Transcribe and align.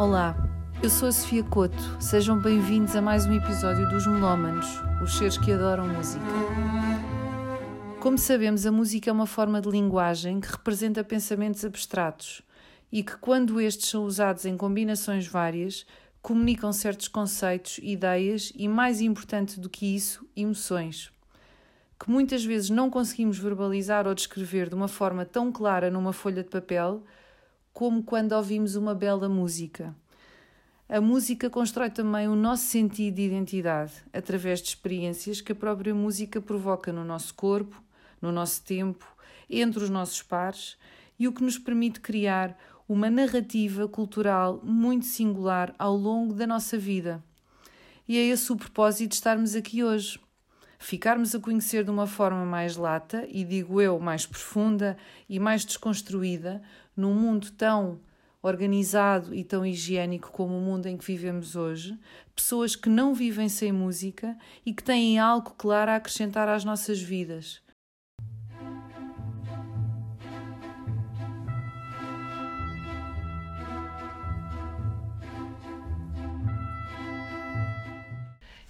Olá, 0.00 0.34
eu 0.82 0.88
sou 0.88 1.08
a 1.08 1.12
Sofia 1.12 1.44
Couto. 1.44 1.76
Sejam 2.00 2.40
bem-vindos 2.40 2.96
a 2.96 3.02
mais 3.02 3.26
um 3.26 3.34
episódio 3.34 3.86
dos 3.90 4.06
Melómanos, 4.06 4.66
os 5.04 5.18
seres 5.18 5.36
que 5.36 5.52
adoram 5.52 5.86
música. 5.86 6.24
Como 8.00 8.16
sabemos, 8.16 8.64
a 8.64 8.72
música 8.72 9.10
é 9.10 9.12
uma 9.12 9.26
forma 9.26 9.60
de 9.60 9.68
linguagem 9.68 10.40
que 10.40 10.50
representa 10.50 11.04
pensamentos 11.04 11.66
abstratos 11.66 12.40
e 12.90 13.02
que, 13.02 13.18
quando 13.18 13.60
estes 13.60 13.90
são 13.90 14.04
usados 14.04 14.46
em 14.46 14.56
combinações 14.56 15.26
várias, 15.26 15.84
comunicam 16.22 16.72
certos 16.72 17.06
conceitos, 17.06 17.78
ideias 17.82 18.54
e, 18.56 18.66
mais 18.66 19.02
importante 19.02 19.60
do 19.60 19.68
que 19.68 19.94
isso, 19.94 20.26
emoções. 20.34 21.12
Que 22.02 22.10
muitas 22.10 22.42
vezes 22.42 22.70
não 22.70 22.88
conseguimos 22.88 23.36
verbalizar 23.36 24.06
ou 24.06 24.14
descrever 24.14 24.70
de 24.70 24.74
uma 24.74 24.88
forma 24.88 25.26
tão 25.26 25.52
clara 25.52 25.90
numa 25.90 26.14
folha 26.14 26.42
de 26.42 26.48
papel 26.48 27.04
como 27.72 28.02
quando 28.02 28.32
ouvimos 28.32 28.74
uma 28.74 28.94
bela 28.94 29.28
música. 29.28 29.94
A 30.88 31.00
música 31.00 31.48
constrói 31.48 31.88
também 31.88 32.26
o 32.26 32.34
nosso 32.34 32.64
sentido 32.64 33.14
de 33.14 33.22
identidade 33.22 33.92
através 34.12 34.60
de 34.60 34.68
experiências 34.68 35.40
que 35.40 35.52
a 35.52 35.54
própria 35.54 35.94
música 35.94 36.40
provoca 36.40 36.92
no 36.92 37.04
nosso 37.04 37.32
corpo, 37.34 37.80
no 38.20 38.32
nosso 38.32 38.64
tempo, 38.64 39.06
entre 39.48 39.84
os 39.84 39.90
nossos 39.90 40.20
pares 40.22 40.76
e 41.18 41.28
o 41.28 41.32
que 41.32 41.44
nos 41.44 41.58
permite 41.58 42.00
criar 42.00 42.58
uma 42.88 43.08
narrativa 43.08 43.86
cultural 43.86 44.60
muito 44.64 45.06
singular 45.06 45.72
ao 45.78 45.94
longo 45.94 46.34
da 46.34 46.44
nossa 46.44 46.76
vida. 46.76 47.22
E 48.08 48.18
é 48.18 48.22
esse 48.22 48.50
o 48.50 48.56
propósito 48.56 49.10
de 49.10 49.14
estarmos 49.14 49.54
aqui 49.54 49.84
hoje. 49.84 50.18
Ficarmos 50.76 51.32
a 51.34 51.38
conhecer 51.38 51.84
de 51.84 51.90
uma 51.90 52.06
forma 52.06 52.44
mais 52.44 52.76
lata 52.76 53.24
e, 53.28 53.44
digo 53.44 53.80
eu, 53.80 54.00
mais 54.00 54.26
profunda 54.26 54.96
e 55.28 55.38
mais 55.38 55.64
desconstruída, 55.64 56.60
num 57.00 57.14
mundo 57.14 57.50
tão 57.52 57.98
organizado 58.42 59.34
e 59.34 59.44
tão 59.44 59.64
higiênico 59.66 60.30
como 60.30 60.56
o 60.56 60.60
mundo 60.60 60.86
em 60.86 60.96
que 60.96 61.04
vivemos 61.04 61.56
hoje, 61.56 61.98
pessoas 62.34 62.74
que 62.74 62.88
não 62.88 63.14
vivem 63.14 63.48
sem 63.48 63.72
música 63.72 64.36
e 64.64 64.72
que 64.72 64.82
têm 64.82 65.18
algo 65.18 65.54
claro 65.58 65.90
a 65.90 65.96
acrescentar 65.96 66.48
às 66.48 66.64
nossas 66.64 67.00
vidas. 67.00 67.60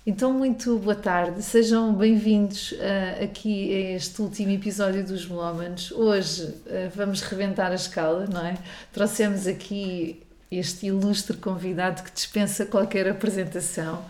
Então, 0.06 0.32
muito 0.32 0.78
boa 0.78 0.94
tarde, 0.94 1.42
sejam 1.42 1.92
bem-vindos 1.92 2.72
uh, 2.72 3.22
aqui 3.22 3.74
a 3.74 3.96
este 3.96 4.22
último 4.22 4.50
episódio 4.50 5.04
dos 5.04 5.26
Melómanos. 5.28 5.92
Hoje 5.92 6.44
uh, 6.44 6.90
vamos 6.96 7.20
reventar 7.20 7.70
a 7.70 7.74
escala, 7.74 8.26
não 8.26 8.46
é? 8.46 8.56
Trouxemos 8.94 9.46
aqui 9.46 10.22
este 10.50 10.86
ilustre 10.86 11.36
convidado 11.36 12.02
que 12.02 12.10
dispensa 12.12 12.64
qualquer 12.64 13.06
apresentação. 13.10 14.02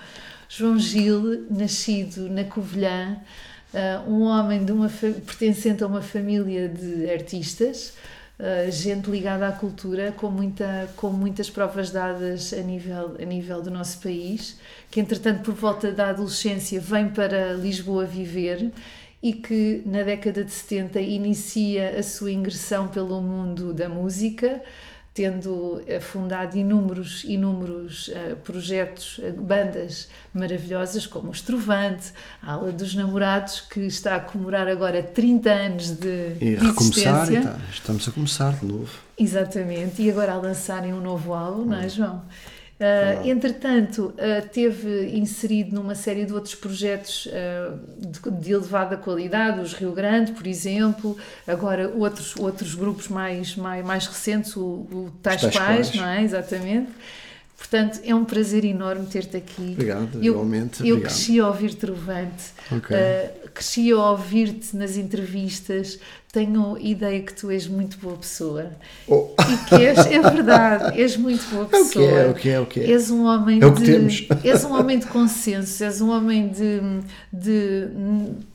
João 0.49 0.79
Gil, 0.79 1.45
nascido 1.51 2.31
na 2.31 2.45
Covilhã, 2.45 3.17
uh, 3.75 4.09
um 4.09 4.23
homem 4.23 4.65
de 4.65 4.71
uma 4.71 4.89
pertencente 4.89 5.83
a 5.83 5.89
uma 5.89 6.03
família 6.03 6.69
de 6.69 7.11
artistas, 7.11 7.95
Uh, 8.41 8.71
gente 8.71 9.11
ligada 9.11 9.47
à 9.47 9.53
cultura, 9.53 10.13
com, 10.13 10.31
muita, 10.31 10.89
com 10.97 11.11
muitas 11.11 11.51
provas 11.51 11.91
dadas 11.91 12.55
a 12.55 12.63
nível, 12.63 13.15
a 13.21 13.25
nível 13.27 13.61
do 13.61 13.71
nosso 13.71 14.01
país, 14.01 14.59
que 14.91 14.99
entretanto, 14.99 15.43
por 15.43 15.53
volta 15.53 15.93
da 15.93 16.09
adolescência, 16.09 16.81
vem 16.81 17.11
para 17.11 17.53
Lisboa 17.53 18.07
viver 18.07 18.73
e 19.23 19.35
que 19.35 19.83
na 19.85 20.03
década 20.03 20.43
de 20.43 20.51
70 20.51 21.03
inicia 21.03 21.99
a 21.99 22.03
sua 22.03 22.33
ingressão 22.33 22.89
pelo 22.89 23.21
mundo 23.21 23.75
da 23.75 23.91
música 23.91 24.63
tendo 25.13 25.83
eh, 25.87 25.99
fundado 25.99 26.57
inúmeros, 26.57 27.25
inúmeros 27.25 28.09
uh, 28.09 28.37
projetos, 28.45 29.19
uh, 29.19 29.33
bandas 29.33 30.09
maravilhosas, 30.33 31.05
como 31.07 31.29
o 31.29 31.33
Estrovante, 31.33 32.13
a 32.41 32.53
Ala 32.53 32.71
dos 32.71 32.95
Namorados, 32.95 33.61
que 33.61 33.81
está 33.81 34.17
a 34.17 34.21
comemorar 34.21 34.69
agora 34.69 35.03
30 35.03 35.51
anos 35.51 35.91
de, 35.91 36.37
e 36.41 36.55
recomeçar, 36.55 37.23
existência. 37.25 37.39
Então, 37.39 37.61
estamos 37.73 38.09
a 38.09 38.13
começar 38.13 38.53
de 38.53 38.67
novo. 38.67 38.99
Exatamente, 39.19 40.01
e 40.01 40.11
agora 40.11 40.33
a 40.33 40.37
lançarem 40.37 40.95
um 40.95 41.01
novo 41.01 41.35
álbum, 41.35 41.65
não 41.65 41.77
é, 41.77 41.89
João? 41.89 42.23
Uh, 42.81 43.29
entretanto, 43.29 44.15
uh, 44.15 44.49
teve 44.49 45.11
inserido 45.15 45.75
numa 45.75 45.95
série 45.95 46.25
de 46.25 46.33
outros 46.33 46.55
projetos 46.55 47.27
uh, 47.27 47.79
de, 47.99 48.41
de, 48.41 48.53
elevada 48.53 48.97
qualidade, 48.97 49.61
os 49.61 49.75
Rio 49.75 49.93
Grande, 49.93 50.33
por 50.33 50.47
exemplo, 50.47 51.15
agora 51.47 51.91
outros, 51.91 52.35
outros 52.37 52.75
grupos 52.75 53.09
mais, 53.09 53.55
mais, 53.55 53.85
mais 53.85 54.07
recentes, 54.07 54.57
o, 54.57 54.63
o 54.63 55.13
Tais, 55.23 55.43
Tais 55.43 55.55
Pais, 55.55 55.95
não 55.95 56.09
é? 56.09 56.23
Exatamente. 56.23 56.91
Portanto, 57.55 58.01
é 58.03 58.15
um 58.15 58.25
prazer 58.25 58.65
enorme 58.65 59.05
ter-te 59.05 59.37
aqui. 59.37 59.73
Obrigado, 59.73 60.15
eu, 60.15 60.33
igualmente. 60.33 60.81
Eu 60.81 60.97
obrigado. 60.97 61.13
cresci 61.13 61.39
a 61.39 61.49
ouvir 61.49 61.75
Trovante, 61.75 62.45
okay. 62.73 62.97
uh, 62.97 63.51
cresci 63.51 63.93
a 63.93 64.11
ouvir-te 64.11 64.75
nas 64.75 64.97
entrevistas, 64.97 65.99
tenho 66.33 66.79
ideia 66.79 67.21
que 67.23 67.35
tu 67.35 67.51
és 67.51 67.67
muito 67.67 67.99
boa 67.99 68.17
pessoa. 68.17 68.71
Oh. 69.09 69.31
E 69.41 69.69
que 69.69 69.75
és, 69.75 69.99
é 70.07 70.21
verdade, 70.21 71.01
és 71.01 71.17
muito 71.17 71.45
boa 71.51 71.65
pessoa. 71.71 72.05
É 72.05 72.29
o 72.29 72.35
que 72.35 72.49
é, 72.49 72.53
é 72.53 72.61
o 72.61 72.67
que 72.67 72.81
é. 72.81 72.91
És 72.91 73.11
um 73.11 73.25
homem 73.25 73.61
é 73.61 73.67
o 73.67 73.75
que 73.75 73.83
de. 73.83 73.93
Temos. 73.93 74.29
És 74.45 74.65
um 74.65 74.73
homem 74.73 74.99
de 74.99 75.07
consenso, 75.07 75.83
és 75.83 76.01
um 76.01 76.11
homem 76.11 76.49
de, 76.49 76.81
de, 77.33 77.89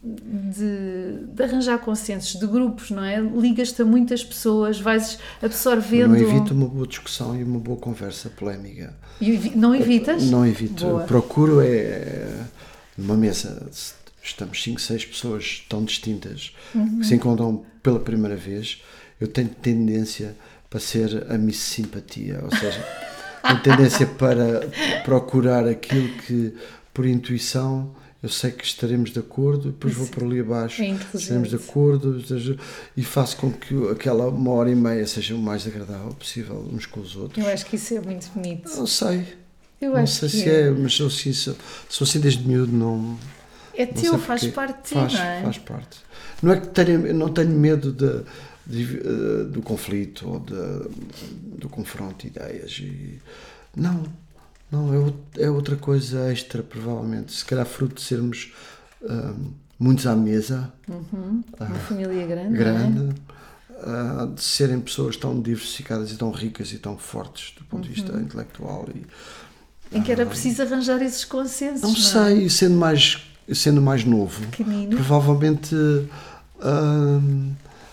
de, 0.01 1.25
de 1.33 1.43
arranjar 1.43 1.79
consensos, 1.79 2.39
de 2.39 2.47
grupos, 2.47 2.91
não 2.91 3.03
é? 3.03 3.19
Ligas-te 3.19 3.81
a 3.81 3.85
muitas 3.85 4.23
pessoas, 4.23 4.79
vais 4.79 5.19
absorvendo. 5.41 6.09
Não 6.09 6.17
evito 6.17 6.53
uma 6.53 6.67
boa 6.67 6.87
discussão 6.87 7.37
e 7.37 7.43
uma 7.43 7.59
boa 7.59 7.77
conversa 7.77 8.29
polémica. 8.29 8.93
E 9.19 9.51
não 9.55 9.75
evitas? 9.75 10.23
Não 10.23 10.45
evito. 10.45 10.85
Boa. 10.85 11.03
Procuro 11.03 11.61
é 11.61 12.27
numa 12.97 13.15
mesa 13.15 13.67
estamos 14.29 14.61
5, 14.63 14.81
6 14.81 15.05
pessoas 15.05 15.65
tão 15.69 15.83
distintas 15.83 16.53
uhum. 16.73 16.99
que 16.99 17.07
se 17.07 17.15
encontram 17.15 17.65
pela 17.81 17.99
primeira 17.99 18.35
vez, 18.35 18.81
eu 19.19 19.27
tenho 19.27 19.49
tendência 19.49 20.35
para 20.69 20.79
ser 20.79 21.25
a 21.31 21.37
miss 21.37 21.57
simpatia, 21.57 22.39
ou 22.43 22.49
seja, 22.49 22.85
tenho 23.43 23.61
tendência 23.61 24.07
para 24.07 24.67
procurar 25.03 25.67
aquilo 25.67 26.09
que 26.19 26.53
por 26.93 27.05
intuição 27.05 27.95
eu 28.25 28.29
sei 28.29 28.49
que 28.49 28.65
estaremos 28.65 29.11
de 29.11 29.19
acordo, 29.19 29.69
depois 29.69 29.93
Isso. 29.93 30.01
vou 30.01 30.11
por 30.11 30.23
ali 30.23 30.39
abaixo, 30.39 30.81
é 30.81 30.97
estaremos 31.13 31.49
de 31.49 31.57
acordo 31.57 32.23
e 32.97 33.03
faço 33.03 33.37
com 33.37 33.51
que 33.51 33.75
aquela 33.91 34.27
uma 34.27 34.49
hora 34.49 34.71
e 34.71 34.75
meia 34.75 35.05
seja 35.05 35.35
o 35.35 35.37
mais 35.37 35.67
agradável 35.67 36.11
possível 36.15 36.67
uns 36.73 36.87
com 36.87 37.01
os 37.01 37.15
outros. 37.15 37.45
Eu 37.45 37.51
acho 37.53 37.63
que 37.67 37.75
isso 37.75 37.93
é 37.93 38.01
muito 38.01 38.27
bonito. 38.33 38.67
Não 38.75 38.87
sei. 38.87 39.27
Eu 39.79 39.91
não 39.91 39.97
acho 39.97 40.27
sei 40.27 40.29
se 40.29 40.49
é, 40.49 40.71
mas 40.71 40.95
sou 40.95 41.05
assim, 41.05 41.31
sou 41.33 41.55
assim 42.01 42.19
desde 42.19 42.47
miúdo, 42.47 42.71
não. 42.71 43.15
É 43.77 43.85
teu, 43.85 44.17
faz 44.17 44.45
parte 44.47 44.77
de 44.77 44.89
ti, 44.89 44.93
faz, 44.95 45.13
não 45.13 45.21
é? 45.21 45.41
Faz 45.43 45.57
parte. 45.57 45.99
Não 46.41 46.51
é 46.51 46.59
que 46.59 46.67
tenha, 46.67 47.13
não 47.13 47.29
tenho 47.29 47.49
medo 47.49 47.91
de, 47.91 48.23
de, 48.65 48.85
de, 48.85 49.43
do 49.51 49.61
conflito 49.61 50.29
ou 50.29 50.39
de, 50.39 51.57
do 51.57 51.69
confronto 51.69 52.21
de 52.21 52.27
ideias. 52.27 52.71
E, 52.79 53.21
não, 53.75 54.03
não, 54.71 54.93
é, 55.37 55.43
é 55.43 55.49
outra 55.49 55.75
coisa 55.75 56.31
extra, 56.31 56.63
provavelmente. 56.63 57.33
Se 57.33 57.45
calhar 57.45 57.65
fruto 57.65 57.95
de 57.95 58.01
sermos 58.01 58.53
um, 59.01 59.51
muitos 59.79 60.07
à 60.07 60.15
mesa. 60.15 60.71
Uhum. 60.87 61.43
Uma 61.59 61.75
uh, 61.75 61.79
família 61.79 62.25
grande. 62.25 62.57
Grande. 62.57 63.21
É? 63.69 64.23
Uh, 64.23 64.33
de 64.33 64.41
serem 64.41 64.79
pessoas 64.79 65.17
tão 65.17 65.39
diversificadas 65.41 66.11
e 66.11 66.17
tão 66.17 66.31
ricas 66.31 66.71
e 66.71 66.77
tão 66.77 66.97
fortes 66.97 67.53
do 67.57 67.65
ponto 67.65 67.83
de 67.83 67.93
vista 67.93 68.13
uhum. 68.13 68.21
intelectual. 68.21 68.87
E, 68.95 69.05
em 69.91 70.01
que 70.01 70.11
era 70.11 70.25
preciso 70.25 70.61
arranjar 70.61 71.01
esses 71.01 71.23
consensos. 71.23 71.81
Não, 71.81 71.89
não 71.89 71.95
sei, 71.95 72.49
sendo 72.49 72.75
mais, 72.75 73.21
sendo 73.53 73.81
mais 73.81 74.03
novo, 74.03 74.45
Pequenino. 74.47 74.95
provavelmente 74.95 75.75
hum, 75.75 77.51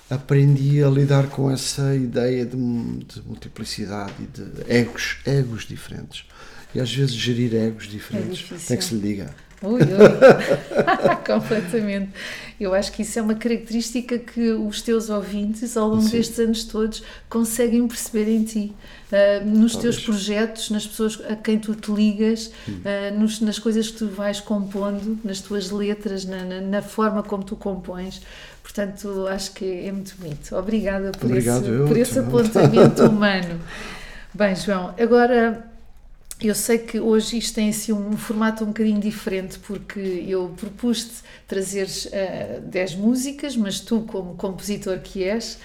aprendi 0.09 0.83
a 0.83 0.89
lidar 0.89 1.29
com 1.29 1.51
essa 1.51 1.95
ideia 1.95 2.45
de, 2.45 2.57
de, 2.57 3.23
multiplicidade 3.27 4.15
e 4.21 4.27
de 4.27 4.73
egos, 4.73 5.19
egos 5.27 5.67
diferentes. 5.67 6.25
E 6.75 6.81
às 6.81 6.93
vezes 6.93 7.15
gerir 7.15 7.55
egos 7.55 7.87
diferentes. 7.87 8.71
É 8.71 8.75
é 8.75 8.77
que 8.77 8.85
se 8.85 8.95
lhe 8.95 9.01
diga. 9.01 9.35
Ui, 9.63 9.81
ui. 9.81 9.83
completamente. 11.27 12.11
Eu 12.61 12.75
acho 12.75 12.93
que 12.93 13.03
isso 13.03 13.19
é 13.19 13.23
uma 13.23 13.35
característica 13.35 14.19
que 14.19 14.51
os 14.53 14.83
teus 14.83 15.11
ouvintes, 15.11 15.77
ao 15.77 15.89
longo 15.89 16.03
Sim. 16.03 16.11
destes 16.11 16.39
anos 16.39 16.65
todos, 16.65 17.03
conseguem 17.29 17.87
perceber 17.89 18.31
em 18.31 18.45
ti. 18.45 18.73
Uh, 19.11 19.45
nos 19.45 19.73
Talvez. 19.73 19.97
teus 19.97 20.05
projetos, 20.05 20.71
nas 20.71 20.87
pessoas 20.87 21.21
a 21.29 21.35
quem 21.35 21.59
tu 21.59 21.75
te 21.75 21.91
ligas, 21.91 22.53
uh, 22.69 23.19
nos, 23.19 23.41
nas 23.41 23.59
coisas 23.59 23.91
que 23.91 23.99
tu 23.99 24.09
vais 24.09 24.41
compondo, 24.41 25.19
nas 25.25 25.41
tuas 25.41 25.71
letras, 25.71 26.25
na, 26.25 26.45
na, 26.45 26.61
na, 26.61 26.83
forma 26.83 27.23
como 27.23 27.43
tu 27.43 27.57
compões. 27.57 28.23
Portanto, 28.63 29.27
acho 29.29 29.53
que 29.53 29.65
é 29.65 29.91
muito 29.91 30.15
bonito. 30.17 30.55
Obrigada 30.55 31.11
por 31.13 31.27
Obrigado, 31.27 31.67
esse, 31.67 31.89
por 31.89 31.97
esse 31.97 32.19
apontamento 32.19 33.03
humano. 33.11 33.61
Bem, 34.33 34.55
João, 34.55 34.95
agora 34.99 35.72
eu 36.49 36.55
sei 36.55 36.79
que 36.79 36.99
hoje 36.99 37.39
isto 37.39 37.55
tem 37.55 37.69
assim 37.71 37.93
um 37.93 38.17
formato 38.17 38.65
um 38.65 38.69
bocadinho 38.69 39.01
diferente 39.01 39.59
porque 39.59 40.25
eu 40.27 40.53
propus-te 40.57 41.23
trazeres 41.47 42.07
uh, 42.07 42.61
10 42.63 42.97
músicas, 42.97 43.57
mas 43.57 43.81
tu, 43.81 44.01
como 44.03 44.35
compositor 44.35 44.99
que 44.99 45.25
és, 45.25 45.59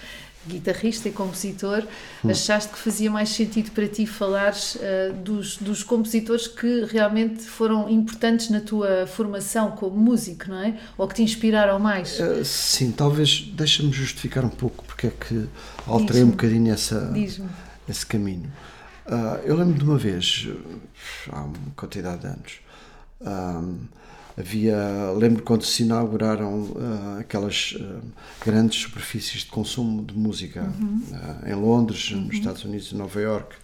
guitarrista 0.47 1.09
e 1.09 1.11
compositor, 1.11 1.83
hum. 2.23 2.29
achaste 2.29 2.71
que 2.71 2.79
fazia 2.79 3.11
mais 3.11 3.29
sentido 3.29 3.71
para 3.71 3.87
ti 3.87 4.05
falares 4.05 4.75
uh, 4.75 5.13
dos, 5.23 5.57
dos 5.57 5.83
compositores 5.83 6.47
que 6.47 6.85
realmente 6.85 7.43
foram 7.43 7.89
importantes 7.89 8.49
na 8.49 8.61
tua 8.61 9.05
formação 9.07 9.71
como 9.71 9.97
músico, 9.97 10.49
não 10.49 10.59
é? 10.59 10.77
Ou 10.97 11.07
que 11.07 11.15
te 11.15 11.23
inspiraram 11.23 11.79
mais? 11.79 12.19
Uh, 12.19 12.43
sim, 12.43 12.91
talvez 12.91 13.51
deixa-me 13.53 13.91
justificar 13.91 14.45
um 14.45 14.49
pouco 14.49 14.83
porque 14.85 15.07
é 15.07 15.11
que 15.11 15.47
alterei 15.85 16.23
um 16.23 16.31
bocadinho 16.31 16.73
essa, 16.73 17.13
esse 17.87 18.05
caminho. 18.05 18.51
Uh, 19.07 19.39
eu 19.45 19.55
lembro 19.55 19.73
de 19.73 19.83
uma 19.83 19.97
vez, 19.97 20.47
há 21.31 21.43
uma 21.43 21.53
quantidade 21.75 22.21
de 22.21 22.27
anos, 22.27 22.59
havia 24.37 25.11
lembro 25.17 25.41
quando 25.41 25.63
se 25.63 25.83
inauguraram 25.83 26.61
uh, 26.61 27.19
aquelas 27.19 27.73
uh, 27.79 28.01
grandes 28.45 28.79
superfícies 28.81 29.41
de 29.41 29.47
consumo 29.47 30.05
de 30.05 30.13
música 30.13 30.61
uhum. 30.79 31.01
uh, 31.11 31.49
em 31.49 31.55
Londres 31.55 32.11
uhum. 32.11 32.21
nos 32.21 32.35
Estados 32.35 32.63
Unidos 32.63 32.91
e 32.91 32.95
Nova 32.95 33.19
York 33.19 33.55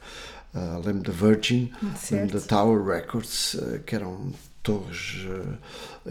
lembro 0.86 1.12
da 1.12 1.12
Virgin 1.12 1.72
certo. 1.98 2.12
lembro 2.12 2.40
da 2.40 2.46
Tower 2.46 2.86
Records 2.86 3.56
que 3.88 3.96
eram 3.96 4.32
torres 4.62 5.26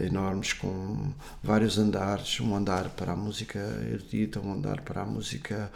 enormes 0.01 0.51
com 0.51 1.13
vários 1.41 1.77
andares 1.77 2.41
um 2.41 2.53
andar 2.53 2.89
para 2.89 3.13
a 3.13 3.15
música 3.15 3.59
erudita 3.89 4.41
um 4.41 4.51
andar 4.51 4.81
para 4.81 5.03
a 5.03 5.05
música 5.05 5.71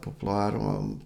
popular 0.00 0.56
um, 0.56 0.96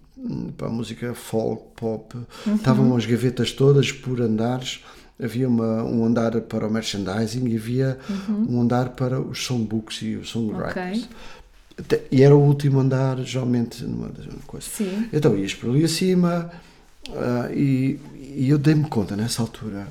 para 0.57 0.67
a 0.67 0.69
música 0.69 1.13
folk 1.13 1.63
pop 1.75 2.15
uhum. 2.45 2.55
estavam 2.55 2.95
as 2.95 3.05
gavetas 3.05 3.51
todas 3.51 3.91
por 3.91 4.21
andares 4.21 4.83
havia 5.21 5.47
uma, 5.47 5.83
um 5.83 6.05
andar 6.05 6.39
para 6.41 6.67
o 6.67 6.71
merchandising 6.71 7.47
e 7.47 7.55
havia 7.55 7.97
uhum. 8.09 8.57
um 8.57 8.61
andar 8.61 8.89
para 8.89 9.19
os 9.19 9.43
songbooks 9.45 10.01
e 10.01 10.15
os 10.15 10.29
songwriters. 10.29 11.07
Okay. 11.79 12.01
E 12.11 12.23
era 12.23 12.35
o 12.35 12.41
último 12.41 12.79
andar, 12.79 13.17
geralmente, 13.19 13.83
numa 13.83 14.09
coisa. 14.47 14.65
Sim. 14.65 15.09
Então 15.11 15.37
ias 15.37 15.53
por 15.53 15.69
ali 15.69 15.83
acima 15.83 16.51
uh, 17.09 17.53
e, 17.53 17.99
e 18.15 18.49
eu 18.49 18.57
dei-me 18.57 18.87
conta 18.87 19.15
nessa 19.15 19.41
altura 19.41 19.87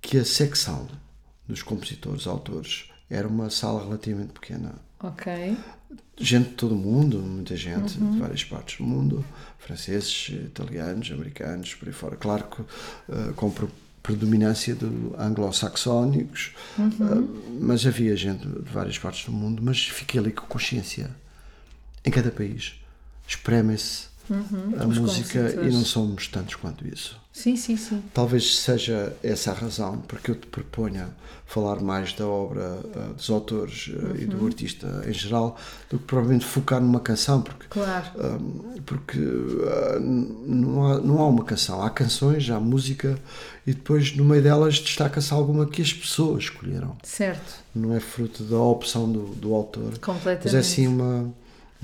que 0.00 0.18
a 0.18 0.24
secção 0.24 0.86
dos 1.46 1.62
compositores, 1.62 2.26
autores, 2.26 2.90
era 3.08 3.26
uma 3.26 3.50
sala 3.50 3.84
relativamente 3.84 4.32
pequena. 4.32 4.74
Ok. 5.00 5.56
Gente 6.18 6.48
de 6.50 6.54
todo 6.54 6.72
o 6.72 6.78
mundo, 6.78 7.18
muita 7.18 7.54
gente 7.56 7.98
uhum. 7.98 8.12
de 8.12 8.18
várias 8.18 8.42
partes 8.42 8.78
do 8.78 8.84
mundo, 8.84 9.24
franceses, 9.58 10.28
italianos, 10.28 11.10
americanos, 11.12 11.74
por 11.74 11.88
aí 11.88 11.94
fora. 11.94 12.16
Claro 12.16 12.44
que 12.44 12.62
uh, 12.62 13.34
com 13.34 13.52
predominância 14.02 14.74
de 14.74 14.86
anglo-saxónicos, 15.18 16.52
uhum. 16.78 16.88
uh, 16.88 17.58
mas 17.60 17.86
havia 17.86 18.16
gente 18.16 18.46
de 18.46 18.70
várias 18.70 18.96
partes 18.98 19.26
do 19.26 19.32
mundo, 19.32 19.62
mas 19.62 19.86
fiquei 19.88 20.18
ali 20.18 20.32
com 20.32 20.46
consciência. 20.46 21.10
Em 22.04 22.10
cada 22.10 22.30
país 22.30 22.74
espremem-se 23.28 24.06
uhum, 24.28 24.74
a 24.78 24.86
música 24.86 25.54
e 25.62 25.70
não 25.70 25.84
somos 25.84 26.28
tantos 26.28 26.54
quanto 26.54 26.86
isso. 26.86 27.18
Sim, 27.32 27.54
sim, 27.54 27.76
sim. 27.76 28.02
Talvez 28.14 28.60
seja 28.60 29.14
essa 29.22 29.50
a 29.50 29.54
razão 29.54 29.98
porque 30.08 30.30
eu 30.30 30.34
te 30.34 30.46
proponha 30.46 31.08
falar 31.44 31.80
mais 31.80 32.12
da 32.14 32.26
obra 32.26 32.80
uh, 32.82 33.14
dos 33.14 33.30
autores 33.30 33.88
uh, 33.88 34.06
uhum. 34.06 34.16
e 34.16 34.24
do 34.24 34.38
uhum. 34.38 34.46
artista 34.46 35.04
em 35.06 35.12
geral 35.12 35.56
do 35.90 35.98
que 35.98 36.04
provavelmente 36.04 36.44
focar 36.44 36.80
numa 36.80 36.98
canção, 36.98 37.42
porque, 37.42 37.66
claro. 37.68 38.06
uh, 38.16 38.82
porque 38.82 39.18
não, 40.00 40.86
há, 40.86 40.98
não 40.98 41.20
há 41.20 41.28
uma 41.28 41.44
canção, 41.44 41.82
há 41.82 41.90
canções, 41.90 42.48
há 42.50 42.58
música 42.58 43.18
e 43.66 43.72
depois 43.72 44.16
no 44.16 44.24
meio 44.24 44.42
delas 44.42 44.78
destaca-se 44.78 45.32
alguma 45.32 45.66
que 45.66 45.82
as 45.82 45.92
pessoas 45.92 46.44
escolheram. 46.44 46.96
Certo. 47.02 47.60
Não 47.74 47.94
é 47.94 48.00
fruto 48.00 48.42
da 48.42 48.58
opção 48.58 49.10
do, 49.10 49.26
do 49.34 49.54
autor. 49.54 49.98
Completamente. 49.98 50.46
Mas 50.46 50.54
é 50.54 50.62
sim 50.62 50.86
uma 50.86 51.32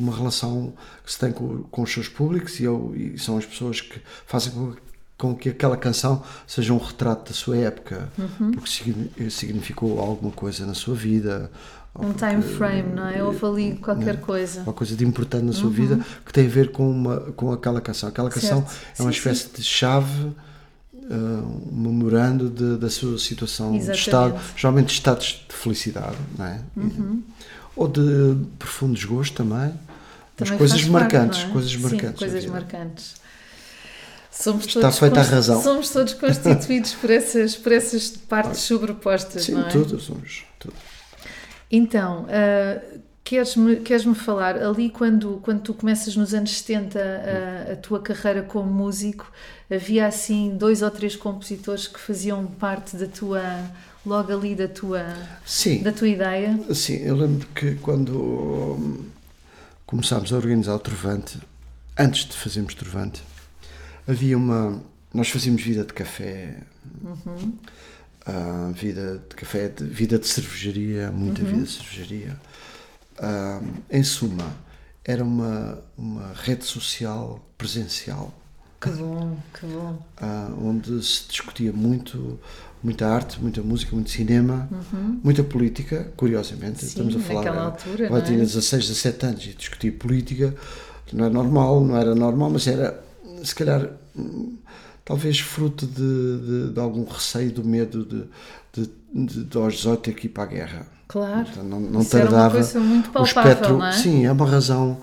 uma 0.02 0.14
relação 0.14 0.72
que 1.04 1.12
se 1.12 1.18
tem 1.18 1.32
com, 1.32 1.62
com 1.64 1.82
os 1.82 1.92
seus 1.92 2.08
públicos 2.08 2.58
e, 2.58 2.64
eu, 2.64 2.92
e 2.94 3.18
são 3.18 3.38
as 3.38 3.46
pessoas 3.46 3.80
que 3.80 4.00
fazem 4.26 4.52
com, 4.52 4.74
com 5.16 5.34
que 5.34 5.48
aquela 5.48 5.76
canção 5.76 6.22
seja 6.46 6.72
um 6.72 6.78
retrato 6.78 7.28
da 7.28 7.34
sua 7.34 7.56
época, 7.56 8.08
uhum. 8.18 8.50
porque 8.50 9.30
significou 9.30 10.00
alguma 10.00 10.32
coisa 10.32 10.66
na 10.66 10.74
sua 10.74 10.94
vida. 10.94 11.50
Um 11.94 12.12
porque, 12.12 12.26
time 12.26 12.42
frame, 12.42 12.94
não 12.94 13.06
é? 13.06 13.22
Houve 13.22 13.44
ali 13.44 13.74
qualquer 13.76 14.20
coisa. 14.20 14.62
Uma 14.62 14.72
coisa 14.72 14.96
de 14.96 15.04
importante 15.04 15.44
na 15.44 15.52
sua 15.52 15.66
uhum. 15.66 15.72
vida 15.72 16.00
que 16.24 16.32
tem 16.32 16.46
a 16.46 16.50
ver 16.50 16.72
com, 16.72 16.90
uma, 16.90 17.20
com 17.32 17.52
aquela 17.52 17.80
canção. 17.80 18.08
Aquela 18.08 18.30
canção 18.30 18.66
certo. 18.66 18.98
é 18.98 19.02
uma 19.02 19.12
sim, 19.12 19.18
espécie 19.18 19.42
sim. 19.44 19.50
de 19.54 19.62
chave. 19.62 20.32
Uh, 20.94 21.68
um 21.70 21.80
memorando 21.82 22.48
de, 22.48 22.76
da 22.78 22.88
sua 22.88 23.18
situação 23.18 23.74
Exatamente. 23.74 23.92
de 23.92 23.98
estado, 23.98 24.40
geralmente 24.56 24.94
estados 24.94 25.44
de 25.48 25.54
felicidade, 25.54 26.16
não 26.38 26.46
é? 26.46 26.60
Uhum 26.76 27.22
ou 27.76 27.88
de 27.88 28.36
profundo 28.58 28.94
desgosto 28.94 29.36
também. 29.36 29.72
Também 30.36 30.58
coisas 30.58 30.84
marcantes, 30.84 31.38
parte, 31.38 31.50
é? 31.50 31.52
coisas 31.52 31.76
marcantes. 31.76 32.08
Sim, 32.08 32.16
coisas 32.16 32.46
marcantes. 32.46 33.22
Somos 34.30 34.66
Está 34.66 34.80
todos 34.80 34.98
feita 34.98 35.20
a 35.20 35.22
razão. 35.22 35.62
Somos 35.62 35.90
todos 35.90 36.14
constituídos 36.14 36.94
por 36.94 37.10
essas, 37.10 37.54
por 37.54 37.70
essas 37.70 38.08
partes 38.08 38.60
sobrepostas, 38.60 39.44
Sim, 39.44 39.52
não 39.52 39.66
é? 39.66 39.70
todos 39.70 40.02
somos. 40.04 40.44
Então, 41.70 42.24
uh, 42.24 43.00
queres-me 43.22 43.76
queres 43.76 44.04
-me 44.04 44.14
falar, 44.14 44.56
ali 44.56 44.88
quando, 44.88 45.38
quando 45.42 45.60
tu 45.60 45.74
começas 45.74 46.16
nos 46.16 46.32
anos 46.32 46.58
70 46.58 46.98
a, 46.98 47.72
a 47.72 47.76
tua 47.76 48.00
carreira 48.00 48.42
como 48.42 48.70
músico, 48.70 49.30
havia 49.70 50.06
assim 50.06 50.56
dois 50.56 50.82
ou 50.82 50.90
três 50.90 51.14
compositores 51.14 51.86
que 51.86 52.00
faziam 52.00 52.46
parte 52.46 52.96
da 52.96 53.06
tua 53.06 53.42
logo 54.04 54.32
ali 54.32 54.54
da 54.54 54.66
tua, 54.66 55.04
sim, 55.44 55.82
da 55.82 55.92
tua 55.92 56.08
ideia? 56.08 56.58
Sim, 56.74 56.96
eu 56.96 57.16
lembro 57.16 57.46
que 57.54 57.76
quando 57.76 58.12
hum, 58.12 59.04
começámos 59.92 60.32
a 60.32 60.36
organizar 60.36 60.74
o 60.74 60.78
Trovante, 60.78 61.38
antes 61.98 62.24
de 62.24 62.34
fazermos 62.34 62.74
Trovante, 62.74 63.22
havia 64.08 64.38
uma. 64.38 64.82
Nós 65.12 65.28
fazíamos 65.28 65.62
vida 65.62 65.84
de 65.84 65.92
café, 65.92 66.62
uhum. 67.04 67.58
uh, 68.26 68.72
vida 68.72 69.22
de 69.28 69.36
café, 69.36 69.68
de, 69.68 69.84
vida 69.84 70.18
de 70.18 70.26
cervejaria, 70.26 71.12
muita 71.12 71.42
uhum. 71.42 71.48
vida 71.48 71.62
de 71.64 71.70
cervejaria. 71.70 72.40
Uh, 73.18 73.82
em 73.90 74.02
suma, 74.02 74.50
era 75.04 75.22
uma, 75.22 75.78
uma 75.98 76.32
rede 76.32 76.64
social 76.64 77.46
presencial. 77.58 78.32
Que 78.80 78.88
bom, 78.92 79.36
que 79.52 79.66
bom. 79.66 80.02
Uh, 80.22 80.68
onde 80.68 81.04
se 81.04 81.28
discutia 81.28 81.70
muito 81.70 82.40
muita 82.82 83.06
arte, 83.06 83.40
muita 83.40 83.62
música, 83.62 83.94
muito 83.94 84.10
cinema, 84.10 84.68
uhum. 84.70 85.20
muita 85.22 85.42
política, 85.44 86.08
curiosamente. 86.16 86.80
Sim, 86.80 86.86
Estamos 86.86 87.16
a 87.16 87.18
falar. 87.20 87.44
Naquela 87.44 87.64
altura. 87.66 88.06
Ela 88.06 88.20
tinha 88.20 88.38
16, 88.38 88.88
17 88.88 89.26
anos 89.26 89.44
e 89.44 89.54
discutir 89.54 89.92
política. 89.92 90.54
Não 91.12 91.26
é 91.26 91.28
normal, 91.28 91.84
não 91.84 91.96
era 91.96 92.14
normal, 92.14 92.50
mas 92.50 92.66
era, 92.66 92.98
se 93.44 93.54
calhar, 93.54 93.88
talvez 95.04 95.38
fruto 95.40 95.86
de, 95.86 96.68
de, 96.68 96.72
de 96.72 96.80
algum 96.80 97.04
receio, 97.04 97.52
do 97.52 97.62
medo 97.62 98.04
de, 98.04 98.86
de, 99.14 99.44
de, 99.44 99.58
aos 99.58 99.74
18 99.74 100.00
ter 100.00 100.14
que 100.14 100.26
ir 100.26 100.30
para 100.30 100.44
a 100.44 100.46
guerra. 100.46 100.86
Claro. 101.06 101.46
Então, 101.50 101.64
não, 101.64 101.80
não 101.80 102.04
tardava. 102.04 102.58
Palpável, 102.64 103.20
o 103.20 103.24
espectro. 103.24 103.78
Não 103.78 103.86
é? 103.86 103.92
Sim, 103.92 104.24
é 104.24 104.32
uma 104.32 104.46
razão 104.46 104.98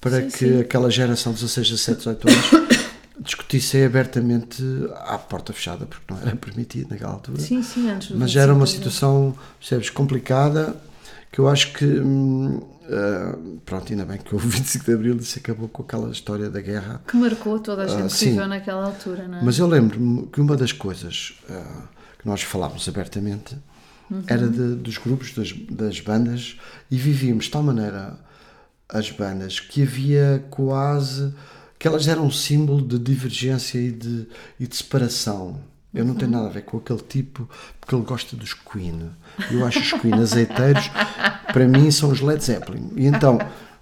para 0.00 0.22
sim, 0.22 0.26
que 0.30 0.38
sim. 0.38 0.60
aquela 0.60 0.90
geração 0.90 1.32
de 1.32 1.40
16, 1.40 1.70
17, 1.70 1.98
18 1.98 2.28
anos 2.28 2.81
discutissem 3.22 3.84
abertamente 3.84 4.62
à 5.04 5.18
porta 5.18 5.52
fechada, 5.52 5.86
porque 5.86 6.12
não 6.12 6.20
era 6.20 6.34
permitido 6.36 6.90
naquela 6.90 7.12
altura. 7.12 7.40
Sim, 7.40 7.62
sim, 7.62 7.90
antes 7.90 8.10
Mas 8.10 8.30
já 8.30 8.42
era 8.42 8.54
uma 8.54 8.66
situação, 8.66 9.36
percebes, 9.58 9.90
complicada, 9.90 10.76
que 11.30 11.38
eu 11.38 11.48
acho 11.48 11.72
que. 11.72 11.84
Uh, 11.84 13.60
pronto, 13.64 13.90
ainda 13.92 14.04
bem 14.04 14.18
que 14.18 14.34
houve 14.34 14.46
25 14.48 14.84
de 14.84 14.92
Abril 14.92 15.22
se 15.22 15.38
acabou 15.38 15.68
com 15.68 15.82
aquela 15.82 16.10
história 16.10 16.50
da 16.50 16.60
guerra. 16.60 17.00
Que 17.06 17.16
marcou 17.16 17.58
toda 17.58 17.84
a 17.84 17.86
gente 17.86 18.12
uh, 18.12 18.18
que 18.18 18.24
viveu 18.26 18.48
naquela 18.48 18.86
altura, 18.86 19.28
não 19.28 19.38
é? 19.38 19.42
Mas 19.42 19.58
eu 19.58 19.66
lembro-me 19.66 20.26
que 20.26 20.40
uma 20.40 20.56
das 20.56 20.72
coisas 20.72 21.38
uh, 21.48 21.88
que 22.18 22.26
nós 22.26 22.42
falámos 22.42 22.88
abertamente 22.88 23.56
uhum. 24.10 24.24
era 24.26 24.48
de, 24.48 24.74
dos 24.74 24.98
grupos, 24.98 25.32
das, 25.32 25.52
das 25.52 26.00
bandas, 26.00 26.58
e 26.90 26.96
vivíamos 26.96 27.46
de 27.46 27.50
tal 27.50 27.62
maneira 27.62 28.18
as 28.88 29.10
bandas 29.10 29.58
que 29.58 29.82
havia 29.82 30.44
quase 30.50 31.32
que 31.82 31.88
elas 31.88 32.06
eram 32.06 32.26
um 32.26 32.30
símbolo 32.30 32.80
de 32.80 32.96
divergência 32.96 33.76
e 33.76 33.90
de, 33.90 34.28
e 34.60 34.68
de 34.68 34.76
separação. 34.76 35.58
Eu 35.92 36.04
não 36.04 36.14
tenho 36.14 36.30
nada 36.30 36.46
a 36.46 36.48
ver 36.48 36.62
com 36.62 36.76
aquele 36.76 37.00
tipo, 37.00 37.50
porque 37.80 37.92
ele 37.92 38.04
gosta 38.04 38.36
dos 38.36 38.54
Queen. 38.54 39.10
Eu 39.50 39.66
acho 39.66 39.80
os 39.80 39.92
Queen 40.00 40.14
azeiteiros, 40.14 40.88
para 41.52 41.66
mim, 41.66 41.90
são 41.90 42.10
os 42.10 42.20
Led 42.20 42.40
Zeppelin. 42.40 42.92
E 42.94 43.06
então 43.06 43.36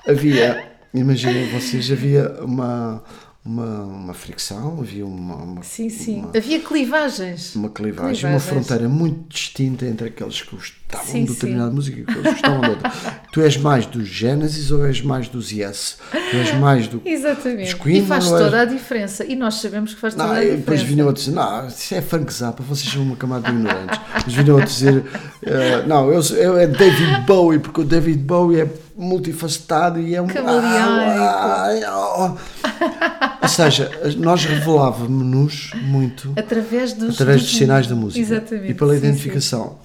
havia, 0.09 0.73
imaginem 0.95 1.51
vocês, 1.51 1.93
havia 1.93 2.43
uma, 2.43 3.05
uma, 3.45 3.85
uma 3.85 4.15
fricção, 4.15 4.81
havia 4.81 5.05
uma, 5.05 5.37
uma. 5.37 5.63
sim, 5.63 5.91
sim. 5.91 6.21
Uma, 6.21 6.31
havia 6.35 6.59
clivagens. 6.59 7.55
Uma 7.55 7.69
clivagem, 7.69 8.15
clivagens. 8.15 8.33
uma 8.33 8.41
fronteira 8.41 8.89
muito 8.89 9.29
distinta 9.29 9.85
entre 9.85 10.09
aqueles 10.09 10.41
que 10.41 10.55
os 10.55 10.71
gostavam 10.91 11.13
Sim, 11.13 11.25
de 11.25 11.33
determinada 11.33 11.71
música 11.71 12.01
e 12.01 12.05
que 12.05 12.17
outros 12.17 12.35
gostavam 12.35 12.61
de 12.61 12.71
outra. 12.71 12.93
Tu 13.33 13.41
és 13.43 13.57
mais 13.57 13.87
dos 13.87 14.09
Genesis 14.09 14.73
ou 14.73 14.85
és 14.85 15.01
mais 15.03 15.29
dos 15.29 15.53
Yes? 15.53 15.99
Tu 16.11 16.37
és 16.37 16.53
mais 16.55 16.89
do. 16.89 17.01
Exatamente. 17.05 17.77
Queen 17.77 18.03
e 18.03 18.07
faz 18.07 18.29
toda 18.29 18.63
a 18.63 18.65
diferença. 18.65 19.25
E 19.25 19.37
nós 19.37 19.55
sabemos 19.55 19.95
que 19.95 20.01
faz 20.01 20.15
toda 20.15 20.27
Não, 20.27 20.33
a 20.33 20.39
e 20.39 20.41
diferença. 20.41 20.61
depois 20.63 20.83
vinham 20.83 21.07
outros 21.07 21.27
dizer, 21.27 21.37
não, 21.37 21.69
isso 21.69 21.95
é 21.95 22.03
funk 22.03 22.33
zapa, 22.33 22.63
vocês 22.65 22.93
são 22.93 23.03
uma 23.03 23.15
camada 23.15 23.49
de 23.49 23.57
ignorantes. 23.57 24.01
Mas 24.15 24.35
vinham 24.35 24.57
outros 24.57 24.75
dizer, 24.75 25.05
eh, 25.47 25.85
não, 25.87 26.11
eu, 26.11 26.21
eu 26.37 26.59
é 26.59 26.67
David 26.67 27.21
Bowie, 27.25 27.61
porque 27.61 27.83
o 27.83 27.85
David 27.85 28.19
Bowie 28.19 28.61
é 28.63 28.69
multifacetado 28.97 30.01
e 30.01 30.15
é 30.15 30.21
um. 30.21 30.27
Ah, 30.27 31.71
ah, 31.87 32.37
ah. 32.83 33.39
Ou 33.43 33.49
seja, 33.49 33.91
nós 34.19 34.45
revelávamos-nos 34.45 35.71
muito 35.83 36.33
Através 36.37 36.93
dos, 36.93 37.15
através 37.15 37.43
dos 37.43 37.57
sinais 37.57 37.87
da 37.87 37.95
música 37.95 38.21
Exatamente. 38.21 38.71
e 38.71 38.75
pela 38.75 38.93
sim, 38.93 38.99
identificação. 38.99 39.79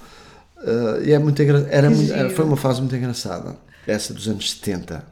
Uh, 0.57 1.03
e 1.03 1.11
é 1.11 1.19
muito 1.19 1.41
era 1.41 1.89
muito- 1.89 2.13
era- 2.13 2.29
foi 2.29 2.45
uma 2.45 2.57
fase 2.57 2.79
muito 2.81 2.95
engraçada, 2.95 3.55
essa 3.85 4.13
dos 4.13 4.27
anos 4.27 4.51
70. 4.51 5.03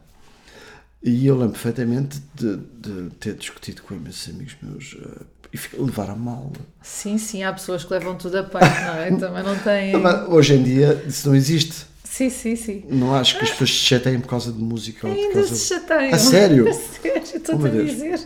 E 1.02 1.26
eu 1.26 1.34
lembro 1.36 1.52
perfeitamente 1.52 2.18
de, 2.34 2.56
de 2.56 3.10
ter 3.20 3.34
discutido 3.34 3.82
com 3.82 3.94
imensos 3.94 4.28
amigos 4.34 4.56
meus 4.62 4.94
uh, 4.94 5.26
e 5.52 5.58
levar 5.80 6.08
a 6.10 6.16
mal. 6.16 6.50
Sim, 6.82 7.18
sim, 7.18 7.42
há 7.42 7.52
pessoas 7.52 7.84
que 7.84 7.92
levam 7.92 8.16
tudo 8.16 8.38
a 8.38 8.42
peito, 8.42 8.64
não 8.64 8.94
é? 8.96 9.10
Também 9.16 9.42
não 9.44 9.58
têm. 9.58 9.92
Mas 10.00 10.28
hoje 10.28 10.54
em 10.54 10.62
dia 10.62 11.04
isso 11.06 11.28
não 11.28 11.36
existe. 11.36 11.86
Sim, 12.02 12.30
sim, 12.30 12.56
sim. 12.56 12.84
Não 12.88 13.14
acho 13.14 13.36
que 13.38 13.44
as 13.44 13.50
pessoas 13.50 13.70
se 13.70 13.76
chateiem 13.76 14.20
por 14.20 14.28
causa 14.28 14.50
de 14.52 14.58
música 14.62 15.06
ou 15.06 15.14
por 15.14 15.20
Ainda 15.20 15.34
causa 15.34 15.54
se 15.54 15.66
chateiam. 15.74 16.14
A 16.14 16.18
sério? 16.18 16.68
A 16.70 16.72
sério, 16.72 17.22
estou-te 17.22 17.62
Oh, 17.62 17.66
a 17.66 17.68
dizer. 17.68 18.20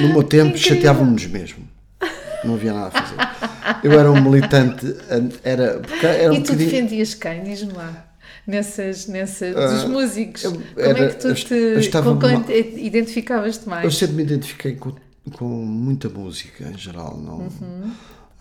No 0.00 0.08
meu 0.10 0.22
tempo 0.24 0.48
Incrível. 0.56 0.74
chateávamos 0.76 1.26
mesmo. 1.26 1.68
Não 2.44 2.54
havia 2.54 2.72
nada 2.72 2.88
a 2.88 3.02
fazer. 3.02 3.16
Eu 3.84 3.92
era 3.98 4.10
um 4.10 4.20
militante, 4.22 4.94
era, 5.44 5.80
era 6.02 6.30
um 6.32 6.34
e 6.34 6.38
tu 6.42 6.52
bocadinho- 6.52 6.70
defendias 6.70 7.14
quem? 7.14 7.42
Diz-me 7.44 7.72
lá. 7.72 8.08
Nessas, 8.46 9.06
nessas 9.06 9.54
dos 9.54 9.84
Ah, 9.84 9.88
músicos. 9.88 10.42
eu 10.42 10.52
Como 10.52 10.64
era- 10.76 10.98
é 11.04 11.08
que 11.10 11.14
tu 11.20 11.32
te. 11.34 11.74
com 12.18 12.52
identificavas-te 12.76 13.68
mais? 13.68 13.84
Eu 13.84 13.90
sempre 13.92 14.16
me 14.16 14.22
identifiquei 14.24 14.74
com, 14.74 14.92
com 15.32 15.44
muita 15.44 16.08
música 16.08 16.64
em 16.68 16.76
geral, 16.76 17.16
não 17.16 17.38
Uhum. 17.38 17.92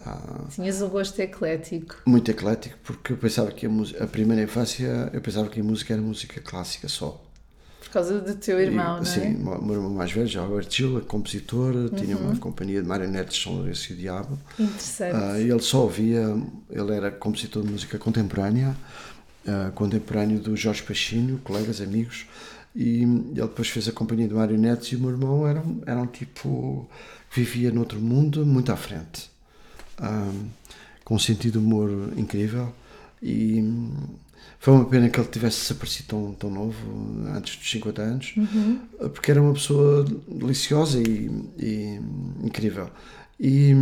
ah, 0.03 0.45
Tinhas 0.49 0.81
um 0.81 0.89
gosto 0.89 1.19
eclético. 1.19 1.97
muito 2.07 2.31
eclético, 2.31 2.75
porque 2.83 3.13
eu 3.13 3.17
pensava 3.17 3.51
que 3.51 3.67
a, 3.67 3.69
a 4.03 4.07
primeira 4.07 4.41
infância 4.41 5.09
eu 5.13 5.21
pensava 5.21 5.47
que 5.49 5.59
a 5.59 5.63
música 5.63 5.93
era 5.93 6.01
música 6.01 6.41
clássica 6.41 6.87
só. 6.87 7.21
Por 7.91 7.95
causa 7.95 8.21
do 8.21 8.35
teu 8.35 8.57
irmão, 8.57 8.95
e, 8.95 8.99
não 8.99 9.05
sim, 9.05 9.19
é? 9.19 9.49
o 9.57 9.61
meu 9.65 9.75
irmão 9.75 9.89
mais 9.89 10.09
velho, 10.13 10.25
já 10.25 10.39
Albert 10.41 10.67
Gil, 10.71 10.97
é 10.99 11.01
compositor, 11.01 11.73
tinha 11.97 12.15
Uhum. 12.15 12.27
uma 12.29 12.37
companhia 12.37 12.81
de 12.81 12.87
marionetes 12.87 13.35
de 13.35 13.43
São 13.43 13.53
Lourenço 13.55 13.91
e 13.91 13.95
o 13.95 13.97
Diabo. 13.97 14.39
Interessante. 14.57 15.41
E 15.41 15.49
ele 15.51 15.59
só 15.61 15.81
ouvia, 15.83 16.33
ele 16.69 16.91
era 16.93 17.11
compositor 17.11 17.63
de 17.63 17.69
música 17.69 17.97
contemporânea, 17.97 18.77
ah, 19.45 19.71
contemporâneo 19.75 20.39
do 20.39 20.55
Jorge 20.55 20.81
Pachinho, 20.83 21.39
colegas, 21.43 21.81
amigos, 21.81 22.25
e 22.73 23.03
ele 23.03 23.33
depois 23.33 23.67
fez 23.67 23.89
a 23.89 23.91
companhia 23.91 24.25
de 24.29 24.33
marionetes 24.35 24.93
e 24.93 24.95
o 24.95 24.99
meu 25.01 25.09
irmão 25.09 25.45
era, 25.45 25.59
um- 25.59 25.81
era 25.85 25.99
um 25.99 26.07
tipo 26.07 26.89
que 27.29 27.41
vivia 27.41 27.71
noutro 27.71 27.99
mundo, 27.99 28.45
muito 28.45 28.71
à 28.71 28.77
frente, 28.77 29.29
Ah, 29.97 30.31
com 31.03 31.15
um 31.15 31.19
sentido 31.19 31.59
de 31.59 31.65
humor 31.65 32.13
incrível 32.15 32.73
e 33.21 33.61
foi 34.61 34.75
uma 34.75 34.85
pena 34.85 35.09
que 35.09 35.19
ele 35.19 35.27
tivesse 35.27 35.61
desaparecido 35.61 36.07
tão, 36.09 36.33
tão 36.35 36.51
novo, 36.51 36.77
antes 37.35 37.55
dos 37.55 37.67
50 37.67 38.01
anos, 38.01 38.35
ah, 38.99 39.09
porque 39.09 39.31
era 39.31 39.41
uma 39.41 39.53
pessoa 39.53 40.05
deliciosa 40.27 41.01
e, 41.01 41.31
e 41.57 41.99
incrível. 42.43 42.87
E, 43.39 43.73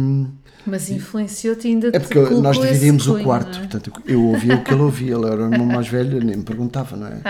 Mas 0.66 0.90
influenciou-te 0.90 1.68
ainda 1.68 1.90
é 1.90 2.00
porque 2.00 2.18
nós 2.36 2.56
esse 2.56 2.68
dividíamos 2.68 3.08
o 3.08 3.22
quarto, 3.22 3.58
é? 3.58 3.60
portanto 3.60 3.92
eu 4.06 4.24
ouvia 4.24 4.56
o 4.56 4.64
que 4.64 4.72
ele 4.72 4.82
ouvia, 4.82 5.16
ele 5.16 5.26
era 5.26 5.50
o 5.50 5.52
irmão 5.52 5.68
mais 5.68 5.90
velho, 5.90 6.24
nem 6.24 6.38
me 6.38 6.44
perguntava, 6.44 6.96
não 6.96 7.08
é? 7.08 7.22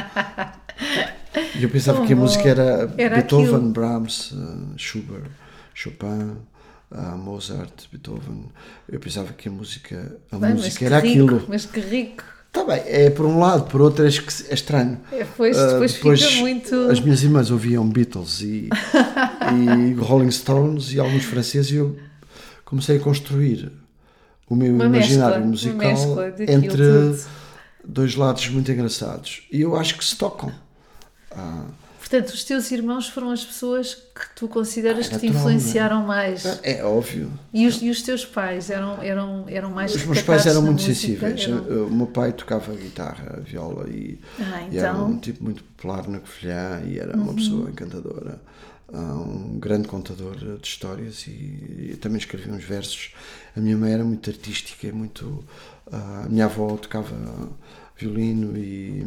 E 1.58 1.64
eu 1.64 1.70
pensava 1.72 2.06
que 2.06 2.14
a 2.14 2.16
bom. 2.16 2.22
música 2.22 2.48
era, 2.50 2.94
Era 2.98 3.16
Beethoven, 3.16 3.56
aquilo. 3.56 3.72
Brahms, 3.72 4.32
uh, 4.32 4.74
Schubert, 4.78 5.32
Chopin, 5.74 6.38
uh, 6.92 7.18
Mozart, 7.18 7.88
Beethoven. 7.92 8.46
Eu 8.88 9.00
pensava 9.00 9.34
que 9.34 9.50
a 9.50 9.52
música, 9.52 10.18
a 10.32 10.38
Bem, 10.38 10.54
música 10.54 10.86
era 10.86 11.00
rico, 11.00 11.26
aquilo. 11.26 11.46
Mas 11.50 11.66
que 11.66 11.80
rico. 11.80 12.24
Está 12.50 12.64
bem, 12.64 12.82
é 12.88 13.12
por 13.12 13.28
um 13.28 13.40
lado, 13.40 13.66
por 13.66 13.80
outro 13.80 14.04
é 14.04 14.08
é 14.08 14.54
estranho. 14.54 15.00
É, 15.12 15.20
Depois, 15.20 15.56
Uh, 15.56 15.68
depois, 15.68 15.94
depois 15.94 16.24
fica 16.26 16.40
muito. 16.42 16.76
As 16.90 17.00
minhas 17.00 17.24
irmãs 17.24 17.52
ouviam 17.52 17.88
Beatles 17.88 18.42
e, 18.42 18.70
e 19.54 19.94
Rolling 19.94 20.32
Stones 20.32 20.92
e 20.92 21.00
alguns 21.00 21.26
franceses 21.26 21.72
e 21.72 21.76
eu 21.76 21.96
comecei 22.66 22.98
a 22.98 23.00
construir 23.00 23.72
o 24.50 24.56
meu 24.56 24.74
Uma 24.74 24.86
imaginário 24.86 25.46
mescla, 25.46 25.70
musical 25.76 26.24
entre 26.48 26.84
tudo. 26.84 27.20
dois 27.86 28.16
lados 28.16 28.50
muito 28.50 28.72
engraçados. 28.72 29.44
E 29.52 29.62
eu 29.62 29.76
acho 29.76 29.96
que 29.96 30.04
se 30.04 30.16
tocam. 30.16 30.52
Ah, 31.32 31.66
Portanto, 32.10 32.30
os 32.34 32.44
teus 32.44 32.72
irmãos 32.72 33.08
foram 33.08 33.30
as 33.30 33.46
pessoas 33.46 33.94
que 33.94 34.36
tu 34.36 34.48
consideras 34.48 35.06
Ah, 35.06 35.10
que 35.12 35.20
te 35.20 35.26
é? 35.28 35.30
influenciaram 35.30 36.04
mais. 36.08 36.44
é 36.64 36.84
óbvio. 36.84 37.32
E 37.54 37.68
os, 37.68 37.82
e 37.84 37.90
os 37.92 38.02
teus 38.02 38.26
pais 38.26 38.72
eram, 38.72 39.00
eram, 39.04 39.46
eram 39.48 39.70
mais 39.70 39.94
Os 39.94 40.04
meus 40.06 40.22
pais 40.24 40.48
eram 40.48 40.64
muito 40.64 40.82
música? 40.82 40.96
sensíveis. 40.96 41.44
Eram- 41.44 41.86
O 41.86 41.92
meu 41.92 42.08
pai 42.08 42.34
tocava 42.34 42.74
guitarra, 42.74 43.40
viola 43.46 43.88
e, 43.90 44.20
Ah, 44.40 44.68
e 44.72 44.78
era 44.80 44.94
um 44.94 45.10
então. 45.10 45.20
tipo 45.20 45.44
muito 45.44 45.64
popular 45.64 46.08
na 46.08 46.20
Covilhã 46.20 46.82
e 46.88 46.98
era 46.98 47.16
Uhum. 47.16 47.24
uma 47.26 47.34
pessoa 47.36 47.70
encantadora. 47.70 48.42
Ah, 48.94 49.16
Um 49.16 49.60
grande 49.60 49.88
contador 49.88 50.36
de 50.36 50.68
histórias 50.68 51.26
e, 51.28 51.92
e 51.94 51.98
também 52.00 52.18
escrevia 52.18 52.54
uns 52.54 52.64
versos. 52.64 53.12
A 53.56 53.60
minha 53.60 53.78
mãe 53.78 53.92
era 53.94 54.04
muito 54.04 54.30
artística, 54.30 54.88
e 54.88 54.92
muito. 54.92 55.44
ah, 55.92 56.24
a 56.26 56.30
minha 56.30 56.46
avó 56.46 56.76
tocava 56.78 57.16
violino 57.98 58.58
e. 58.58 59.06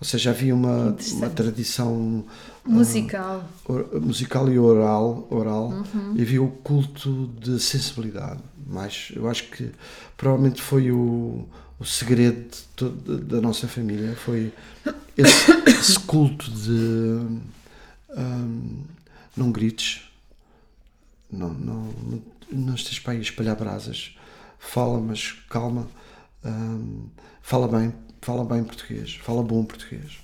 Ou 0.00 0.06
seja, 0.06 0.30
havia 0.30 0.54
uma, 0.54 0.96
uma 1.12 1.30
tradição 1.30 2.24
Musical. 2.64 3.44
or- 3.66 4.00
musical 4.00 4.48
e 4.50 4.58
oral, 4.58 5.26
oral 5.30 5.68
Uhum. 5.70 6.14
e 6.16 6.22
havia 6.22 6.42
o 6.42 6.48
culto 6.50 7.28
de 7.40 7.58
sensibilidade. 7.60 8.40
Mas 8.66 9.10
eu 9.16 9.28
acho 9.28 9.44
que 9.50 9.70
provavelmente 10.16 10.60
foi 10.62 10.92
o, 10.92 11.46
o 11.78 11.84
segredo 11.84 12.48
de 12.50 12.62
to- 12.76 12.90
de- 12.90 13.24
da 13.24 13.40
nossa 13.40 13.66
família 13.66 14.14
foi 14.14 14.52
esse, 15.16 15.50
esse 15.66 15.98
culto 16.00 16.50
de 16.50 16.70
hum, 18.16 18.82
não 19.40 19.50
grites, 19.50 20.02
não, 21.30 21.48
não, 21.48 21.84
não, 21.84 22.22
não 22.52 22.74
estejas 22.74 22.98
para 22.98 23.12
aí 23.12 23.18
a 23.18 23.22
espalhar 23.22 23.56
brasas, 23.56 24.14
fala, 24.58 25.00
mas 25.00 25.32
calma, 25.48 25.88
hum, 26.44 27.08
fala 27.40 27.66
bem, 27.66 27.94
fala 28.20 28.44
bem 28.44 28.62
português, 28.62 29.14
fala 29.16 29.42
bom 29.42 29.64
português, 29.64 30.18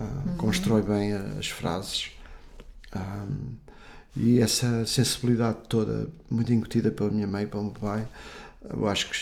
hum, 0.00 0.36
constrói 0.36 0.82
bem 0.82 1.12
as 1.12 1.48
frases. 1.48 2.10
hum, 2.94 3.54
e 4.18 4.40
essa 4.40 4.86
sensibilidade 4.86 5.58
toda, 5.68 6.08
muito 6.30 6.50
incutida 6.50 6.90
pela 6.90 7.10
minha 7.10 7.26
mãe 7.26 7.44
e 7.44 7.46
pelo 7.46 7.64
meu 7.64 7.72
pai, 7.72 8.08
eu 8.70 8.88
acho 8.88 9.10
que 9.10 9.14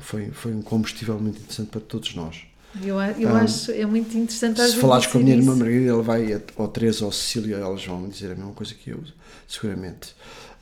foi, 0.00 0.30
foi 0.32 0.54
um 0.54 0.60
combustível 0.60 1.18
muito 1.18 1.38
interessante 1.38 1.70
para 1.70 1.80
todos 1.80 2.14
nós. 2.14 2.46
Eu, 2.82 3.00
eu 3.00 3.28
Ah, 3.36 3.42
acho 3.42 3.70
é 3.70 3.86
muito 3.86 4.16
interessante 4.16 4.60
Se 4.60 4.76
falares 4.76 5.06
com 5.06 5.18
a 5.18 5.20
minha 5.20 5.36
irmã. 5.36 5.54
Margarida, 5.54 5.90
ela 5.90 6.02
vai 6.02 6.42
ao 6.56 6.68
Teresa 6.68 7.04
ou 7.04 7.12
Cecília, 7.12 7.56
elas 7.56 7.84
vão 7.84 8.08
dizer 8.08 8.32
a 8.32 8.34
mesma 8.34 8.52
coisa 8.52 8.74
que 8.74 8.90
eu, 8.90 9.02
seguramente. 9.46 10.14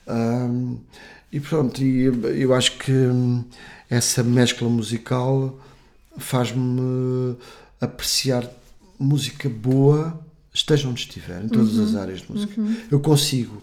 Ahm, 0.06 0.76
e 1.30 1.40
pronto, 1.40 1.82
e 1.82 2.04
eu 2.42 2.52
acho 2.52 2.76
que 2.78 2.92
hum, 2.92 3.44
essa 3.88 4.22
mescla 4.22 4.68
musical 4.68 5.58
faz-me 6.18 7.36
apreciar 7.80 8.46
música 8.98 9.48
boa, 9.48 10.20
esteja 10.52 10.88
onde 10.88 11.00
estiver, 11.00 11.42
em 11.42 11.48
todas 11.48 11.76
Uhum. 11.76 11.84
as 11.84 11.94
áreas 11.94 12.20
de 12.20 12.30
música. 12.30 12.60
Eu 12.90 13.00
consigo 13.00 13.62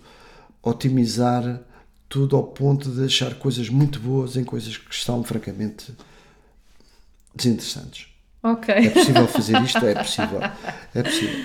otimizar 0.64 1.62
tudo 2.10 2.36
ao 2.36 2.44
ponto 2.44 2.90
de 2.90 3.04
achar 3.06 3.36
coisas 3.36 3.70
muito 3.70 4.00
boas 4.00 4.36
em 4.36 4.44
coisas 4.44 4.76
que 4.78 4.92
estão 4.94 5.24
francamente 5.24 5.94
desinteressantes. 7.36 8.08
Ok. 8.42 8.74
É 8.74 8.90
possível 8.90 9.28
fazer 9.28 9.62
isto? 9.62 9.86
É 9.86 9.94
possível. 9.96 10.40
É 10.96 11.04
possível. 11.04 11.40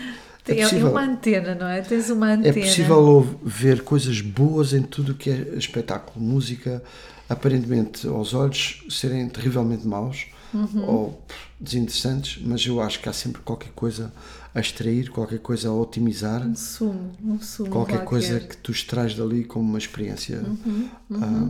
É 0.47 0.53
É, 0.53 0.59
é 0.61 0.63
possível, 0.65 0.91
uma 0.91 1.03
antena, 1.03 1.55
não 1.55 1.67
é? 1.67 1.81
Tens 1.81 2.11
uma 2.11 2.31
é 2.31 2.35
antena. 2.37 2.53
possível 2.67 2.97
ouv- 2.99 3.37
ver 3.43 3.83
coisas 3.83 4.21
boas 4.21 4.73
em 4.75 4.83
tudo 4.83 5.13
o 5.13 5.15
que 5.15 5.31
é 5.31 5.55
espetáculo, 5.57 6.25
música, 6.25 6.83
aparentemente 7.29 8.07
aos 8.07 8.35
olhos 8.35 8.85
serem 8.91 9.29
terrivelmente 9.29 9.87
maus 9.87 10.27
Uhum. 10.53 10.85
ou 10.89 11.23
desinteressantes, 11.59 12.41
mas 12.45 12.65
eu 12.65 12.81
acho 12.81 13.01
que 13.01 13.09
há 13.09 13.13
sempre 13.13 13.41
qualquer 13.43 13.71
coisa 13.75 14.13
a 14.55 14.61
extrair, 14.61 15.09
qualquer 15.11 15.41
coisa 15.41 15.69
a 15.69 15.73
otimizar, 15.73 16.47
Um 16.47 16.55
sumo, 16.55 17.11
um 17.25 17.41
sumo 17.41 17.71
qualquer 17.71 18.05
coisa 18.05 18.35
qualquer. 18.39 18.49
que 18.51 18.57
tu 18.59 18.71
extrais 18.71 19.17
dali 19.17 19.43
como 19.45 19.65
uma 19.69 19.79
experiência 19.79 20.45
Uhum, 20.47 20.89
ah, 21.15 21.49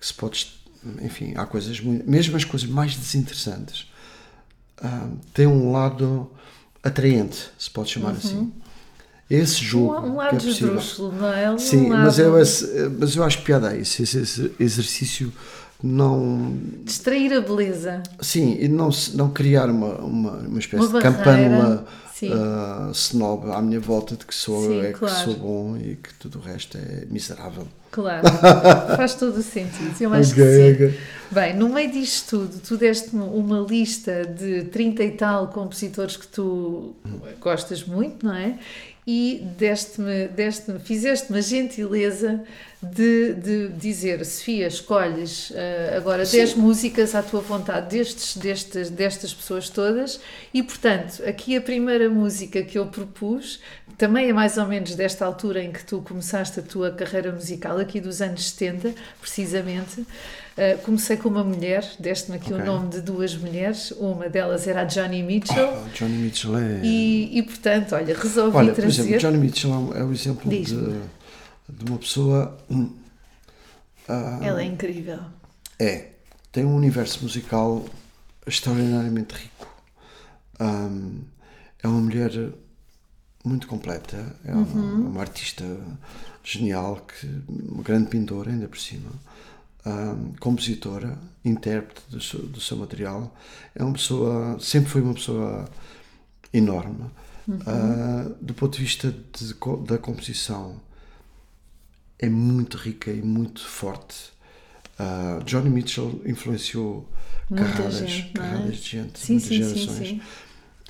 que 0.00 0.06
se 0.06 0.14
pode. 0.14 0.48
Enfim, 1.02 1.34
há 1.36 1.44
coisas 1.46 1.78
muito. 1.80 2.08
Mesmo 2.10 2.36
as 2.36 2.44
coisas 2.44 2.68
mais 2.68 2.96
desinteressantes 2.96 3.86
têm 5.32 5.46
um 5.46 5.72
lado 5.72 6.30
atraente, 6.82 7.50
se 7.58 7.70
pode 7.70 7.90
chamar 7.90 8.12
assim. 8.12 8.52
Esse 9.28 9.56
jogo. 9.56 9.94
Um, 9.94 9.98
um 9.98 10.10
que 10.10 10.16
lado 10.16 10.36
é 10.36 10.38
possível. 10.38 10.52
esdrúxulo, 10.52 11.12
não 11.12 11.32
é? 11.32 11.50
Um 11.50 11.58
Sim, 11.58 11.88
lado... 11.88 12.02
mas 12.04 12.18
eu, 12.18 12.32
mas 12.98 13.16
eu 13.16 13.24
acho 13.24 13.42
piada 13.42 13.70
a 13.70 13.76
isso, 13.76 14.02
esse, 14.02 14.18
esse 14.18 14.52
exercício 14.60 15.32
não. 15.82 16.56
Distrair 16.84 17.32
a 17.32 17.40
beleza. 17.40 18.02
Sim, 18.20 18.56
e 18.60 18.68
não, 18.68 18.90
não 19.14 19.30
criar 19.30 19.68
uma, 19.68 19.96
uma, 19.98 20.32
uma 20.32 20.58
espécie 20.58 20.86
Uma 20.86 20.98
de 20.98 21.02
campanula 21.02 21.86
ah, 22.32 22.90
snob 22.92 23.50
à 23.50 23.60
minha 23.60 23.80
volta 23.80 24.16
de 24.16 24.24
que 24.24 24.34
sou 24.34 24.62
Sim, 24.62 24.80
é 24.80 24.92
claro. 24.92 25.14
que 25.14 25.24
sou 25.24 25.34
bom 25.34 25.76
e 25.76 25.96
que 25.96 26.14
tudo 26.14 26.38
o 26.38 26.42
resto 26.42 26.78
é 26.78 27.04
miserável. 27.10 27.66
Claro, 27.96 28.26
faz 28.94 29.14
todo 29.14 29.38
o 29.38 29.42
sentido. 29.42 29.96
Eu 29.98 30.12
acho 30.12 30.34
que 30.34 30.42
Ok, 30.42 30.54
sim. 30.54 30.72
ok. 30.74 31.00
Bem, 31.30 31.56
no 31.56 31.70
meio 31.70 31.90
disto 31.90 32.28
tudo, 32.38 32.60
tu 32.60 32.76
deste-me 32.76 33.22
uma 33.22 33.60
lista 33.60 34.22
de 34.22 34.64
30 34.64 35.02
e 35.02 35.10
tal 35.12 35.48
compositores 35.48 36.14
que 36.14 36.26
tu 36.26 36.94
gostas 37.40 37.82
muito, 37.84 38.26
não 38.26 38.34
é? 38.34 38.58
E 39.08 39.40
deste-me, 39.56 40.28
deste 40.28 40.78
fizeste-me 40.80 41.38
a 41.38 41.40
gentileza 41.40 42.42
de, 42.82 43.34
de 43.34 43.68
dizer, 43.68 44.24
Sofia, 44.24 44.66
escolhes 44.66 45.52
eh, 45.54 45.94
agora 45.96 46.26
10 46.26 46.54
músicas 46.54 47.14
à 47.14 47.22
tua 47.22 47.40
vontade 47.40 47.96
destes, 47.96 48.36
destes, 48.36 48.90
destas 48.90 49.32
pessoas 49.32 49.70
todas 49.70 50.20
e, 50.52 50.60
portanto, 50.62 51.22
aqui 51.24 51.56
a 51.56 51.60
primeira 51.60 52.10
música 52.10 52.62
que 52.62 52.78
eu 52.78 52.86
propus 52.86 53.60
também 53.98 54.28
é 54.28 54.32
mais 54.32 54.58
ou 54.58 54.66
menos 54.66 54.94
desta 54.94 55.24
altura 55.24 55.62
em 55.62 55.72
que 55.72 55.84
tu 55.84 56.00
começaste 56.02 56.60
a 56.60 56.62
tua 56.62 56.90
carreira 56.90 57.32
musical, 57.32 57.78
aqui 57.78 58.00
dos 58.00 58.20
anos 58.20 58.50
70, 58.50 58.94
precisamente. 59.20 60.00
Uh, 60.00 60.78
comecei 60.84 61.16
com 61.18 61.28
uma 61.28 61.44
mulher, 61.44 61.86
deste-me 62.00 62.36
aqui 62.38 62.50
o 62.52 62.56
Ok. 62.56 62.66
nome 62.66 62.88
de 62.88 63.00
duas 63.02 63.34
mulheres, 63.36 63.90
uma 63.92 64.28
delas 64.28 64.66
era 64.66 64.82
a 64.82 64.84
Johnny 64.84 65.22
Mitchell, 65.22 65.68
Ah, 65.68 65.86
Johnny 65.94 66.14
Mitchell 66.16 66.56
é. 66.56 66.80
e, 66.82 67.38
e 67.38 67.42
portanto, 67.42 67.94
olha, 67.94 68.14
resolvi 68.16 68.56
Olha, 68.56 68.72
por 68.72 68.80
trazer. 68.80 69.00
exemplo, 69.02 69.18
Johnny 69.18 69.38
Mitchell 69.38 69.70
é 69.72 69.76
um- 69.76 69.94
é 69.94 70.02
o 70.04 70.12
exemplo 70.12 70.50
de, 70.50 70.64
de 70.64 71.90
uma 71.90 71.98
pessoa. 71.98 72.56
hum, 72.70 72.90
ah, 74.08 74.38
Ela 74.42 74.62
é 74.62 74.64
incrível. 74.64 75.18
É, 75.78 76.08
tem 76.50 76.64
um 76.64 76.74
universo 76.74 77.22
musical 77.22 77.84
extraordinariamente 78.46 79.34
rico. 79.34 79.68
Ahm, 80.58 81.20
é 81.82 81.86
uma 81.88 82.00
mulher 82.00 82.30
muito 83.46 83.66
completa, 83.66 84.16
é 84.44 84.52
uma, 84.52 84.62
Uhum. 84.66 85.08
uma 85.10 85.20
artista 85.20 85.64
genial, 86.44 86.96
que, 87.06 87.26
uma 87.48 87.82
grande 87.82 88.08
pintora, 88.08 88.50
ainda 88.50 88.68
por 88.68 88.78
cima, 88.78 89.10
ahm, 89.84 90.32
compositora, 90.40 91.18
intérprete 91.44 92.02
do 92.08 92.20
seu, 92.20 92.40
do 92.42 92.60
seu 92.60 92.76
material. 92.76 93.34
É 93.74 93.82
uma 93.84 93.92
pessoa, 93.92 94.58
sempre 94.60 94.90
foi 94.90 95.02
uma 95.02 95.14
pessoa 95.14 95.68
enorme. 96.52 97.04
Ah, 97.66 98.28
do 98.40 98.52
ponto 98.54 98.76
de 98.76 98.82
vista 98.82 99.12
de 99.32 99.54
da 99.86 99.98
composição, 99.98 100.80
é 102.18 102.28
muito 102.28 102.76
rica 102.76 103.10
e 103.12 103.22
muito 103.22 103.64
forte. 103.66 104.32
Uh, 104.98 105.44
Johnny 105.44 105.68
Mitchell 105.68 106.22
influenciou 106.24 107.06
Muita 107.50 107.66
carradas, 107.66 107.98
gente, 108.08 108.30
é? 108.30 108.32
carradas 108.32 108.76
de 108.78 108.88
gente, 108.88 109.18
Sim, 109.18 109.34
muitas 109.34 109.48
sim, 109.48 109.62
sim, 109.62 109.74
gerações. 109.74 110.08
sim. 110.08 110.20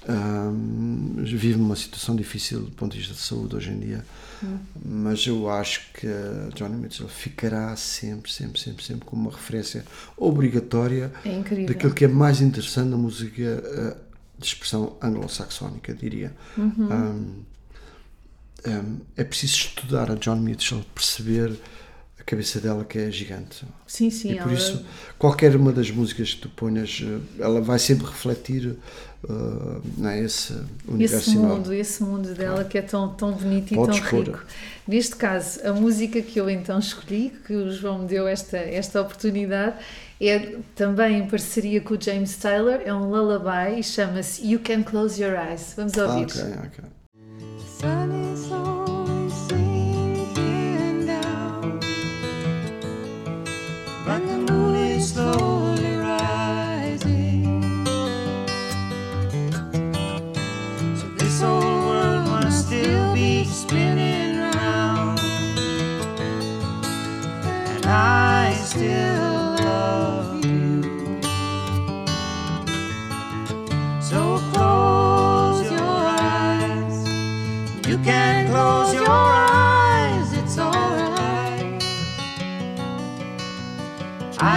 Um, 0.09 1.15
vive 1.19 1.55
uma 1.59 1.75
situação 1.75 2.15
difícil 2.15 2.61
do 2.61 2.71
ponto 2.71 2.93
de 2.93 2.99
vista 2.99 3.13
de 3.15 3.21
saúde 3.21 3.57
hoje 3.57 3.71
em 3.71 3.81
dia, 3.81 4.05
Hum. 4.45 4.59
mas 4.85 5.27
eu 5.27 5.49
acho 5.51 5.81
que 5.95 6.07
Johnny 6.55 6.77
Mitchell 6.77 7.09
ficará 7.09 7.75
sempre, 7.75 8.31
sempre, 8.31 8.61
sempre, 8.61 8.85
sempre 8.85 9.05
como 9.07 9.23
uma 9.23 9.31
referência 9.37 9.85
obrigatória 10.17 11.11
É 11.25 11.65
daquilo 11.65 11.95
que 11.95 12.05
é 12.05 12.09
mais 12.09 12.41
interessante 12.43 12.89
na 12.91 12.97
música 12.99 13.43
eh, 13.43 13.97
de 14.39 14.47
expressão 14.47 14.97
anglo-saxónica, 15.03 15.95
diria. 15.95 16.33
Uhum. 16.59 16.93
Um, 16.93 18.71
um, 18.71 19.01
é 19.17 19.25
preciso 19.25 19.55
estudar 19.55 20.11
a 20.11 20.15
John 20.17 20.37
Mitchell, 20.37 20.85
perceber 20.95 21.59
a 22.21 22.23
cabeça 22.25 22.61
dela 22.61 22.85
que 22.85 22.99
é 22.99 23.11
gigante. 23.11 23.65
Sim, 23.87 24.11
sim. 24.11 24.33
e 24.33 24.37
por 24.37 24.49
ela- 24.51 24.55
isso, 24.55 24.85
qualquer 25.19 25.57
uma 25.57 25.73
das 25.73 25.91
músicas 25.91 26.35
que 26.35 26.41
tu 26.43 26.49
ponhas, 26.51 27.01
eh, 27.03 27.43
ela 27.43 27.61
vai 27.61 27.79
sempre 27.79 28.07
refletir 28.07 28.77
eh, 29.29 29.81
não 29.99 30.09
é, 30.11 30.21
esse 30.21 30.55
universo 30.87 31.31
esse 31.31 31.37
enorme. 31.37 31.55
mundo, 31.57 31.73
esse 31.75 32.03
mundo 32.03 32.35
dela 32.35 32.65
que 32.65 32.79
é 32.79 32.83
tão, 32.83 33.09
tão 33.11 33.33
bonito 33.33 33.73
e 33.73 33.77
tão 33.77 33.87
pôr. 33.87 34.25
rico. 34.29 34.45
Neste 34.87 35.17
caso, 35.17 35.61
a 35.67 35.73
música 35.73 36.23
que 36.23 36.39
eu 36.41 36.49
então 36.49 36.79
escolhi, 36.79 37.33
que 37.47 37.55
o 37.55 37.71
João 37.73 38.01
me 38.01 38.07
deu 38.07 38.29
esta, 38.29 38.57
esta 38.57 39.01
oportunidade, 39.01 39.77
é 40.21 40.57
também 40.75 41.19
em 41.19 41.27
parceria 41.27 41.81
com 41.81 41.95
o 41.95 42.01
James 42.01 42.37
Taylor, 42.37 42.81
é 42.85 42.95
um 42.95 43.11
lullaby 43.11 43.81
e 43.81 43.83
chama-se 43.83 44.47
You 44.47 44.61
Can 44.61 44.83
Close 44.83 45.21
Your 45.23 45.35
Eyes. 45.35 45.75
Vamos 45.77 45.99
Ah, 45.99 46.07
ouvir. 46.07 46.25
ok, 46.27 46.43
ok. 46.67 46.85
sun 47.79 48.11
is 48.11 48.47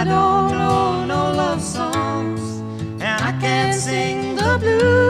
I 0.00 0.04
don't 0.04 0.50
know 0.52 1.04
no 1.04 1.30
love 1.36 1.60
songs, 1.60 2.40
and 3.02 3.22
I 3.22 3.38
can't 3.38 3.74
sing 3.74 4.34
the 4.34 4.56
blues 4.58 5.09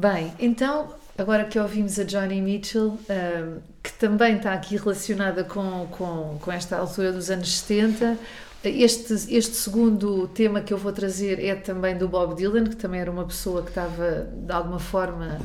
Bem, 0.00 0.32
então, 0.38 0.94
agora 1.18 1.44
que 1.44 1.58
ouvimos 1.58 1.98
a 1.98 2.04
Johnny 2.04 2.40
Mitchell, 2.40 2.98
ahm, 3.06 3.58
que 3.82 3.92
também 3.92 4.38
está 4.38 4.54
aqui 4.54 4.78
relacionada 4.78 5.44
com, 5.44 5.86
com, 5.90 6.38
com 6.40 6.50
esta 6.50 6.78
altura 6.78 7.12
dos 7.12 7.30
anos 7.30 7.58
70, 7.58 8.16
este, 8.64 9.12
este 9.12 9.54
segundo 9.56 10.26
tema 10.28 10.62
que 10.62 10.72
eu 10.72 10.78
vou 10.78 10.90
trazer 10.90 11.38
é 11.44 11.54
também 11.54 11.98
do 11.98 12.08
Bob 12.08 12.34
Dylan, 12.34 12.64
que 12.64 12.76
também 12.76 12.98
era 12.98 13.10
uma 13.10 13.26
pessoa 13.26 13.60
que 13.60 13.68
estava, 13.68 14.26
de 14.32 14.50
alguma 14.50 14.78
forma, 14.78 15.38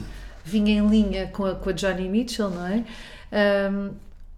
vinha 0.45 0.71
em 0.71 0.87
linha 0.87 1.27
com 1.27 1.43
a, 1.43 1.55
com 1.55 1.69
a 1.69 1.73
Johnny 1.73 2.07
Mitchell, 2.07 2.49
não 2.49 2.65
é? 2.65 2.85
Ahm, 3.33 3.89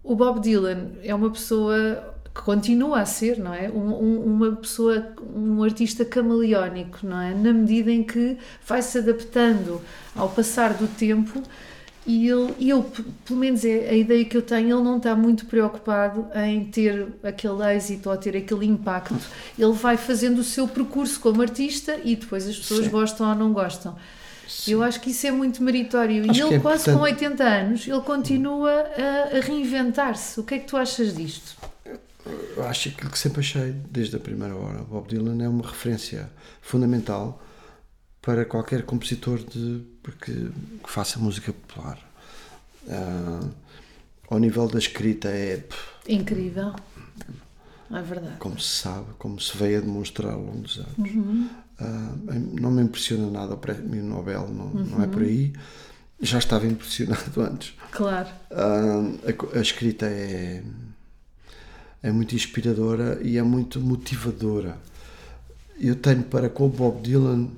o 0.02 0.16
Bob 0.16 0.40
Dylan 0.40 0.94
é 1.04 1.14
uma 1.14 1.30
pessoa 1.30 2.16
continua 2.34 3.00
a 3.00 3.04
ser, 3.06 3.38
não 3.38 3.52
é? 3.52 3.68
Um- 3.68 3.92
um- 3.94 4.24
uma 4.24 4.52
pessoa, 4.56 5.12
um 5.34 5.62
artista 5.62 6.04
camaleónico, 6.04 6.98
não 7.02 7.20
é? 7.20 7.34
Na 7.34 7.52
medida 7.52 7.90
em 7.90 8.02
que 8.02 8.36
vai 8.66 8.80
se 8.82 8.98
adaptando 8.98 9.80
ao 10.14 10.28
passar 10.28 10.74
do 10.74 10.86
tempo 10.86 11.42
e 12.06 12.28
ele, 12.28 12.54
e 12.58 12.70
ele, 12.70 12.84
pelo 13.24 13.38
menos 13.38 13.64
é 13.64 13.90
a 13.90 13.94
ideia 13.94 14.24
que 14.24 14.36
eu 14.36 14.40
tenho, 14.42 14.76
ele 14.76 14.82
não 14.84 14.96
está 14.96 15.14
muito 15.14 15.44
preocupado 15.46 16.26
em 16.34 16.64
ter 16.64 17.08
aquele 17.22 17.62
êxito 17.76 18.08
ou 18.08 18.16
ter 18.16 18.36
aquele 18.36 18.64
impacto. 18.66 19.14
Ele 19.58 19.72
vai 19.72 19.96
fazendo 19.96 20.38
o 20.38 20.44
seu 20.44 20.66
percurso 20.66 21.20
como 21.20 21.42
artista 21.42 21.98
e 22.04 22.16
depois 22.16 22.46
as 22.48 22.56
pessoas 22.56 22.84
Sim. 22.86 22.90
gostam 22.90 23.28
ou 23.28 23.34
não 23.34 23.52
gostam. 23.52 23.94
Eu 24.66 24.82
acho 24.82 25.00
que 25.02 25.10
isso 25.10 25.26
é 25.26 25.30
muito 25.30 25.62
meritório. 25.62 26.24
E 26.24 26.30
Acho 26.30 26.40
que 26.40 26.46
ele, 26.46 26.54
é 26.54 26.58
quase 26.60 26.84
com 26.86 26.92
importante. 26.92 27.24
80 27.26 27.44
anos, 27.44 27.86
ele 27.86 28.00
continua 28.00 28.70
a, 28.70 29.36
a 29.36 29.40
reinventar-se. 29.40 30.40
O 30.40 30.42
que 30.42 30.54
é 30.54 30.58
que 30.58 30.66
tu 30.66 30.76
achas 30.78 31.14
disto? 31.14 31.54
Eu 32.56 32.64
acho 32.66 32.88
aquilo 32.88 33.10
que 33.10 33.18
sempre 33.18 33.40
achei 33.40 33.72
desde 33.90 34.16
a 34.16 34.20
primeira 34.20 34.54
hora. 34.54 34.78
Bob 34.78 35.08
Dylan 35.08 35.42
é 35.42 35.48
uma 35.48 35.66
referência 35.66 36.30
fundamental 36.60 37.42
para 38.20 38.44
qualquer 38.44 38.82
compositor 38.82 39.38
de, 39.38 39.82
porque, 40.02 40.32
que 40.32 40.90
faça 40.90 41.18
música 41.18 41.52
popular. 41.52 41.98
Ah, 42.88 43.48
ao 44.30 44.38
nível 44.38 44.68
da 44.68 44.78
escrita 44.78 45.28
é, 45.28 45.64
Incrível. 46.08 46.74
É 47.90 48.02
verdade. 48.02 48.36
como 48.38 48.60
se 48.60 48.82
sabe, 48.82 49.06
como 49.18 49.40
se 49.40 49.56
veio 49.56 49.78
a 49.78 49.80
demonstrar 49.80 50.34
ao 50.34 50.42
longo 50.42 50.58
dos 50.58 50.78
anos. 50.78 51.50
Ah, 51.80 52.14
não 52.60 52.70
me 52.70 52.82
impressiona 52.82 53.30
nada 53.30 53.54
o 53.54 53.56
prémio 53.56 54.02
Nobel, 54.02 54.48
não, 54.48 54.68
não 54.68 55.02
é 55.02 55.06
por 55.06 55.22
aí. 55.22 55.52
Já 56.20 56.38
estava 56.38 56.66
impressionado 56.66 57.40
antes. 57.40 57.74
Claro. 57.92 58.28
Ah, 58.50 59.00
a 59.24 59.58
a, 59.58 59.62
escrita 59.62 60.06
é, 60.06 60.62
é 62.02 62.10
muito 62.12 62.34
inspiradora 62.34 63.20
e 63.22 63.36
é 63.38 63.42
muito 63.42 63.80
motivadora. 63.80 64.78
Eu 65.78 65.94
tenho 65.96 66.22
para 66.24 66.48
com 66.48 66.66
o 66.66 66.68
Bob 66.68 67.00
Dylan 67.02 67.48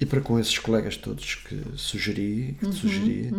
e 0.00 0.06
para 0.06 0.20
com 0.20 0.38
esses 0.38 0.58
colegas 0.58 0.96
todos 0.96 1.34
que 1.36 1.62
sugeri, 1.76 2.56
que 2.60 2.66
te 2.68 2.74
sugeri 2.76 3.30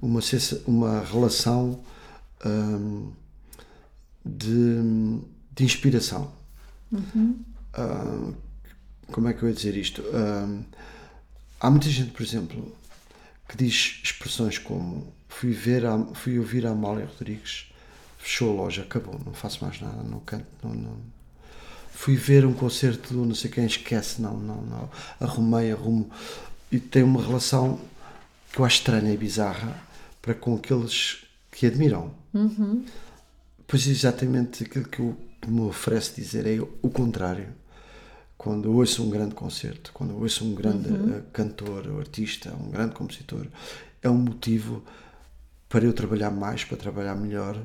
uma, 0.00 0.20
sensa- 0.20 0.62
uma 0.66 1.00
relação 1.04 1.80
ahm, 2.44 3.10
de, 4.24 5.20
de 5.54 5.64
inspiração. 5.64 6.32
Ah, 7.74 8.32
como 9.10 9.28
é 9.28 9.32
que 9.32 9.42
eu 9.42 9.48
ia 9.48 9.54
dizer 9.54 9.76
isto? 9.76 10.02
Ah, 10.12 10.58
há 11.60 11.70
muita 11.70 11.88
gente, 11.88 12.10
por 12.12 12.22
exemplo, 12.22 12.74
que 13.48 13.56
diz 13.56 14.00
expressões 14.02 14.58
como 14.58 15.12
fui, 15.28 15.52
ver 15.52 15.86
a, 15.86 15.98
fui 16.14 16.38
ouvir 16.38 16.66
a 16.66 16.70
Amália 16.70 17.06
Rodrigues, 17.06 17.71
fechou 18.22 18.52
a 18.52 18.62
loja, 18.62 18.82
acabou, 18.82 19.20
não 19.26 19.34
faço 19.34 19.64
mais 19.64 19.80
nada, 19.80 20.00
não 20.04 20.20
canto, 20.20 20.46
não, 20.62 20.72
não. 20.72 20.96
Fui 21.90 22.16
ver 22.16 22.46
um 22.46 22.54
concerto 22.54 23.12
do 23.12 23.26
não 23.26 23.34
sei 23.34 23.50
quem, 23.50 23.66
esquece, 23.66 24.22
não, 24.22 24.36
não, 24.38 24.62
não. 24.62 24.90
Arrumei, 25.20 25.72
arrumo. 25.72 26.08
E 26.70 26.78
tem 26.78 27.02
uma 27.02 27.20
relação 27.20 27.78
que 28.52 28.60
eu 28.60 28.64
acho 28.64 28.76
estranha 28.76 29.12
e 29.12 29.16
bizarra 29.16 29.76
para 30.20 30.34
com 30.34 30.54
aqueles 30.54 31.24
que 31.50 31.66
admiram. 31.66 32.14
Pois 33.66 33.86
exatamente 33.86 34.64
aquilo 34.64 34.86
que, 34.86 35.00
eu, 35.00 35.16
me 35.46 35.62
oferece 35.62 36.20
dizer 36.20 36.46
é 36.46 36.60
o 36.60 36.88
contrário. 36.88 37.48
Quando 38.38 38.68
eu 38.68 38.74
ouço 38.74 39.02
um 39.02 39.10
grande 39.10 39.34
concerto, 39.34 39.92
quando 39.92 40.10
eu 40.10 40.20
ouço 40.20 40.44
um 40.44 40.54
grande 40.54 40.88
eh, 40.88 41.22
cantor 41.32 41.98
artista, 41.98 42.52
um 42.54 42.70
grande 42.70 42.94
compositor, 42.94 43.46
é 44.00 44.10
um 44.10 44.18
motivo 44.18 44.82
para 45.72 45.86
eu 45.86 45.92
trabalhar 45.94 46.30
mais, 46.30 46.64
para 46.64 46.76
trabalhar 46.76 47.14
melhor, 47.14 47.56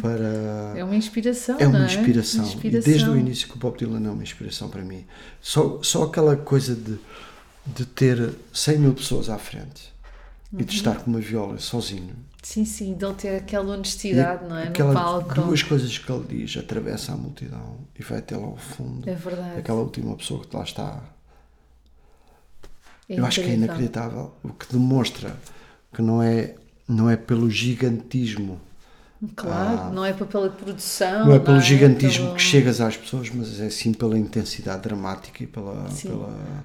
para... 0.00 0.78
É 0.78 0.82
uma 0.82 0.96
inspiração. 0.96 1.58
É 1.60 1.66
uma 1.68 1.80
não 1.80 1.84
inspiração. 1.84 2.42
Inspiração. 2.42 2.90
E 2.90 2.94
desde 2.94 3.10
o 3.10 3.18
início 3.18 3.46
que 3.48 3.54
o 3.54 3.58
Bob 3.58 3.76
Dylan 3.76 4.02
é 4.06 4.10
uma 4.10 4.22
inspiração 4.22 4.70
para 4.70 4.80
mim. 4.80 5.04
Só, 5.42 5.78
só 5.82 6.04
aquela 6.04 6.38
coisa 6.38 6.74
de, 6.74 6.98
de 7.66 7.84
ter 7.84 8.34
100 8.50 8.78
mil 8.78 8.94
pessoas 8.94 9.28
à 9.28 9.36
frente 9.36 9.92
e 10.50 10.56
Uhum. 10.56 10.64
de 10.64 10.74
estar 10.74 10.96
com 10.96 11.10
uma 11.10 11.20
viola 11.20 11.58
sozinho. 11.58 12.16
Sim, 12.42 12.64
sim, 12.64 12.94
dele 12.94 13.12
ter 13.14 13.36
aquela 13.36 13.74
honestidade, 13.74 14.48
não 14.48 14.56
é? 14.56 14.68
Aquelas 14.68 14.94
no 14.94 15.00
palco. 15.00 15.34
duas 15.34 15.62
coisas 15.62 15.98
que 15.98 16.10
ele 16.10 16.24
diz, 16.26 16.56
atravessa 16.56 17.12
a 17.12 17.16
multidão 17.16 17.76
e 17.98 18.02
vai 18.02 18.20
até 18.20 18.36
lá 18.38 18.46
ao 18.46 18.56
fundo. 18.56 19.06
É 19.06 19.14
verdade. 19.14 19.58
Aquela 19.58 19.80
última 19.80 20.16
pessoa 20.16 20.42
que 20.42 20.56
lá 20.56 20.62
está. 20.62 21.02
É 23.06 23.18
Eu 23.18 23.26
acho 23.26 23.42
que 23.42 23.50
é 23.50 23.54
inacreditável. 23.54 24.32
O 24.42 24.48
que 24.50 24.72
demonstra 24.72 25.36
que 25.92 26.00
não 26.00 26.22
é, 26.22 26.54
não 26.88 27.08
é 27.10 27.16
pelo 27.16 27.50
gigantismo. 27.50 28.60
Claro, 29.36 29.94
não 29.94 30.04
é 30.04 30.12
pela 30.12 30.50
produção. 30.50 31.26
Não 31.26 31.34
é 31.34 31.38
pelo 31.38 31.60
gigantismo 31.60 32.24
Pelo- 32.26 32.36
que 32.36 32.42
chegas 32.42 32.80
às 32.80 32.96
pessoas, 32.96 33.30
mas 33.30 33.58
é 33.58 33.70
sim 33.70 33.92
pela 33.94 34.18
intensidade 34.18 34.82
dramática 34.82 35.42
e 35.42 35.46
pela, 35.46 35.88
Sim. 35.90 36.08
pela, 36.08 36.64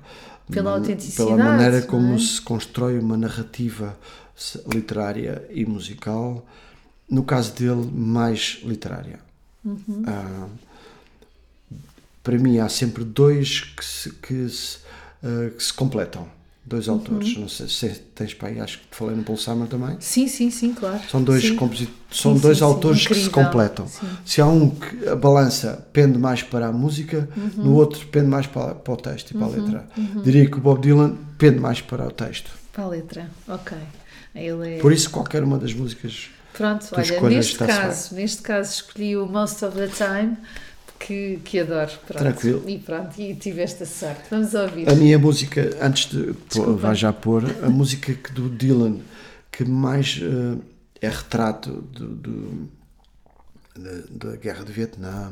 Pela 0.51 0.71
autenticidade, 0.71 1.29
pela 1.29 1.43
maneira 1.43 1.79
não 1.79 1.87
como 1.87 2.15
é? 2.15 2.17
se 2.19 2.41
constrói 2.41 2.99
uma 2.99 3.15
narrativa 3.15 3.97
literária 4.73 5.45
e 5.51 5.65
musical. 5.65 6.45
No 7.09 7.23
caso 7.23 7.53
dele, 7.53 7.89
mais 7.93 8.59
literária. 8.63 9.19
Uhum. 9.63 10.03
Ah, 10.05 10.47
para 12.23 12.37
mim, 12.37 12.59
há 12.59 12.67
sempre 12.67 13.03
dois 13.03 13.61
que 13.61 13.83
se, 13.85 14.09
que 14.11 14.49
se, 14.49 14.79
ah, 15.23 15.49
que 15.55 15.63
se 15.63 15.73
completam. 15.73 16.27
Dois 16.69 16.87
Uhum. 16.87 16.93
autores. 16.93 17.35
Não 17.35 17.49
sei 17.49 17.67
se 17.67 17.89
tens 18.13 18.33
para 18.35 18.49
aí, 18.49 18.59
acho 18.59 18.77
que 18.79 18.87
te 18.87 18.95
falei 18.95 19.15
no 19.15 19.23
Paul 19.23 19.37
Summer 19.37 19.67
também. 19.67 19.97
Sim, 19.99 20.27
sim, 20.27 20.51
sim, 20.51 20.71
claro. 20.73 20.99
São 21.09 21.23
dois, 21.23 21.41
Sim. 21.41 21.57
são 22.11 22.35
Sim, 22.35 22.39
dois 22.41 22.57
sim, 22.59 22.63
autores 22.63 23.07
que 23.07 23.15
se 23.15 23.29
completam. 23.29 23.87
Se 24.23 24.39
há 24.39 24.45
um 24.45 24.69
que 24.69 25.07
a 25.09 25.15
balança 25.15 25.87
pende 25.91 26.19
mais 26.19 26.43
para 26.43 26.67
a 26.67 26.71
música, 26.71 27.27
Uhum. 27.35 27.63
no 27.63 27.73
outro 27.75 28.05
pende 28.07 28.27
mais 28.27 28.45
para, 28.45 28.75
para 28.75 28.93
o 28.93 28.97
texto 28.97 29.31
e 29.31 29.33
para 29.33 29.47
a 29.47 29.49
letra. 29.49 29.87
Diria 30.23 30.47
que 30.49 30.57
o 30.57 30.61
Bob 30.61 30.79
Dylan 30.79 31.15
pende 31.39 31.59
mais 31.59 31.81
para 31.81 32.07
o 32.07 32.11
texto. 32.11 32.51
Para 32.71 32.83
a 32.83 32.87
letra, 32.89 33.29
ok. 33.47 33.75
Ele 34.35 34.75
é... 34.75 34.77
Por 34.77 34.93
isso, 34.93 35.09
qualquer 35.09 35.43
uma 35.43 35.57
das 35.57 35.73
músicas. 35.73 36.29
Pronto, 36.53 36.85
olha, 36.91 37.29
neste 37.29 37.57
caso, 37.57 38.13
neste 38.15 38.41
caso 38.41 38.71
escolhi 38.73 39.15
o 39.17 39.25
Most 39.25 39.63
of 39.65 39.75
the 39.75 39.87
Time, 39.87 40.37
que, 40.99 41.39
que 41.43 41.59
adoro. 41.59 41.91
Pronto. 42.05 42.19
Tranquilo. 42.19 42.63
E 42.67 42.77
pronto, 42.77 43.19
e 43.19 43.33
tiveste 43.35 43.83
a 43.83 43.85
sorte. 43.85 44.23
Vamos 44.29 44.53
ouvir. 44.53 44.89
A 44.89 44.95
minha 44.95 45.17
música, 45.17 45.75
antes 45.81 46.09
de 46.11 46.33
Desculpa. 46.47 46.73
vai 46.73 46.95
já 46.95 47.13
pôr, 47.13 47.43
a 47.63 47.69
música 47.69 48.13
que 48.13 48.31
do 48.33 48.49
Dylan 48.49 48.97
que 49.51 49.63
mais 49.65 50.19
eh, 50.21 50.57
é 51.01 51.09
retrato 51.09 51.71
do, 51.71 52.07
do- 52.07 52.69
da, 53.75 54.29
da 54.31 54.35
guerra 54.37 54.63
do 54.65 54.71
Vietnã, 54.73 55.31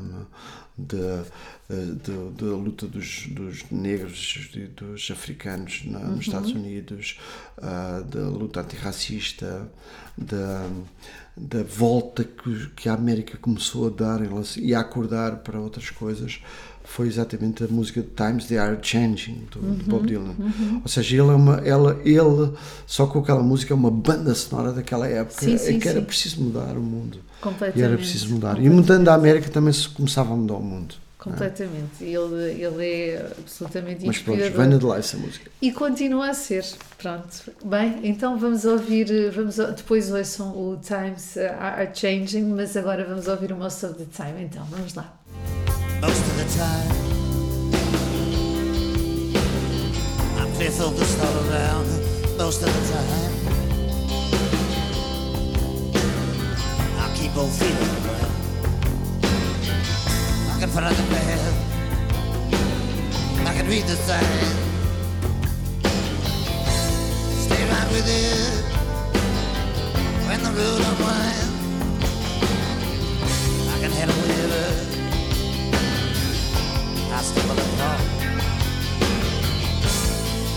da, 0.77 1.23
eh, 1.69 1.85
do- 2.05 2.31
da 2.31 2.45
luta 2.55 2.85
dos, 2.87 3.27
dos 3.27 3.63
negros 3.71 4.49
e 4.55 4.67
dos 4.67 5.09
africanos 5.11 5.83
na- 5.85 5.99
Uhum. 5.99 6.15
nos 6.15 6.25
Estados 6.27 6.51
Unidos, 6.51 7.19
ah, 7.61 8.01
da 8.09 8.21
luta 8.29 8.61
antirracista, 8.61 9.69
da, 10.17 10.65
da 11.37 11.61
volta 11.63 12.23
que, 12.23 12.67
que 12.75 12.89
a 12.89 12.93
América 12.93 13.37
começou 13.37 13.87
a 13.87 13.89
dar 13.89 14.19
relação- 14.21 14.61
e 14.63 14.73
a 14.73 14.79
acordar 14.79 15.37
para 15.37 15.59
outras 15.59 15.89
coisas 15.89 16.39
foi 16.83 17.07
exatamente 17.07 17.63
a 17.63 17.67
música 17.67 18.03
Times 18.15 18.45
They 18.45 18.57
Are 18.57 18.77
Changing 18.81 19.43
do, 19.51 19.59
do 19.59 19.83
Bob 19.85 19.99
Uhum, 20.01 20.05
Dylan. 20.05 20.35
Ou 20.81 20.87
seja, 20.87 21.15
ele 21.21 21.29
é 21.31 21.35
uma, 21.35 21.55
ela, 21.57 21.99
ele 22.05 22.53
só 22.85 23.05
com 23.05 23.19
aquela 23.19 23.43
música 23.43 23.73
é 23.73 23.75
uma 23.75 23.91
banda 23.91 24.33
sonora 24.33 24.71
daquela 24.71 25.05
época 25.05 25.41
Sim, 25.43 25.57
sim, 25.57 25.73
em 25.73 25.79
que 25.79 25.87
era 25.89 25.99
sim. 25.99 26.05
preciso 26.05 26.41
mudar 26.41 26.77
o 26.77 26.81
mundo. 26.81 27.19
Completamente. 27.41 27.79
E 27.79 27.83
era 27.83 27.97
preciso 27.97 28.33
mudar. 28.33 28.57
E 28.63 28.69
mudando 28.69 29.09
a 29.09 29.13
América 29.13 29.49
também 29.49 29.73
se 29.73 29.87
começava 29.89 30.33
a 30.33 30.35
mudar 30.37 30.55
o 30.55 30.63
mundo. 30.63 30.95
Completamente. 31.29 32.03
Ele, 32.03 32.61
ele 32.61 32.85
é 32.85 33.31
absolutamente 33.37 34.05
Mas 34.05 34.17
pronto, 34.19 34.39
inspirador. 34.39 34.69
vem 34.69 34.79
de 34.79 34.85
lá 34.85 34.97
essa 34.97 35.17
música. 35.17 35.51
E 35.61 35.71
continua 35.71 36.29
a 36.29 36.33
ser. 36.33 36.65
Pronto. 36.97 37.51
Bem, 37.63 37.99
então 38.03 38.37
vamos 38.37 38.65
ouvir, 38.65 39.11
eh, 39.11 39.29
vamos, 39.29 39.57
depois 39.57 40.11
ouçam 40.11 40.49
o 40.49 40.77
Times 40.77 41.35
uh, 41.35 41.53
Are 41.59 41.89
Changing, 41.93 42.43
mas 42.43 42.75
agora 42.75 43.05
vamos 43.05 43.27
ouvir 43.27 43.51
o 43.51 43.55
Most 43.55 43.85
of 43.85 43.95
the 43.95 44.05
Time. 44.05 44.43
Então, 44.43 44.65
vamos 44.69 44.93
lá. 44.93 45.13
most 46.01 46.21
of 46.21 46.37
the 46.37 46.45
time. 46.57 46.91
I'm 50.37 50.51
clear 50.53 50.71
focused 50.71 51.19
all 51.19 51.49
around 51.49 51.87
most 52.37 52.61
of 52.61 52.67
the 52.67 52.93
time. 52.93 53.33
I 56.99 57.15
keep 57.15 57.35
on 57.35 57.49
feeling 57.49 58.16
around. 60.57 60.63
I 60.63 60.65
can 60.65 60.69
find 60.69 60.95
the 60.95 61.03
path. 61.15 61.55
I 63.45 63.53
can 63.55 63.67
read 63.67 63.83
the 63.83 63.95
sign. 63.95 64.23
Stay 67.45 67.63
right 67.69 67.91
with 67.91 68.07
it 68.07 68.63
when 70.27 70.39
the 70.43 70.51
road 70.51 70.81
unwinds. 70.89 71.45
I 73.69 73.79
can 73.81 73.91
handle 73.91 74.17
whatever. 74.17 74.65
I 77.13 77.21
stumble 77.21 77.59
along. 77.63 78.01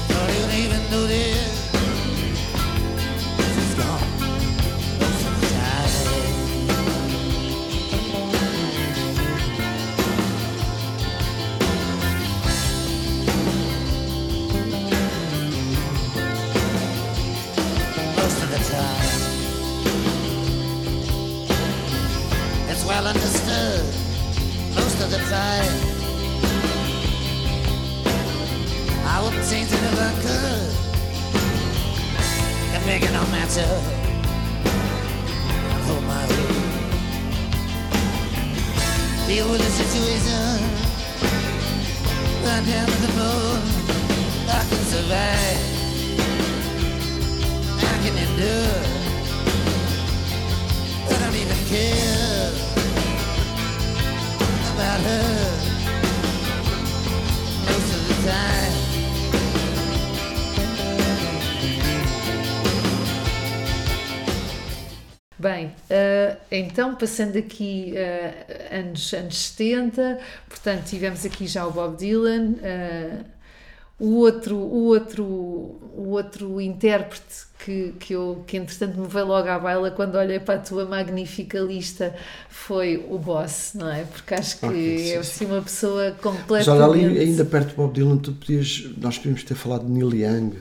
Don't 0.08 0.30
even 0.30 0.80
even 0.90 1.59
Making 32.90 33.12
no 33.12 33.24
matter. 33.26 33.68
Hold 35.86 36.04
my 36.10 36.22
head. 36.26 36.50
Deal 39.28 39.46
with 39.48 39.60
the 39.60 39.70
situation. 39.80 40.58
Lie 42.42 42.64
down 42.66 42.86
to 42.88 42.98
the 43.06 43.12
bone. 43.14 43.62
I 44.48 44.60
can 44.68 44.82
survive. 44.94 45.62
I 47.78 47.96
can 48.02 48.14
endure. 48.26 48.82
I 51.06 51.14
don't 51.22 51.36
even 51.42 51.60
care 51.68 52.50
about 54.74 55.00
her 55.00 55.59
Bem, 65.40 65.72
eh, 65.88 66.36
então 66.52 66.94
passando 66.94 67.38
aqui 67.38 67.96
eh, 67.96 68.68
anos, 68.72 69.10
anos 69.14 69.38
70, 69.38 70.18
portanto 70.46 70.84
tivemos 70.84 71.24
aqui 71.24 71.46
já 71.46 71.66
o 71.66 71.70
Bob 71.70 71.96
Dylan, 71.96 72.56
eh, 72.62 73.20
o 73.98 74.16
outro, 74.16 74.54
o 74.54 74.84
outro, 74.88 75.24
o 75.24 76.08
outro 76.10 76.60
intérprete 76.60 77.46
que, 77.64 77.94
que, 77.98 78.12
eu, 78.12 78.44
que 78.46 78.58
entretanto 78.58 79.00
me 79.00 79.06
veio 79.08 79.28
logo 79.28 79.48
à 79.48 79.58
baila 79.58 79.90
quando 79.90 80.16
olhei 80.16 80.40
para 80.40 80.56
a 80.56 80.58
tua 80.58 80.84
magnífica 80.84 81.58
lista 81.58 82.14
foi 82.50 83.02
o 83.08 83.18
Boss, 83.18 83.72
não 83.74 83.90
é? 83.90 84.04
Porque 84.04 84.34
acho 84.34 84.58
que 84.60 84.66
Ok, 84.66 84.98
sim, 84.98 85.04
é 85.04 85.12
sim. 85.12 85.16
assim 85.16 85.46
uma 85.46 85.62
pessoa 85.62 86.10
Mas 86.10 86.20
completamente... 86.20 86.68
olha 86.68 87.06
ali, 87.06 87.18
ainda 87.18 87.46
perto 87.46 87.68
de 87.70 87.74
Bob 87.76 87.94
Dylan, 87.94 88.18
tu 88.18 88.32
podias, 88.32 88.90
nós 88.98 89.16
podíamos 89.16 89.42
ter 89.42 89.54
falado 89.54 89.86
de 89.86 89.90
Neil 89.90 90.12
Young, 90.14 90.52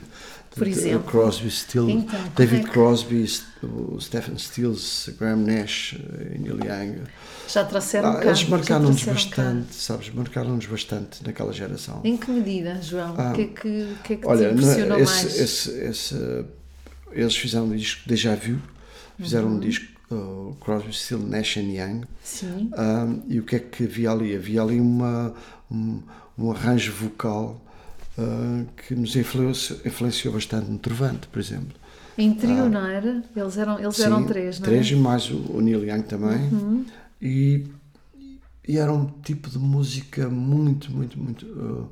Por 0.54 0.64
de 0.64 0.70
exemplo. 0.70 1.10
Crosby, 1.10 1.48
Stills, 1.50 1.92
Então, 1.92 2.18
como 2.20 2.30
David 2.34 2.66
é 2.66 2.68
Crosby, 2.68 3.24
o 3.62 4.00
Stephen 4.00 4.36
Stills, 4.36 5.12
Graham 5.18 5.36
Nash 5.46 5.94
eh, 5.94 6.38
Neil 6.38 6.58
Young. 6.58 7.02
Já 7.48 7.64
trouxeram 7.64 8.16
Ah, 8.16 8.24
eles 8.24 8.48
marcaram-nos 8.48 9.00
trouxeram 9.02 9.30
cá. 9.30 9.42
bastante, 9.44 9.74
sabes? 9.74 10.10
Marcaram-nos 10.12 10.66
bastante 10.66 11.24
naquela 11.24 11.52
geração. 11.52 12.00
Em 12.04 12.16
que 12.16 12.30
medida, 12.30 12.80
João? 12.82 13.14
Ah, 13.16 13.30
o 13.30 13.34
que 13.34 13.42
é 13.42 13.46
que, 13.46 13.96
que, 14.04 14.12
é 14.14 14.16
que 14.16 14.26
Olha, 14.26 14.48
te 14.48 14.54
na- 14.56 14.60
impressionou 14.62 14.98
esse, 14.98 15.12
mais? 15.24 15.38
esse, 15.40 15.70
esse, 15.70 16.44
eles 17.12 17.36
fizeram 17.36 17.66
um 17.66 17.76
disco 17.76 18.02
Déjà 18.08 18.34
Vu, 18.34 18.58
fizeram 19.20 19.48
Uhum. 19.48 19.54
um 19.56 19.60
disco 19.60 19.86
uh, 20.10 20.56
Crosby, 20.60 20.92
Stills, 20.92 21.28
Nash 21.28 21.56
and 21.58 21.70
Young. 21.72 22.00
Sim. 22.24 22.70
Um, 22.76 23.22
e 23.28 23.38
o 23.38 23.44
que 23.44 23.56
é 23.56 23.58
que 23.60 23.84
havia 23.84 24.10
ali? 24.10 24.34
Havia 24.34 24.62
ali 24.62 24.80
uma, 24.80 25.32
um, 25.70 26.02
um 26.38 26.50
arranjo 26.50 26.92
vocal 26.92 27.60
uh, 28.20 28.66
que 28.86 28.94
nos 28.94 29.14
influenciou, 29.16 29.80
influenciou 29.84 30.34
bastante 30.34 30.70
no 30.70 30.78
Trovante, 30.78 31.26
por 31.28 31.38
exemplo. 31.38 31.78
Em 32.18 32.34
trio, 32.34 32.68
não 32.68 32.86
era? 32.86 33.22
Eles 33.34 33.56
eram, 33.56 33.78
eles 33.78 33.98
eram 34.00 34.16
Ah. 34.18 34.20
Sim, 34.20 34.26
três, 34.26 34.58
não 34.60 34.64
três 34.64 34.86
é? 34.88 34.90
e 34.92 34.96
mais 34.96 35.30
o, 35.30 35.36
o 35.56 35.60
Neil 35.60 35.84
Young 35.84 36.02
também. 36.02 36.38
Uhum. 36.52 36.84
E, 37.22 37.66
e 38.68 38.76
era 38.78 38.92
um 38.92 39.06
tipo 39.22 39.48
de 39.48 39.58
música 39.58 40.28
muito, 40.28 40.90
muito, 40.92 41.18
muito 41.18 41.46
uh, 41.46 41.88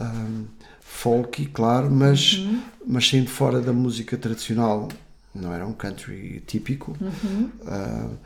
um, 0.00 0.46
folky, 0.80 1.46
claro, 1.46 1.90
mas, 1.90 2.38
Uhum. 2.38 2.62
mas 2.86 3.08
saindo 3.08 3.28
fora 3.28 3.60
da 3.60 3.72
música 3.72 4.16
tradicional. 4.16 4.88
Não 5.34 5.52
era 5.52 5.66
um 5.66 5.72
country 5.74 6.42
típico. 6.46 6.96
Uhum. 7.00 7.50
Uh, 7.62 8.16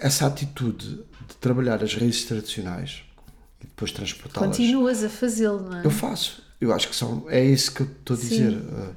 essa 0.00 0.26
atitude 0.26 1.00
de 1.28 1.36
trabalhar 1.40 1.82
as 1.82 1.94
raízes 1.94 2.24
tradicionais 2.24 3.02
e 3.60 3.66
depois 3.66 3.92
transportá-las. 3.92 4.48
Continuas 4.56 5.02
a 5.04 5.08
fazê-lo, 5.10 5.68
não 5.68 5.78
é? 5.78 5.84
Eu 5.84 5.90
faço. 5.90 6.42
Eu 6.60 6.72
acho 6.72 6.88
que 6.88 6.96
são, 6.96 7.24
é 7.28 7.42
isso 7.44 7.72
que 7.72 7.80
eu 7.82 7.86
estou 7.86 8.16
a 8.16 8.20
dizer. 8.20 8.52
Uh, 8.52 8.94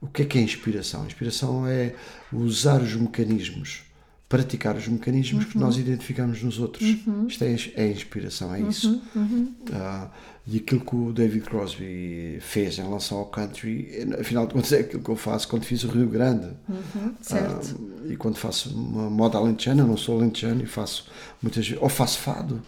o 0.00 0.06
que 0.08 0.22
é 0.22 0.24
que 0.24 0.38
é 0.38 0.42
inspiração? 0.42 1.06
Inspiração 1.06 1.66
é 1.66 1.94
usar 2.32 2.82
os 2.82 2.94
mecanismos, 2.94 3.82
praticar 4.28 4.76
os 4.76 4.86
mecanismos 4.88 5.44
Uhum. 5.44 5.50
que 5.50 5.58
nós 5.58 5.76
identificamos 5.78 6.42
nos 6.42 6.58
outros. 6.58 6.86
Isto 7.28 7.44
é, 7.44 7.56
é 7.76 7.90
inspiração, 7.92 8.54
é 8.54 8.60
isso. 8.60 9.00
Uhum. 9.14 9.54
Uh, 9.70 10.08
e 10.46 10.58
aquilo 10.58 10.80
que 10.84 10.94
o 10.94 11.10
David 11.12 11.46
Crosby 11.46 12.36
fez 12.40 12.78
em 12.78 12.82
relação 12.82 13.16
ao 13.18 13.26
country, 13.26 13.88
afinal 14.20 14.46
de 14.46 14.52
contas, 14.52 14.72
é 14.72 14.80
aquilo 14.80 15.02
que 15.02 15.08
eu 15.08 15.16
faço 15.16 15.48
quando 15.48 15.64
fiz 15.64 15.84
o 15.84 15.88
Rio 15.88 16.06
Grande. 16.08 16.48
Uhum. 16.68 17.14
Certo. 17.22 17.80
Ah, 18.04 18.12
e 18.12 18.16
quando 18.16 18.36
faço 18.36 18.68
uma 18.76 19.08
moda 19.08 19.38
alentejana, 19.38 19.82
eu 19.82 19.86
não 19.86 19.96
sou 19.96 20.18
alentejano 20.18 20.62
e 20.62 20.66
faço 20.66 21.06
muitas 21.40 21.66
vezes, 21.66 21.80
ou 21.82 21.88
faço 21.88 22.18
fado, 22.18 22.60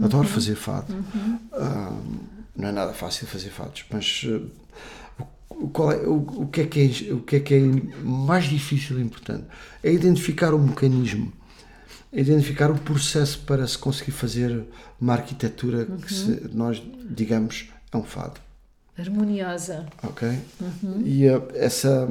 adoro 0.00 0.26
Uhum. 0.26 0.32
fazer 0.32 0.54
fado. 0.54 0.94
Ah, 1.52 1.92
não 2.58 2.68
é 2.68 2.72
nada 2.72 2.92
fácil 2.92 3.26
fazer 3.26 3.48
fados, 3.50 3.84
mas 3.90 4.24
o, 4.24 4.50
o 5.48 5.68
qual 5.70 5.92
é, 5.92 5.96
o, 6.06 6.16
o 6.42 6.46
que 6.48 6.60
é 6.62 6.66
que 6.66 7.08
é, 7.08 7.12
o 7.14 7.20
que 7.20 7.36
é 7.36 7.40
que 7.40 7.54
é 7.54 7.60
mais 8.04 8.44
difícil 8.44 8.98
e 8.98 9.02
importante? 9.02 9.44
É 9.82 9.90
identificar 9.92 10.52
o 10.52 10.58
mecanismo, 10.58 11.32
é 12.12 12.20
identificar 12.20 12.70
o 12.70 12.78
processo 12.78 13.38
para 13.46 13.66
se 13.66 13.78
conseguir 13.78 14.12
fazer 14.12 14.64
uma 15.00 15.14
arquitetura 15.14 15.86
Uhum. 15.88 15.96
que 15.98 16.12
se- 16.12 16.50
nós 16.52 16.82
digamos 17.08 17.68
é 17.92 17.96
um 17.96 18.02
fado 18.04 18.40
Harmoniosa. 18.98 19.86
ok? 20.02 20.28
E 21.04 21.26
uh, 21.28 21.46
essa, 21.54 22.08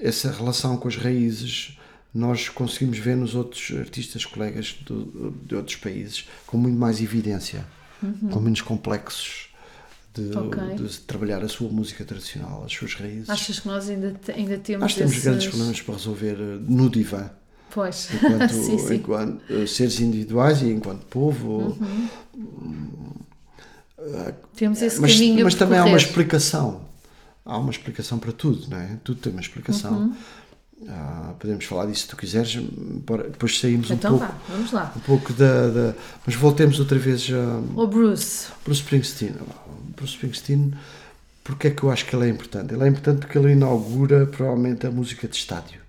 essa 0.00 0.32
relação 0.32 0.76
com 0.78 0.88
as 0.88 0.96
raízes 0.96 1.76
nós 2.12 2.48
conseguimos 2.48 2.98
ver 2.98 3.16
nos 3.16 3.34
outros 3.34 3.70
artistas 3.78 4.24
colegas 4.24 4.74
do- 4.86 5.30
de 5.46 5.54
outros 5.54 5.76
países 5.76 6.26
com 6.46 6.56
muito 6.56 6.76
mais 6.78 7.00
evidência, 7.02 7.64
com 8.32 8.40
menos 8.40 8.62
complexos 8.62 9.49
de, 10.14 10.36
Ok. 10.36 10.74
de 10.76 10.98
trabalhar 11.00 11.42
a 11.44 11.48
sua 11.48 11.68
música 11.68 12.04
tradicional, 12.04 12.64
as 12.64 12.72
suas 12.72 12.94
raízes. 12.94 13.30
Achas 13.30 13.60
que 13.60 13.68
nós 13.68 13.88
ainda, 13.88 14.12
te- 14.12 14.32
ainda 14.32 14.58
temos 14.58 14.80
Nós 14.82 14.94
temos 14.94 15.12
esses... 15.12 15.24
grandes 15.24 15.46
problemas 15.48 15.80
para 15.80 15.94
resolver 15.94 16.34
uh, 16.34 16.60
no 16.68 16.90
divã, 16.90 17.30
Pois. 17.70 18.08
enquanto, 18.12 18.50
sim, 18.54 18.78
sim. 18.78 18.94
enquanto 18.96 19.40
uh, 19.52 19.66
seres 19.66 20.00
individuais 20.00 20.62
e 20.62 20.66
enquanto 20.70 21.04
povo. 21.06 21.78
Temos 24.56 24.80
esse 24.82 25.00
mas, 25.00 25.12
caminho 25.14 25.40
a 25.40 25.44
mas 25.44 25.54
também 25.54 25.78
há 25.78 25.84
uma 25.84 25.96
explicação. 25.96 26.82
Há 27.44 27.58
uma 27.58 27.70
explicação 27.70 28.18
para 28.18 28.32
tudo, 28.32 28.68
não 28.70 28.78
é? 28.78 28.98
Tudo 29.02 29.20
tem 29.20 29.32
uma 29.32 29.40
explicação. 29.40 29.92
Uhum. 29.92 30.14
Ah, 30.88 31.34
podemos 31.38 31.64
falar 31.66 31.86
disso 31.86 32.02
se 32.02 32.08
tu 32.08 32.16
quiseres, 32.16 32.54
depois 33.30 33.58
saímos 33.60 33.90
Então 33.90 34.14
um 34.16 34.18
pouco, 34.18 34.32
vá, 34.32 34.38
vamos 34.48 34.72
lá. 34.72 34.92
um 34.96 35.00
pouco 35.00 35.32
da, 35.34 35.68
da- 35.68 35.94
Mas 36.26 36.34
voltemos 36.34 36.80
outra 36.80 36.98
vez 36.98 37.28
a 37.30 37.78
O 37.80 37.86
Bruce. 37.86 38.46
Bruce 38.64 38.80
Springsteen. 38.80 39.34
Bruce 39.96 40.14
Springsteen, 40.14 40.72
porque 41.44 41.68
é 41.68 41.70
que 41.70 41.82
eu 41.82 41.90
acho 41.90 42.06
que 42.06 42.16
ele 42.16 42.24
é 42.26 42.28
importante? 42.30 42.72
Ele 42.72 42.82
é 42.84 42.88
importante 42.88 43.18
porque 43.20 43.36
ele 43.36 43.52
inaugura 43.52 44.24
provavelmente 44.26 44.86
a 44.86 44.90
música 44.90 45.28
de 45.28 45.36
estádio. 45.36 45.80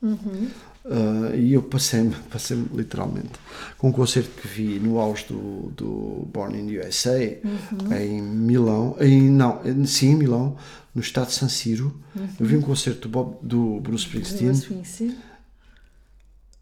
Uhum. 0.00 0.48
Ah, 0.90 1.36
e 1.36 1.52
eu 1.52 1.62
passei-me, 1.62 2.14
passei-me 2.30 2.66
literalmente 2.74 3.32
com 3.76 3.88
um 3.90 3.92
concerto 3.92 4.30
que 4.40 4.48
vi 4.48 4.78
no 4.80 4.98
auge 4.98 5.26
do, 5.28 5.70
do 5.76 6.26
Born 6.32 6.58
in 6.58 6.66
the 6.66 6.86
USA 6.88 7.18
Uhum. 7.44 7.92
em 7.94 8.22
Milão, 8.22 8.96
em, 9.00 9.28
não, 9.30 9.60
sim, 9.86 10.12
em 10.12 10.16
Milão, 10.16 10.56
no 10.94 11.02
estado 11.02 11.26
de 11.28 11.34
San 11.34 11.48
Siro. 11.48 11.94
Eu 12.40 12.46
vi 12.46 12.56
um 12.56 12.62
concerto 12.62 13.02
do, 13.02 13.08
Bob, 13.10 13.36
do 13.42 13.80
Bruce 13.80 14.04
Springsteen 14.06 14.46
Bruce 14.48 14.62
Springsteen. 14.62 15.16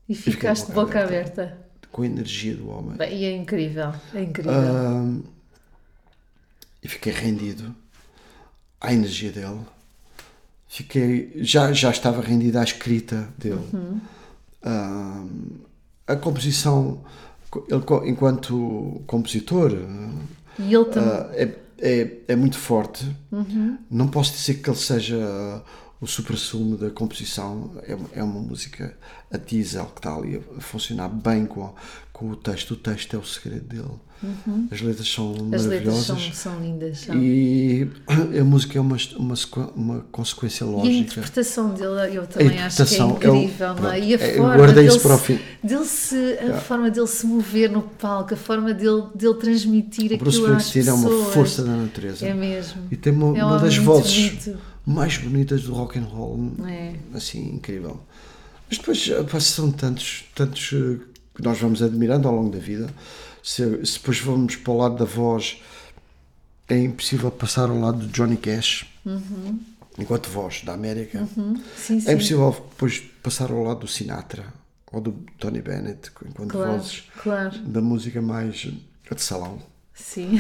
E 0.08 0.14
ficaste 0.14 0.66
de 0.66 0.72
boca 0.72 1.02
aberta. 1.02 1.42
aberta. 1.42 1.66
com 1.92 2.02
a 2.02 2.06
energia 2.06 2.54
do 2.54 2.68
homem. 2.68 2.96
Bem, 2.96 3.16
e 3.16 3.24
é 3.24 3.36
incrível. 3.36 3.92
É 4.14 4.22
incrível. 4.22 4.52
Ah, 4.52 5.18
e 6.82 6.88
fiquei 6.88 7.12
rendido 7.12 7.74
à 8.80 8.92
energia 8.92 9.30
dele. 9.32 9.60
Fiquei, 10.76 11.32
já, 11.36 11.72
já 11.72 11.88
estava 11.90 12.20
rendido 12.20 12.58
à 12.58 12.62
escrita 12.62 13.26
dele. 13.38 13.66
Ah, 14.62 15.24
a 16.06 16.16
composição, 16.16 17.00
ele 17.66 18.10
enquanto 18.10 19.00
compositor, 19.06 19.72
e 20.58 20.74
ele 20.74 20.84
também. 20.84 21.10
ah, 21.10 21.30
é, 21.32 21.54
é, 21.78 22.16
é 22.28 22.36
muito 22.36 22.58
forte. 22.58 23.10
Não 23.90 24.08
posso 24.08 24.32
dizer 24.32 24.56
que 24.56 24.68
ele 24.68 24.76
seja 24.76 25.62
o 26.00 26.06
supra-sumo 26.06 26.76
da 26.76 26.90
composição. 26.90 27.70
É, 27.87 27.94
uma- 27.94 28.09
é 28.12 28.22
uma 28.22 28.40
música 28.40 28.96
a 29.32 29.37
diesel 29.38 29.87
que 29.87 29.98
está 30.00 30.14
ali 30.14 30.40
a 30.56 30.61
funcionar 30.61 31.09
bem 31.09 31.46
com, 31.46 31.72
com 32.12 32.30
o 32.30 32.37
texto. 32.37 32.72
O 32.72 32.76
texto 32.76 33.14
é 33.16 33.18
o 33.18 33.24
segredo 33.24 33.66
dele. 33.66 33.90
As 34.70 34.80
letras 34.80 35.12
são 35.12 35.32
As 35.52 35.66
letras 35.66 35.66
maravilhosas. 35.66 36.06
são, 36.06 36.18
são 36.32 36.61
lindas. 36.61 36.98
são. 37.00 37.14
E 37.22 37.87
a 38.40 38.44
música 38.44 38.78
é 38.78 38.80
uma, 38.80 38.96
uma, 39.18 39.35
uma 39.76 40.00
consequência 40.11 40.64
E 40.64 40.66
a 40.66 40.70
lógica. 40.70 40.94
interpretação 40.96 41.74
dele, 41.74 42.16
eu 42.16 42.26
também 42.26 42.59
acho 42.62 42.76
que 42.87 42.94
é 42.94 42.98
é 42.98 43.06
incrível, 43.06 43.74
não 43.74 43.90
é? 43.92 44.00
E 44.00 44.14
a 44.14 44.18
é, 44.18 44.30
eu 44.32 44.37
forma 44.38 44.56
guardei 44.56 44.74
dele, 44.85 44.88
isso 44.88 45.00
para 45.00 45.14
o 45.14 45.18
se- 45.18 45.24
fim. 45.24 45.38
dele 45.62 45.85
se, 45.85 46.38
a 46.50 46.59
forma 46.61 46.90
dele 46.90 47.06
se 47.06 47.26
mover 47.26 47.70
no 47.70 47.82
palco, 47.82 48.32
a 48.32 48.37
forma 48.38 48.72
dele, 48.72 49.04
dele 49.14 49.35
transmitir 49.35 50.12
O 50.12 50.16
Bruce 50.16 50.38
aquilo 50.38 50.54
às 50.56 50.64
Springsteen 50.66 50.88
é 50.88 50.92
uma 50.94 51.24
força 51.26 51.62
da 51.62 51.72
natureza. 51.76 52.26
É 52.26 52.32
mesmo. 52.32 52.82
E 52.90 52.96
tem 52.96 53.12
uma, 53.12 53.37
É 53.37 53.44
um 53.44 53.48
uma 53.48 53.59
das 53.59 53.76
vozes 53.76 54.30
bonito. 54.30 54.59
Mais 54.87 55.18
bonitas 55.18 55.64
do 55.64 55.75
rock 55.75 55.99
and 55.99 56.05
roll. 56.05 56.53
É. 56.68 56.94
Assim, 57.14 57.55
incrível. 57.55 58.01
Mas 58.68 58.79
depois 58.79 59.09
eh, 59.09 59.40
são 59.40 59.70
tantos, 59.72 60.25
tantos 60.35 60.70
eh, 60.72 60.99
que 61.35 61.42
nós 61.42 61.59
vamos 61.59 61.83
admirando 61.83 62.29
ao 62.29 62.35
longo 62.35 62.51
da 62.51 62.59
vida. 62.59 62.88
Se, 63.42 63.85
se 63.85 63.99
depois 63.99 64.18
vamos 64.20 64.57
para 64.57 64.72
o 64.72 64.77
lado 64.79 64.96
da 64.96 65.05
voz, 65.05 65.61
é 66.68 66.79
impossível 66.79 67.31
passar 67.31 67.68
ao 67.68 67.79
lado 67.79 67.99
do 67.99 68.07
Johnny 68.09 68.37
Cash. 68.37 68.87
enquanto 69.99 70.29
voz 70.29 70.62
da 70.64 70.72
América, 70.75 71.27
Sim, 71.77 72.01
sim. 72.01 72.09
é 72.09 72.12
impossível 72.12 72.51
depois 72.70 72.99
passar 73.22 73.51
ao 73.51 73.62
lado 73.62 73.81
do 73.81 73.88
Sinatra 73.88 74.53
ou 74.92 75.01
do 75.01 75.12
Tony 75.38 75.62
Bennett, 75.62 76.11
enquanto 76.29 76.51
Claro, 76.51 76.72
vozes 76.72 77.05
claro. 77.22 77.59
da 77.61 77.81
música 77.81 78.20
mais 78.20 78.55
de 78.57 79.22
salão. 79.22 79.59
Sim. 79.94 80.38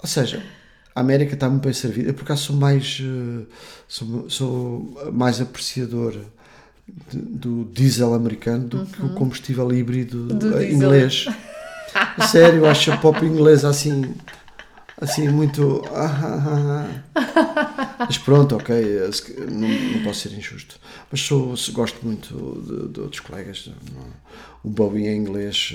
Ou 0.00 0.06
seja, 0.08 0.42
a 0.98 1.00
América 1.00 1.34
está 1.34 1.48
muito 1.48 1.62
bem 1.64 1.72
servida. 1.72 2.10
Eu, 2.10 2.14
por 2.14 2.24
acaso, 2.24 2.42
sou 2.44 2.56
mais, 2.56 3.00
eh, 3.02 3.46
sou, 3.86 4.28
sou 4.28 5.10
mais 5.12 5.40
apreciador 5.40 6.12
de- 7.10 7.18
do 7.18 7.64
diesel 7.72 8.14
americano 8.14 8.66
do 8.66 8.86
que 8.86 9.02
o 9.04 9.10
combustível 9.14 9.72
híbrido 9.72 10.18
Uhum. 10.30 10.38
Do 10.38 10.56
eh, 10.56 10.58
diesel. 10.66 10.74
inglês. 10.74 11.26
A 12.16 12.26
Sério, 12.26 12.66
acho 12.66 12.92
a 12.92 12.96
pop 12.98 13.24
inglesa 13.24 13.68
assim, 13.68 14.14
assim 15.00 15.28
muito. 15.28 15.82
ah, 15.92 16.20
ah, 16.22 16.84
ah. 17.16 17.96
Mas 18.06 18.18
pronto, 18.18 18.56
ok, 18.56 18.74
eh, 18.76 19.10
não, 19.50 19.68
não 19.68 20.02
posso 20.04 20.28
ser 20.28 20.36
injusto. 20.36 20.78
Mas 21.10 21.20
sou, 21.22 21.54
gosto 21.72 22.04
muito 22.04 22.34
de, 22.66 22.92
de 22.92 23.00
outros 23.00 23.20
colegas. 23.20 23.70
O 24.62 24.68
Bobby 24.68 25.06
é 25.06 25.14
inglês 25.14 25.72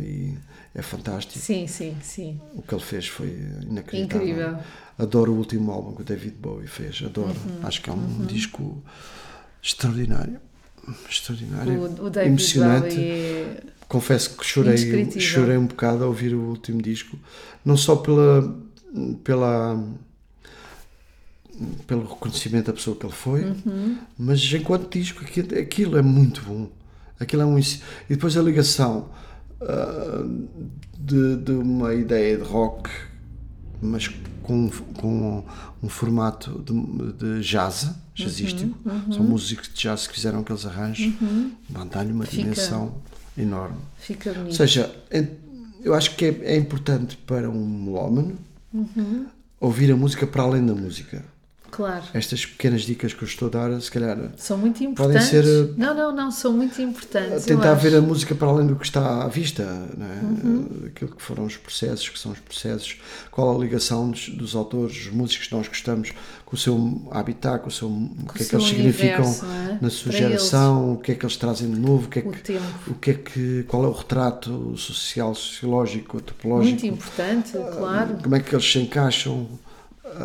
e 0.00 0.34
é 0.76 0.82
fantástico. 0.82 1.38
Sim, 1.38 1.66
sim, 1.66 1.96
sim. 2.02 2.38
O 2.54 2.60
que 2.60 2.74
ele 2.74 2.82
fez 2.82 3.06
foi 3.08 3.28
inacreditável. 3.62 4.28
Incrível. 4.28 4.58
Adoro 4.98 5.32
o 5.32 5.36
último 5.38 5.72
álbum 5.72 5.94
que 5.94 6.02
o 6.02 6.04
David 6.04 6.36
Bowie 6.38 6.66
fez. 6.66 7.02
Adoro. 7.02 7.30
Uhum, 7.30 7.66
Acho 7.66 7.80
que 7.80 7.88
é 7.88 7.92
um 7.94 8.26
disco 8.26 8.82
extraordinário. 9.62 10.38
Extraordinário. 11.08 11.80
O, 11.80 12.04
o 12.06 12.10
David 12.10 12.30
emocionante. 12.30 12.94
Bowie 12.94 13.10
é... 13.10 13.62
Confesso 13.88 14.36
que 14.36 14.44
chorei, 14.44 14.76
chorei 15.20 15.56
um 15.56 15.66
bocado 15.66 16.04
a 16.04 16.08
ouvir 16.08 16.34
o 16.34 16.40
último 16.40 16.82
disco. 16.82 17.16
Não 17.64 17.76
só 17.76 17.96
pela, 17.96 18.54
pela, 19.24 19.82
pelo 21.86 22.02
reconhecimento 22.06 22.66
da 22.66 22.72
pessoa 22.72 22.96
que 22.96 23.06
ele 23.06 23.12
foi, 23.14 23.44
Uhum. 23.44 23.96
mas 24.18 24.42
enquanto 24.52 24.90
disco, 24.90 25.22
aquilo, 25.22 25.56
aquilo 25.58 25.96
é 25.96 26.02
muito 26.02 26.42
bom. 26.42 26.68
Aquilo 27.18 27.42
é 27.42 27.46
um, 27.46 27.58
e 27.58 27.64
depois 28.10 28.36
a 28.36 28.42
ligação 28.42 29.08
de, 30.98 31.36
de 31.36 31.52
uma 31.52 31.94
ideia 31.94 32.36
de 32.36 32.42
rock, 32.42 32.90
mas 33.80 34.08
com, 34.42 34.70
com 34.94 35.44
um 35.82 35.88
formato 35.88 36.62
de, 36.64 37.12
de 37.12 37.40
jazz, 37.46 37.90
jazzístico. 38.14 38.76
São 39.12 39.22
músicos 39.22 39.68
de 39.68 39.74
jazz 39.74 40.06
que 40.06 40.14
fizeram 40.14 40.40
aqueles 40.40 40.64
arranjos, 40.66 41.12
uhum. 41.20 41.52
dá-lhe 41.90 42.12
uma 42.12 42.24
Fica- 42.24 42.42
dimensão 42.42 42.94
enorme. 43.36 43.76
Fica 43.98 44.30
bonito. 44.32 44.48
Ou 44.48 44.54
seja, 44.54 44.94
en- 45.12 45.28
eu 45.82 45.94
acho 45.94 46.16
que 46.16 46.24
é, 46.24 46.28
é 46.54 46.56
importante 46.56 47.16
para 47.18 47.48
um 47.50 47.66
melómano 47.84 48.36
ouvir 49.60 49.90
a 49.92 49.96
música 49.96 50.26
para 50.26 50.42
além 50.42 50.64
da 50.64 50.74
música. 50.74 51.24
Claro. 51.76 52.04
Estas 52.14 52.46
pequenas 52.46 52.82
dicas 52.82 53.12
que 53.12 53.22
eu 53.22 53.28
estou 53.28 53.48
a 53.48 53.50
dar, 53.50 53.80
se 53.82 53.90
calhar, 53.90 54.16
São 54.38 54.56
muito 54.56 54.78
Podem 54.78 54.88
importantes. 54.92 55.26
ser, 55.28 55.44
uh, 55.44 55.74
Não, 55.76 55.94
não, 55.94 56.14
não, 56.14 56.30
são 56.30 56.52
muito 56.54 56.80
importantes. 56.80 57.44
tentar 57.44 57.74
ver 57.74 57.88
acho. 57.88 57.98
a 57.98 58.00
música 58.00 58.34
para 58.34 58.48
além 58.48 58.66
do 58.66 58.76
que 58.76 58.86
está 58.86 59.22
à 59.24 59.28
vista, 59.28 59.62
não 59.96 60.06
é? 60.06 60.14
Uhum. 60.22 60.68
aquilo 60.86 61.10
que 61.14 61.20
foram 61.20 61.44
os 61.44 61.56
processos, 61.58 62.08
que 62.08 62.18
são 62.18 62.32
os 62.32 62.38
processos, 62.40 62.96
qual 63.30 63.54
a 63.54 63.58
ligação 63.62 64.10
dos, 64.10 64.30
dos 64.30 64.56
autores, 64.56 64.96
dos 65.04 65.12
músicos 65.12 65.48
que 65.48 65.54
nós 65.54 65.68
gostamos, 65.68 66.12
com 66.46 66.56
o 66.56 66.58
seu 66.58 67.08
habitat, 67.10 67.60
com 67.60 67.68
o, 67.68 67.72
seu, 67.72 67.88
o 67.88 68.32
que 68.34 68.42
é 68.42 68.46
que 68.46 68.54
eles 68.54 68.66
significam 68.68 69.24
é? 69.26 69.78
na 69.80 69.90
sua 69.90 70.12
Para 70.12 70.20
geração, 70.20 70.92
o 70.94 70.98
que 70.98 71.12
é 71.12 71.14
que 71.14 71.24
eles 71.26 71.36
trazem 71.36 71.70
de 71.70 71.78
novo, 71.78 72.06
o 72.06 72.08
que 72.08 72.20
é 72.20 72.22
O 72.22 72.30
que, 72.32 72.38
tempo. 72.42 72.62
o 72.88 72.94
que, 72.94 73.10
é 73.10 73.14
que 73.14 73.64
qual 73.68 73.84
é 73.84 73.88
o 73.88 73.92
retrato 73.92 74.74
social, 74.78 75.34
sociológico, 75.34 76.16
antropológico, 76.16 76.70
Muito 76.70 76.86
importante, 76.86 77.52
claro. 77.52 78.16
como 78.22 78.34
é 78.34 78.40
que 78.40 78.54
eles 78.54 78.64
se 78.72 78.78
encaixam. 78.78 79.46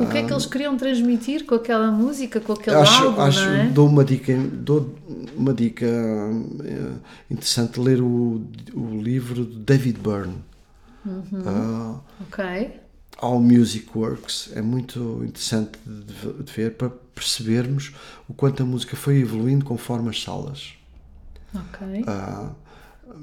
O 0.01 0.07
que 0.09 0.17
é 0.19 0.23
que 0.23 0.31
eles 0.31 0.45
queriam 0.45 0.77
transmitir 0.77 1.45
com 1.45 1.55
aquela 1.55 1.91
música, 1.91 2.39
com 2.39 2.53
aquele 2.53 2.75
acho, 2.75 3.03
álbum, 3.05 3.21
acho 3.21 3.45
não 3.49 3.55
é? 3.57 3.67
dou 3.69 3.87
uma 3.87 4.05
dica 4.05 4.33
dou 4.37 4.95
uma 5.35 5.53
dica 5.53 5.85
eh, 5.85 6.93
interessante 7.29 7.79
ler 7.79 8.01
o, 8.01 8.41
o 8.73 9.01
livro 9.01 9.45
de 9.45 9.57
David 9.57 9.99
Byrne 9.99 10.35
Uhum. 11.05 11.41
Ah, 11.45 11.99
Ok. 12.21 12.79
How 13.21 13.39
Music 13.39 13.89
Works 13.95 14.51
é 14.55 14.61
muito 14.61 15.23
interessante 15.23 15.71
de, 15.85 16.43
de 16.43 16.51
ver 16.51 16.71
para 16.75 16.89
percebermos 17.13 17.91
o 18.27 18.33
quanto 18.33 18.63
a 18.63 18.65
música 18.65 18.95
foi 18.95 19.19
evoluindo 19.19 19.65
conforme 19.65 20.09
as 20.09 20.21
salas 20.21 20.73
Ok. 21.53 22.03
Ah, 22.07 22.51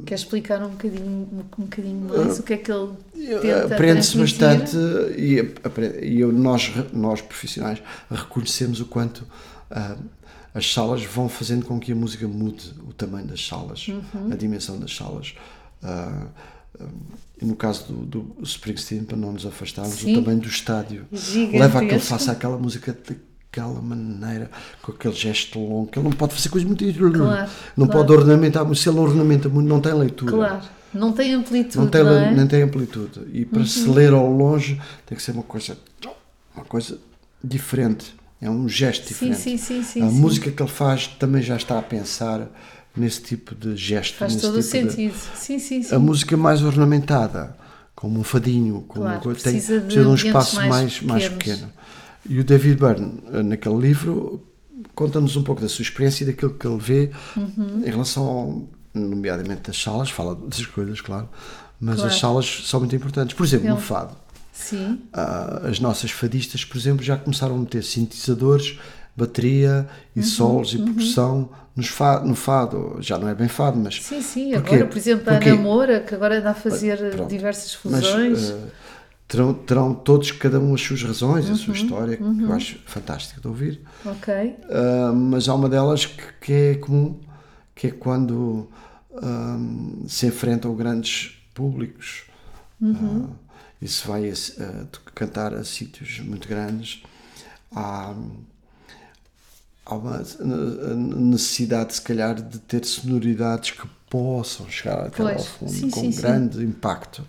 Quer 0.06 0.14
explicar 0.14 0.62
um 0.62 0.68
bocadinho, 0.70 1.28
um 1.58 1.62
bocadinho 1.64 2.08
mais 2.08 2.38
o 2.38 2.42
que 2.42 2.52
é 2.54 2.56
que 2.56 2.70
ele 2.70 2.92
tenta 3.40 3.74
aprende-se 3.74 4.16
bastante 4.16 4.76
e, 5.16 5.54
e 6.02 6.20
eu- 6.20 6.32
nós, 6.32 6.72
nós 6.92 7.20
profissionais 7.20 7.82
reconhecemos 8.10 8.80
o 8.80 8.86
quanto 8.86 9.26
ah, 9.70 9.96
as 10.54 10.72
salas 10.72 11.04
vão 11.04 11.28
fazendo 11.28 11.64
com 11.66 11.78
que 11.78 11.92
a 11.92 11.94
música 11.94 12.26
mude 12.26 12.72
o 12.88 12.92
tamanho 12.92 13.26
das 13.26 13.46
salas, 13.46 13.86
Uhum. 13.88 14.32
a 14.32 14.34
dimensão 14.36 14.78
das 14.78 14.94
salas. 14.96 15.34
Ah, 15.82 16.26
ah, 16.80 16.84
e 17.40 17.44
no 17.44 17.54
caso 17.54 17.92
do, 17.92 18.20
do 18.22 18.42
Springsteen, 18.44 19.04
para 19.04 19.16
não 19.16 19.32
nos 19.32 19.46
afastarmos, 19.46 19.94
Sim. 19.94 20.16
o 20.16 20.20
tamanho 20.22 20.40
do 20.40 20.48
estádio 20.48 21.06
Gigantesco. 21.12 21.58
leva 21.58 21.78
a 21.78 21.84
que 21.86 21.90
ele 21.94 22.00
faça 22.00 22.32
aquela 22.32 22.58
música 22.58 22.92
daquela 23.50 23.80
maneira, 23.80 24.50
com 24.82 24.92
aquele 24.92 25.14
gesto 25.14 25.58
longo, 25.58 25.90
que 25.90 25.98
ele 25.98 26.08
não 26.08 26.16
pode 26.16 26.34
fazer 26.34 26.48
coisas 26.48 26.66
muito. 26.68 26.84
Claro, 26.84 27.50
não 27.76 27.86
claro. 27.86 28.06
pode 28.06 28.12
ornamentar, 28.12 28.64
muito, 28.64 28.78
se 28.78 28.88
ele 28.88 28.98
ornamenta 28.98 29.48
muito, 29.48 29.66
não 29.68 29.80
tem 29.80 29.92
leitura 29.94 30.32
Claro. 30.32 30.78
Não 30.92 31.12
tem 31.12 31.34
amplitude, 31.34 31.76
não 31.76 31.86
tem, 31.86 32.02
não 32.02 32.42
é? 32.42 32.46
tem 32.46 32.62
amplitude. 32.62 33.20
E 33.32 33.44
para 33.44 33.64
se 33.66 33.86
ler 33.88 34.12
ao 34.12 34.30
longe 34.30 34.80
tem 35.04 35.16
que 35.16 35.22
ser 35.22 35.32
uma 35.32 35.42
coisa, 35.42 35.76
uma 36.54 36.64
coisa 36.64 36.98
diferente. 37.44 38.14
É 38.40 38.48
um 38.48 38.68
gesto 38.68 39.06
diferente. 39.06 39.38
sim, 39.38 39.58
sim, 39.58 39.82
sim. 39.82 40.00
a 40.00 40.06
música 40.06 40.50
que 40.50 40.62
ele 40.62 40.70
faz 40.70 41.08
também 41.08 41.42
já 41.42 41.56
está 41.56 41.78
a 41.78 41.82
pensar 41.82 42.48
nesse 42.96 43.20
tipo 43.20 43.54
de 43.54 43.76
gesto. 43.76 44.16
Faz 44.16 44.32
nesse 44.34 44.46
todo 44.46 44.58
o 44.58 44.62
tipo 44.62 44.76
de- 44.76 44.92
sentido. 44.92 45.14
Sim, 45.34 45.58
sim, 45.58 45.82
sim. 45.82 45.94
A 45.94 45.98
música 45.98 46.36
mais 46.36 46.62
ornamentada, 46.62 47.54
como 47.94 48.18
um 48.20 48.24
fadinho, 48.24 48.84
como 48.88 49.04
Claro, 49.04 49.20
tem, 49.20 49.32
precisa 49.32 49.80
de 49.80 49.84
precisa 49.86 50.04
de 50.04 50.08
um 50.10 50.14
espaço 50.14 50.56
mais 50.56 51.02
mais, 51.02 51.28
pequeno. 51.28 51.70
E 52.28 52.38
o 52.38 52.44
David 52.44 52.76
Byrne, 52.78 53.22
eh, 53.32 53.42
naquele 53.42 53.76
livro, 53.78 54.42
conta-nos 54.94 55.36
um 55.36 55.42
pouco 55.42 55.60
da 55.62 55.68
sua 55.68 55.82
experiência 55.82 56.24
e 56.24 56.26
daquilo 56.26 56.52
que 56.54 56.66
ele 56.66 56.78
vê 56.78 57.10
Uhum. 57.36 57.82
em 57.84 57.90
relação, 57.90 58.24
ao, 58.26 58.62
nomeadamente, 58.94 59.62
das 59.62 59.80
salas, 59.82 60.10
fala 60.10 60.34
das 60.34 60.66
coisas, 60.66 61.00
claro, 61.00 61.28
mas 61.80 61.96
Claro. 61.96 62.10
as 62.10 62.18
salas 62.18 62.62
são 62.66 62.80
muito 62.80 62.94
importantes. 62.94 63.34
Por 63.36 63.44
exemplo, 63.46 63.68
no 63.68 63.74
Ele- 63.76 63.80
fado, 63.82 64.14
Sim. 64.52 65.00
ah, 65.12 65.62
as 65.64 65.80
nossas 65.80 66.10
fadistas, 66.10 66.64
por 66.64 66.76
exemplo, 66.76 67.02
já 67.02 67.16
começaram 67.16 67.54
a 67.54 67.58
meter 67.58 67.82
sintetizadores, 67.82 68.78
bateria 69.16 69.88
Uhum, 70.14 70.22
e 70.22 70.24
solos 70.24 70.74
e 70.74 70.78
percussão 70.78 71.48
nos 71.74 71.88
fa- 71.88 72.20
no 72.20 72.34
fado. 72.34 72.98
Já 73.00 73.18
não 73.18 73.28
é 73.28 73.34
bem 73.34 73.48
fado, 73.48 73.78
mas 73.78 74.02
Sim, 74.02 74.20
sim. 74.20 74.52
Porquê? 74.52 74.74
Agora, 74.74 74.86
por 74.86 74.98
exemplo, 74.98 75.30
a? 75.32 75.36
Ana 75.36 75.56
Moura, 75.56 76.00
que 76.00 76.14
agora 76.14 76.38
anda 76.38 76.50
a 76.50 76.54
fazer 76.54 76.98
Pronto. 77.12 77.28
diversas 77.30 77.76
Mas 77.84 78.04
fusões. 78.06 78.54
Terão, 79.28 79.54
terão 79.54 79.94
todos, 79.94 80.32
cada 80.32 80.58
um, 80.60 80.74
as 80.74 80.80
suas 80.80 81.02
razões, 81.02 81.50
a 81.50 81.54
Uhum, 81.54 81.56
sua 81.56 81.74
história, 81.74 82.18
que 82.38 82.48
eu 82.48 82.54
acho 82.54 82.78
fantástica 82.86 83.40
de 83.40 83.48
ouvir. 83.48 83.80
ok. 84.04 84.28
Ah, 84.70 85.12
mas 85.14 85.48
há 85.48 85.54
uma 85.54 85.68
delas 85.68 86.06
que, 86.06 86.22
que 86.40 86.52
é 86.52 86.74
comum, 86.76 87.20
que 87.74 87.88
é 87.88 87.90
quando 87.90 88.68
ahm, 89.22 90.06
se 90.08 90.26
enfrentam 90.26 90.74
grandes 90.74 91.36
públicos 91.54 92.24
ah, 92.94 93.26
e 93.82 93.88
se 93.88 94.06
vai 94.06 94.30
a, 94.30 94.32
a 94.32 94.84
to- 94.86 95.02
cantar 95.14 95.54
a 95.54 95.64
sítios 95.64 96.20
muito 96.20 96.48
grandes. 96.48 97.02
Há, 97.74 98.14
há 99.84 99.94
uma 99.94 100.22
necessidade, 100.96 101.94
se 101.94 102.02
calhar, 102.02 102.34
de 102.40 102.58
ter 102.58 102.84
sonoridades 102.84 103.70
que 103.70 103.86
possam 104.10 104.68
chegar 104.70 105.06
até 105.06 105.24
lá 105.24 105.36
ao 105.36 105.44
Pois, 105.44 105.44
fundo 105.44 105.86
sim, 105.86 105.90
com 105.90 106.10
sim, 106.10 106.12
sim. 106.12 106.14
grande 106.14 106.62
impacto. 106.64 107.24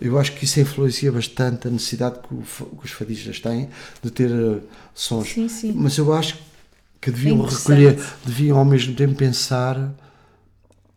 Eu 0.00 0.18
acho 0.18 0.32
que 0.32 0.44
isso 0.44 0.58
influencia 0.60 1.10
bastante 1.12 1.68
a 1.68 1.70
necessidade 1.70 2.18
que, 2.20 2.34
o 2.34 2.76
que 2.76 2.84
os 2.84 2.90
fadistas 2.90 3.38
têm 3.40 3.68
de 4.02 4.10
ter 4.10 4.30
eh, 4.30 4.60
sons. 4.94 5.28
Sim, 5.28 5.48
sim. 5.48 5.72
Mas 5.72 5.96
eu 5.98 6.12
acho 6.12 6.36
que 7.00 7.10
deviam 7.10 7.46
É 7.46 7.50
recolher, 7.50 8.02
deviam 8.24 8.58
ao 8.58 8.64
mesmo 8.64 8.94
tempo 8.94 9.14
pensar 9.14 9.92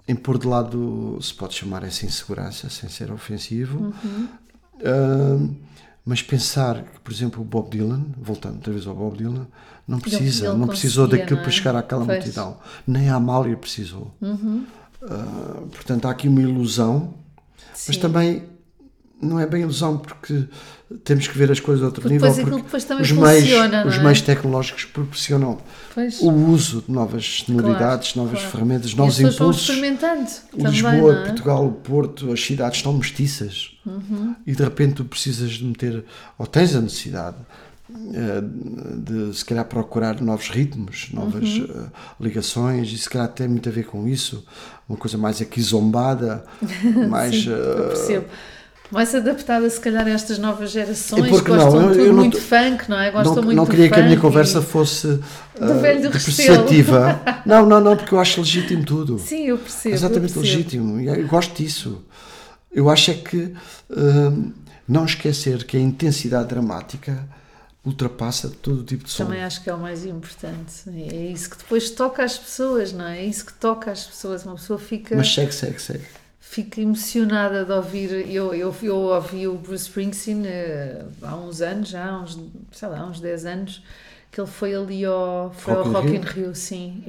em 0.07 0.15
pôr 0.15 0.37
de 0.37 0.47
lado, 0.47 1.19
se 1.21 1.33
pode 1.33 1.53
chamar 1.53 1.83
essa 1.83 2.05
insegurança, 2.05 2.69
sem 2.69 2.89
ser 2.89 3.11
ofensivo, 3.11 3.93
Uhum. 4.03 4.27
Ahm, 4.83 5.55
mas 6.05 6.21
pensar 6.21 6.83
que, 6.83 6.99
por 7.01 7.11
exemplo, 7.11 7.41
o 7.41 7.43
Bob 7.45 7.69
Dylan, 7.69 8.05
voltando 8.21 8.55
outra 8.55 8.71
vez 8.71 8.87
ao 8.87 8.95
Bob 8.95 9.17
Dylan, 9.17 9.45
não 9.87 9.99
precisa, 9.99 10.47
ele 10.47 10.57
não 10.57 10.67
precisou 10.67 11.07
daquilo 11.07 11.31
não 11.35 11.39
é? 11.39 11.43
para 11.43 11.51
chegar 11.51 11.75
àquela 11.75 12.05
Pois. 12.05 12.17
Uhum. 12.17 12.23
multidão, 12.23 12.57
nem 12.87 13.09
a 13.09 13.15
Amália 13.15 13.57
precisou. 13.57 14.13
Ah, 15.03 15.63
portanto, 15.71 16.05
há 16.05 16.11
aqui 16.11 16.27
uma 16.27 16.41
ilusão, 16.41 17.13
mas 17.71 17.95
Sim. 17.95 17.99
também 17.99 18.43
não 19.21 19.39
é 19.39 19.45
bem 19.47 19.61
ilusão 19.63 19.97
porque 19.97 20.45
temos 21.03 21.27
que 21.27 21.37
ver 21.37 21.51
as 21.51 21.59
coisas 21.59 21.83
a 21.83 21.87
outro 21.87 22.01
Porque 22.01 22.13
nível. 22.13 22.29
depois 22.29 22.49
Porque 22.49 22.63
depois 22.65 22.83
também 22.85 23.03
os 23.03 23.11
meios, 23.11 23.49
não 23.71 23.87
os 23.87 23.95
é? 23.95 23.99
meios 24.03 24.21
tecnológicos 24.21 24.85
proporcionam 24.85 25.57
Pois. 25.93 26.19
o 26.21 26.31
uso 26.31 26.83
de 26.87 26.91
novas 26.93 27.43
sonoridades, 27.45 28.11
Claro, 28.13 28.27
novas 28.27 28.39
claro. 28.41 28.51
ferramentas, 28.55 28.93
novos 28.93 29.19
impulsos. 29.19 29.67
também, 29.67 30.71
Lisboa, 30.71 31.13
é? 31.13 31.25
Portugal, 31.25 31.65
o 31.65 31.71
Porto, 31.71 32.31
as 32.31 32.43
cidades 32.43 32.77
estão 32.77 32.93
mestiças 32.93 33.71
Uhum. 33.85 34.35
e 34.45 34.53
de 34.53 34.63
repente 34.63 34.95
tu 34.95 35.05
precisas 35.05 35.51
de 35.51 35.63
meter, 35.65 36.03
ou 36.37 36.45
tens 36.45 36.75
a 36.75 36.81
necessidade 36.81 37.37
eh, 38.13 38.41
de 38.97 39.33
se 39.35 39.45
calhar 39.45 39.63
procurar 39.65 40.19
novos 40.21 40.49
ritmos, 40.49 41.07
novas 41.13 41.43
Uhum. 41.57 41.67
eh, 41.69 41.85
ligações, 42.19 42.91
e 42.91 42.97
se 42.97 43.09
calhar 43.09 43.29
tem 43.29 43.47
muito 43.47 43.67
a 43.67 43.71
ver 43.71 43.85
com 43.85 44.07
isso, 44.07 44.45
uma 44.89 44.97
coisa 44.97 45.17
mais 45.17 45.41
aqui 45.41 45.61
zombada, 45.61 46.43
mais. 47.09 47.35
Sim, 47.43 47.49
eu 47.49 47.87
percebo. 47.87 48.25
Mais 48.89 49.13
adaptada, 49.13 49.69
se 49.69 49.79
calhar, 49.79 50.07
a 50.07 50.09
estas 50.09 50.37
novas 50.39 50.71
gerações 50.71 51.29
gostam 51.41 51.55
não? 51.55 51.81
Eu- 51.81 51.87
tudo 51.89 51.99
eu 51.99 52.07
não 52.13 52.15
muito 52.15 52.37
tô- 52.37 52.43
funk, 52.43 52.89
não 52.89 52.99
é? 52.99 53.11
Gostam 53.11 53.35
não, 53.35 53.43
muito 53.43 53.57
não 53.57 53.65
queria 53.65 53.89
que 53.89 53.99
a 53.99 54.03
minha 54.03 54.19
conversa 54.19 54.61
fosse 54.61 55.07
do 55.07 56.09
depreciativa. 56.09 57.19
não, 57.45 57.65
não, 57.65 57.81
não, 57.81 57.97
porque 57.97 58.13
eu 58.13 58.19
acho 58.19 58.39
legítimo 58.39 58.85
tudo. 58.85 59.19
Sim, 59.19 59.47
eu 59.47 59.57
percebo. 59.57 59.95
Exatamente 59.95 60.35
eu 60.35 60.41
percebo. 60.41 60.57
legítimo. 60.57 60.99
Eu 61.01 61.27
gosto 61.27 61.55
disso. 61.55 62.01
Eu 62.71 62.89
acho 62.89 63.11
é 63.11 63.13
que 63.15 63.53
hum, 63.89 64.53
não 64.87 65.05
esquecer 65.05 65.65
que 65.65 65.75
a 65.75 65.79
intensidade 65.79 66.47
dramática 66.47 67.27
ultrapassa 67.83 68.49
todo 68.49 68.81
o 68.81 68.83
tipo 68.83 69.03
de 69.05 69.11
som. 69.11 69.25
Também 69.25 69.43
acho 69.43 69.63
que 69.63 69.69
é 69.69 69.73
o 69.73 69.79
mais 69.79 70.05
importante. 70.05 70.83
É 71.09 71.31
isso 71.31 71.49
que 71.49 71.57
depois 71.57 71.89
toca 71.89 72.23
às 72.23 72.37
pessoas, 72.37 72.91
não 72.93 73.05
é? 73.07 73.19
É 73.19 73.25
isso 73.25 73.45
que 73.45 73.53
toca 73.53 73.91
às 73.91 74.05
pessoas. 74.05 74.45
Uma 74.45 74.55
pessoa 74.55 74.77
fica, 74.79 75.15
Mas 75.15 75.33
segue, 75.33 75.53
segue, 75.53 75.81
segue. 75.81 76.03
Fica 76.49 76.81
emocionada 76.81 77.63
de 77.65 77.71
ouvir. 77.71 78.11
Eu, 78.29 78.53
eu, 78.53 78.73
eu 78.81 78.95
ouvi 78.95 79.47
o 79.47 79.55
Bruce 79.55 79.85
Springsteen 79.85 80.43
eh, 80.45 81.03
há 81.21 81.35
uns 81.35 81.61
anos, 81.61 81.89
já 81.89 82.05
há 82.09 82.21
uns, 82.21 82.39
sei 82.71 82.87
lá, 82.89 83.05
uns 83.05 83.19
10 83.19 83.45
anos, 83.45 83.83
que 84.31 84.39
ele 84.41 84.49
foi 84.49 84.73
ali 84.75 85.05
ao, 85.05 85.53
foi 85.57 85.73
ao 85.73 85.83
Rock 85.83 85.89
in 85.89 85.93
Rock 85.93 86.09
in 86.09 86.19
Rio? 86.21 86.45
Rio, 86.45 86.55
sim. 86.55 87.03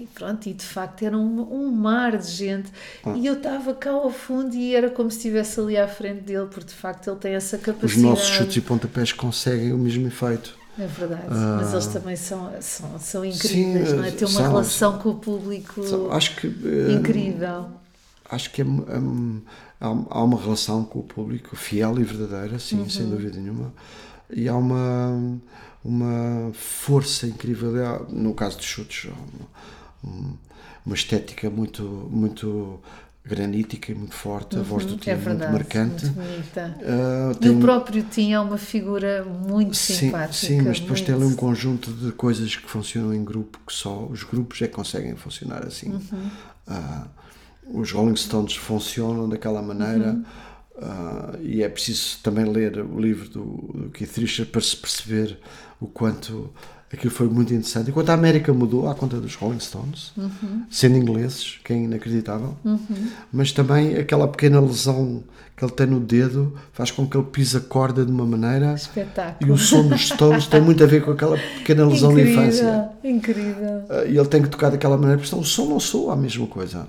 E, 0.00 0.06
pronto, 0.14 0.48
e 0.48 0.54
de 0.54 0.64
facto 0.64 1.02
era 1.02 1.16
um, 1.16 1.40
um 1.52 1.70
mar 1.70 2.16
de 2.16 2.30
gente. 2.30 2.70
Ah. 3.04 3.12
E 3.14 3.26
eu 3.26 3.34
estava 3.34 3.74
cá 3.74 3.90
ao 3.90 4.10
fundo 4.10 4.54
e 4.56 4.74
era 4.74 4.88
como 4.88 5.10
se 5.10 5.18
estivesse 5.18 5.60
ali 5.60 5.76
à 5.76 5.86
frente 5.86 6.22
dele, 6.22 6.46
porque 6.46 6.68
de 6.68 6.74
facto 6.74 7.10
ele 7.10 7.18
tem 7.18 7.34
essa 7.34 7.56
Os 7.56 7.62
capacidade. 7.62 8.02
nossos 8.02 8.26
chutes 8.28 8.56
e 8.56 8.60
pontapés 8.62 9.12
conseguem 9.12 9.72
o 9.74 9.78
mesmo 9.78 10.06
efeito. 10.06 10.58
É 10.78 10.86
verdade, 10.86 11.24
Ah. 11.28 11.58
mas 11.60 11.72
eles 11.72 11.86
também 11.88 12.16
são, 12.16 12.50
são, 12.60 12.98
são 12.98 13.24
incríveis, 13.26 13.90
Sim, 13.90 13.96
não 13.96 14.04
é? 14.04 14.10
Ter 14.10 14.24
uma 14.24 14.40
são, 14.40 14.48
relação 14.50 14.98
com 14.98 15.10
o 15.10 15.14
público 15.16 15.82
Só- 15.82 16.10
Acho 16.12 16.34
que 16.36 16.46
eh, 16.46 16.92
incrível. 16.92 17.66
Acho 18.30 18.50
que 18.52 18.62
é, 18.62 18.64
hum, 18.64 19.40
há, 19.80 19.90
uma 20.22 20.40
relação 20.40 20.84
com 20.84 21.00
o 21.00 21.02
público 21.02 21.56
fiel 21.56 21.98
e 21.98 22.04
verdadeira, 22.04 22.58
sim, 22.58 22.88
sem 22.88 23.04
Uhum. 23.06 23.10
dúvida 23.10 23.38
nenhuma. 23.38 23.72
E 24.32 24.48
há 24.48 24.54
uma, 24.56 25.38
uma 25.84 26.52
força 26.54 27.26
incrível, 27.26 27.72
no 28.10 28.32
caso 28.34 28.56
dos 28.58 28.66
chutes, 28.66 29.10
uma, 30.02 30.34
uma 30.86 30.94
estética 30.94 31.50
muito, 31.50 31.82
muito 32.10 32.78
granítica 33.24 33.92
e 33.92 33.94
muito 33.94 34.14
forte, 34.14 34.58
a 34.58 34.62
voz 34.62 34.86
do 34.86 34.96
Tim 34.96 35.10
é 35.10 35.12
é 35.12 35.16
muito 35.16 35.28
verdade, 35.28 35.52
marcante. 35.52 36.06
muito. 36.06 36.58
Ah, 36.58 37.32
E 37.40 37.48
o 37.50 37.58
próprio 37.60 38.02
Tim 38.04 38.32
é 38.32 38.40
uma 38.40 38.56
figura 38.56 39.24
muito 39.24 39.76
Sim, 39.76 39.94
simpática. 39.94 40.32
sim, 40.46 40.62
mas 40.62 40.80
depois 40.80 41.00
tem 41.02 41.14
ali 41.14 41.24
um 41.24 41.26
muito- 41.28 41.38
conjunto 41.40 41.92
de 41.92 42.12
coisas 42.12 42.56
que 42.56 42.68
funcionam 42.68 43.12
em 43.12 43.22
grupo 43.24 43.58
que 43.66 43.72
só 43.72 44.04
os 44.06 44.22
grupos 44.22 44.62
é 44.62 44.68
que 44.68 44.74
conseguem 44.74 45.14
funcionar 45.16 45.66
assim. 45.66 45.90
Uhum. 45.90 46.30
Ah, 46.66 47.06
os 47.72 47.92
Rolling 47.92 48.16
Stones 48.16 48.54
funcionam 48.56 49.28
daquela 49.28 49.62
maneira 49.62 50.12
Uhum. 50.12 50.24
ah, 50.82 51.34
e 51.42 51.62
é 51.62 51.68
preciso 51.68 52.18
também 52.22 52.44
ler 52.44 52.78
o 52.84 52.98
livro 53.00 53.28
do, 53.28 53.40
do 53.74 53.90
Keith 53.92 54.16
Richards 54.16 54.50
para 54.50 54.60
se 54.60 54.76
perceber 54.76 55.38
o 55.80 55.86
quanto 55.86 56.50
aquilo 56.92 57.12
foi 57.12 57.28
muito 57.28 57.52
interessante. 57.54 57.88
Enquanto 57.90 58.10
a 58.10 58.14
América 58.14 58.52
mudou 58.52 58.88
à 58.88 58.94
conta 58.96 59.20
dos 59.20 59.36
Rolling 59.36 59.60
Stones, 59.60 60.12
Uhum. 60.16 60.64
sendo 60.68 60.96
ingleses, 60.96 61.60
que 61.64 61.72
é 61.72 61.76
inacreditável, 61.76 62.56
mas 63.32 63.52
também 63.52 63.94
aquela 63.96 64.26
pequena 64.26 64.60
lesão 64.60 65.22
que 65.56 65.64
ele 65.64 65.72
tem 65.72 65.86
no 65.86 66.00
dedo 66.00 66.54
faz 66.72 66.90
com 66.90 67.06
que 67.06 67.16
ele 67.16 67.26
pise 67.30 67.56
a 67.58 67.60
corda 67.60 68.04
de 68.04 68.10
uma 68.10 68.24
maneira 68.24 68.72
e 68.72 68.74
Espetáculo. 68.74 69.52
o 69.52 69.58
som 69.58 69.86
dos 69.86 70.08
Stones 70.08 70.46
tem 70.46 70.60
muito 70.60 70.82
a 70.82 70.86
ver 70.86 71.04
com 71.04 71.10
aquela 71.12 71.36
pequena 71.36 71.86
lesão 71.86 72.12
da 72.14 72.22
infância. 72.22 72.88
Incrível, 73.04 73.84
Ah, 73.90 74.04
E 74.06 74.16
ele 74.16 74.26
tem 74.28 74.42
que 74.42 74.48
tocar 74.48 74.70
daquela 74.70 74.96
maneira, 74.96 75.18
porque 75.18 75.28
senão 75.28 75.42
o 75.42 75.46
som 75.46 75.66
não 75.66 75.78
soa 75.78 76.14
a 76.14 76.16
mesma 76.16 76.46
coisa. 76.46 76.86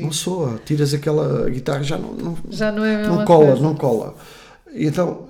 Não 0.00 0.12
soa. 0.12 0.60
Tiras 0.64 0.92
aquela 0.94 1.48
guitarra 1.50 1.82
já 1.82 1.98
não, 1.98 2.12
não, 2.14 2.38
Já 2.50 2.70
não 2.72 2.84
é 2.84 3.06
não 3.06 3.24
cola, 3.24 3.46
coisa. 3.46 3.62
não 3.62 3.74
cola. 3.74 4.14
E 4.72 4.86
então 4.86 5.28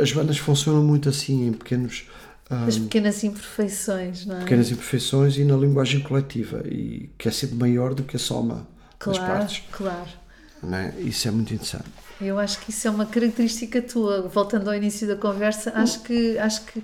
as 0.00 0.12
bandas 0.12 0.38
funcionam 0.38 0.82
muito 0.82 1.08
assim, 1.08 1.46
em 1.48 1.52
pequenos, 1.52 2.04
ah, 2.50 2.64
As 2.66 2.78
pequenas 2.78 3.22
imperfeições, 3.24 4.26
não 4.26 4.36
é? 4.36 4.40
pequenas 4.40 4.70
imperfeições 4.70 5.36
e 5.36 5.44
na 5.44 5.56
linguagem 5.56 6.00
coletiva, 6.00 6.62
e 6.66 7.10
que 7.18 7.28
é 7.28 7.30
sempre 7.30 7.56
maior 7.56 7.94
do 7.94 8.02
que 8.02 8.16
a 8.16 8.18
soma 8.18 8.66
das 9.04 9.16
Claro, 9.18 9.32
partes. 9.38 9.62
claro. 9.70 10.08
Não 10.62 10.76
é? 10.76 10.92
Isso 10.98 11.28
é 11.28 11.30
muito 11.30 11.54
interessante. 11.54 11.84
Eu 12.20 12.36
acho 12.38 12.58
que 12.58 12.70
isso 12.70 12.88
é 12.88 12.90
uma 12.90 13.06
característica 13.06 13.80
tua. 13.80 14.22
Voltando 14.22 14.66
ao 14.68 14.74
início 14.74 15.06
da 15.06 15.14
conversa, 15.14 15.70
acho 15.76 16.02
que 16.02 16.36
acho 16.36 16.64
que 16.64 16.82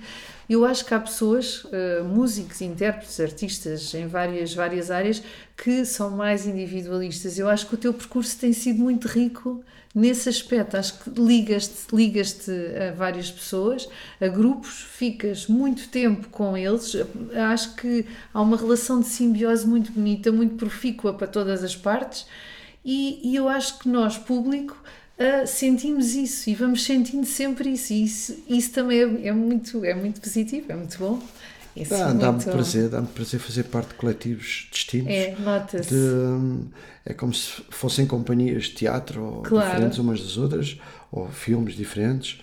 eu 0.49 0.65
acho 0.65 0.85
que 0.85 0.93
há 0.93 0.99
pessoas, 0.99 1.65
eh, 1.71 2.01
músicos, 2.03 2.61
intérpretes, 2.61 3.19
artistas 3.19 3.93
em 3.93 4.07
várias 4.07 4.53
várias 4.53 4.91
áreas 4.91 5.21
que 5.57 5.85
são 5.85 6.11
mais 6.11 6.45
individualistas. 6.45 7.39
Eu 7.39 7.49
acho 7.49 7.67
que 7.67 7.75
o 7.75 7.77
teu 7.77 7.93
percurso 7.93 8.37
tem 8.37 8.53
sido 8.53 8.79
muito 8.79 9.07
rico 9.07 9.63
nesse 9.93 10.29
aspecto. 10.29 10.77
Acho 10.77 10.99
que 10.99 11.09
ligas-te 11.09 11.95
ligas-te 11.95 12.51
a 12.51 12.93
várias 12.93 13.31
pessoas, 13.31 13.87
a 14.19 14.27
grupos, 14.27 14.81
ficas 14.81 15.47
muito 15.47 15.89
tempo 15.89 16.27
com 16.29 16.57
eles. 16.57 16.95
Acho 17.51 17.75
que 17.75 18.05
há 18.33 18.41
uma 18.41 18.57
relação 18.57 18.99
de 18.99 19.07
simbiose 19.07 19.65
muito 19.65 19.91
bonita, 19.91 20.31
muito 20.31 20.55
profícua 20.55 21.13
para 21.13 21.27
todas 21.27 21.63
as 21.63 21.75
partes. 21.75 22.27
E, 22.83 23.31
e 23.31 23.35
eu 23.35 23.49
acho 23.49 23.79
que 23.79 23.89
nós, 23.89 24.17
público, 24.17 24.77
ah, 25.19 25.45
sentimos 25.45 26.13
isso 26.15 26.49
e 26.49 26.55
vamos 26.55 26.83
sentindo 26.83 27.25
sempre 27.25 27.69
isso. 27.69 27.93
E 27.93 28.03
isso, 28.03 28.37
isso 28.49 28.71
também 28.71 28.99
é, 28.99 29.27
é 29.27 29.31
muito, 29.31 29.83
é 29.85 29.93
muito 29.93 30.19
positivo, 30.21 30.65
é 30.71 30.75
muito 30.75 30.97
bom. 30.97 31.21
Isso 31.75 31.89
Dá- 31.89 32.09
é 32.09 32.13
Dá-me 32.13 32.35
muito- 32.37 32.51
prazer, 32.51 32.89
dá-me 32.89 33.07
prazer 33.07 33.39
fazer 33.39 33.63
parte 33.63 33.89
de 33.89 33.93
coletivos 33.95 34.67
distintos. 34.71 35.11
É, 35.11 35.35
nota-se. 35.37 35.89
de- 35.89 36.67
é 37.05 37.13
como 37.13 37.33
se 37.33 37.61
fossem 37.69 38.05
companhias 38.07 38.63
de 38.65 38.75
teatro 38.75 39.41
Claro. 39.43 39.67
diferentes 39.71 39.97
umas 39.99 40.21
das 40.21 40.37
outras 40.37 40.77
ou 41.11 41.27
filmes 41.29 41.75
diferentes 41.75 42.39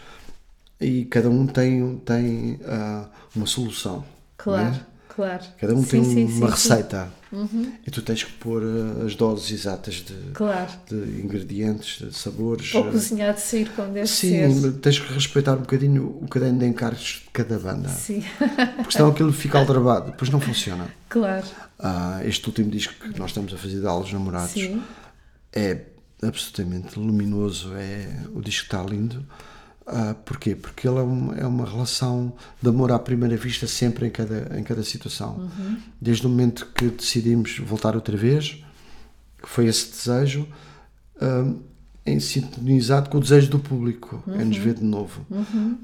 e 0.80 1.04
cada 1.06 1.30
um 1.30 1.46
tem 1.46 1.96
tem 2.04 2.60
ah, 2.66 3.08
uma 3.34 3.46
solução 3.46 4.04
Claro, 4.36 4.64
não 4.70 4.74
é? 4.76 4.86
Claro. 5.14 5.42
cada 5.58 5.74
um 5.74 5.82
Sim, 5.82 5.88
tem 5.90 6.04
sim, 6.04 6.24
uma 6.24 6.46
sim, 6.56 6.70
receita 6.72 7.08
e 7.86 7.90
tu 7.90 8.02
tens 8.02 8.22
que 8.24 8.32
pôr 8.32 8.62
ah, 8.62 9.04
as 9.06 9.14
doses 9.14 9.50
exatas 9.50 9.94
de, 9.96 10.14
Claro. 10.34 10.70
de 10.88 11.20
ingredientes 11.22 11.98
de 12.06 12.14
sabores 12.16 12.74
Ou 12.74 12.88
ah, 12.88 12.90
cozinhar 12.92 13.34
de 13.34 13.40
sair 13.40 13.70
como 13.70 13.92
deve 13.92 14.06
sim 14.06 14.60
ser. 14.60 14.72
tens 14.74 14.98
que 14.98 15.12
respeitar 15.12 15.54
um 15.54 15.60
bocadinho 15.60 16.18
o 16.20 16.28
caderno 16.28 16.58
de 16.58 16.66
encargos 16.66 17.22
de 17.24 17.30
cada 17.32 17.58
banda 17.58 17.88
Sim, 17.88 18.22
porque 18.76 18.92
senão 18.92 19.08
aquilo 19.10 19.32
fica 19.32 19.58
aldrabado 19.58 20.10
depois 20.12 20.30
não 20.30 20.40
funciona 20.40 20.86
claro. 21.08 21.46
Ah, 21.78 22.20
este 22.24 22.46
último 22.46 22.70
disco 22.70 22.92
que 22.94 23.18
nós 23.18 23.30
estamos 23.30 23.52
a 23.52 23.56
fazer 23.56 23.80
de 23.80 23.86
Alos 23.86 24.12
Namorados 24.12 24.54
é 25.52 25.80
absolutamente 26.22 26.98
luminoso, 26.98 27.72
é, 27.74 28.06
o 28.32 28.40
disco 28.40 28.64
está 28.66 28.80
lindo. 28.82 29.26
Ah, 29.86 30.14
porquê? 30.24 30.54
Porque 30.54 30.86
ele 30.86 30.98
é, 30.98 31.02
um- 31.02 31.32
é 31.34 31.46
uma 31.46 31.64
relação 31.68 32.32
de 32.62 32.68
amor 32.68 32.92
à 32.92 32.98
primeira 32.98 33.36
vista 33.36 33.66
sempre 33.66 34.06
em 34.06 34.10
cada, 34.10 34.56
em 34.58 34.62
cada 34.62 34.82
situação. 34.84 35.50
Desde 36.00 36.26
o 36.26 36.30
momento 36.30 36.68
que 36.74 36.86
decidimos 36.86 37.58
voltar 37.58 37.94
outra 37.96 38.16
vez, 38.16 38.62
que 39.42 39.48
foi 39.48 39.66
esse 39.66 39.90
desejo, 39.90 40.46
ah, 41.20 41.52
em 42.06 42.18
sintonizado 42.20 43.10
com 43.10 43.18
o 43.18 43.20
desejo 43.20 43.50
do 43.50 43.58
público, 43.58 44.22
é 44.28 44.44
nos 44.44 44.56
ver 44.56 44.74
de 44.74 44.84
novo. 44.84 45.26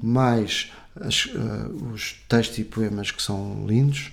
Mais 0.01 0.71
as, 0.95 1.29
ah, 1.35 1.69
os 1.93 2.15
textos 2.29 2.57
e 2.59 2.63
poemas 2.63 3.11
que 3.11 3.21
são 3.21 3.65
lindos, 3.67 4.11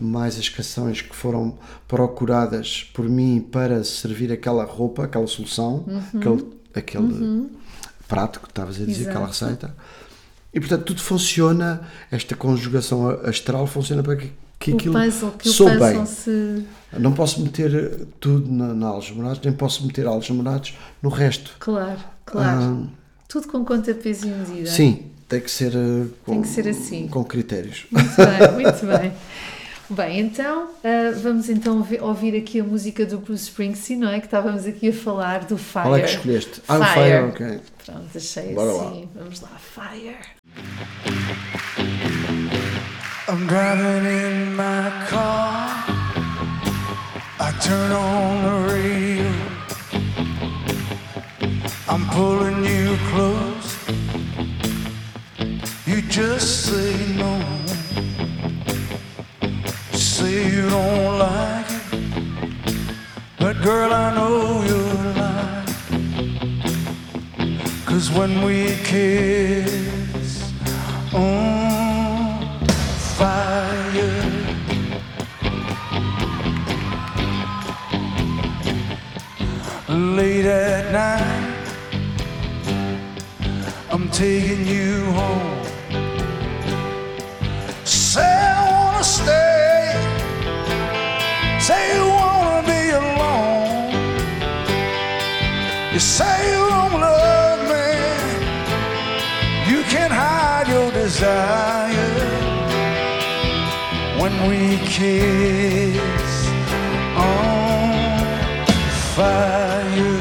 mais 0.00 0.38
as 0.38 0.48
canções 0.48 1.02
que 1.02 1.14
foram 1.14 1.56
procuradas 1.86 2.84
por 2.94 3.08
mim 3.08 3.46
para 3.52 3.84
servir 3.84 4.32
aquela 4.32 4.64
roupa, 4.64 5.04
aquela 5.04 5.26
solução, 5.26 5.84
aquele, 6.16 6.46
aquele 6.74 7.50
que 8.40 8.48
estavas 8.48 8.80
a 8.80 8.84
dizer, 8.84 9.08
aquela 9.08 9.28
Exato. 9.28 9.44
receita. 9.46 9.76
E 10.52 10.58
portanto 10.58 10.84
tudo 10.84 11.00
funciona, 11.00 11.80
esta 12.10 12.34
conjugação 12.34 13.08
astral 13.24 13.66
funciona 13.66 14.02
para 14.02 14.16
que, 14.16 14.32
que 14.58 14.72
o 14.72 14.76
aquilo 14.76 14.94
puzzle, 14.94 15.30
que 15.38 15.48
o 15.48 15.52
puzzle 15.54 15.78
bem. 15.78 16.06
se. 16.06 16.64
Não 16.98 17.12
posso 17.12 17.40
meter 17.40 18.06
tudo 18.18 18.50
na, 18.50 18.74
na 18.74 18.88
Algemorados, 18.88 19.40
nem 19.44 19.52
posso 19.52 19.86
meter 19.86 20.06
Algemorados 20.06 20.74
no 21.00 21.08
resto. 21.08 21.54
Claro, 21.60 22.00
claro. 22.26 22.60
Ah, 22.60 22.86
Tudo 23.28 23.46
com 23.46 23.64
conta, 23.64 23.94
peso 23.94 24.26
e 24.26 24.30
medida. 24.30 24.68
sim, 24.68 25.04
tem 25.28 25.40
que 25.40 25.50
ser, 25.50 25.72
eh, 25.72 26.06
com, 26.26 26.32
Tem 26.32 26.42
que 26.42 26.48
ser 26.48 26.66
assim. 26.68 27.06
com 27.06 27.22
critérios. 27.22 27.86
Muito 27.92 28.16
bem, 28.16 28.52
muito 28.52 28.86
bem. 28.98 29.12
Bem, 29.90 30.20
então 30.20 30.68
ah, 30.84 31.12
vamos 31.20 31.48
então 31.48 31.78
ouvi- 31.78 31.98
ouvir 32.00 32.36
aqui 32.36 32.60
a 32.60 32.64
música 32.64 33.04
do 33.04 33.18
Bruce 33.18 33.44
Springsteen, 33.44 33.98
não 33.98 34.08
é? 34.08 34.20
Que 34.20 34.26
estávamos 34.26 34.64
aqui 34.64 34.88
a 34.90 34.92
falar 34.92 35.40
do 35.44 35.58
Fire. 35.58 35.82
Qual 35.82 35.96
é 35.96 36.00
que 36.02 36.10
escolheste? 36.10 36.60
I'm 36.70 36.84
Fire. 36.84 36.94
Fire, 36.94 37.24
ok. 37.24 37.60
Pronto, 37.84 38.16
achei 38.16 38.54
Bora 38.54 38.72
lá. 38.72 38.88
assim. 38.88 39.08
Vamos 39.14 39.40
lá, 39.40 39.48
Fire. 39.58 40.16
I'm 43.28 43.46
driving 43.46 44.06
in 44.06 44.54
my 44.56 45.06
car. 45.08 45.84
I 47.40 47.52
turn 47.60 47.90
on 47.92 48.42
the 48.44 48.72
radio. 48.72 49.30
I'm 51.88 52.06
pulling 52.10 52.64
you 52.64 52.96
close. 53.12 53.76
You 55.86 56.00
just 56.02 56.66
say 56.66 56.94
no. 57.16 57.40
Say 60.20 60.52
you 60.54 60.68
don't 60.68 61.18
like 61.18 61.70
it, 61.70 62.14
but 63.38 63.56
girl, 63.62 63.90
I 63.90 64.14
know 64.14 64.62
you're 64.68 65.14
lying. 65.16 65.66
Cause 67.86 68.10
when 68.10 68.42
we 68.44 68.76
kiss 68.84 70.52
on 71.14 72.58
fire, 73.16 74.12
late 79.88 80.44
at 80.44 80.92
night, 80.92 81.66
I'm 83.90 84.10
taking 84.10 84.66
you 84.66 85.06
home. 85.12 85.64
Say 87.84 88.20
I 88.20 88.70
wanna 88.70 89.02
stay. 89.02 89.59
Say 91.70 91.84
you 91.96 92.06
wanna 92.20 92.62
be 92.72 92.82
alone. 93.02 93.92
You 95.92 96.00
say 96.00 96.36
you 96.52 96.62
don't 96.74 96.96
love 97.08 97.60
me. 97.72 97.90
You 99.70 99.80
can't 99.92 100.14
hide 100.22 100.66
your 100.74 100.90
desire 100.90 102.12
when 104.20 104.34
we 104.48 104.60
kiss 104.96 106.34
on 107.28 108.66
fire. 109.14 110.18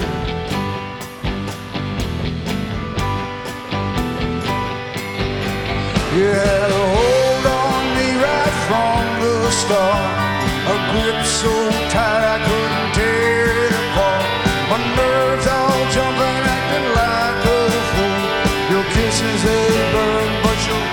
You 6.15 6.27
had 6.43 6.69
a 6.81 6.83
hold 6.95 7.45
on 7.65 7.81
me 7.97 8.07
right 8.25 8.55
from 8.67 9.01
the 9.23 9.51
start. 9.63 10.18
So 11.39 11.47
tight 11.89 12.23
I 12.35 12.37
couldn't 12.43 12.91
tear 12.95 13.47
it 13.63 13.71
apart. 13.71 14.27
My 14.69 14.77
nerves 14.97 15.47
all 15.47 15.87
jumping, 15.95 16.43
acting 16.55 16.87
like 16.99 17.39
a 17.47 17.59
fool. 17.91 18.19
Your 18.71 18.83
kisses 18.91 19.43
they 19.47 19.71
burn, 19.93 20.31
but 20.43 20.59
your 20.67 20.83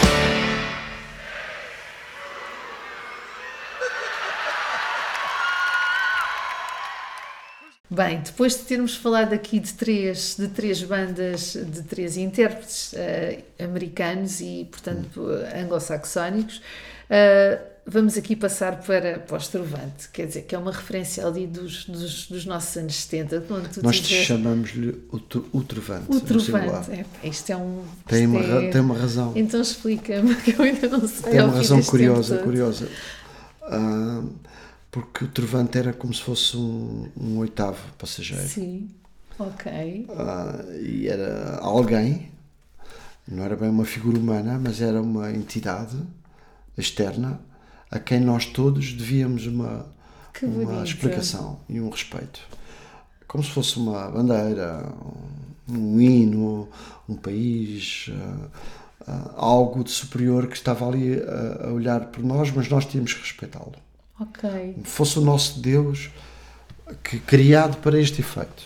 Bem, 7.91 8.21
depois 8.21 8.57
de 8.57 8.65
termos 8.67 8.95
falado 8.95 9.33
aqui 9.33 9.59
de 9.59 9.73
três, 9.73 10.37
de 10.39 10.47
três 10.47 10.81
bandas, 10.81 11.55
de 11.55 11.83
três 11.83 12.17
intérpretes 12.17 12.95
eh, 12.95 13.43
americanos 13.59 14.41
e, 14.41 14.69
portanto, 14.71 15.29
anglo-saxónicos, 15.53 16.63
eh, 17.11 17.59
vamos 17.87 18.18
aqui 18.18 18.34
passar 18.34 18.80
para, 18.80 19.20
para 19.20 19.34
o 19.34 19.39
Estrovante, 19.39 20.09
quer 20.12 20.26
dizer, 20.26 20.43
que 20.43 20.55
é 20.55 20.59
uma 20.59 20.72
referência 20.72 21.24
ali 21.24 21.47
dos, 21.47 21.84
dos, 21.84 22.26
dos 22.26 22.45
nossos 22.45 22.76
anos 22.76 22.95
70, 22.97 23.43
quando 23.43 23.70
tu 23.70 23.82
Nós 23.82 23.97
chamamos-lhe 23.97 24.91
o, 25.11 25.16
o 25.53 25.62
Trovante. 25.62 26.05
o. 26.09 26.20
Trovante. 26.20 26.91
É, 26.91 27.28
isto 27.28 27.51
é 27.51 27.57
um. 27.57 27.84
Tem 28.07 28.26
uma, 28.26 28.41
é- 28.41 28.70
tem 28.70 28.80
uma 28.80 28.99
razão. 28.99 29.32
Então 29.37 29.61
explica-me, 29.61 30.34
que 30.43 30.51
eu 30.53 30.62
ainda 30.62 30.89
não 30.89 31.07
sei. 31.07 31.30
Tem 31.30 31.41
uma 31.41 31.55
razão 31.55 31.80
curiosa, 31.82 32.39
curiosa. 32.39 32.89
Ah, 33.62 34.22
porque 34.91 35.24
o 35.24 35.28
Trovante 35.28 35.78
era 35.78 35.93
como 35.93 36.12
se 36.12 36.22
fosse 36.22 36.57
um, 36.57 37.09
um 37.16 37.39
oitavo 37.39 37.78
passageiro. 37.99 38.49
Sim, 38.49 38.89
ok. 39.39 40.07
Ah, 40.18 40.64
e 40.80 41.07
era 41.07 41.59
alguém, 41.61 42.32
não 43.28 43.45
era 43.45 43.55
bem 43.55 43.68
uma 43.68 43.84
figura 43.84 44.18
humana, 44.18 44.59
mas 44.61 44.80
era 44.80 45.01
uma 45.01 45.30
entidade 45.30 45.97
externa 46.76 47.41
a 47.91 47.99
quem 47.99 48.20
nós 48.20 48.47
todos 48.47 48.93
devíamos 48.93 49.47
uma, 49.47 49.87
uma 50.43 50.82
explicação 50.84 51.61
e 51.68 51.80
um 51.80 51.89
respeito. 51.89 52.41
Como 53.26 53.43
se 53.43 53.51
fosse 53.51 53.76
uma 53.76 54.09
bandeira, 54.11 54.87
um, 55.68 55.76
um 55.78 56.01
hino, 56.01 56.68
um 57.09 57.14
país, 57.16 58.11
ah, 58.11 58.49
ah, 59.09 59.30
algo 59.37 59.84
de 59.84 59.91
superior 59.91 60.47
que 60.47 60.57
estava 60.57 60.87
ali 60.89 61.20
a, 61.20 61.68
a 61.68 61.72
olhar 61.72 62.07
por 62.07 62.22
nós, 62.22 62.51
mas 62.51 62.68
nós 62.68 62.84
tínhamos 62.87 63.14
que 63.14 63.20
respeitá-lo. 63.20 63.74
Ok, 64.18 64.76
Fosse 64.84 65.18
o 65.18 65.22
nosso 65.22 65.61
Deus 65.61 66.11
que, 67.05 67.18
criado 67.18 67.76
para 67.78 68.01
este 68.01 68.20
efeito. 68.20 68.64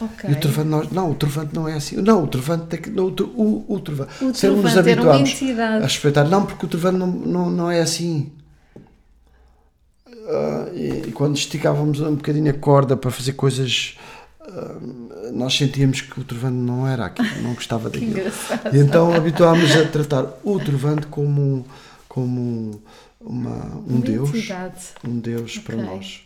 ok. 0.00 0.30
E 0.30 0.32
o 0.32 0.40
trovante, 0.40 0.68
nós, 0.68 0.90
não, 0.90 1.10
o 1.10 1.14
trovante 1.14 1.54
não 1.54 1.68
é 1.68 1.74
assim. 1.74 1.96
Não, 1.96 2.24
o 2.24 2.26
trovante 2.26 2.66
tem 2.66 2.80
que. 2.80 2.90
Não, 2.90 3.06
o, 3.06 3.08
o, 3.08 3.74
o 3.74 3.80
trovante. 3.80 4.24
O 4.24 4.28
nos 4.28 4.40
trovante 4.40 4.78
entidade. 5.30 5.84
a 5.84 5.86
respeitar. 5.86 6.24
Não, 6.24 6.46
porque 6.46 6.66
o 6.66 6.68
trovante 6.68 6.98
não, 6.98 7.06
não, 7.06 7.50
não 7.50 7.70
é 7.70 7.80
assim. 7.80 8.32
Ah, 10.28 10.68
e, 10.72 11.08
e 11.08 11.12
quando 11.12 11.36
esticávamos 11.36 12.00
um 12.00 12.14
bocadinho 12.14 12.50
a 12.50 12.54
corda 12.54 12.96
para 12.96 13.10
fazer 13.10 13.32
coisas, 13.32 13.96
ah, 14.40 14.76
nós 15.32 15.56
sentíamos 15.56 16.00
que 16.00 16.20
o 16.20 16.24
trovante 16.24 16.56
não 16.56 16.86
era 16.86 17.06
aquilo, 17.06 17.28
não 17.42 17.54
gostava 17.54 17.90
daquilo. 17.90 18.18
E 18.72 18.78
então 18.78 19.12
habituámos 19.12 19.74
a 19.76 19.84
tratar 19.86 20.26
o 20.44 20.58
trovante 20.60 21.06
como, 21.06 21.64
como 22.08 22.82
uma, 23.20 23.82
um 23.88 24.00
Deus. 24.00 24.30
Um 25.04 25.18
Deus 25.18 25.58
para 25.58 25.76
Ok. 25.76 25.86
nós. 25.86 26.20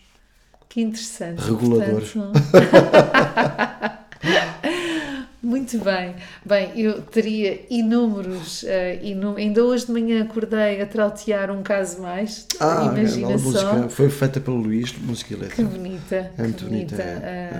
Que 0.68 0.80
interessante. 0.82 1.40
Regulador. 1.40 2.02
Portanto, 2.02 2.32
Muito 5.42 5.78
bem. 5.78 6.14
Bem, 6.44 6.72
eu 6.80 7.00
teria 7.02 7.60
inúmeros, 7.70 8.64
eh, 8.64 8.98
inú- 9.02 9.36
ainda 9.36 9.62
hoje 9.64 9.86
de 9.86 9.92
manhã 9.92 10.22
acordei 10.24 10.80
a 10.82 10.86
trautear 10.86 11.50
um 11.52 11.62
caso 11.62 12.00
mais. 12.02 12.48
Ah, 12.58 12.92
Imagina 12.96 13.34
a 13.34 13.38
só. 13.38 13.44
música 13.44 13.88
foi 13.88 14.10
feita 14.10 14.40
pelo 14.40 14.56
Luís, 14.56 14.92
música 14.98 15.34
e 15.34 15.36
Que 15.36 15.42
letra. 15.42 15.64
bonita, 15.64 16.32
É 16.36 16.42
muito 16.42 16.56
que 16.56 16.64
bonita. 16.64 16.96
bonita, 16.96 17.02
é, 17.24 17.50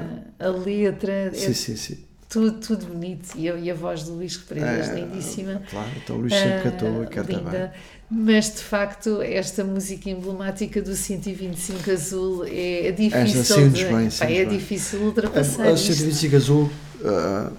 A, 0.41 0.47
a 0.47 0.51
letra, 0.51 1.13
é 1.13 1.31
Sim, 1.33 1.53
sim, 1.53 1.77
sim. 1.77 1.99
tudo, 2.29 2.59
tudo 2.59 2.87
bonito. 2.87 3.29
E, 3.37 3.47
eu, 3.47 3.57
e 3.59 3.71
a 3.71 3.75
voz 3.75 4.03
do 4.03 4.15
Luís 4.15 4.37
Represas, 4.37 4.89
É, 4.89 4.95
lindíssima. 4.95 5.63
Claro, 5.71 5.91
então 6.03 6.17
o 6.17 6.21
Luís 6.21 6.35
sempre 6.35 6.63
cantou 6.71 7.05
e 7.05 7.07
canta 7.07 7.33
linda. 7.33 7.51
bem. 7.51 7.71
Mas 8.11 8.55
de 8.55 8.61
facto, 8.61 9.21
esta 9.21 9.65
música 9.65 10.09
emblemática 10.09 10.81
do 10.81 10.95
125 10.95 11.91
Azul 11.91 12.45
é 12.47 12.93
difícil. 12.93 13.41
Esta 13.41 13.69
de, 13.69 13.85
bem, 13.85 14.09
pá, 14.11 14.25
é 14.27 14.45
bem. 14.45 14.49
difícil 14.49 15.01
ultrapassar. 15.01 15.67
A, 15.67 15.71
a 15.71 15.73
isto. 15.73 15.93
125 15.93 16.37
Azul 16.37 16.71
ah, 17.05 17.51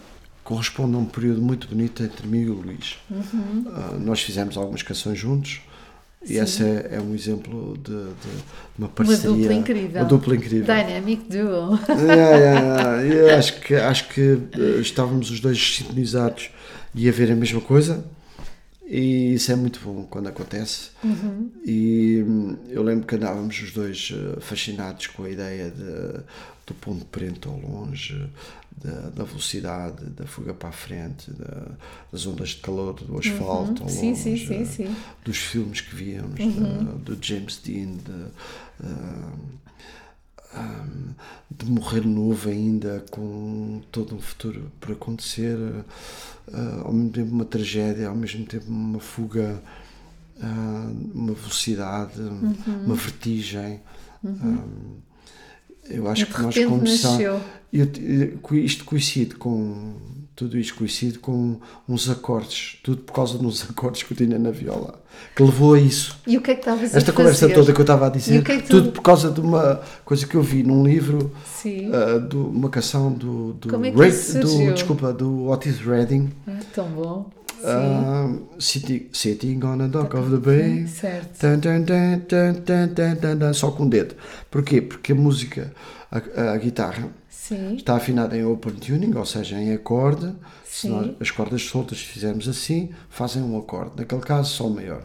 corresponde 0.45 0.95
a 0.95 0.99
um 0.99 1.05
período 1.05 1.41
muito 1.41 1.67
bonito 1.67 2.01
entre 2.01 2.25
mim 2.25 2.43
e 2.43 2.49
o 2.49 2.53
Luís. 2.53 2.97
Uhum. 3.11 3.65
Ah, 3.73 3.97
nós 3.99 4.21
fizemos 4.21 4.55
algumas 4.55 4.81
canções 4.81 5.19
juntos 5.19 5.59
e 6.25 6.37
esse 6.37 6.63
é, 6.63 6.91
é 6.93 7.01
um 7.01 7.13
exemplo 7.13 7.77
de, 7.77 7.91
de 7.91 8.43
uma 8.77 8.87
parceria. 8.87 9.29
dupla 9.29 9.53
incrível. 9.53 10.01
Uma 10.01 10.07
dupla 10.07 10.35
incrível. 10.35 10.65
Dynamic 10.65 11.23
Duo. 11.29 11.77
Yeah, 11.89 12.37
yeah. 12.37 13.03
Eu 13.03 13.37
acho 13.37 13.59
que, 13.59 13.75
acho 13.75 14.07
que 14.07 14.39
eh, 14.53 14.79
estávamos 14.79 15.29
os 15.29 15.41
dois 15.41 15.75
sintonizados 15.75 16.49
e 16.95 17.07
a 17.07 17.11
ver 17.11 17.31
a 17.31 17.35
mesma 17.35 17.59
coisa 17.59 18.03
e 18.89 19.33
isso 19.33 19.51
é 19.51 19.55
muito 19.55 19.79
bom 19.81 20.05
quando 20.09 20.27
acontece 20.27 20.91
e 21.65 22.23
hum, 22.25 22.57
eu 22.69 22.81
lembro 22.83 23.05
que 23.05 23.15
andávamos 23.15 23.59
os 23.61 23.71
dois 23.71 24.13
eh, 24.13 24.39
fascinados 24.39 25.07
com 25.07 25.23
a 25.23 25.29
ideia 25.29 25.69
de, 25.69 26.21
do 26.65 26.73
ponto 26.79 27.03
preto 27.05 27.49
ao 27.49 27.59
longe 27.59 28.17
da, 28.81 29.09
da 29.09 29.23
velocidade, 29.23 30.05
da 30.05 30.25
fuga 30.25 30.53
para 30.53 30.69
a 30.69 30.71
frente 30.71 31.31
da- 31.31 31.71
das 32.11 32.25
ondas 32.27 32.49
de 32.49 32.57
calor 32.57 32.93
do 32.93 33.17
asfalto 33.17 33.83
ao 33.83 33.89
Sim, 33.89 34.09
longe 34.11 34.21
sim, 34.21 34.38
sim, 34.38 34.65
sim. 34.65 34.95
dos 35.25 35.38
filmes 35.38 35.81
que 35.81 35.95
víamos, 35.95 36.39
Uhum. 36.39 36.85
da- 36.85 36.91
do 37.13 37.17
James 37.21 37.59
Dean, 37.63 37.95
de, 37.97 38.25
ah, 38.83 39.31
ah, 40.53 40.85
de 41.51 41.65
morrer 41.69 42.05
novo 42.05 42.49
ainda, 42.49 43.03
com 43.11 43.81
todo 43.91 44.15
um 44.15 44.19
futuro 44.21 44.71
por 44.79 44.91
acontecer, 44.91 45.57
ah, 46.53 46.81
ao 46.85 46.93
mesmo 46.93 47.11
tempo 47.11 47.31
uma 47.31 47.45
tragédia, 47.45 48.07
ao 48.09 48.15
mesmo 48.15 48.45
tempo 48.45 48.65
uma 48.69 48.99
fuga, 48.99 49.61
ah, 50.41 50.91
uma 51.13 51.33
velocidade, 51.33 52.19
Uhum. 52.21 52.55
uma 52.85 52.95
vertigem. 52.95 53.79
Ah, 54.25 54.63
eu 55.89 56.07
acho 56.09 56.23
E 56.23 56.25
de 56.25 56.33
que 56.33 56.41
nós 56.41 56.55
começamos. 56.65 57.19
Eu, 57.71 57.85
eu- 57.95 58.55
isto 58.57 58.83
coincide 58.85 59.35
com. 59.35 59.95
Tudo 60.38 60.55
isto 60.55 60.75
coincide 60.75 61.17
com 61.17 61.57
uns 61.89 62.07
acordes, 62.11 62.77
tudo 62.83 63.01
por 63.01 63.11
causa 63.11 63.39
de 63.39 63.43
uns 63.43 63.67
acordes 63.67 64.03
que 64.03 64.13
eu 64.13 64.17
tinha 64.17 64.38
na 64.38 64.51
viola, 64.51 65.01
que 65.35 65.41
levou 65.41 65.73
a 65.73 65.79
isso. 65.79 66.15
E 66.27 66.38
o 66.38 66.41
que 66.41 66.51
é 66.51 66.53
que 66.53 66.59
estavas 66.61 66.93
a 66.93 66.97
Esta 66.99 67.11
conversa 67.11 67.49
toda 67.49 67.73
que 67.73 67.79
eu 67.79 67.83
estava 67.83 68.05
a 68.05 68.09
dizer, 68.09 68.43
que 68.43 68.51
é 68.51 68.57
que 68.57 68.67
tu- 68.67 68.69
tudo 68.69 68.91
por 68.91 69.01
causa 69.01 69.31
de 69.31 69.41
uma 69.41 69.81
coisa 70.05 70.27
que 70.27 70.35
eu 70.35 70.43
vi 70.43 70.61
num 70.61 70.85
livro, 70.85 71.31
Sim. 71.43 71.89
ah, 71.91 72.19
de 72.19 72.35
uma 72.35 72.69
canção 72.69 73.11
do, 73.11 73.53
do, 73.53 73.67
Como 73.67 73.83
é 73.85 73.91
que 73.91 74.07
isso 74.07 74.38
do- 74.39 74.73
desculpa, 74.73 75.11
do 75.11 75.47
Otis 75.49 75.79
Redding, 75.79 76.29
Ah, 76.47 76.59
tão 76.71 76.88
bom. 76.89 77.31
Sim. 77.59 77.63
ah, 77.65 78.35
sitting, 78.59 79.07
sitting 79.11 79.59
on 79.63 79.81
a 79.81 79.88
dock 79.88 80.15
of 80.15 80.29
the 80.29 80.38
bay. 80.38 80.85
Certo. 80.85 81.39
Tan, 81.39 81.59
tan, 81.59 81.81
tan, 81.81 83.53
só 83.53 83.71
com 83.71 83.85
o 83.85 83.89
dedo. 83.89 84.13
Porquê? 84.51 84.81
Porque 84.83 85.13
a 85.13 85.15
música, 85.15 85.73
a, 86.11 86.51
a 86.53 86.57
guitarra, 86.57 87.09
Sim. 87.29 87.75
Está 87.75 87.95
afinado 87.95 88.35
em 88.35 88.43
open 88.43 88.73
tuning, 88.73 89.15
ou 89.15 89.25
seja, 89.25 89.55
em 89.57 89.73
acorde. 89.73 90.33
Se 90.65 90.89
nós, 90.89 91.15
as 91.19 91.31
cordas 91.31 91.61
soltas 91.61 91.99
fizermos 92.01 92.47
assim, 92.47 92.89
fazem 93.09 93.41
um 93.41 93.57
acorde. 93.57 93.91
Naquele 93.97 94.21
caso, 94.21 94.51
Sol 94.53 94.69
maior. 94.69 95.03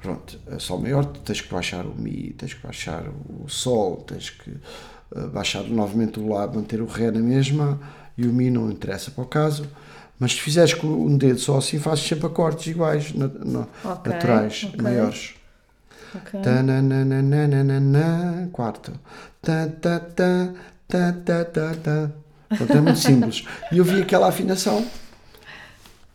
Pronto, 0.00 0.38
a 0.50 0.58
Sol 0.58 0.80
maior, 0.80 1.04
tens 1.04 1.40
que 1.42 1.52
baixar 1.52 1.84
o 1.84 1.94
Mi, 1.94 2.34
tens 2.38 2.54
que 2.54 2.62
baixar 2.66 3.04
o 3.08 3.48
Sol, 3.48 3.96
tens 3.98 4.30
que 4.30 4.50
eh, 5.14 5.26
baixar 5.26 5.62
novamente 5.64 6.18
o 6.18 6.28
Lá, 6.32 6.46
manter 6.46 6.80
o 6.80 6.86
Ré 6.86 7.10
na 7.10 7.20
mesma 7.20 7.78
e 8.16 8.26
o 8.26 8.32
Mi 8.32 8.50
não 8.50 8.70
interessa 8.70 9.10
para 9.10 9.24
o 9.24 9.26
caso. 9.26 9.66
Mas 10.18 10.32
se 10.32 10.40
fizeres 10.40 10.72
com 10.74 10.86
um 10.86 11.16
dedo 11.18 11.38
só 11.38 11.58
assim, 11.58 11.78
fazes 11.78 12.04
sempre 12.06 12.26
acordes 12.26 12.66
iguais, 12.66 13.12
na- 13.12 13.28
na- 13.28 13.66
Ok, 13.84 14.12
naturais, 14.12 14.64
ok. 14.68 14.80
maiores. 14.82 15.34
Tananana, 16.42 18.48
quarto. 18.52 18.92
Tá, 19.40 19.68
tá, 19.80 20.00
tá, 20.00 20.48
tá, 20.88 21.12
tá, 21.24 21.44
tá, 21.44 21.74
tá. 21.82 22.10
Portanto, 22.48 22.76
é 22.76 22.80
muito 22.80 22.98
simples. 22.98 23.44
E 23.70 23.78
eu 23.78 23.84
vi 23.84 24.02
aquela 24.02 24.28
afinação. 24.28 24.84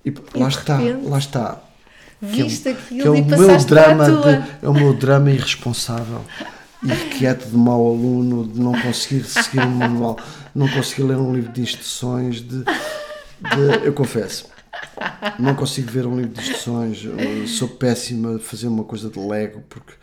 E, 0.05 0.09
E 0.09 0.39
lá 0.39 0.47
está, 0.47 0.77
repente, 0.77 1.07
lá 1.07 1.17
está. 1.17 1.57
Que 2.19 2.41
é 2.41 2.43
o- 2.43 2.47
Viste 2.47 2.63
que 2.63 2.69
é 2.69 2.71
aquilo 2.71 3.11
o 3.11 3.15
e 3.17 3.21
meu 3.23 3.37
passaste 3.37 3.67
para 3.67 3.83
drama 3.93 4.21
de- 4.21 4.65
é 4.65 4.69
o 4.69 4.73
meu 4.73 4.93
drama 4.93 5.31
irresponsável 5.31 6.21
irrequieto 6.83 7.47
de 7.49 7.55
mau 7.57 7.87
aluno 7.87 8.47
de 8.47 8.59
não 8.59 8.79
conseguir 8.79 9.23
seguir 9.25 9.61
um 9.61 9.69
manual 9.69 10.17
não 10.53 10.67
conseguir 10.69 11.03
ler 11.03 11.17
um 11.17 11.33
livro 11.33 11.51
de 11.51 11.61
instruções 11.61 12.35
de, 12.41 12.63
de- 12.63 12.65
eu 13.83 13.93
confesso 13.93 14.45
não 15.39 15.55
consigo 15.55 15.91
ver 15.91 16.05
um 16.05 16.15
livro 16.15 16.31
de 16.33 16.41
instruções. 16.41 17.03
Eu 17.03 17.47
sou 17.47 17.67
péssima 17.67 18.35
a 18.35 18.39
fazer 18.39 18.67
uma 18.67 18.83
coisa 18.83 19.09
de 19.09 19.19
Lego 19.19 19.63
porque 19.69 19.93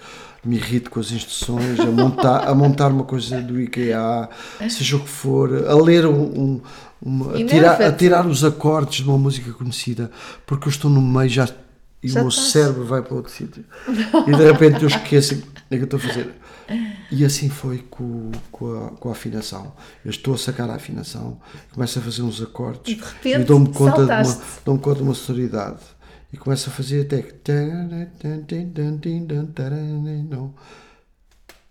me 0.44 0.56
irrito 0.56 0.90
com 0.90 1.00
as 1.00 1.10
instruções 1.10 1.80
a 1.80 1.86
montar, 1.86 2.46
a 2.48 2.54
montar 2.54 2.88
uma 2.88 3.04
coisa 3.04 3.40
do 3.40 3.58
IKEA 3.60 4.28
seja 4.68 4.96
o 4.96 5.00
que 5.00 5.08
for 5.08 5.66
a 5.66 5.74
ler 5.74 6.06
um, 6.06 6.22
um- 6.22 6.60
uma- 7.00 7.34
a, 7.34 7.44
tirar, 7.46 7.80
a 7.82 7.92
tirar 7.92 8.26
os 8.26 8.44
acordes 8.44 9.02
de 9.02 9.08
uma 9.08 9.16
música 9.18 9.52
conhecida 9.52 10.10
porque 10.46 10.68
eu 10.68 10.70
estou 10.70 10.90
no 10.90 11.00
meio 11.00 11.28
já 11.30 11.48
e 12.02 12.08
Já 12.08 12.20
o 12.20 12.24
meu 12.24 12.28
estás. 12.28 12.48
cérebro 12.48 12.84
vai 12.84 13.00
para 13.00 13.14
outro 13.14 13.32
sítio. 13.32 13.64
E 14.26 14.36
de 14.36 14.44
repente 14.52 14.82
eu 14.82 14.88
esqueço 14.88 15.42
é 15.74 15.78
que 15.78 15.82
eu 15.82 15.96
estou 15.96 15.98
a 15.98 16.02
fazer? 16.02 16.34
E 17.10 17.24
assim 17.24 17.48
foi 17.48 17.78
com, 17.78 18.30
com, 18.50 18.86
a, 18.86 18.90
com 18.90 19.08
a 19.08 19.12
afinação. 19.12 19.72
Eu 20.04 20.10
estou 20.10 20.34
a 20.34 20.38
sacar 20.38 20.68
a 20.70 20.74
afinação 20.74 21.40
começo 21.72 21.98
a 21.98 22.02
fazer 22.02 22.22
uns 22.22 22.40
acordes 22.40 22.92
E 22.92 22.96
de 22.96 23.02
repente 23.02 23.44
dou-me 23.44 23.72
conta, 23.72 24.04
de 24.04 24.12
uma, 24.12 24.42
dou-me 24.64 24.80
conta 24.80 24.96
de 24.96 25.02
uma 25.02 25.14
sonoridade. 25.14 25.80
E 26.32 26.36
começo 26.36 26.68
a 26.68 26.72
fazer 26.72 27.02
até 27.02 27.22
que 27.22 27.34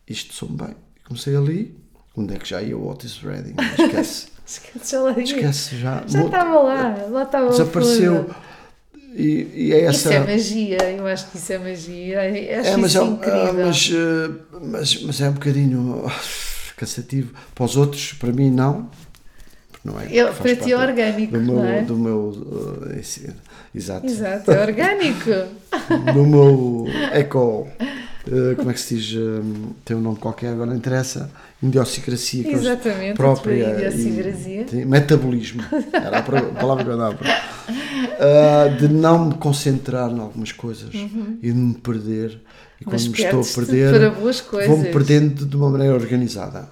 isto 0.08 0.34
soube 0.34 0.64
bem. 0.64 0.76
Comecei 1.06 1.36
ali 1.36 1.78
onde 2.16 2.36
é 2.36 2.38
que 2.38 2.48
já 2.48 2.62
ia 2.62 2.78
o 2.78 2.88
Otis 2.88 3.18
Redding? 3.22 3.56
Esquece. 3.78 4.34
Esquece, 4.46 4.92
já 4.92 5.00
lá 5.00 5.18
esquece 5.18 5.78
já. 5.78 6.04
Já 6.06 6.26
estava 6.26 6.60
lá, 6.60 7.08
lá 7.10 7.24
estava 7.24 7.50
desapareceu. 7.50 8.26
Fundo. 8.26 8.36
E, 9.16 9.52
e 9.68 9.74
é 9.74 9.90
Isso 9.92 10.08
essa 10.10 10.14
é 10.16 10.20
magia, 10.20 10.78
eu 10.98 11.08
acho 11.08 11.30
que 11.32 11.38
isso 11.38 11.54
é 11.54 11.58
magia. 11.58 12.30
Eu 12.32 12.60
Acho 12.60 12.70
É, 12.70 12.78
mas, 12.78 12.92
isso 12.92 12.98
é, 12.98 13.02
um- 13.04 13.14
incrível. 13.14 13.40
ah, 13.50 13.54
mas, 13.54 13.92
eh, 13.94 14.32
mas, 14.62 15.02
mas 15.04 15.22
é 15.22 15.30
um 15.30 15.34
bocadinho 15.34 16.04
ah, 16.08 16.22
cansativo. 16.78 17.34
Para 17.54 17.66
os 17.66 17.78
outros, 17.78 18.14
para 18.14 18.32
mim, 18.32 18.50
não. 18.52 18.90
Não 19.84 20.00
é, 20.00 20.08
Eu- 20.12 20.34
para 20.34 20.56
ti 20.56 20.72
é 20.72 20.78
orgânico, 20.78 21.34
do 21.34 21.42
meu, 21.42 21.56
não 21.56 21.66
é? 21.66 21.82
Do 21.82 21.98
meu 21.98 22.88
eh, 22.96 23.00
ensino. 23.00 23.34
Exato. 23.76 24.06
Exato, 24.06 24.52
é 24.52 24.62
orgânico. 24.62 25.30
Do 26.14 26.24
meu 26.26 26.86
eco. 27.12 27.68
Eh, 28.28 28.56
como 28.56 28.70
é 28.70 28.74
que 28.74 28.80
se 28.80 28.96
diz? 28.96 29.16
eh, 29.18 29.42
tem 29.86 29.96
um 29.98 30.02
nome 30.02 30.18
qualquer, 30.18 30.50
agora 30.54 30.70
não 30.70 30.78
interessa. 30.78 31.30
Idiosincrasia. 31.62 32.44
que 32.44 32.50
eu- 32.50 32.60
Exatamente, 32.60 33.16
própria. 33.16 33.64
tua 33.66 33.74
e- 33.74 33.88
idiosincrasia. 33.88 34.64
tem- 34.66 34.86
metabolismo. 34.86 35.64
Era 35.94 36.20
a 36.20 36.22
palavra 36.24 36.84
que 36.84 36.90
eu 36.90 36.94
andava. 36.94 37.18
Ah, 38.20 38.68
de 38.78 38.88
não 38.88 39.28
me 39.30 39.34
concentrar 39.36 40.12
em 40.12 40.20
algumas 40.20 40.52
coisas 40.52 40.90
e 40.94 41.08
de 41.52 41.54
me 41.54 41.74
perder. 41.76 42.42
E 42.82 42.86
quando 42.86 43.00
Uhum. 43.00 43.08
Mas 43.12 43.20
me 43.20 43.24
estou 43.24 43.42
a 43.42 43.66
perder, 43.66 44.12
vou-me 44.68 44.90
perdendo 44.90 45.46
de 45.46 45.56
uma 45.56 45.70
maneira 45.70 45.94
organizada. 45.94 46.68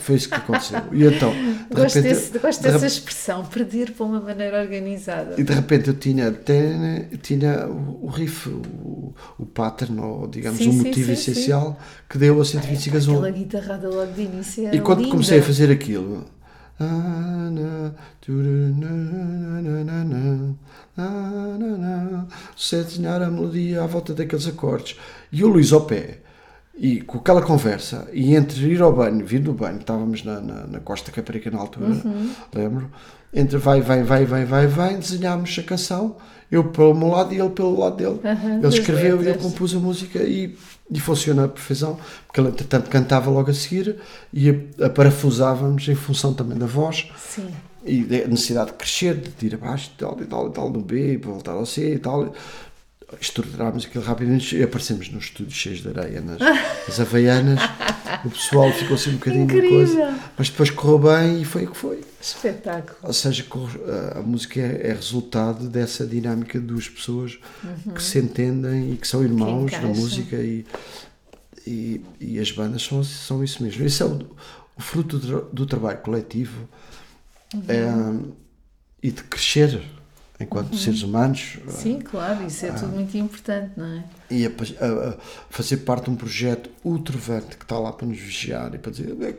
Foi 0.00 0.16
isso 0.16 0.28
que 0.28 0.34
aconteceu. 0.34 0.78
E 0.92 1.04
então, 1.04 1.32
de 1.32 1.66
Gosto, 1.74 1.96
repente, 1.96 2.14
desse- 2.14 2.38
gosto 2.38 2.62
de 2.62 2.68
dessa 2.70 2.86
expressão, 2.86 3.44
perder 3.46 3.92
para 3.92 4.06
uma 4.06 4.20
maneira 4.20 4.60
organizada. 4.60 5.34
e 5.38 5.42
de 5.44 5.52
repente 5.52 5.88
eu 5.88 5.94
tinha, 5.94 6.30
tinha, 6.32 7.08
tinha 7.22 7.66
o 7.68 7.92
o 8.02 8.06
riff, 8.08 8.48
o, 8.48 9.14
o 9.38 9.46
pattern, 9.46 9.98
ou 10.00 10.26
digamos, 10.26 10.58
Sim, 10.58 10.68
o 10.68 10.72
sim, 10.72 10.78
motivo 10.78 11.14
sim, 11.14 11.14
sim. 11.16 11.30
essencial 11.30 11.78
que 12.08 12.18
deu 12.18 12.40
a 12.40 12.44
125 12.44 12.96
azul. 12.96 13.14
Aquela 13.14 13.30
guitarrada 13.30 13.88
logo 13.88 14.12
de 14.12 14.22
início 14.22 14.74
E 14.74 14.80
quando 14.80 14.98
linda. 15.00 15.10
comecei 15.10 15.38
a 15.38 15.42
fazer 15.42 15.70
aquilo, 15.70 16.24
desenhar 22.70 23.22
a 23.22 23.30
melodia 23.30 23.82
à 23.82 23.86
volta 23.86 24.14
daqueles 24.14 24.46
acordes. 24.46 24.96
E 25.30 25.44
o 25.44 25.48
Luís 25.48 25.72
ao 25.72 25.82
pé, 25.82 26.18
e 26.84 27.00
com 27.00 27.18
aquela 27.18 27.40
conversa, 27.40 28.08
e 28.12 28.34
entre 28.34 28.66
ir 28.72 28.82
ao 28.82 28.92
banho, 28.92 29.24
vir 29.24 29.38
do 29.38 29.52
banho, 29.52 29.78
estávamos 29.78 30.24
na, 30.24 30.40
na, 30.40 30.66
na 30.66 30.80
Costa 30.80 31.12
Caparica 31.12 31.48
na 31.48 31.60
altura, 31.60 31.86
Uhum. 31.86 32.30
lembro, 32.52 32.90
entre 33.32 33.56
vai, 33.56 33.80
vai, 33.80 34.02
vai, 34.02 34.24
vai, 34.26 34.44
vai, 34.44 34.66
vai, 34.66 34.96
desenhámos 34.96 35.56
a 35.60 35.62
canção, 35.62 36.16
eu 36.50 36.64
pelo 36.64 36.92
meu 36.92 37.06
lado 37.06 37.32
e 37.32 37.38
ele 37.38 37.50
pelo 37.50 37.78
lado 37.78 37.96
dele. 37.96 38.18
Aham, 38.24 38.58
ele 38.58 38.66
escreveu 38.66 39.22
e 39.22 39.28
eu 39.28 39.36
compus 39.36 39.72
a 39.76 39.78
música 39.78 40.18
e, 40.24 40.56
e 40.90 40.98
funciona 40.98 41.44
à 41.44 41.48
perfeição, 41.48 41.96
porque 42.26 42.40
ele 42.40 42.48
entretanto 42.48 42.90
cantava 42.90 43.30
logo 43.30 43.48
a 43.48 43.54
seguir 43.54 43.96
e 44.32 44.50
a, 44.50 44.86
a 44.86 44.90
parafusávamos 44.90 45.86
em 45.88 45.94
função 45.94 46.34
também 46.34 46.58
da 46.58 46.66
voz 46.66 47.08
Sim. 47.16 47.46
e 47.86 48.02
da 48.02 48.26
necessidade 48.26 48.72
de 48.72 48.76
crescer, 48.76 49.14
de 49.38 49.46
ir 49.46 49.54
abaixo 49.54 49.92
e 49.94 49.98
tal 49.98 50.18
e 50.20 50.24
tal 50.26 50.48
e 50.48 50.50
tal 50.50 50.68
no 50.68 50.80
B, 50.82 51.16
para 51.18 51.30
voltar 51.30 51.52
ao 51.52 51.64
C 51.64 51.94
e 51.94 51.98
tal. 51.98 52.34
Estruturámos 53.20 53.84
aquilo 53.84 54.02
rapidamente 54.04 54.56
e 54.56 54.62
aparecemos 54.62 55.08
nos 55.10 55.24
estúdios 55.24 55.54
cheios 55.54 55.80
de 55.80 55.88
areia, 55.88 56.20
nas, 56.20 56.38
nas 56.88 57.00
Havaianas. 57.00 57.60
O 58.24 58.30
pessoal 58.30 58.70
ficou 58.72 58.94
assim 58.94 59.10
um 59.10 59.14
bocadinho 59.14 59.44
Incrível. 59.44 59.70
coisa, 59.70 60.18
mas 60.36 60.48
depois 60.50 60.70
correu 60.70 60.98
bem 60.98 61.42
e 61.42 61.44
foi 61.44 61.64
o 61.64 61.70
que 61.70 61.76
foi. 61.76 62.00
Espetáculo. 62.20 62.96
Ou 63.02 63.12
seja, 63.12 63.42
corre- 63.44 63.80
a- 64.16 64.20
música 64.22 64.60
é, 64.60 64.88
é 64.88 64.92
resultado 64.92 65.68
dessa 65.68 66.06
dinâmica 66.06 66.58
de 66.60 66.66
duas 66.66 66.88
pessoas 66.88 67.38
que 67.94 68.02
se 68.02 68.18
entendem 68.18 68.92
e 68.92 68.96
que 68.96 69.06
são 69.08 69.22
irmãos 69.22 69.70
na 69.72 69.78
encaixam. 69.78 69.94
música 69.94 70.36
e, 70.36 70.64
e, 71.66 72.00
e 72.20 72.38
as 72.38 72.50
bandas 72.50 72.82
são, 72.82 73.02
são 73.04 73.42
isso 73.42 73.62
mesmo. 73.62 73.84
Esse 73.84 74.02
é 74.02 74.06
o, 74.06 74.18
o 74.76 74.80
fruto 74.82 75.18
do, 75.18 75.42
do 75.52 75.66
trabalho 75.66 75.98
coletivo 75.98 76.68
é, 77.68 77.88
e 79.02 79.10
de 79.10 79.22
crescer 79.24 79.80
enquanto 80.42 80.76
seres 80.76 81.02
humanos 81.02 81.58
Sim, 81.68 82.00
claro, 82.00 82.46
isso 82.46 82.66
é 82.66 82.70
Ah. 82.70 82.74
tudo 82.74 82.92
muito 82.92 83.16
importante, 83.16 83.70
não 83.76 83.86
é? 83.86 84.04
e 84.30 84.46
a, 84.46 84.48
a- 84.50 85.08
a 85.10 85.14
fazer 85.50 85.78
parte 85.78 86.04
de 86.04 86.10
um 86.10 86.16
projeto 86.16 86.70
ultravante 86.84 87.56
que 87.56 87.64
está 87.64 87.78
lá 87.78 87.92
para 87.92 88.06
nos 88.06 88.18
vigiar 88.18 88.74
e 88.74 88.78
para 88.78 88.90
dizer 88.92 89.16
"É, 89.22 89.34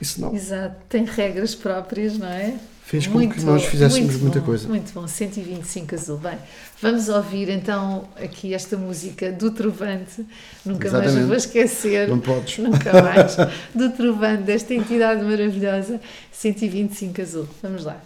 isso 0.00 0.20
não. 0.20 0.34
Exato, 0.34 0.76
tem 0.88 1.04
regras 1.04 1.54
próprias, 1.54 2.16
não 2.18 2.26
é? 2.28 2.54
Fez 2.84 3.06
com 3.06 3.20
que 3.30 3.40
nós 3.42 3.64
fizéssemos 3.66 4.16
muita 4.16 4.40
coisa. 4.40 4.66
Muito 4.66 4.92
bom, 4.92 5.06
125 5.06 5.94
azul. 5.94 6.18
Bem, 6.18 6.36
vamos 6.82 7.08
ouvir 7.08 7.48
então 7.48 8.08
aqui 8.16 8.52
esta 8.52 8.76
música 8.76 9.30
do 9.30 9.52
Trovante. 9.52 10.26
Nunca 10.66 10.90
mais 10.90 11.04
Exatamente. 11.04 11.26
vou 11.28 11.36
esquecer. 11.36 12.08
Não 12.08 12.18
podes. 12.18 12.58
Nunca 12.58 13.00
mais. 13.00 13.36
Do 13.72 13.90
Trovante, 13.90 14.42
desta 14.42 14.74
entidade 14.74 15.22
maravilhosa, 15.22 16.00
125 16.32 17.20
azul. 17.22 17.46
Vamos 17.62 17.84
lá. 17.84 18.02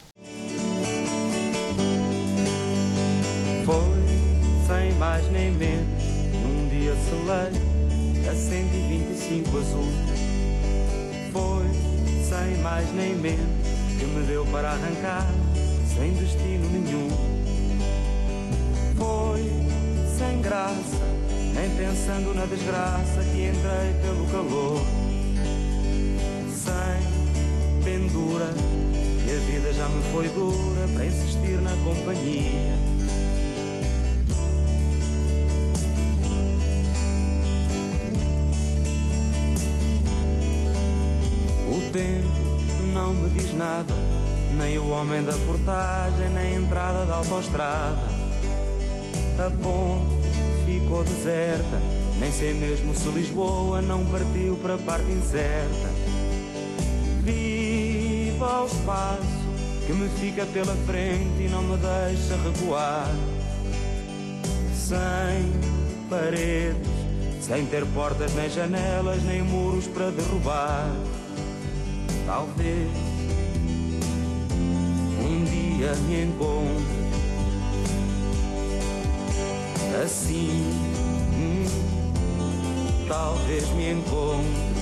Foi, 3.64 3.76
sem 4.66 4.92
mais 4.98 5.26
nem 5.32 5.50
menos, 5.52 6.04
num 6.34 6.68
dia 6.68 6.94
selei 6.96 8.28
a 8.28 8.34
125 8.34 9.56
azul. 9.56 9.88
Foi, 11.32 11.64
sem 12.28 12.58
mais 12.62 12.92
nem 12.92 13.14
menos, 13.14 13.40
que 13.98 14.04
me 14.04 14.22
deu 14.26 14.44
para 14.52 14.72
arrancar, 14.72 15.26
sem 15.96 16.12
destino 16.12 16.68
nenhum. 16.68 17.08
Foi, 18.98 19.50
sem 20.18 20.42
graça, 20.42 21.06
nem 21.54 21.70
pensando 21.70 22.34
na 22.34 22.44
desgraça 22.44 23.24
que 23.32 23.48
entrei 23.48 23.94
pelo 24.02 24.26
calor. 24.26 24.82
Sem 26.52 27.82
pendura, 27.82 28.52
que 29.24 29.30
a 29.30 29.38
vida 29.50 29.72
já 29.72 29.88
me 29.88 30.02
foi 30.12 30.28
dura 30.28 30.86
para 30.94 31.06
insistir 31.06 31.62
na 31.62 31.74
companhia. 31.82 32.93
Não 43.04 43.12
me 43.12 43.28
diz 43.28 43.52
nada, 43.52 43.92
nem 44.56 44.78
o 44.78 44.88
homem 44.88 45.22
da 45.22 45.34
portagem, 45.46 46.30
nem 46.30 46.56
a 46.56 46.58
entrada 46.58 47.04
da 47.04 47.16
autoestrada. 47.16 48.00
A 49.38 49.50
ponte 49.62 50.24
ficou 50.64 51.04
deserta, 51.04 51.82
nem 52.18 52.32
sei 52.32 52.54
mesmo 52.54 52.94
se 52.94 53.06
Lisboa 53.10 53.82
não 53.82 54.06
partiu 54.06 54.56
para 54.56 54.76
a 54.76 54.78
parte 54.78 55.10
incerta. 55.12 55.90
Vi 57.24 58.34
só 58.38 58.62
o 58.62 58.66
espaço 58.66 59.44
que 59.86 59.92
me 59.92 60.08
fica 60.18 60.46
pela 60.46 60.74
frente 60.86 61.42
e 61.42 61.48
não 61.50 61.62
me 61.62 61.76
deixa 61.76 62.36
recuar. 62.42 63.14
Sem 64.74 65.52
paredes, 66.08 66.88
sem 67.42 67.66
ter 67.66 67.84
portas 67.88 68.32
nem 68.34 68.48
janelas, 68.48 69.22
nem 69.24 69.42
muros 69.42 69.86
para 69.88 70.10
derrubar. 70.10 70.90
Talvez 72.26 72.90
um 75.20 75.44
dia 75.44 75.94
me 76.06 76.22
encontre 76.24 77.04
assim. 80.02 80.48
hum, 81.34 83.06
talvez 83.08 83.68
me 83.70 83.92
encontre. 83.92 84.73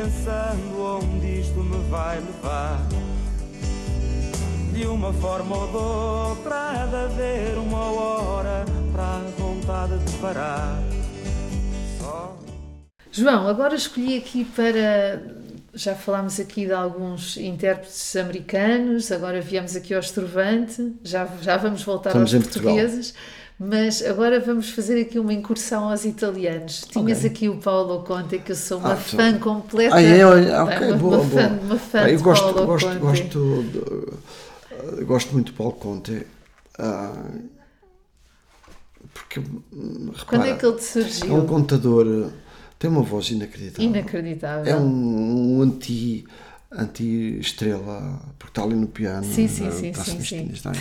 Pensando 0.00 0.80
onde 0.80 1.40
isto 1.40 1.60
me 1.60 1.76
vai 1.90 2.18
levar. 2.18 2.80
De 4.72 4.86
uma 4.86 5.12
forma 5.12 5.56
ou 5.56 5.68
de 5.68 5.76
outra 5.76 6.54
há 6.70 6.86
de 6.86 6.96
haver 6.96 7.58
uma 7.58 7.84
hora 7.92 8.64
para 8.92 9.16
a 9.16 9.22
vontade 9.36 9.98
de 9.98 10.12
parar. 10.18 10.82
Só 11.98 12.38
João, 13.12 13.46
agora 13.46 13.74
escolhi 13.74 14.16
aqui 14.16 14.44
para. 14.44 15.38
Já 15.72 15.94
falámos 15.94 16.40
aqui 16.40 16.66
de 16.66 16.72
alguns 16.72 17.36
intérpretes 17.36 18.16
americanos, 18.16 19.12
agora 19.12 19.40
viemos 19.40 19.76
aqui 19.76 19.94
ao 19.94 20.00
Estrovante, 20.00 20.94
já, 21.04 21.28
já 21.40 21.56
vamos 21.56 21.84
voltar 21.84 22.10
Estamos 22.10 22.34
aos 22.34 22.42
em 22.42 22.42
Portugal. 22.42 22.74
Mas 23.60 24.02
agora 24.02 24.40
vamos 24.40 24.70
fazer 24.70 25.00
aqui 25.02 25.18
uma 25.18 25.32
incursão 25.34 25.90
aos 25.90 26.04
italianos. 26.06 26.80
Tinhas 26.90 27.18
Ok. 27.18 27.30
aqui 27.30 27.48
o 27.48 27.58
Paulo 27.58 28.02
Conte, 28.04 28.38
que 28.38 28.52
eu 28.52 28.56
sou 28.56 28.78
uma 28.78 28.94
Ah, 28.94 28.96
fã 28.96 29.38
completa. 29.38 29.94
Ah, 29.96 30.00
é? 30.02 30.24
Olha, 30.24 30.64
ok, 30.64 30.86
uma, 30.88 30.96
boa, 30.96 31.18
uma 31.18 31.24
boa. 31.28 31.42
Fã, 31.48 31.48
uma 31.60 31.78
fã 31.78 31.98
Ah, 32.00 32.10
eu 32.10 32.16
de 32.16 32.22
gosto, 32.22 32.42
Paulo 32.44 32.66
gosto, 32.66 32.86
Conte. 32.88 32.98
gosto, 32.98 33.62
de- 34.96 35.04
gosto 35.04 35.32
muito 35.32 35.46
de 35.48 35.52
Paulo 35.52 35.72
Conte. 35.74 36.26
ah, 36.78 37.24
porque, 39.14 39.40
hum, 39.40 40.12
Quando 40.26 40.42
repara, 40.42 40.48
é 40.48 40.56
que 40.56 40.66
ele 40.66 40.76
te 40.76 40.84
é 41.28 41.32
um 41.32 41.44
surgiu? 41.44 41.46
contador, 41.46 42.30
tem 42.78 42.90
uma 42.90 43.02
voz 43.02 43.30
inacreditável. 43.30 43.84
Inacreditável. 43.90 44.72
É 44.72 44.76
um, 44.76 45.58
um 45.58 45.62
anti, 45.62 46.24
anti-estrela, 46.72 48.20
porque 48.38 48.50
está 48.50 48.62
ali 48.62 48.74
no 48.76 48.86
piano. 48.86 49.24
Sim, 49.24 49.48
sim, 49.48 49.66
eh, 49.66 49.70
sim, 49.70 49.90
está-se 49.90 50.10
sim, 50.12 50.20
sim. 50.22 50.50
está. 50.52 50.72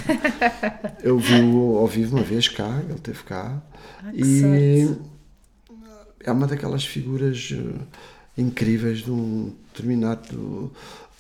Eu 1.02 1.18
vi-o 1.18 1.78
ao 1.78 1.88
vivo 1.88 2.18
uma 2.18 2.24
vez 2.24 2.48
cá, 2.48 2.80
ele 2.84 2.94
esteve 2.94 3.24
cá. 3.24 3.62
Ah, 4.04 4.12
e 4.14 4.86
sorte. 4.88 5.02
é 6.22 6.32
uma 6.32 6.48
daquelas 6.48 6.86
figuras 6.86 7.50
eh, 7.54 8.42
incríveis 8.42 9.00
de 9.00 9.12
um 9.12 9.52
determinado 9.74 10.72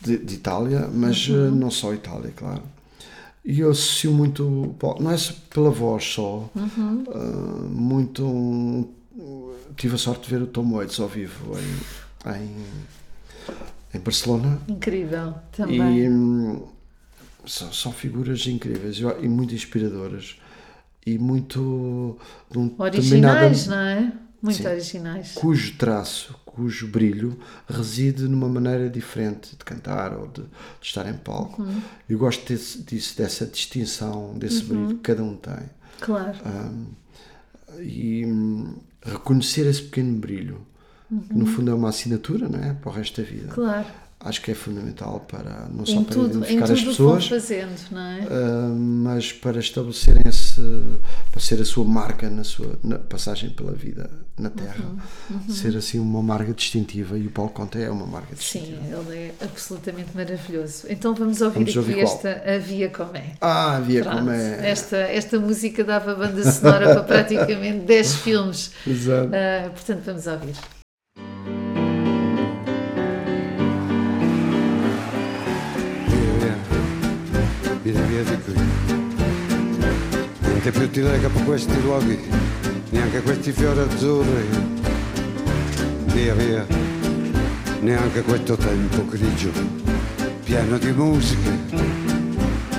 de, 0.01 0.17
de 0.17 0.35
Itália, 0.35 0.87
mas 0.93 1.27
Uhum. 1.27 1.47
eh, 1.47 1.51
não 1.51 1.71
só 1.71 1.93
Itália, 1.93 2.31
claro. 2.35 2.63
E 3.43 3.61
eu 3.61 3.71
associo 3.71 4.11
muito, 4.11 4.75
não 4.99 5.11
é 5.11 5.15
pela 5.49 5.71
voz 5.71 6.03
só, 6.03 6.49
Uhum. 6.55 7.03
ah, 7.09 7.67
muito. 7.69 8.23
um- 8.25 8.87
tive 9.75 9.95
a 9.95 9.97
sorte 9.97 10.25
de 10.25 10.29
ver 10.35 10.41
o 10.43 10.47
Tom 10.47 10.71
Waits 10.73 10.99
ao 10.99 11.07
vivo 11.07 11.57
em, 11.57 12.31
em, 12.35 12.55
em 13.93 13.99
Barcelona 13.99 14.59
Incrível, 14.67 15.33
também. 15.51 15.99
e 15.99 16.09
hum, 16.09 16.67
são, 17.45 17.71
são 17.73 17.91
figuras 17.91 18.45
incríveis 18.47 18.97
e 18.99 19.27
muito 19.27 19.53
inspiradoras 19.53 20.37
e 21.05 21.17
muito 21.17 22.17
um 22.55 22.75
Originais, 22.77 23.67
não 23.67 23.77
é? 23.77 24.13
Muito 24.41 24.57
Sim. 24.57 24.67
originais. 24.67 25.33
cujo 25.33 25.75
traço, 25.75 26.33
cujo 26.45 26.87
brilho 26.87 27.37
reside 27.67 28.23
numa 28.23 28.47
maneira 28.47 28.89
diferente 28.89 29.51
de 29.51 29.65
cantar 29.65 30.13
ou 30.13 30.27
de, 30.27 30.43
de 30.43 30.47
estar 30.81 31.05
em 31.09 31.17
palco. 31.17 31.61
Uhum. 31.61 31.81
Eu 32.07 32.17
gosto 32.17 32.47
desse, 32.47 32.81
disso, 32.83 33.17
dessa 33.17 33.45
distinção, 33.45 34.37
desse 34.37 34.63
brilho 34.63 34.95
que 34.95 35.01
cada 35.01 35.23
um 35.23 35.35
tem. 35.35 35.69
Claro. 35.99 36.37
Hum, 36.45 36.85
e 37.81 38.25
hum, 38.25 38.77
reconhecer 39.03 39.65
esse 39.65 39.81
pequeno 39.81 40.17
brilho, 40.17 40.65
que 41.09 41.33
no 41.33 41.45
fundo 41.45 41.71
é 41.71 41.73
uma 41.73 41.89
assinatura 41.89 42.47
não 42.47 42.59
é? 42.59 42.73
para 42.73 42.89
o 42.89 42.93
resto 42.93 43.21
da 43.21 43.27
vida. 43.27 43.47
Uhum. 43.49 43.53
Claro. 43.55 43.85
Acho 44.21 44.41
que 44.41 44.51
é 44.51 44.53
fundamental 44.53 45.21
para 45.31 45.69
não 45.73 45.85
só 45.85 45.93
Em 45.93 46.03
para 46.03 46.13
tudo, 46.13 46.27
em 46.27 46.37
identificar 46.39 46.65
tudo 46.65 46.73
as 46.73 46.83
pessoas, 46.83 47.27
fazendo, 47.29 47.79
não 47.89 48.01
é? 48.01 48.27
ah, 48.29 48.67
mas 48.75 49.31
para 49.31 49.59
estabelecerem 49.61 50.23
esse, 50.25 50.59
para 51.31 51.39
ser 51.39 51.61
a 51.61 51.63
sua 51.63 51.85
marca 51.85 52.29
na 52.29 52.43
sua 52.43 52.77
na 52.83 52.99
passagem 52.99 53.49
pela 53.51 53.71
vida 53.71 54.09
na 54.37 54.49
Terra, 54.49 54.83
Uhum, 55.29 55.49
ser 55.53 55.77
assim 55.77 55.99
uma 55.99 56.21
marca 56.21 56.53
distintiva 56.53 57.17
e 57.17 57.27
o 57.27 57.29
Paulo 57.31 57.51
Conte 57.51 57.81
é 57.81 57.89
uma 57.89 58.05
marca 58.05 58.35
Sim, 58.35 58.59
distintiva. 58.59 59.03
ele 59.09 59.17
é 59.17 59.33
absolutamente 59.41 60.09
maravilhoso. 60.13 60.85
Então 60.89 61.15
vamos 61.15 61.39
ouvir 61.39 61.53
Vamos 61.53 61.69
aqui 61.69 61.77
ouvir 61.77 61.99
esta 61.99 62.43
A 62.45 62.57
Via 62.57 62.89
Comé. 62.89 63.35
Ah, 63.39 63.77
havia 63.77 64.01
Pronto, 64.03 64.17
como 64.17 64.31
é. 64.31 64.69
esta, 64.69 64.97
esta 64.97 65.39
música 65.39 65.81
dava 65.81 66.13
banda 66.15 66.43
sonora 66.51 66.93
para 66.93 67.03
praticamente 67.03 67.85
10 67.85 68.15
filmes. 68.19 68.71
Exato. 68.85 69.29
Ah, 69.33 69.69
portanto, 69.69 70.01
vamos 70.05 70.27
ouvir. 70.27 70.55
Via, 77.91 78.01
via 78.01 78.23
di 78.23 78.41
qui. 78.43 78.53
Niente 80.39 80.71
più 80.71 80.89
ti 80.89 81.01
lega 81.01 81.29
per 81.29 81.43
questi 81.43 81.81
luoghi, 81.81 82.19
neanche 82.89 83.21
questi 83.21 83.51
fiori 83.51 83.79
azzurri. 83.79 84.77
Via, 86.05 86.33
via, 86.33 86.65
neanche 87.81 88.21
questo 88.23 88.55
tempo 88.55 89.05
grigio, 89.05 89.51
pieno 90.43 90.77
di 90.77 90.91
musiche 90.91 91.57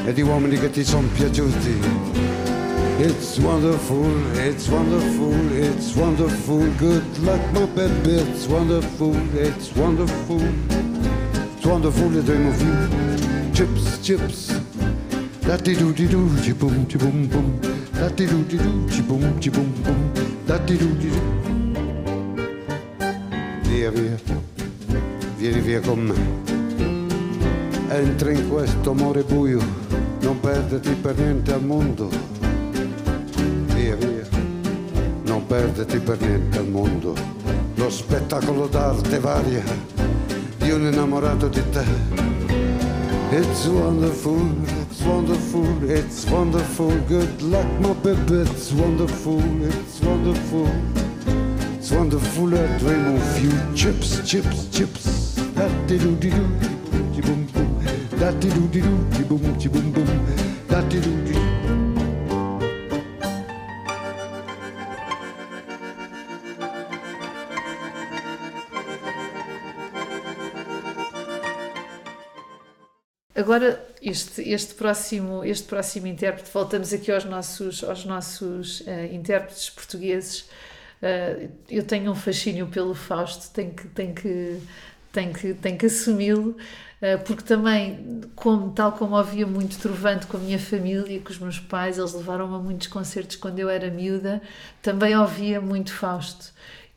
e 0.04 0.12
di 0.12 0.22
uomini 0.22 0.58
che 0.58 0.70
ti 0.70 0.84
sono 0.84 1.08
piaciuti. 1.14 2.08
It's 2.98 3.38
wonderful, 3.38 4.10
it's 4.34 4.68
wonderful, 4.68 5.34
it's 5.52 5.94
wonderful. 5.94 6.68
Good 6.76 7.18
luck, 7.22 7.40
my 7.52 7.64
baby, 7.74 8.20
it's 8.20 8.46
wonderful, 8.46 9.16
it's 9.32 9.72
wonderful. 9.74 10.42
It's 11.56 11.64
wonderful 11.64 12.10
to 12.10 12.22
dream 12.22 12.46
of 12.46 12.60
you. 12.60 13.09
Chips, 13.60 14.00
chips. 14.00 14.60
Da 15.40 15.56
di 15.56 15.76
do 15.76 15.92
di 15.92 16.06
do, 16.06 16.26
chi 16.40 16.54
boom, 16.54 16.86
chi 16.86 16.96
boom 16.96 17.28
boom. 17.28 17.58
Da 17.92 18.08
di 18.08 18.24
do 18.24 18.42
di 18.46 18.56
do, 18.56 18.84
chi 18.86 19.02
boom, 19.02 19.38
chi 19.38 19.50
boom 19.50 19.70
boom. 19.82 20.12
Da 20.46 20.56
di 20.56 20.78
do 20.78 20.86
di 20.96 21.10
do. 21.10 21.20
Via, 23.68 23.90
via. 23.90 24.18
Vieni 25.36 25.60
via 25.60 25.80
con 25.80 25.98
me. 25.98 26.14
Entra 27.94 28.30
in 28.30 28.48
questo 28.48 28.92
amore 28.92 29.24
buio, 29.24 29.60
non 30.20 30.40
perderti 30.40 30.94
per 30.94 31.18
niente 31.18 31.52
al 31.52 31.62
mondo. 31.62 32.08
Via, 33.74 33.94
via. 33.96 34.26
Non 35.24 35.44
perderti 35.46 35.98
per 35.98 36.18
niente 36.18 36.56
al 36.56 36.66
mondo. 36.66 37.14
Lo 37.74 37.90
spettacolo 37.90 38.68
d'arte 38.68 39.18
varia 39.18 39.62
di 40.56 40.70
un 40.70 40.86
innamorato 40.86 41.48
di 41.48 41.62
te. 41.70 42.19
It's 43.32 43.68
wonderful, 43.68 44.40
it's 44.82 45.02
wonderful, 45.02 45.88
it's 45.88 46.26
wonderful. 46.28 46.90
Good 47.02 47.40
luck, 47.42 47.66
my 47.78 47.92
baby, 47.92 48.42
it's 48.42 48.72
wonderful, 48.72 49.40
it's 49.64 50.00
wonderful. 50.00 50.66
It's 51.78 51.92
wonderful, 51.92 52.58
I 52.58 52.78
dream 52.78 53.14
of 53.14 53.40
you. 53.40 53.76
Chips, 53.76 54.28
chips, 54.28 54.68
chips. 54.76 55.36
Da 55.54 55.68
di 55.86 55.98
do 55.98 56.16
di 56.16 56.30
do, 56.30 56.44
di 57.12 57.20
boom 57.20 57.46
boom. 57.52 58.18
Da 58.18 58.32
di 58.32 58.48
do 58.48 58.66
di 58.66 58.80
do, 58.80 58.96
di 59.10 59.22
boom, 59.22 59.40
boom 59.40 59.92
boom. 59.92 60.66
Da 60.66 60.80
di 60.82 60.98
do 60.98 61.69
Agora, 73.34 73.80
este, 74.02 74.42
este, 74.50 74.74
próximo, 74.74 75.44
este 75.44 75.66
próximo 75.68 76.06
intérprete, 76.08 76.50
voltamos 76.52 76.92
aqui 76.92 77.12
aos 77.12 77.24
nossos, 77.24 77.84
aos 77.84 78.04
nossos 78.04 78.82
eh, 78.86 79.10
intérpretes 79.12 79.70
portugueses. 79.70 80.48
Eh, 81.00 81.48
eu 81.68 81.84
tenho 81.84 82.10
um 82.10 82.14
fascínio 82.14 82.66
pelo 82.66 82.94
Fausto, 82.94 83.52
tenho 83.52 83.72
que, 83.72 83.86
tenho 83.88 84.14
que, 84.14 84.60
tenho 85.12 85.32
que, 85.32 85.54
tenho 85.54 85.78
que 85.78 85.86
assumi-lo, 85.86 86.56
eh, 87.00 87.16
porque 87.18 87.44
também, 87.44 88.20
como, 88.34 88.72
tal 88.72 88.92
como 88.92 89.16
ouvia 89.16 89.46
muito 89.46 89.78
Trovante 89.78 90.26
com 90.26 90.36
a 90.36 90.40
minha 90.40 90.58
família, 90.58 91.20
com 91.20 91.30
os 91.30 91.38
meus 91.38 91.60
pais, 91.60 91.98
eles 91.98 92.12
levaram-me 92.12 92.56
a 92.56 92.58
muitos 92.58 92.88
concertos 92.88 93.36
quando 93.36 93.60
eu 93.60 93.68
era 93.70 93.90
miúda, 93.90 94.42
também 94.82 95.16
ouvia 95.16 95.60
muito 95.60 95.92
Fausto. 95.92 96.52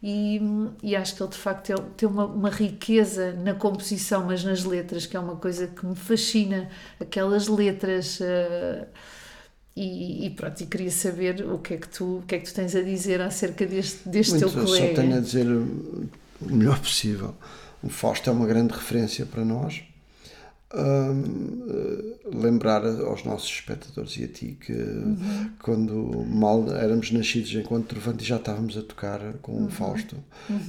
E, 0.05 0.41
e 0.83 0.95
acho 0.97 1.15
que 1.15 1.23
ele 1.23 1.29
de 1.31 1.37
facto 1.37 1.69
ele 1.69 1.81
tem 1.95 2.09
uma, 2.09 2.25
uma 2.25 2.49
riqueza 2.49 3.31
na 3.33 3.53
composição, 3.53 4.25
mas 4.25 4.43
nas 4.43 4.65
letras, 4.65 5.05
que 5.05 5.15
é 5.15 5.19
uma 5.19 5.37
coisa 5.37 5.67
que 5.67 5.85
me 5.85 5.95
fascina. 5.95 6.69
Aquelas 6.99 7.47
letras. 7.47 8.19
eh, 8.21 8.87
e, 9.75 10.25
e 10.27 10.29
pronto, 10.31 10.61
e 10.61 10.67
queria 10.67 10.91
saber 10.91 11.43
o 11.49 11.57
que 11.59 11.73
é 11.75 11.77
que 11.77 11.87
tu, 11.89 12.17
o 12.19 12.23
que 12.27 12.35
é 12.35 12.39
que 12.39 12.45
tu 12.45 12.53
tens 12.53 12.75
a 12.75 12.81
dizer 12.81 13.21
acerca 13.21 13.65
deste, 13.65 14.07
deste 14.07 14.35
Muito, 14.35 14.51
teu 14.51 14.61
eu 14.61 14.67
só 14.67 14.87
colega. 14.87 14.93
tenho 14.93 15.17
a 15.17 15.19
dizer 15.19 15.47
o 15.47 16.09
melhor 16.41 16.79
possível. 16.79 17.35
O 17.81 17.89
Fausto 17.89 18.29
é 18.29 18.33
uma 18.33 18.45
grande 18.45 18.73
referência 18.73 19.25
para 19.25 19.43
nós. 19.43 19.83
Hum, 20.75 21.67
eh, 21.69 22.13
lembrar 22.35 22.83
aos 22.83 23.23
nossos 23.23 23.47
espectadores 23.49 24.17
e 24.17 24.23
a 24.23 24.27
ti 24.27 24.57
que 24.59 24.73
quando 25.61 26.25
mal 26.27 26.67
éramos 26.75 27.11
nascidos 27.11 27.53
enquanto 27.53 27.89
Trovante 27.89 28.23
já 28.25 28.37
estávamos 28.37 28.75
a 28.75 28.81
tocar 28.81 29.19
com 29.41 29.65
o 29.65 29.69
Fausto. 29.69 30.15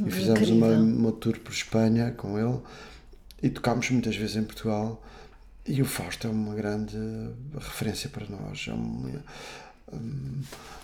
E 0.07 0.11
fizemos 0.11 0.51
uma, 0.51 0.67
uma 0.77 1.13
tour 1.13 1.39
por 1.41 1.53
Espanha 1.53 2.11
com 2.13 2.39
ele 2.39 2.59
e 3.43 3.49
tocámos 3.49 3.89
muitas 3.91 4.15
vezes 4.15 4.37
em 4.37 4.45
Portugal. 4.45 5.03
E 5.67 5.81
o 5.81 5.87
Fausto 5.87 6.27
é 6.27 6.31
uma 6.31 6.55
grande 6.55 6.99
referência 7.59 8.11
para 8.11 8.27
nós. 8.29 8.67
É 8.69 8.73
uma- 8.75 9.23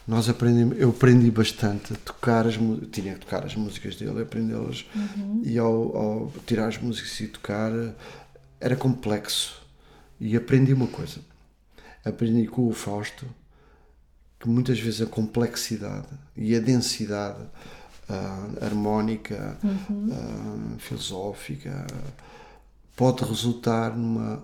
nós 0.08 0.28
aprendemos, 0.30 0.78
eu 0.78 0.90
aprendi 0.90 1.30
bastante 1.30 1.92
a 1.92 1.96
tocar 1.96 2.46
as 2.46 2.54
tinha 2.90 3.14
que 3.14 3.20
tocar 3.20 3.44
as 3.44 3.54
músicas 3.54 3.96
dele, 3.96 4.22
aprendê-las. 4.22 4.86
E 5.42 5.58
ao, 5.58 5.96
ao 5.96 6.32
tirar 6.46 6.68
as 6.68 6.78
músicas 6.78 7.18
e 7.20 7.26
tocar 7.26 7.70
era 8.60 8.76
complexo 8.76 9.62
e 10.20 10.36
aprendi 10.36 10.72
uma 10.72 10.86
coisa. 10.86 11.20
Aprendi 12.04 12.46
com 12.46 12.68
o 12.68 12.72
Fausto 12.72 13.26
que 14.38 14.48
muitas 14.48 14.78
vezes 14.80 15.02
a 15.02 15.06
complexidade 15.06 16.08
e 16.34 16.56
a 16.56 16.60
densidade 16.60 17.44
ah, 18.08 18.48
harmónica, 18.62 19.58
ah, 19.62 20.76
filosófica, 20.78 21.86
pode 22.96 23.22
resultar 23.22 23.96
numa, 23.96 24.42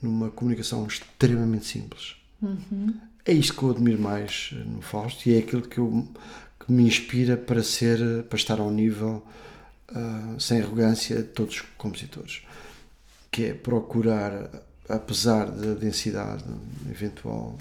numa 0.00 0.30
comunicação 0.30 0.86
extremamente 0.86 1.66
simples. 1.66 2.16
É 3.24 3.32
isto 3.32 3.54
que 3.54 3.62
eu 3.62 3.70
admiro 3.70 4.00
mais 4.00 4.54
no 4.64 4.80
Fausto 4.80 5.28
e 5.28 5.34
é 5.34 5.38
aquilo 5.38 5.62
que, 5.62 5.78
eu, 5.78 6.08
que 6.64 6.72
me 6.72 6.84
inspira 6.84 7.36
para 7.36 7.62
ser, 7.62 8.22
para 8.24 8.38
estar 8.38 8.60
ao 8.60 8.70
nível, 8.70 9.26
ah, 9.88 10.36
sem 10.38 10.60
arrogância, 10.60 11.16
de 11.16 11.28
todos 11.28 11.56
os 11.56 11.60
compositores. 11.76 12.42
Que 13.30 13.44
é 13.46 13.54
procurar, 13.54 14.50
apesar 14.88 15.50
da 15.50 15.74
densidade 15.74 16.44
eventual 16.90 17.56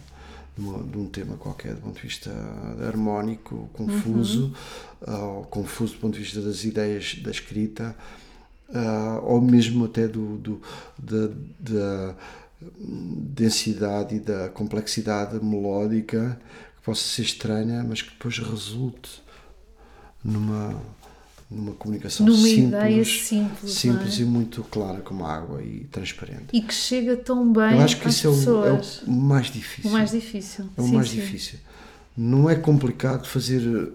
de, 0.57 0.97
um 0.97 1.07
tema 1.07 1.37
qualquer, 1.37 1.75
do 1.75 1.81
ponto 1.81 1.95
de 2.01 2.07
vista 2.07 2.31
harmónico, 2.87 3.69
confuso, 3.73 4.53
ah, 5.05 5.17
ou 5.25 5.43
confuso 5.43 5.93
do 5.95 5.99
ponto 5.99 6.13
de 6.17 6.23
vista 6.23 6.41
das 6.41 6.63
ideias 6.63 7.15
da 7.21 7.29
escrita, 7.29 7.95
ah, 8.73 9.19
ou 9.23 9.39
mesmo 9.41 9.85
até 9.85 10.07
do, 10.07 10.37
do- 10.37 10.61
da, 10.97 11.27
da 11.59 12.15
densidade 12.59 14.15
e 14.15 14.19
da 14.19 14.49
complexidade 14.49 15.43
melódica 15.43 16.39
que 16.77 16.83
possa 16.83 17.03
ser 17.03 17.21
estranha, 17.23 17.83
mas 17.87 18.01
que 18.01 18.09
depois 18.11 18.39
resulte 18.39 19.21
numa, 20.23 20.81
numa 21.49 21.73
comunicação 21.73 22.25
Numa 22.25 22.37
simples, 22.37 22.67
ideia 22.67 23.05
simples, 23.05 23.73
simples 23.73 24.19
é? 24.19 24.21
e 24.21 24.25
muito 24.25 24.63
clara 24.63 24.99
como 24.99 25.25
a 25.25 25.33
água 25.33 25.61
e 25.63 25.85
transparente. 25.91 26.47
E 26.51 26.61
que 26.61 26.73
chega 26.73 27.15
tão 27.15 27.51
bem 27.51 27.77
Eu 27.77 27.81
acho 27.81 27.99
que 27.99 28.09
isso 28.09 28.27
é 28.27 28.31
o, 28.51 28.65
é 28.65 28.81
o 29.07 29.11
mais 29.11 29.47
difícil. 29.47 29.89
O 29.89 29.93
mais 29.93 30.11
difícil. 30.11 30.65
É 30.77 30.81
o 30.81 30.85
Sim, 30.85 30.93
mais 30.93 31.09
sim. 31.09 31.15
difícil. 31.15 31.59
Não 32.17 32.49
é 32.49 32.55
complicado 32.55 33.25
fazer. 33.27 33.91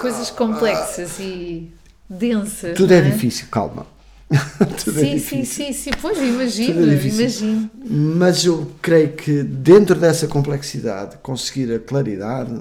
Coisas 0.00 0.30
complexas 0.30 1.18
e 1.18 1.70
densas. 2.08 2.76
Tudo 2.76 2.92
é 2.92 3.02
não 3.02 3.10
difícil, 3.10 3.46
calma. 3.50 3.86
Tudo 4.84 4.98
é 4.98 5.02
Sim, 5.04 5.18
sim, 5.18 5.40
difícil. 5.40 5.66
sim, 5.66 5.72
sim. 5.72 5.90
Pois 6.00 6.18
imagino, 6.18 6.74
Tudo 6.80 6.90
é 6.90 7.06
imagino. 7.06 7.70
Mas 7.84 8.44
eu 8.44 8.70
creio 8.80 9.12
que 9.12 9.42
dentro 9.42 9.94
dessa 9.98 10.26
complexidade, 10.26 11.18
conseguir 11.18 11.72
a 11.72 11.78
claridade, 11.78 12.60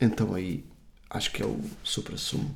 então 0.00 0.34
aí 0.34 0.64
acho 1.14 1.30
que 1.30 1.42
é 1.42 1.46
o 1.46 1.58
supra-sumo, 1.82 2.54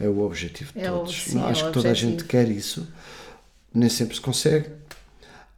é 0.00 0.08
o 0.08 0.20
objetivo 0.20 0.72
de 0.72 0.80
É 0.80 0.90
o- 0.90 1.00
todos. 1.00 1.14
sim, 1.24 1.34
Não, 1.34 1.46
é 1.48 1.50
acho 1.50 1.64
o 1.64 1.66
que 1.68 1.72
toda 1.74 1.90
a 1.90 1.94
gente 1.94 2.24
quer 2.24 2.48
isso, 2.50 2.86
nem 3.74 3.88
sempre 3.90 4.14
se 4.14 4.20
consegue, 4.22 4.68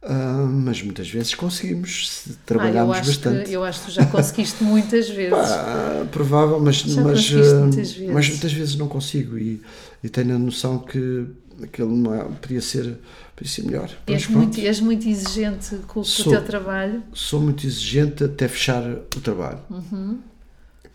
ah, 0.01 0.45
mas 0.49 0.81
muitas 0.81 1.09
vezes 1.09 1.33
conseguimos 1.35 2.09
se 2.09 2.31
Ah, 2.31 2.35
trabalharmos 2.45 2.97
acho 2.97 3.07
bastante. 3.07 3.45
que, 3.49 3.53
eu 3.53 3.63
acho 3.63 3.79
que 3.81 3.85
tu 3.87 3.91
já 3.91 4.05
conseguiste 4.05 4.63
muitas 4.63 5.07
vezes. 5.11 5.33
Ah, 5.33 6.05
provável, 6.11 6.59
mas, 6.59 6.83
mas, 6.85 6.97
ah, 6.97 7.01
muitas 7.01 7.91
vezes. 7.91 8.09
mas 8.13 8.29
muitas 8.29 8.51
vezes 8.53 8.75
não 8.75 8.87
consigo 8.87 9.37
e, 9.37 9.61
e 10.03 10.09
tenho 10.09 10.35
a 10.35 10.39
noção 10.39 10.79
que 10.79 11.27
aquilo 11.61 11.93
não 11.95 12.15
é- 12.15 12.23
podia, 12.41 12.61
ser, 12.61 12.97
podia 13.35 13.51
ser 13.51 13.63
melhor. 13.65 13.89
És, 14.07 14.27
muito, 14.27 14.57
és 14.61 14.79
muito 14.79 15.05
exigente 15.07 15.75
com, 15.79 15.85
com 15.95 15.99
o 15.99 16.05
Sou. 16.05 16.31
teu 16.31 16.41
trabalho. 16.45 17.03
sou 17.13 17.41
muito 17.41 17.67
exigente 17.67 18.23
até 18.23 18.47
fechar 18.47 18.81
o 18.89 19.19
trabalho. 19.21 19.59
Uhum. 19.69 20.19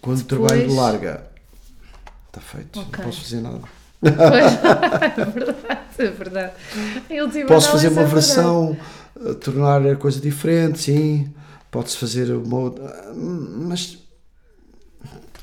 Quando 0.01 0.21
o 0.21 0.23
Depois- 0.25 0.51
trabalho 0.53 0.75
larga, 0.75 1.27
está 2.35 2.41
feito, 2.41 2.81
Ok. 2.81 2.99
não 2.99 3.05
posso 3.05 3.21
fazer 3.23 3.41
nada. 3.41 3.61
Pois, 4.01 4.53
é 5.99 6.11
verdade, 6.11 6.53
é 7.09 7.27
verdade. 7.27 7.45
Posso 7.47 7.71
fazer 7.71 7.89
uma 7.89 8.03
é 8.03 8.07
versão, 8.07 8.77
eh, 9.25 9.35
tornar 9.35 9.87
a 9.87 9.97
coisa 9.97 10.21
diferente, 10.21 10.79
sim. 10.81 11.33
Pode-se 11.71 11.97
fazer 11.97 12.31
uma 12.33 12.57
outra. 12.59 13.13
Mas 13.15 13.99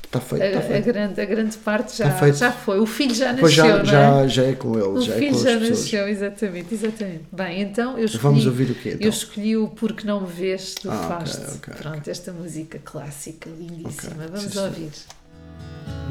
está 0.04 0.20
feito, 0.20 0.44
está 0.44 0.58
A, 0.58 0.62
a 0.62 0.62
feito. 0.62 0.84
grande, 0.86 1.20
a 1.20 1.24
grande 1.24 1.56
parte 1.58 1.96
já, 1.98 2.10
feito. 2.12 2.36
já 2.38 2.52
foi. 2.52 2.78
O 2.80 2.86
filho 2.86 3.14
já 3.14 3.32
nasceu, 3.32 3.48
já, 3.50 3.84
já, 3.84 4.20
é? 4.24 4.28
já 4.28 4.42
é 4.44 4.54
com 4.54 4.74
ele, 4.74 4.82
O 4.88 5.00
já 5.00 5.14
é 5.14 5.18
filho 5.18 5.32
com 5.32 5.42
já 5.42 5.50
as 5.54 5.58
pessoas. 5.58 5.80
nasceu, 5.80 6.08
exatamente, 6.08 6.74
exatamente. 6.74 7.24
Bem, 7.32 7.60
então 7.62 7.98
eu 7.98 8.04
escolhi, 8.04 8.22
Vamos 8.22 8.46
ouvir 8.46 8.70
o 8.70 8.74
quê, 8.74 8.90
então? 8.90 9.00
Eu 9.06 9.10
escolhi 9.10 9.56
o 9.56 9.68
Porque 9.68 10.06
Não 10.06 10.20
Me 10.22 10.26
Vês 10.28 10.74
do 10.82 10.90
Ah, 10.90 10.94
Fausto. 11.08 11.42
ok, 11.56 11.74
Pronto, 11.74 12.08
esta 12.08 12.32
música 12.32 12.78
clássica, 12.84 13.50
lindíssima. 13.50 14.26
Vamos 14.28 14.52
sim, 14.52 14.58
ouvir. 14.58 14.90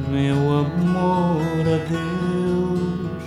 Meu 0.09 0.35
amor 0.35 1.67
a 1.67 1.77
Deus, 1.87 3.23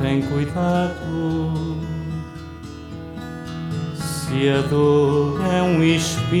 tem 0.00 0.22
cuidado. 0.22 1.76
Se 3.96 4.48
a 4.48 4.62
dor 4.62 5.40
é 5.40 5.62
um 5.62 5.80
espinho 5.82 6.38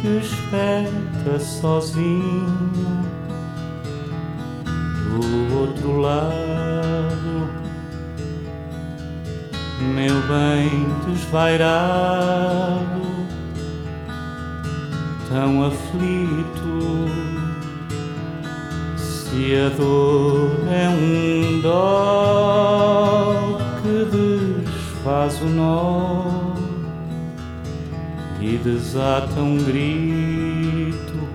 que 0.00 0.18
espeta 0.18 1.38
sozinho 1.38 3.04
do 5.10 5.58
outro 5.58 6.00
lado, 6.00 7.50
meu 9.94 10.20
bem 10.22 10.86
desvairado 11.06 13.05
tão 15.28 15.64
aflito. 15.64 17.08
Se 18.96 19.56
a 19.56 19.68
dor 19.76 20.52
é 20.70 20.88
um 20.88 21.60
dó 21.60 23.58
que 23.82 24.04
desfaz 24.16 25.42
o 25.42 25.46
nó 25.46 26.54
e 28.40 28.56
desata 28.58 29.40
um 29.40 29.58
grito, 29.58 31.28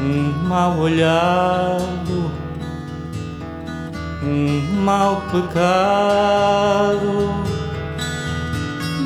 um 0.00 0.32
mal 0.48 0.78
olhado, 0.78 2.30
um 4.22 4.82
mau 4.82 5.20
pecado 5.30 7.28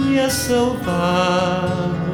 e 0.08 0.18
a 0.18 0.30
saudade 0.30 2.11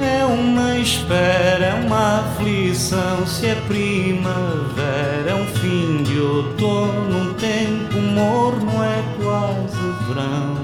é 0.00 0.24
uma 0.24 0.76
espera, 0.78 1.64
é 1.64 1.74
uma 1.74 2.20
aflição. 2.20 3.26
Se 3.26 3.46
é 3.46 3.54
primavera, 3.66 5.30
é 5.30 5.34
um 5.34 5.46
fim 5.46 6.02
de 6.02 6.18
outono, 6.18 7.30
um 7.30 7.34
tempo 7.34 7.98
morno, 7.98 8.70
é 8.82 9.02
quase 9.22 9.76
verão. 10.06 10.56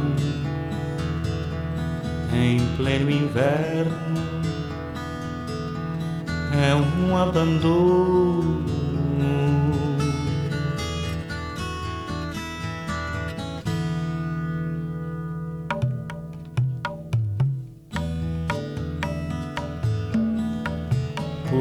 Em 2.35 2.61
pleno 2.77 3.11
inverno, 3.11 3.93
é 6.53 6.75
um 6.75 7.17
abandono. 7.17 8.72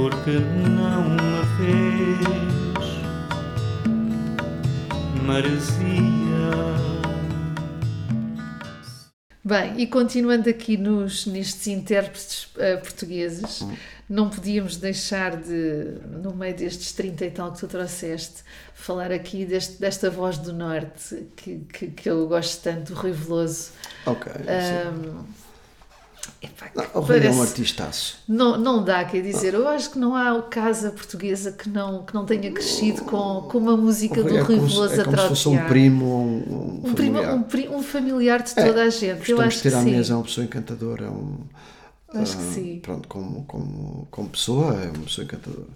Porque 0.01 0.31
não 0.31 1.09
me 1.11 1.43
vês, 1.59 2.87
merecia. 5.23 5.91
Bem, 9.43 9.79
e 9.79 9.85
continuando 9.85 10.49
aqui 10.49 10.75
nos, 10.75 11.27
nestes 11.27 11.67
intérpretes 11.67 12.47
eh, 12.57 12.77
portugueses, 12.77 13.63
não 14.09 14.27
podíamos 14.27 14.77
deixar 14.77 15.35
de, 15.37 15.99
no 16.09 16.33
meio 16.33 16.55
destes 16.55 16.93
30 16.93 17.25
e 17.25 17.31
tal 17.31 17.51
que 17.51 17.59
tu 17.59 17.67
trouxeste, 17.67 18.43
falar 18.73 19.11
aqui 19.11 19.45
deste, 19.45 19.79
desta 19.79 20.09
voz 20.09 20.39
do 20.39 20.51
Norte 20.51 21.27
que, 21.35 21.59
que, 21.71 21.87
que 21.89 22.09
eu 22.09 22.27
gosto 22.27 22.63
tanto, 22.63 22.95
do 22.95 22.99
Rui 22.99 23.11
Veloso. 23.11 23.69
Ok. 24.07 24.31
sim. 24.33 25.41
Epá, 26.41 26.71
Não, 26.75 26.83
o 26.93 27.13
é 27.13 27.29
um 27.31 27.41
artistaço. 27.41 28.17
não, 28.27 28.57
não 28.57 28.83
dá, 28.83 29.05
quer 29.05 29.21
dizer, 29.21 29.53
eu 29.53 29.67
acho 29.67 29.91
que 29.91 29.99
não 29.99 30.15
há 30.15 30.41
casa 30.43 30.91
portuguesa 30.91 31.51
que 31.51 31.69
não, 31.69 32.03
que 32.05 32.13
não 32.13 32.25
tenha 32.25 32.51
crescido 32.51 33.03
com, 33.03 33.43
com 33.49 33.57
uma 33.57 33.77
música 33.77 34.23
do 34.23 34.33
Rui 34.33 34.37
é 34.37 34.41
Rui 34.41 34.59
Veloso 34.59 34.99
é 34.99 35.01
a 35.01 35.05
como 35.05 35.17
se 35.17 35.27
fosse 35.27 35.47
um 35.49 35.59
trotear. 35.59 35.67
primo 35.67 36.05
ou 36.05 36.25
um, 36.25 36.81
um 36.83 36.83
Um, 36.83 36.95
familiar. 36.95 37.35
um 37.35 37.45
um 37.69 37.83
familiar 37.83 38.41
de 38.43 38.53
É, 38.55 38.63
toda 38.63 38.83
a 38.83 38.89
gente. 38.89 39.29
Eu 39.31 39.39
acho 39.41 39.57
de 39.57 39.63
ter 39.63 39.69
que 39.69 39.75
à 39.75 39.83
sim. 39.83 39.91
mesa, 39.91 40.13
é 40.13 40.15
uma 40.15 40.23
pessoa 40.23 40.45
encantadora, 40.45 41.05
é 41.05 41.09
um, 41.09 41.47
Acho 42.13 42.37
que 42.37 42.43
ah, 42.43 42.45
sim. 42.53 42.79
Pronto, 42.81 43.07
como, 43.07 43.45
como, 43.45 44.07
como 44.11 44.29
pessoa, 44.29 44.75
é 44.83 44.91
uma 44.91 45.03
pessoa 45.05 45.25
encantadora. 45.25 45.67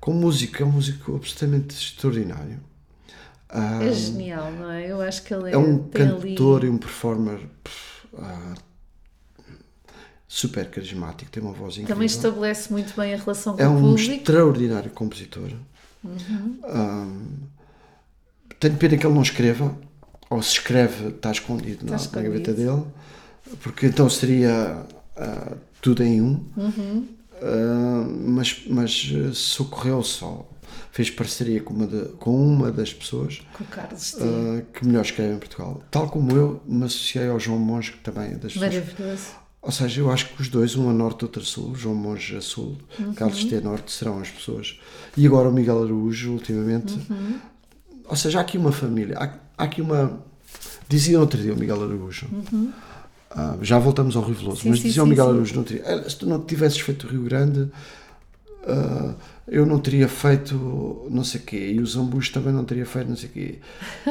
Como 0.00 0.18
músico, 0.20 0.62
é 0.62 0.66
um 0.66 0.72
músico 0.72 1.16
absolutamente 1.16 1.74
extraordinário. 1.76 2.60
Ah, 3.48 3.82
É 3.82 3.92
genial, 3.92 4.50
não 4.52 4.70
é? 4.70 4.90
Eu 4.90 5.00
acho 5.00 5.22
que 5.22 5.32
ele 5.34 5.50
é, 5.50 5.54
é 5.54 5.58
um 5.58 5.78
cantor 5.88 6.60
ali... 6.60 6.66
e 6.66 6.70
um 6.70 6.78
performer 6.78 7.38
pff, 7.64 8.08
ah, 8.18 8.54
super 10.28 10.68
carismático, 10.70 11.30
tem 11.30 11.42
uma 11.42 11.52
voz 11.52 11.74
incrível. 11.74 11.94
Também 11.94 12.06
estabelece 12.06 12.72
muito 12.72 12.94
bem 12.96 13.14
a 13.14 13.16
relação 13.16 13.56
com 13.56 13.62
É 13.62 13.68
o 13.68 13.72
um 13.72 13.80
público. 13.92 14.12
extraordinário 14.12 14.90
compositor. 14.90 15.50
Uhum. 16.04 16.58
Um, 16.64 17.26
tenho 18.60 18.76
pena 18.76 18.96
que 18.96 19.06
ele 19.06 19.14
não 19.14 19.22
escreva, 19.22 19.76
ou 20.30 20.42
se 20.42 20.52
escreve, 20.54 21.08
está 21.08 21.30
escondido, 21.30 21.84
na, 21.84 21.92
na 21.92 21.96
escondido. 21.96 22.22
gaveta 22.32 22.52
dele, 22.52 22.82
porque 23.62 23.86
então 23.86 24.08
seria 24.10 24.84
ah, 25.16 25.52
tudo 25.80 26.02
em 26.02 26.20
um. 26.20 26.44
Uhum. 26.56 27.08
Ah, 27.42 28.06
mas, 28.08 28.62
mas 28.68 29.12
eh, 29.14 29.30
socorreu 29.32 30.02
só. 30.02 30.48
Fez 30.90 31.10
parceria 31.10 31.60
com 31.60 31.74
uma, 31.74 31.86
de- 31.86 32.08
com 32.18 32.34
uma 32.34 32.72
das 32.72 32.92
pessoas 32.92 33.42
ah, 33.60 34.62
que 34.72 34.86
melhor 34.86 35.02
escreve 35.02 35.34
em 35.34 35.38
Portugal. 35.38 35.82
Tal 35.90 36.08
como 36.08 36.32
eu 36.34 36.62
me 36.66 36.84
associei 36.86 37.28
ao 37.28 37.38
João 37.38 37.58
Monge, 37.58 37.92
que 37.92 37.98
também 37.98 38.32
é 38.32 38.34
das 38.36 38.52
pessoas 38.54 38.74
Maravilhoso. 38.74 39.26
Ou 39.66 39.72
seja, 39.72 40.00
eu 40.00 40.10
acho 40.12 40.28
que 40.28 40.40
os 40.40 40.48
dois, 40.48 40.76
um 40.76 40.88
a 40.88 40.92
norte, 40.92 41.24
outro 41.24 41.42
a 41.42 41.44
sul, 41.44 41.74
João 41.74 41.94
Monge 41.96 42.36
a 42.36 42.40
sul, 42.40 42.76
Uhum. 42.98 43.12
Carlos 43.14 43.44
T 43.44 43.56
a 43.56 43.60
norte, 43.60 43.90
serão 43.90 44.20
as 44.20 44.30
pessoas. 44.30 44.78
E 45.16 45.26
agora 45.26 45.48
o 45.48 45.52
Miguel 45.52 45.82
Araújo, 45.82 46.32
ultimamente. 46.32 46.94
Uhum. 47.10 47.38
Ou 48.08 48.14
seja, 48.16 48.38
há 48.38 48.42
aqui 48.42 48.56
uma 48.56 48.70
família, 48.72 49.16
há, 49.18 49.24
há 49.58 49.64
aqui 49.64 49.82
uma. 49.82 50.20
Dizia 50.88 51.18
outro 51.18 51.42
dia 51.42 51.52
o 51.52 51.58
Miguel 51.58 51.82
Araújo. 51.82 52.26
ah, 53.30 53.56
já 53.60 53.78
voltamos 53.78 54.14
ao 54.16 54.22
Rio 54.22 54.36
Veloso, 54.36 54.58
Uhum. 54.58 54.62
Sim, 54.62 54.68
mas 54.70 54.78
sim, 54.80 54.86
dizia 54.88 55.02
o 55.02 55.06
sim, 55.06 55.10
Miguel 55.10 55.24
sim. 55.26 55.30
Araújo: 55.32 55.64
dia, 55.64 55.82
"Eh, 55.84 56.08
se 56.08 56.16
tu 56.16 56.26
não 56.26 56.40
tivesses 56.44 56.78
feito 56.78 57.06
o 57.06 57.10
Rio 57.10 57.22
Grande, 57.24 57.68
ah, 58.66 59.14
eu 59.48 59.66
não 59.66 59.78
teria 59.80 60.08
feito 60.08 61.06
não 61.10 61.24
sei 61.24 61.40
o 61.40 61.44
quê, 61.44 61.72
e 61.72 61.80
o 61.80 61.86
Zambujo 61.86 62.32
também 62.32 62.52
não 62.52 62.64
teria 62.64 62.86
feito 62.86 63.08
não 63.08 63.16
sei 63.16 63.28
o 63.28 63.32
quê. 63.32 63.58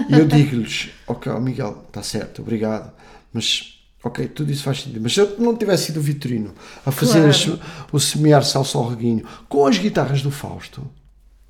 E 0.10 0.14
eu 0.20 0.28
digo-lhes: 0.28 0.89
Ok, 1.08 1.32
Miguel, 1.39 1.84
está 1.88 2.03
certo, 2.03 2.41
obrigado, 2.41 2.91
mas. 3.34 3.74
Ok, 4.06 4.28
tudo 4.28 4.51
isso 4.51 4.62
faz 4.64 4.82
sentido. 4.84 5.01
Mas 5.01 5.14
se 5.16 5.20
eu 5.20 5.36
não 5.39 5.58
tivesse 5.58 5.86
sido 5.88 5.97
o 5.99 6.01
Vitorino 6.03 6.53
a 6.86 6.91
fazer 6.91 7.22
Claro. 7.22 7.60
o 7.91 7.99
semear 7.99 8.43
salsa 8.45 8.78
ao 8.78 8.88
reguinho 8.88 9.26
com 9.49 9.66
as 9.66 9.78
guitarras 9.80 10.22
do 10.22 10.30
Fausto, 10.30 10.88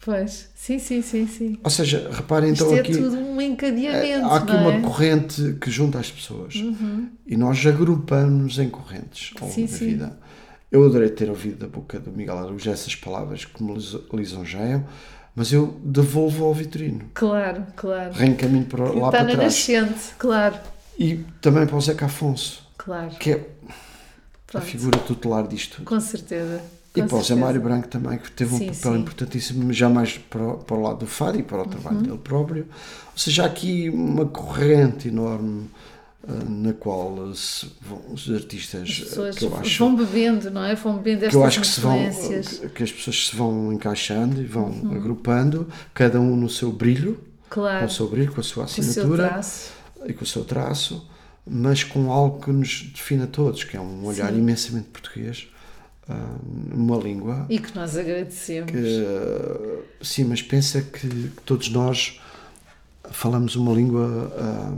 Pois, 0.04 0.50
sim, 0.56 0.78
sim, 0.78 1.02
sim, 1.02 1.26
sim. 1.28 1.58
ou 1.64 1.70
seja, 1.70 2.10
reparem 2.14 2.54
Isto 2.54 2.64
então 2.66 2.78
é 2.78 2.80
aqui. 2.80 2.94
tudo 2.96 3.18
um 3.18 3.42
encadeamento, 3.42 4.06
É, 4.06 4.22
há 4.22 4.36
aqui 4.38 4.52
uma 4.52 4.72
é? 4.72 4.76
Uhum. 4.76 4.82
corrente 4.84 5.58
que 5.60 5.70
junta 5.72 5.98
as 6.00 6.12
pessoas 6.12 6.54
e 7.26 7.36
nós 7.36 7.66
agrupamos 7.66 8.60
em 8.60 8.70
correntes 8.70 9.32
ao 9.42 9.50
Sim, 9.50 9.62
longo 9.62 9.72
da 9.72 9.78
sim. 9.80 9.86
vida. 9.88 10.20
Eu 10.72 10.86
adorei 10.86 11.10
ter 11.10 11.28
ouvido 11.30 11.58
da 11.58 11.68
boca 11.68 12.00
do 12.00 12.12
Miguel 12.12 12.38
Araújo 12.38 12.70
essas 12.70 12.96
palavras 12.96 13.46
que 13.46 13.64
me 13.64 13.74
lis- 13.74 13.98
lisonjeiam, 14.14 14.86
mas 15.36 15.52
eu 15.52 15.80
devolvo 15.84 16.46
ao 16.46 16.54
Vitorino, 16.54 17.10
Claro, 17.14 17.66
claro. 17.76 18.14
reencaminho 18.14 18.66
para 18.66 18.84
lá 18.86 18.90
Está 19.08 19.10
para 19.10 19.24
na 19.24 19.32
trás. 19.34 19.44
nascente, 19.44 20.00
claro, 20.20 20.56
E 20.98 21.18
também 21.42 21.66
para 21.68 21.76
o 21.76 21.82
Zeca 21.82 22.06
Afonso, 22.06 22.64
claro. 22.78 23.10
que 23.20 23.32
é 23.32 23.36
a 23.38 23.74
Pronto. 24.48 24.66
figura 24.66 24.98
tutelar 25.00 25.48
disto 25.48 25.78
tudo. 25.78 25.86
Com 25.86 26.00
certeza. 26.00 26.62
E 26.96 27.02
com 27.02 27.08
para 27.08 27.16
o 27.18 27.20
Zé 27.20 27.26
certeza. 27.28 27.46
Mário 27.46 27.62
Branco 27.62 27.88
também, 27.90 28.18
que 28.18 28.32
teve 28.32 28.56
um 28.56 28.58
Sim, 28.58 28.68
papel 28.68 28.94
sim. 28.94 29.00
importantíssimo, 29.00 29.74
já 29.74 29.90
mais 29.90 30.18
para, 30.18 30.42
o- 30.48 30.58
para 30.60 30.76
o 30.78 30.82
lado 30.82 31.00
do 31.00 31.08
fado 31.08 31.38
e 31.38 31.44
para 31.44 31.62
o 31.62 31.66
trabalho 31.68 31.98
Uhum. 31.98 32.04
dele 32.04 32.18
próprio. 32.20 32.64
Ou 33.12 33.18
seja, 33.18 33.44
há 33.44 33.48
aqui 33.48 33.90
uma 33.90 34.26
corrente 34.26 35.10
enorme 35.10 35.70
ah, 36.28 36.32
na 36.48 36.72
qual 36.74 37.36
se 37.36 37.70
vão 37.82 38.02
os 38.14 38.32
artistas 38.32 38.82
As 38.90 39.18
ah, 39.20 39.32
que 39.38 39.46
eu 39.46 39.58
acho, 39.58 39.80
vão 39.84 39.96
bebendo, 39.96 40.50
não 40.50 40.64
é? 40.64 40.74
Vão 40.76 40.96
bebendo 40.98 41.30
que 41.30 41.36
eu 41.36 41.46
estas 41.46 41.48
acho 41.48 41.62
que, 41.62 41.68
se 41.68 41.82
vão, 41.82 42.70
que 42.70 42.84
as 42.84 42.92
pessoas 42.94 43.28
se 43.28 43.36
vão 43.36 43.74
encaixando 43.74 44.42
e 44.42 44.46
vão 44.46 44.66
Uhum. 44.70 44.96
agrupando, 44.96 45.68
cada 45.94 46.20
um 46.22 46.36
no 46.38 46.50
seu 46.50 46.72
brilho, 46.72 47.20
com 47.50 47.62
Claro, 47.62 47.86
o 47.86 47.90
seu 47.90 48.08
brilho, 48.08 48.32
com 48.34 48.40
a 48.40 48.44
sua 48.44 48.64
com 48.64 48.70
o 48.72 48.74
seu 48.74 48.84
assinatura. 48.84 49.42
E 50.06 50.14
com 50.14 50.24
o 50.24 50.28
seu 50.28 50.44
traço, 50.46 51.08
mas 51.46 51.84
com 51.84 52.12
algo 52.12 52.42
que 52.44 52.52
nos 52.52 52.84
define 52.94 53.24
a 53.24 53.28
todos, 53.28 53.64
que 53.64 53.78
é 53.78 53.80
um 53.82 54.06
olhar 54.06 54.32
Sim. 54.32 54.40
imensamente 54.40 54.90
português, 54.90 55.48
ah, 56.08 56.38
numa 56.44 56.98
língua 56.98 57.46
E 57.50 57.60
que 57.60 57.76
nós 57.76 57.98
agradecemos. 57.98 58.72
que, 58.72 58.78
eh, 58.78 59.84
sim, 60.02 60.24
mas 60.26 60.42
pensa 60.42 60.82
que, 60.82 61.08
que 61.08 61.42
todos 61.46 61.70
nós 61.70 62.20
falamos 63.12 63.56
uma 63.56 63.74
língua 63.74 64.32
ah, 64.38 64.76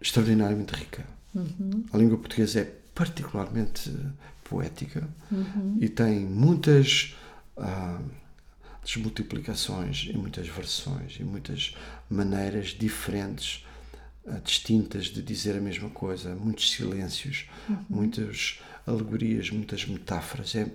extraordinariamente 0.00 0.74
rica. 0.74 1.04
A 1.92 1.98
língua 1.98 2.16
portuguesa 2.18 2.60
é 2.60 2.72
particularmente 2.94 3.90
poética 4.44 5.08
e 5.80 5.88
tem 5.88 6.20
muitas 6.20 7.16
ah, 7.56 7.98
desmultiplicações 8.84 10.06
e 10.10 10.16
muitas 10.16 10.46
versões 10.46 11.16
e 11.18 11.24
muitas 11.24 11.74
maneiras 12.08 12.68
diferentes, 12.68 13.64
ah, 13.66 13.73
distintas 14.42 15.06
de 15.06 15.22
dizer 15.22 15.56
a 15.56 15.60
mesma 15.60 15.90
coisa, 15.90 16.34
muitos 16.34 16.70
silêncios, 16.70 17.46
muitas 17.88 18.58
alegorias, 18.86 19.50
muitas 19.50 19.86
metáforas. 19.86 20.54
É, 20.54 20.66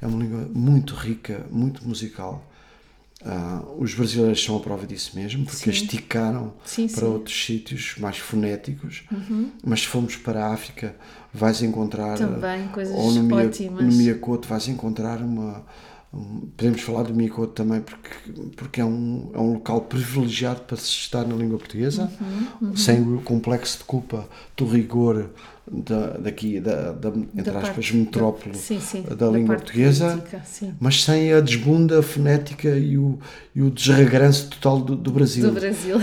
é 0.00 0.06
uma 0.06 0.22
língua 0.22 0.48
muito 0.52 0.94
rica, 0.94 1.46
muito 1.50 1.86
musical. 1.86 2.50
Ah, 3.24 3.62
os 3.78 3.94
brasileiros 3.94 4.42
são 4.44 4.56
a 4.56 4.60
prova 4.60 4.86
disso 4.86 5.12
mesmo, 5.14 5.44
porque 5.44 5.64
Sim. 5.64 5.70
esticaram 5.70 6.54
Sim, 6.64 6.86
para 6.86 7.00
sim. 7.00 7.06
outros 7.06 7.44
sítios 7.44 7.94
mais 7.98 8.18
fonéticos. 8.18 9.04
Mas 9.64 9.80
se 9.80 9.86
formos 9.86 10.16
para 10.16 10.46
a 10.46 10.52
África, 10.52 10.94
vais 11.32 11.62
encontrar. 11.62 12.18
Também 12.18 12.68
coisas 12.68 12.94
ou. 12.94 13.12
No 13.12 13.92
Miyakoto 13.92 14.46
vais 14.48 14.68
encontrar 14.68 15.20
uma. 15.20 15.64
Podemos 16.56 16.80
falar 16.80 17.02
do 17.02 17.14
Miyakoto 17.14 17.52
também, 17.52 17.80
porque, 17.82 18.10
porque 18.56 18.80
é, 18.80 18.84
um, 18.84 19.30
é 19.34 19.38
um 19.38 19.54
local 19.54 19.82
privilegiado 19.82 20.60
para 20.62 20.76
se 20.76 20.84
estar 20.88 21.26
na 21.26 21.34
língua 21.34 21.58
portuguesa, 21.58 22.10
Uhum, 22.60 22.74
sem 22.76 23.02
o 23.02 23.20
complexo 23.20 23.78
de 23.78 23.84
culpa 23.84 24.26
do 24.56 24.64
rigor 24.66 25.30
da, 25.70 26.16
daqui, 26.16 26.58
da, 26.60 26.92
da, 26.92 27.08
entre 27.08 27.42
Da 27.52 27.58
aspas, 27.58 27.74
parte- 27.74 27.96
metrópole 27.96 28.54
sim, 28.54 28.78
sim, 28.80 29.02
da, 29.02 29.14
da 29.14 29.28
língua 29.28 29.56
portuguesa 29.56 30.10
política, 30.10 30.42
mas 30.80 31.02
sem 31.02 31.32
a 31.32 31.40
desbunda 31.40 32.00
fonética 32.02 32.68
e 32.70 32.96
o, 32.96 33.18
e 33.54 33.60
o 33.62 33.70
desregranço 33.70 34.48
total 34.48 34.80
do, 34.80 34.96
do 34.96 35.10
Brasil. 35.10 35.48
Do 35.50 35.52
Brasil. 35.60 35.96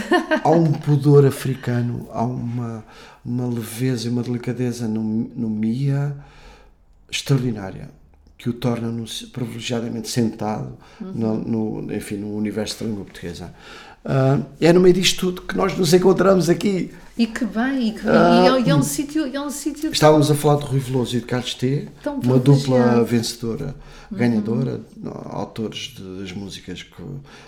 Há 0.43 0.49
um 0.51 0.72
pudor 0.74 1.26
africano, 1.26 2.08
há 2.12 2.24
uma, 2.24 2.84
uma 3.26 3.47
leveza 3.47 4.08
e 4.08 4.12
uma 4.12 4.22
delicadeza 4.22 4.88
no, 4.88 5.01
no 5.01 5.49
Mia 5.49 6.16
extraordinária, 7.10 7.89
que 8.43 8.49
o 8.49 8.53
torna 8.53 8.93
privilegiadamente 9.31 10.09
sentado 10.09 10.77
no, 10.99 11.37
no- 11.81 11.93
enfim, 11.93 12.17
no 12.17 12.35
universo 12.35 12.83
da 12.83 12.89
língua 12.89 13.05
portuguesa. 13.05 13.53
Ah, 14.03 14.37
é 14.59 14.73
no 14.73 14.81
meio 14.81 14.93
disto 14.93 15.17
tudo 15.27 15.43
que 15.43 15.55
nós 15.55 15.77
nos 15.77 15.93
encontramos 15.93 16.49
aqui. 16.49 16.91
E 17.17 17.25
que 17.25 17.45
bem, 17.45 17.87
e, 17.87 17.91
que, 17.93 18.01
Ah, 18.05 18.59
e 18.59 18.67
é, 18.67 18.71
é 18.71 18.75
um 18.75 18.83
sítio, 18.83 19.25
é 19.33 19.39
um 19.39 19.49
sítio 19.49 19.89
Estávamos 19.89 20.29
a 20.29 20.35
falar 20.35 20.57
de 20.59 20.65
Rui 20.65 20.79
Veloso 20.81 21.15
e 21.15 21.21
de 21.21 21.25
Carlos 21.25 21.53
T, 21.53 21.87
uma 22.21 22.37
dupla 22.37 23.01
vencedora, 23.05 23.73
ganhadora, 24.11 24.81
autores 25.29 25.95
das 26.19 26.33
músicas 26.33 26.83
que 26.83 27.01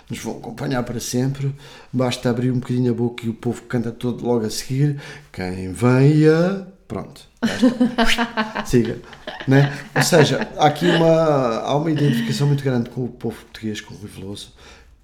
nos 0.08 0.18
vão 0.18 0.38
acompanhar 0.38 0.82
para 0.82 0.98
sempre. 0.98 1.54
Basta 1.92 2.30
abrir 2.30 2.50
um 2.50 2.58
bocadinho 2.58 2.90
a 2.90 2.94
boca 2.94 3.26
e 3.26 3.28
o 3.28 3.34
povo 3.34 3.60
canta 3.64 3.92
todo 3.92 4.24
logo 4.24 4.46
a 4.46 4.50
seguir. 4.50 4.98
Quem 5.30 5.70
venha. 5.74 6.68
Pronto. 6.88 7.28
Siga. 8.64 8.98
Né? 9.46 9.76
Ou 9.94 10.02
seja, 10.02 10.48
há 10.56 10.66
aqui 10.66 10.86
uma, 10.86 11.58
há 11.60 11.76
uma 11.76 11.90
identificação 11.90 12.46
muito 12.46 12.62
grande 12.62 12.90
com 12.90 13.04
o 13.04 13.08
povo 13.08 13.36
português, 13.36 13.80
com 13.80 13.94
o 13.94 13.98
Rui 13.98 14.08
Veloso, 14.08 14.52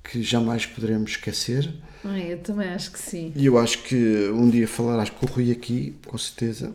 que 0.02 0.22
jamais 0.22 0.66
poderemos 0.66 1.12
esquecer. 1.12 1.72
Ai, 2.04 2.32
eu 2.32 2.38
também 2.38 2.68
acho 2.68 2.92
que 2.92 2.98
sim. 2.98 3.32
E 3.34 3.46
eu 3.46 3.58
acho 3.58 3.82
que 3.82 4.28
um 4.30 4.48
dia 4.48 4.66
falarás 4.66 5.10
com 5.10 5.26
o 5.26 5.28
Rui 5.28 5.50
aqui, 5.50 5.96
com 6.06 6.18
certeza. 6.18 6.72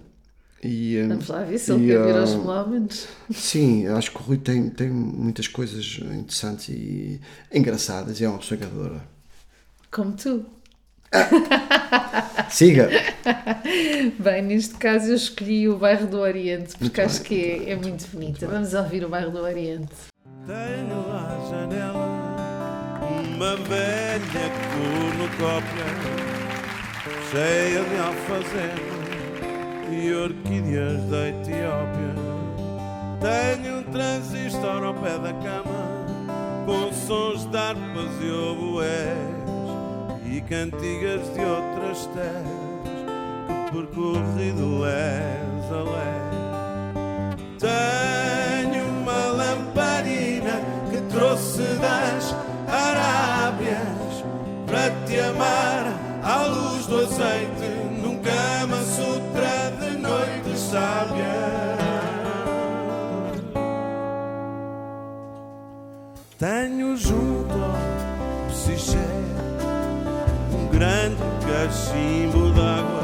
E, 0.64 0.99
hum, 1.01 1.10
Vamos 1.10 1.28
lá 1.28 1.43
ver 1.43 1.60
se 1.60 1.72
ele 1.72 1.88
quer 1.88 2.03
vir 2.03 2.18
aos 2.18 2.32
hum, 2.32 2.39
melómanos. 2.39 3.08
Sim, 3.32 3.88
acho 3.88 4.12
que 4.12 4.18
o 4.18 4.22
Rui 4.22 4.38
tem, 4.38 4.70
tem 4.70 4.89
muitas 4.89 5.47
coisas 5.47 5.99
interessantes 6.01 6.70
e 6.70 7.22
engraçadas 7.53 8.20
e 8.20 8.26
é 8.26 8.30
uma 8.30 8.39
pessoa 8.39 8.58
encantadora. 8.58 9.01
Como 9.91 10.14
tu. 10.14 10.45
Siga. 12.49 12.89
Bem, 14.20 14.41
neste 14.41 14.76
caso 14.76 15.10
eu 15.10 15.16
escolhi 15.16 15.68
o 15.70 15.78
bairro 15.78 16.08
do 16.08 16.20
Oriente, 16.20 16.76
porque 16.78 17.01
Muito 17.01 17.01
acho 17.01 17.20
bem, 17.24 17.28
que 17.28 17.51
é, 17.51 17.55
muito 17.55 17.68
é 17.70 17.76
bem, 17.76 17.89
muito 17.89 18.08
bonita. 18.12 18.39
bem. 18.45 18.49
Vamos 18.55 18.74
ouvir 18.74 19.03
o 19.05 19.10
bairro 19.10 19.32
do 19.32 19.41
Oriente. 19.41 19.89
Tenho 20.45 21.05
à 21.12 21.49
janela 21.49 22.08
uma 23.36 23.55
velha 23.58 24.51
cornucópia 24.74 25.86
cheia 27.30 27.84
de 27.84 27.97
alfazema 27.97 28.97
e 29.91 30.14
orquídeas 30.14 31.03
da 31.10 31.28
Etiópia. 31.30 32.16
Tenho 33.20 33.80
um 33.80 33.84
transistor 33.84 34.84
ao 34.84 34.93
pé 34.93 35.18
da 35.20 35.34
cama 35.34 36.05
com 36.66 36.93
sons 36.93 37.45
de 37.45 37.58
harpas 37.58 38.12
e 38.22 38.30
oboés 38.32 39.37
e 40.30 40.42
cantigas 40.42 41.34
de 41.34 41.42
outras 41.42 42.06
terras 42.08 42.68
que 43.48 43.72
percorrido 43.72 44.86
és 44.86 45.72
a 45.72 45.84
lés. 45.84 46.38
Tenho 47.60 48.86
uma 49.02 49.28
lamparina 49.28 50.62
que 50.90 51.02
trouxe 51.14 51.64
das 51.80 52.36
Arábias 52.68 54.24
para 54.66 54.92
te 55.06 55.20
amar 55.20 55.94
à 56.24 56.46
luz 56.48 56.86
do 56.88 57.00
azeite 57.00 57.70
num 58.02 58.20
Kama 58.20 58.82
Sutra 58.84 59.72
de 59.80 59.98
noites 59.98 60.60
sábias. 60.60 61.48
Tenho 66.38 66.96
junto 66.98 67.54
ao 67.54 68.50
Psiché 68.50 69.08
grande 70.78 71.18
cachimbo 71.42 72.52
d'água 72.52 73.02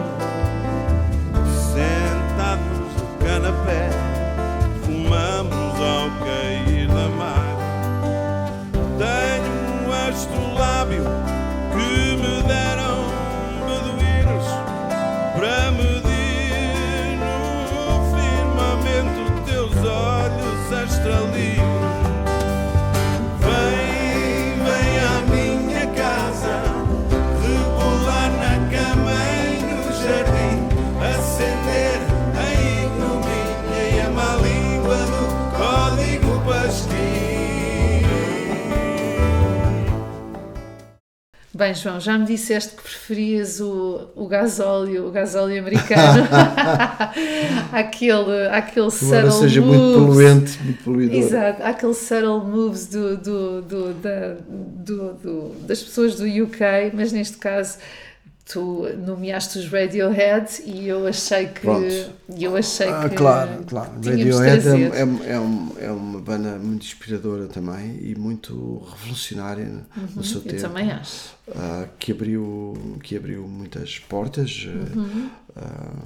sentados 1.73 2.93
no 3.01 3.17
canapé, 3.25 3.89
Bem, 41.63 41.73
João, 41.73 41.97
já 41.97 42.17
me 42.17 42.25
disseste 42.25 42.75
que 42.75 42.81
preferias 42.81 43.61
o, 43.61 44.09
o 44.17 44.27
gasóleo, 44.27 45.07
o 45.07 45.11
gasóleo 45.11 45.57
americano, 45.57 46.27
aquele, 47.71 48.47
aquele 48.51 48.91
subtle 48.91 49.31
seja 49.31 49.61
muito 49.61 49.79
moves. 49.99 50.05
poluente, 50.15 50.59
muito 50.63 50.83
poluidor. 50.83 51.15
Exato, 51.17 51.63
aquele 51.63 51.93
subtle 51.93 52.39
moves 52.43 52.87
do, 52.87 53.15
do, 53.17 53.61
do, 53.61 53.93
da- 53.93 54.35
do- 54.49 55.13
do- 55.13 55.55
das 55.65 55.81
pessoas 55.81 56.15
do 56.15 56.25
UK, 56.25 56.91
mas 56.93 57.13
neste 57.13 57.37
caso 57.37 57.77
tu 58.45 58.87
nomeaste 58.97 59.57
os 59.57 59.69
Radiohead 59.71 60.61
e 60.65 60.87
eu 60.87 61.07
achei 61.07 61.47
que 61.47 61.61
Pronto. 61.61 61.87
eu 62.39 62.55
achei 62.57 62.89
Ah, 62.89 63.07
que 63.09 63.15
claro, 63.15 63.63
claro. 63.65 63.91
Radiohead 64.03 64.67
é, 64.67 64.71
é, 64.99 65.31
é, 65.33 65.39
um- 65.39 65.71
é 65.79 65.91
uma 65.91 66.19
banda 66.19 66.57
muito 66.59 66.83
inspiradora 66.85 67.47
também 67.47 67.97
e 68.01 68.15
muito 68.15 68.79
revolucionária 68.91 69.85
no 70.15 70.23
seu 70.23 70.41
Uhum, 70.41 70.45
eu 70.45 70.51
tempo. 70.51 70.61
também 70.61 70.91
acho. 70.91 71.35
ah, 71.55 71.87
que, 71.97 72.11
abriu, 72.11 72.73
que 73.01 73.15
abriu 73.15 73.47
muitas 73.47 73.97
portas 73.99 74.67
ah, 74.67 74.97
Uhum. 74.97 75.29
ah, 75.55 76.03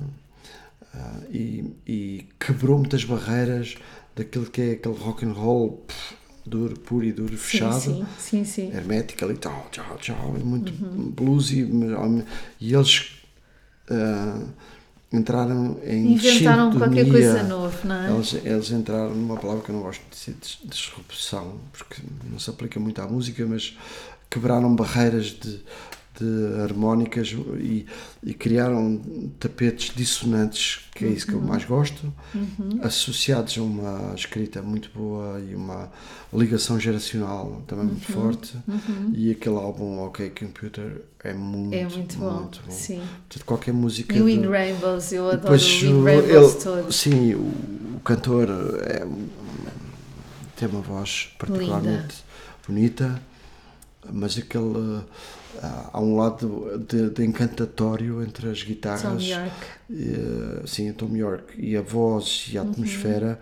ah, 0.94 1.20
e, 1.32 1.74
e 1.88 2.26
quebrou 2.40 2.78
muitas 2.78 3.04
barreiras 3.04 3.76
daquilo 4.16 4.46
que 4.46 4.62
é 4.62 4.72
aquele 4.74 4.96
rock 4.96 5.26
and 5.26 5.34
roll 5.34 5.84
pff, 5.88 6.16
duro, 6.48 6.80
puro 6.80 7.04
e 7.06 7.12
duro, 7.12 7.38
fechado. 7.38 7.80
Sim, 7.82 8.06
sim, 8.18 8.44
sim, 8.46 8.72
hermética 8.74 9.26
ali, 9.26 9.36
tchau, 9.38 9.68
tchau, 9.72 9.98
tchau, 10.00 10.34
muito 10.44 10.72
Uhum. 10.84 11.12
bluesy, 11.12 11.68
e 12.60 12.74
eles 12.74 13.12
ah, 13.90 14.42
entraram 15.12 15.80
em 15.84 16.14
Inventaram 16.14 16.72
qualquer 16.72 17.06
sintonia. 17.06 17.12
coisa 17.12 17.44
nova, 17.44 17.78
não 17.88 17.96
é? 17.96 18.14
Eles, 18.16 18.34
eles 18.44 18.72
entraram 18.72 19.14
numa 19.16 19.38
palavra 19.38 19.64
que 19.64 19.70
eu 19.70 19.76
não 19.76 19.82
gosto 19.84 20.02
de 20.10 20.18
dizer, 20.18 20.36
dis- 20.42 20.60
disrupção, 20.64 21.60
porque 21.72 22.02
não 22.30 22.40
se 22.40 22.50
aplica 22.50 22.80
muito 22.80 23.02
à 23.02 23.08
música, 23.08 23.46
mas 23.46 23.78
quebraram 24.30 24.76
barreiras 24.76 25.28
de, 25.28 25.62
de 26.20 26.62
harmónicas 26.62 27.36
e, 27.60 27.86
e 28.24 28.34
criaram 28.34 29.00
tapetes 29.40 29.94
dissonantes, 29.96 30.80
que 30.96 31.06
é 31.06 31.10
isso 31.10 31.28
que 31.28 31.34
eu 31.34 31.42
mais 31.42 31.64
gosto, 31.66 32.12
associados 32.82 33.58
a 33.58 33.62
uma 33.62 34.14
escrita 34.16 34.62
muito 34.62 34.90
boa 34.96 35.40
e 35.40 35.54
uma 35.56 35.90
ligação 36.34 36.80
geracional 36.80 37.62
também 37.68 37.86
muito 37.86 38.12
forte. 38.12 38.58
E 39.14 39.32
aquele 39.32 39.56
álbum 39.56 40.00
OK 40.06 40.30
Computer 40.32 41.02
é 41.24 41.34
muito, 41.34 41.74
É 41.76 41.86
muito 41.88 42.18
bom, 42.18 42.32
muito 42.42 42.62
bom. 42.66 42.72
sim. 42.72 43.02
Portanto, 43.28 43.46
qualquer 43.46 43.74
música. 43.74 44.16
E 44.16 44.22
o 44.22 44.28
In 44.30 44.46
Rainbows, 44.48 45.12
eu 45.12 45.26
adoro 45.26 45.42
depois 45.42 45.82
o 45.82 45.86
In 45.86 46.04
Rainbows 46.04 46.54
ele- 46.56 46.64
todo. 46.64 46.92
Sim, 46.92 47.34
o, 47.36 47.96
o 47.98 48.00
cantor 48.04 48.50
é, 48.84 49.06
tem 50.56 50.68
uma 50.70 50.82
voz 50.82 51.30
particularmente 51.38 52.24
bonita, 52.68 53.22
mas 54.12 54.38
aquele. 54.38 55.02
Há 55.94 56.00
um 56.02 56.16
lado 56.16 56.84
de, 56.88 57.10
de 57.10 57.26
encantatório 57.26 58.22
entre 58.24 58.50
as 58.50 58.62
guitarras. 58.64 59.02
Tom 59.02 59.20
York. 59.20 59.52
eh, 59.92 60.62
sim, 60.66 60.92
Tom 60.94 61.16
York. 61.16 61.54
E 61.58 61.76
a 61.78 61.82
voz 61.82 62.46
Uhum. 62.48 62.54
e 62.54 62.58
a 62.58 62.62
atmosfera. 62.62 63.40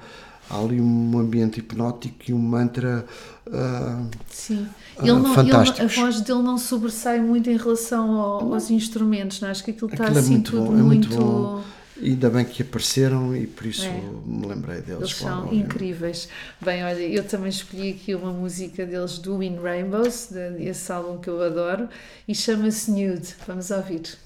Há 0.49 0.59
ali 0.59 0.79
um 0.79 1.17
ambiente 1.17 1.59
hipnótico 1.59 2.15
e 2.27 2.33
um 2.33 2.37
mantra. 2.37 3.05
ah, 3.51 4.03
Sim. 4.29 4.67
Ah, 4.97 5.01
Ele 5.01 5.11
não, 5.19 5.33
a 5.33 5.87
voz 5.87 6.21
dele 6.21 6.41
não 6.43 6.57
sobressai 6.57 7.19
muito 7.19 7.49
em 7.49 7.57
relação 7.57 8.11
ao- 8.11 8.53
aos 8.53 8.69
instrumentos, 8.69 9.41
não 9.41 9.47
é? 9.47 9.51
Acho 9.51 9.63
que 9.63 9.71
aquilo 9.71 9.89
está 9.91 10.03
Aquilo 10.03 10.17
é 10.19 10.21
assim 10.21 10.31
muito 10.33 10.51
tudo 10.51 10.65
bom, 10.71 10.77
é 10.77 10.81
muito 10.83 11.09
muito. 11.09 11.63
Ainda 12.01 12.29
bem 12.29 12.45
que 12.45 12.61
apareceram 12.61 13.35
e 13.35 13.47
por 13.47 13.65
isso 13.65 13.85
É. 13.85 14.01
me 14.25 14.45
lembrei 14.45 14.81
deles. 14.81 15.01
Eles 15.01 15.15
são 15.15 15.53
incríveis. 15.53 16.27
Bem, 16.61 16.83
olha, 16.83 16.99
eu 16.99 17.23
também 17.23 17.49
escolhi 17.49 17.91
aqui 17.91 18.13
uma 18.15 18.31
música 18.31 18.85
deles 18.85 19.17
do 19.17 19.41
In 19.41 19.57
Rainbows, 19.57 20.29
esse 20.59 20.91
álbum 20.91 21.17
que 21.17 21.29
eu 21.29 21.41
adoro, 21.41 21.87
e 22.27 22.33
chama-se 22.35 22.91
Nude. 22.91 23.35
Vamos 23.47 23.71
ouvir. 23.71 24.17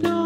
Thank 0.00 0.21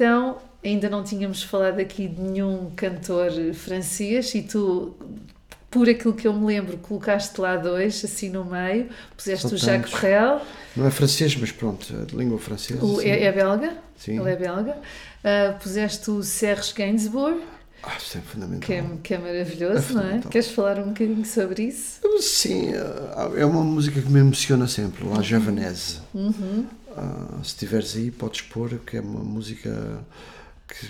então, 0.00 0.38
ainda 0.64 0.88
não 0.88 1.04
tínhamos 1.04 1.42
falado 1.42 1.78
aqui 1.78 2.08
de 2.08 2.18
nenhum 2.22 2.70
cantor 2.74 3.30
francês 3.52 4.34
e 4.34 4.40
tu, 4.40 4.96
por 5.70 5.90
aquilo 5.90 6.14
que 6.14 6.26
eu 6.26 6.32
me 6.32 6.46
lembro, 6.46 6.78
colocaste 6.78 7.38
lá 7.38 7.56
dois, 7.58 8.02
assim 8.02 8.30
no 8.30 8.42
meio. 8.46 8.88
Puseste 9.14 9.46
Só 9.48 9.54
o 9.54 9.58
Jacques. 9.58 9.92
Brel, 9.92 10.40
Não 10.74 10.86
é 10.86 10.90
francês, 10.90 11.36
mas 11.36 11.52
pronto, 11.52 11.86
é 12.00 12.06
de 12.06 12.16
língua 12.16 12.38
francesa. 12.38 12.82
o, 12.82 12.98
é, 13.02 13.24
é 13.24 13.30
belga, 13.32 13.74
Sim. 13.98 14.18
ele 14.18 14.30
é 14.30 14.36
belga. 14.36 14.76
Ah, 15.22 15.54
puseste 15.62 16.10
o 16.10 16.22
Serge 16.22 16.72
Gainsbourg, 16.74 17.38
Ah, 17.82 17.92
isso 17.98 18.16
é 18.16 18.20
fundamental. 18.22 18.60
que 18.66 18.72
é, 18.72 18.84
que 19.02 19.14
é 19.14 19.18
maravilhoso, 19.18 19.92
É 19.92 19.94
não 20.02 20.10
é? 20.10 20.20
Queres 20.30 20.48
falar 20.48 20.78
um 20.78 20.88
bocadinho 20.88 21.26
sobre 21.26 21.64
isso? 21.64 22.00
Sim, 22.20 22.72
é 23.36 23.44
uma 23.44 23.62
música 23.62 24.00
que 24.00 24.08
me 24.10 24.20
emociona 24.20 24.66
sempre, 24.66 25.06
La 25.06 25.20
Javanaise. 25.20 25.98
Uhum. 26.14 26.64
Ah, 27.02 27.38
se 27.42 27.48
estiveres 27.48 27.96
aí, 27.96 28.10
podes 28.10 28.42
pôr, 28.42 28.78
que 28.86 28.98
é 28.98 29.00
uma 29.00 29.24
música 29.24 30.04
que 30.68 30.86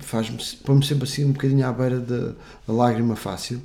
faz-me, 0.00 0.36
põe-me 0.64 0.84
sempre 0.84 1.04
assim 1.04 1.24
um 1.24 1.30
bocadinho 1.30 1.64
à 1.64 1.72
beira 1.72 2.00
da, 2.00 2.34
lágrima 2.66 3.14
fácil. 3.14 3.62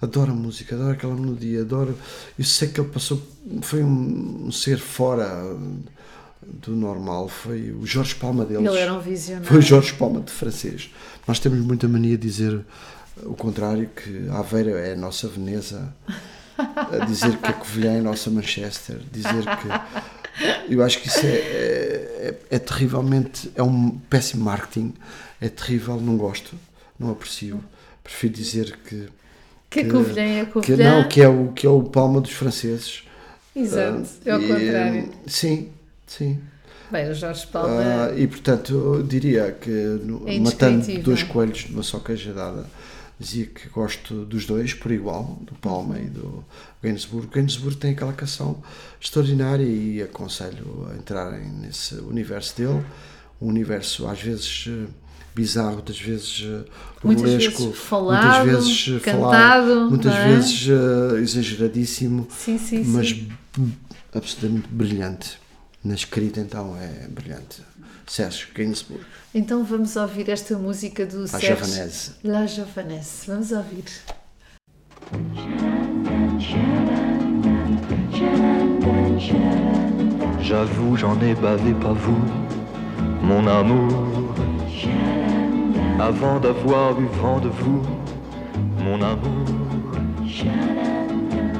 Adoro 0.00 0.30
a 0.30 0.34
música, 0.34 0.76
adoro 0.76 0.92
aquela 0.92 1.16
melodia, 1.16 1.62
adoro. 1.62 1.98
Eu 2.38 2.44
sei 2.44 2.68
que 2.68 2.80
ele 2.80 2.90
passou, 2.90 3.20
foi 3.62 3.82
um, 3.82 4.44
um 4.46 4.52
ser 4.52 4.78
fora 4.78 5.26
do 6.40 6.76
normal, 6.76 7.28
foi 7.28 7.72
o 7.72 7.84
Jorge 7.84 8.14
Palma 8.14 8.44
deles. 8.44 8.64
Ele 8.64 8.78
era 8.78 8.94
um 8.94 9.00
visionário. 9.00 9.48
Foi 9.48 9.58
o 9.58 9.62
Jorge 9.62 9.94
Palma 9.94 10.20
de 10.20 10.30
francês. 10.30 10.94
Nós 11.26 11.40
temos 11.40 11.58
muita 11.58 11.88
mania 11.88 12.16
de 12.16 12.28
dizer 12.28 12.64
o 13.24 13.34
contrário, 13.34 13.88
que 13.88 14.28
a 14.30 14.38
Aveira 14.38 14.78
é 14.78 14.92
a 14.92 14.96
nossa 14.96 15.26
Veneza, 15.26 15.92
a 16.58 17.04
dizer 17.04 17.36
que 17.38 17.46
a 17.46 17.52
Covilhã 17.52 17.92
é 17.98 18.00
nossa 18.00 18.30
Manchester, 18.30 18.98
dizer 19.12 19.44
que. 19.44 20.72
Eu 20.72 20.82
acho 20.82 21.00
que 21.00 21.08
isso 21.08 21.20
é, 21.24 21.28
é, 21.30 22.34
é- 22.50 22.58
terrivelmente. 22.58 23.50
É 23.54 23.62
um 23.62 23.90
péssimo 23.90 24.44
marketing, 24.44 24.92
é 25.40 25.48
terrível, 25.48 25.98
não 26.00 26.16
gosto, 26.16 26.54
não 26.98 27.10
aprecio. 27.10 27.62
Prefiro 28.04 28.34
dizer 28.34 28.78
que. 28.86 29.08
Que 29.70 29.80
a 29.80 29.90
Covilhã 29.90 30.22
é 30.22 30.40
a 30.42 30.44
que 30.46 30.52
Covilhã. 30.52 30.90
não, 31.02 31.08
que 31.08 31.20
é, 31.22 31.28
o, 31.28 31.48
que 31.52 31.66
é 31.66 31.70
o 31.70 31.82
Palma 31.82 32.20
dos 32.20 32.32
franceses. 32.32 33.02
Exato, 33.54 34.02
Ah, 34.26 34.30
é 34.30 34.36
o 34.36 34.42
e, 34.42 34.48
contrário. 34.48 35.08
Sim, 35.26 35.68
sim. 36.06 36.38
Bem, 36.90 37.10
o 37.10 37.14
Jorge 37.14 37.46
Palma. 37.48 37.80
Ah, 37.80 38.14
e 38.16 38.26
portanto, 38.28 38.72
eu 38.72 39.02
diria 39.02 39.50
que 39.60 39.70
no- 39.70 40.22
É 40.28 40.38
matando 40.38 40.86
dois 40.98 41.22
coelhos 41.24 41.68
numa 41.70 41.82
só 41.82 41.98
queijadada, 41.98 42.66
dizia 43.18 43.46
que 43.46 43.68
gosto 43.68 44.24
dos 44.24 44.44
dois 44.44 44.74
por 44.74 44.92
igual, 44.92 45.38
do 45.40 45.54
Palma 45.54 45.98
e 45.98 46.06
do 46.06 46.44
Gainsbourg. 46.82 47.28
Gainsbourg 47.32 47.76
tem 47.76 47.92
aquela 47.92 48.12
canção 48.12 48.62
extraordinária 49.00 49.64
e 49.64 50.02
aconselho 50.02 50.86
a 50.90 50.96
entrarem 50.96 51.48
nesse 51.50 51.94
universo 51.96 52.56
dele, 52.56 52.84
um 53.40 53.48
universo 53.48 54.06
às 54.06 54.20
vezes 54.20 54.66
eh, 54.68 54.86
bizarro, 55.34 55.76
outras 55.76 56.00
vezes 56.00 56.42
eh, 56.44 56.64
Muitas 57.04 57.30
burlesco, 57.30 57.62
vezes 57.64 57.78
falado, 57.78 58.46
muitas 58.46 58.64
vezes 58.64 58.88
eh, 58.88 59.00
cantado, 59.00 59.20
falado, 59.20 59.90
muitas 59.90 60.14
é? 60.14 60.28
vezes 60.28 60.68
eh, 60.68 61.20
exageradíssimo 61.20 62.26
Sim, 62.30 62.58
sim, 62.58 62.84
mas 62.84 63.10
sim. 63.10 63.28
absolutamente 64.14 64.68
brilhante. 64.68 65.38
Na 65.84 65.94
escrita, 65.94 66.40
então, 66.40 66.76
é 66.76 67.06
brilhante. 67.06 67.62
Sérgio 68.08 68.48
Gainsbourg, 68.54 69.04
Então 69.38 69.62
vamos 69.62 69.96
ouvir 69.96 70.30
esta 70.30 70.56
música 70.56 71.04
do 71.04 71.24
a 71.24 71.26
Serge. 71.26 71.46
javanese. 71.48 72.12
La 72.24 72.46
Javanese. 72.46 73.26
Vamos 73.26 73.50
ouvir. 73.50 73.84
J'avoue, 80.40 80.96
j'en 80.96 81.20
ai 81.20 81.34
bavé, 81.34 81.74
pas 81.74 81.92
vous, 81.92 82.24
mon 83.20 83.46
amour. 83.46 84.32
Avant 86.00 86.40
d'avoir 86.40 86.98
eu 86.98 87.06
vent 87.20 87.38
de 87.38 87.50
vous, 87.50 87.82
mon 88.82 89.02
amour. 89.02 89.44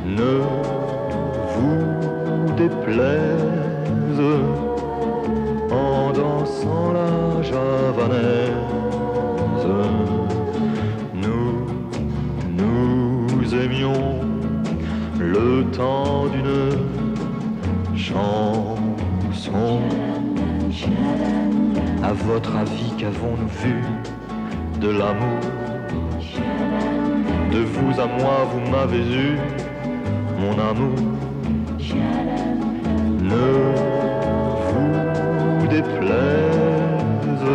Ne 0.07 0.41
vous 1.53 2.55
déplaise 2.57 3.37
en 5.71 6.13
dansant 6.13 6.93
la 6.93 7.43
javanaise. 7.43 8.53
Nous, 11.15 11.67
nous 12.57 13.55
aimions 13.55 14.21
le 15.19 15.65
temps 15.71 16.27
d'une 16.27 17.97
chanson. 17.97 19.81
À 22.03 22.13
votre 22.13 22.57
avis, 22.57 22.93
qu'avons-nous 22.99 23.49
vu 23.63 23.83
de 24.81 24.91
l'amour? 24.91 25.41
De 27.51 27.59
vous 27.59 28.01
à 28.01 28.07
moi, 28.07 28.47
vous 28.53 28.71
m'avez 28.71 28.99
eu, 28.99 29.39
mon 30.39 30.53
amour. 30.53 30.95
Ne 33.23 33.47
vous 33.75 34.06
déplaise 35.77 37.49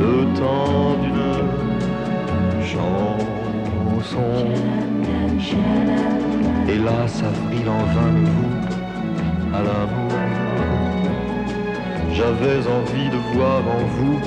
le 0.04 0.14
temps 0.40 0.96
d'une 1.04 1.38
chanson. 2.72 4.32
Hélas, 6.70 7.16
avril 7.32 7.68
en 7.80 7.84
vain 7.96 8.14
le 8.20 8.26
vous 8.36 8.56
à 9.58 9.60
l'amour. 9.68 10.20
J'avais 12.14 12.62
envie 12.78 13.10
de 13.16 13.20
voir 13.34 13.62
en 13.76 13.84
vous 13.96 14.20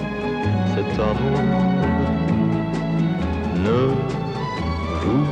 cet 0.74 0.92
amour. 0.98 1.89
Ne 3.62 3.80
vous 5.02 5.26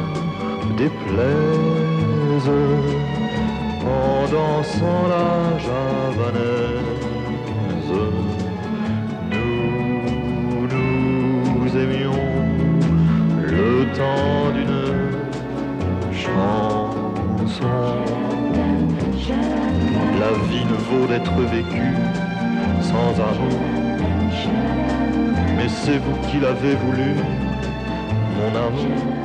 déplaise 0.77 2.51
en 3.87 4.27
dansant 4.31 5.03
la 5.09 5.31
javanaise. 5.67 6.89
Nous, 9.31 10.69
nous 11.55 11.71
aimions 11.77 12.23
le 13.41 13.87
temps 13.97 14.51
d'une 14.57 14.83
chanson. 16.13 16.89
La 20.21 20.33
vie 20.49 20.67
ne 20.67 20.79
vaut 20.89 21.07
d'être 21.07 21.39
vécue 21.57 21.97
sans 22.83 23.13
amour. 23.31 23.61
Mais 25.57 25.69
c'est 25.69 25.99
vous 25.99 26.19
qui 26.29 26.39
l'avez 26.41 26.75
voulu, 26.75 27.15
mon 28.39 28.57
amour. 28.57 29.19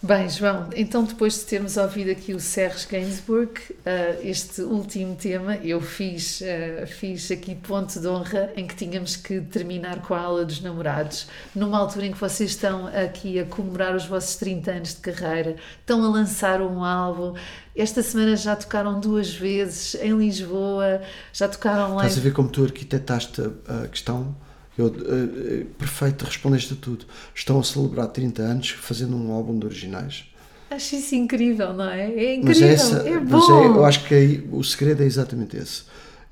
Bem, 0.00 0.30
João, 0.30 0.70
então 0.76 1.02
depois 1.02 1.40
de 1.40 1.44
termos 1.44 1.76
ouvido 1.76 2.12
aqui 2.12 2.32
o 2.32 2.38
Serge 2.38 2.86
Gainsbourg, 2.88 3.60
ah, 3.84 4.16
este 4.22 4.62
último 4.62 5.16
tema, 5.16 5.56
eu 5.56 5.80
fiz, 5.80 6.40
ah, 6.40 6.86
fiz 6.86 7.28
aqui 7.32 7.56
ponto 7.56 7.98
de 7.98 8.06
honra 8.06 8.52
em 8.56 8.64
que 8.64 8.76
tínhamos 8.76 9.16
que 9.16 9.40
terminar 9.40 10.00
com 10.02 10.14
a 10.14 10.20
aula 10.20 10.44
dos 10.44 10.60
namorados, 10.60 11.26
numa 11.52 11.76
altura 11.76 12.06
em 12.06 12.12
que 12.12 12.18
vocês 12.18 12.50
estão 12.50 12.86
aqui 12.86 13.40
a 13.40 13.44
comemorar 13.44 13.96
os 13.96 14.06
vossos 14.06 14.36
30 14.36 14.70
anos 14.70 14.94
de 14.94 15.00
carreira, 15.00 15.56
estão 15.80 16.02
a 16.04 16.08
lançar 16.08 16.62
um 16.62 16.84
álbum. 16.84 17.34
Esta 17.74 18.00
semana 18.00 18.36
já 18.36 18.54
tocaram 18.54 19.00
duas 19.00 19.34
vezes 19.34 19.96
em 19.96 20.16
Lisboa, 20.16 21.02
já 21.32 21.48
tocaram 21.48 21.96
lá 21.96 22.06
Estás 22.06 22.18
a 22.18 22.22
ver 22.22 22.32
como 22.32 22.48
tu 22.48 22.62
arquitetaste 22.62 23.42
a 23.66 23.88
questão? 23.88 24.34
Eu, 24.78 24.86
eh, 24.86 25.64
perfeito, 25.76 26.24
respondeste 26.24 26.72
a 26.74 26.76
tudo. 26.76 27.04
Estão 27.34 27.58
a 27.58 27.64
celebrar 27.64 28.06
30 28.06 28.42
anos 28.42 28.70
fazendo 28.70 29.16
um 29.16 29.32
álbum 29.32 29.58
de 29.58 29.66
originais. 29.66 30.24
Acho 30.70 30.94
isso 30.96 31.14
incrível, 31.16 31.72
não 31.72 31.88
é? 31.90 32.04
É 32.34 32.38
Mas 32.42 32.58
incrível, 32.58 32.68
é 32.68 32.72
essa, 32.72 32.96
é 33.08 33.18
mas 33.18 33.46
bom. 33.48 33.62
é- 33.64 33.66
eu 33.66 33.84
acho 33.84 34.04
que 34.06 34.44
o 34.52 34.62
segredo 34.62 35.02
é 35.02 35.06
exatamente 35.06 35.56
esse. 35.56 35.82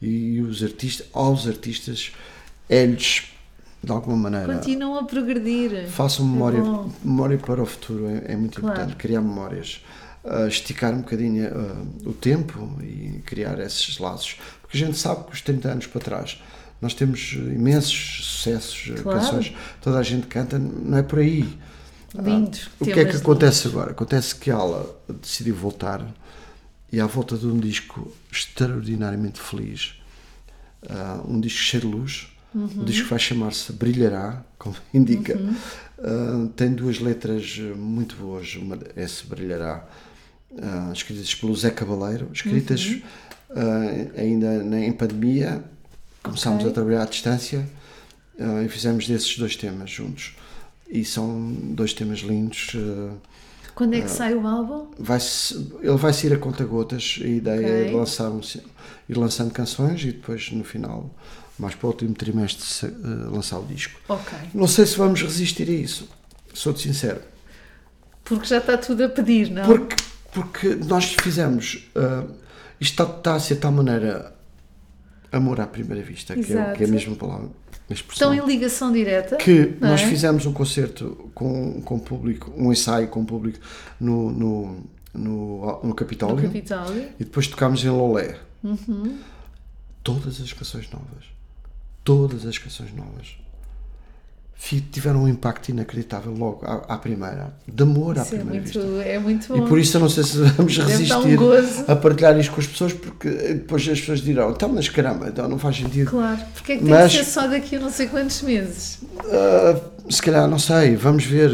E 0.00 0.40
os 0.42 0.62
artistas, 0.62 1.06
aos 1.12 1.48
artistas, 1.48 2.12
é-lhes, 2.68 3.24
de 3.82 3.90
alguma 3.90 4.16
maneira, 4.16 4.54
Continuam 4.54 4.98
a 4.98 5.04
progredir. 5.04 5.86
façam 5.88 6.24
memória, 6.26 6.58
É 6.58 6.88
memória 7.06 7.38
para 7.38 7.62
o 7.62 7.66
futuro, 7.66 8.06
é, 8.08 8.32
é 8.32 8.36
muito 8.36 8.60
Claro. 8.60 8.74
importante, 8.76 8.96
criar 8.96 9.22
memórias. 9.22 9.82
Ah, 10.24 10.46
esticar 10.48 10.92
um 10.92 10.98
bocadinho 10.98 11.48
ah, 11.48 11.84
o 12.08 12.12
tempo 12.12 12.76
e 12.82 13.22
criar 13.24 13.58
esses 13.60 13.98
laços. 13.98 14.36
Porque 14.60 14.76
a 14.76 14.80
gente 14.86 14.98
sabe 14.98 15.24
que 15.24 15.32
os 15.32 15.40
30 15.40 15.68
anos 15.70 15.86
para 15.86 16.00
trás 16.00 16.42
nós 16.80 16.94
temos 16.94 17.32
imensos 17.32 18.24
sucessos, 18.24 18.92
ah, 18.98 19.02
Claro. 19.02 19.20
canções, 19.20 19.52
toda 19.80 19.98
a 19.98 20.02
gente 20.02 20.26
canta, 20.26 20.58
não 20.58 20.98
é 20.98 21.02
por 21.02 21.18
aí. 21.18 21.46
Lindos. 22.14 22.68
O 22.80 22.84
que 22.84 22.92
é 22.98 23.04
que 23.04 23.16
acontece 23.16 23.68
agora? 23.68 23.90
Acontece 23.90 24.34
que 24.36 24.50
ela 24.50 24.98
decidiu 25.20 25.54
voltar 25.54 26.06
e 26.90 26.98
à 27.00 27.06
volta 27.06 27.36
de 27.36 27.46
um 27.46 27.58
disco 27.58 28.10
extraordinariamente 28.32 29.40
feliz, 29.40 29.94
ah, 30.88 31.20
um 31.26 31.40
disco 31.40 31.58
cheio 31.60 31.82
de 31.82 31.88
luz, 31.88 32.28
O 32.54 32.84
disco 32.86 33.08
vai 33.08 33.18
chamar-se 33.18 33.70
Brilhará, 33.72 34.42
como 34.58 34.74
indica. 34.94 35.38
Ah, 35.98 36.48
tem 36.56 36.72
duas 36.72 36.98
letras 37.00 37.54
eh, 37.58 37.74
muito 37.74 38.16
boas. 38.16 38.54
Uma 38.56 38.78
é 38.94 39.06
se 39.06 39.26
Brilhará, 39.26 39.86
ah, 40.62 40.90
escritas 40.90 41.34
pelo 41.34 41.54
Zé 41.54 41.70
Cabaleiro, 41.70 42.30
escritas 42.32 42.96
ah, 43.50 44.20
ainda 44.20 44.64
em 44.78 44.92
pandemia. 44.92 45.62
Começámos 46.26 46.60
Ok. 46.60 46.70
a 46.70 46.74
trabalhar 46.74 47.02
à 47.02 47.06
distância 47.06 47.68
ah, 48.38 48.62
e 48.62 48.68
fizemos 48.68 49.06
desses 49.06 49.36
dois 49.38 49.56
temas 49.56 49.90
juntos. 49.90 50.34
E 50.88 51.04
são 51.04 51.52
dois 51.72 51.92
temas 51.92 52.20
lindos. 52.20 52.72
ah, 52.76 53.14
Quando 53.74 53.94
é 53.94 54.00
que 54.00 54.10
sai 54.10 54.34
o 54.34 54.46
álbum? 54.46 54.88
vai 54.98 55.18
ele 55.82 55.96
vai 55.96 56.12
sair 56.12 56.32
a 56.34 56.38
conta 56.38 56.64
gotas. 56.64 57.18
A 57.22 57.26
ideia 57.26 57.66
é 57.88 57.92
lançar 57.92 58.30
um, 58.30 58.40
ir 59.08 59.16
lançando 59.16 59.50
canções 59.52 60.02
e 60.02 60.12
depois 60.12 60.50
no 60.52 60.64
final, 60.64 61.10
mais 61.58 61.74
para 61.74 61.86
o 61.86 61.90
último 61.90 62.14
trimestre, 62.14 62.64
eh, 62.88 63.30
lançar 63.30 63.58
o 63.58 63.64
disco. 63.64 63.98
Ok. 64.08 64.36
Não 64.54 64.66
sei 64.68 64.84
se 64.86 64.96
vamos 64.96 65.22
resistir 65.22 65.68
a 65.68 65.72
isso, 65.72 66.08
sou-te 66.54 66.80
sincero. 66.82 67.20
Porque 68.24 68.46
já 68.46 68.58
está 68.58 68.76
tudo 68.76 69.04
a 69.04 69.08
pedir, 69.08 69.50
não? 69.50 69.64
Porque, 69.64 69.96
porque 70.32 70.74
nós 70.74 71.14
fizemos. 71.20 71.88
ah, 71.96 72.24
isto 72.80 73.02
está, 73.02 73.16
está 73.16 73.34
a 73.36 73.40
ser 73.40 73.54
de 73.54 73.60
tal 73.60 73.72
maneira 73.72 74.35
amor 75.32 75.60
à 75.60 75.66
primeira 75.66 76.02
vista, 76.02 76.34
que 76.34 76.52
é, 76.52 76.72
que 76.72 76.84
é 76.84 76.86
a 76.86 76.90
mesma 76.90 77.14
palavra, 77.16 77.48
a. 77.88 77.92
Estão 78.14 78.34
em 78.34 78.44
ligação 78.46 78.92
direta. 78.92 79.36
que 79.36 79.76
não 79.80 79.90
nós 79.90 80.02
é? 80.02 80.06
fizemos 80.06 80.46
um 80.46 80.52
concerto 80.52 81.30
com, 81.34 81.80
com 81.82 81.98
público, 81.98 82.52
um 82.56 82.72
ensaio 82.72 83.08
com 83.08 83.24
público 83.24 83.58
no, 84.00 84.30
no, 84.32 84.84
no, 85.14 85.80
no 85.84 85.94
Capitólio. 85.94 86.36
No 86.36 86.42
Capitólio. 86.42 87.08
E 87.18 87.24
depois 87.24 87.46
tocámos 87.46 87.84
em 87.84 87.90
Lolé. 87.90 88.38
Uhum. 88.62 89.18
Todas 90.02 90.40
as 90.40 90.52
canções 90.52 90.90
novas. 90.90 91.24
Todas 92.02 92.46
as 92.46 92.58
canções 92.58 92.92
novas. 92.94 93.36
Tiveram 94.90 95.22
um 95.22 95.28
impacto 95.28 95.68
inacreditável 95.68 96.32
logo 96.32 96.64
à, 96.66 96.94
à 96.94 96.98
primeira. 96.98 97.54
De 97.68 97.82
amor 97.84 98.18
à 98.18 98.22
Isso 98.22 98.34
é 98.34 98.38
primeira 98.38 98.62
muito, 98.64 98.80
vista. 98.80 99.08
é 99.08 99.18
muito 99.18 99.56
E 99.56 99.60
bom. 99.60 99.66
por 99.68 99.78
isso 99.78 99.96
eu 99.96 100.00
não 100.00 100.08
sei 100.08 100.24
se 100.24 100.38
vamos 100.38 100.76
um 100.78 100.82
resistir 100.82 101.36
gozo. 101.36 101.84
a 101.86 101.94
partilhar 101.94 102.36
isto 102.40 102.52
com 102.52 102.60
as 102.60 102.66
pessoas, 102.66 102.92
porque 102.92 103.28
depois 103.30 103.82
as 103.88 104.00
pessoas 104.00 104.20
dirão: 104.22 104.50
então, 104.50 104.68
mas 104.70 104.88
caramba, 104.88 105.28
então 105.28 105.46
não 105.48 105.58
faz 105.58 105.76
sentido. 105.76 106.10
Claro. 106.10 106.40
Porque 106.54 106.72
é 106.72 106.76
que 106.78 106.84
Mas- 106.84 107.12
tem 107.12 107.20
que 107.20 107.26
ser 107.26 107.30
só 107.32 107.46
daqui 107.46 107.76
a 107.76 107.80
não 107.80 107.90
sei 107.90 108.08
quantos 108.08 108.42
meses? 108.42 108.98
Ah, 109.30 109.80
se 110.10 110.20
calhar, 110.22 110.48
não 110.48 110.58
sei, 110.58 110.96
vamos 110.96 111.24
ver. 111.24 111.50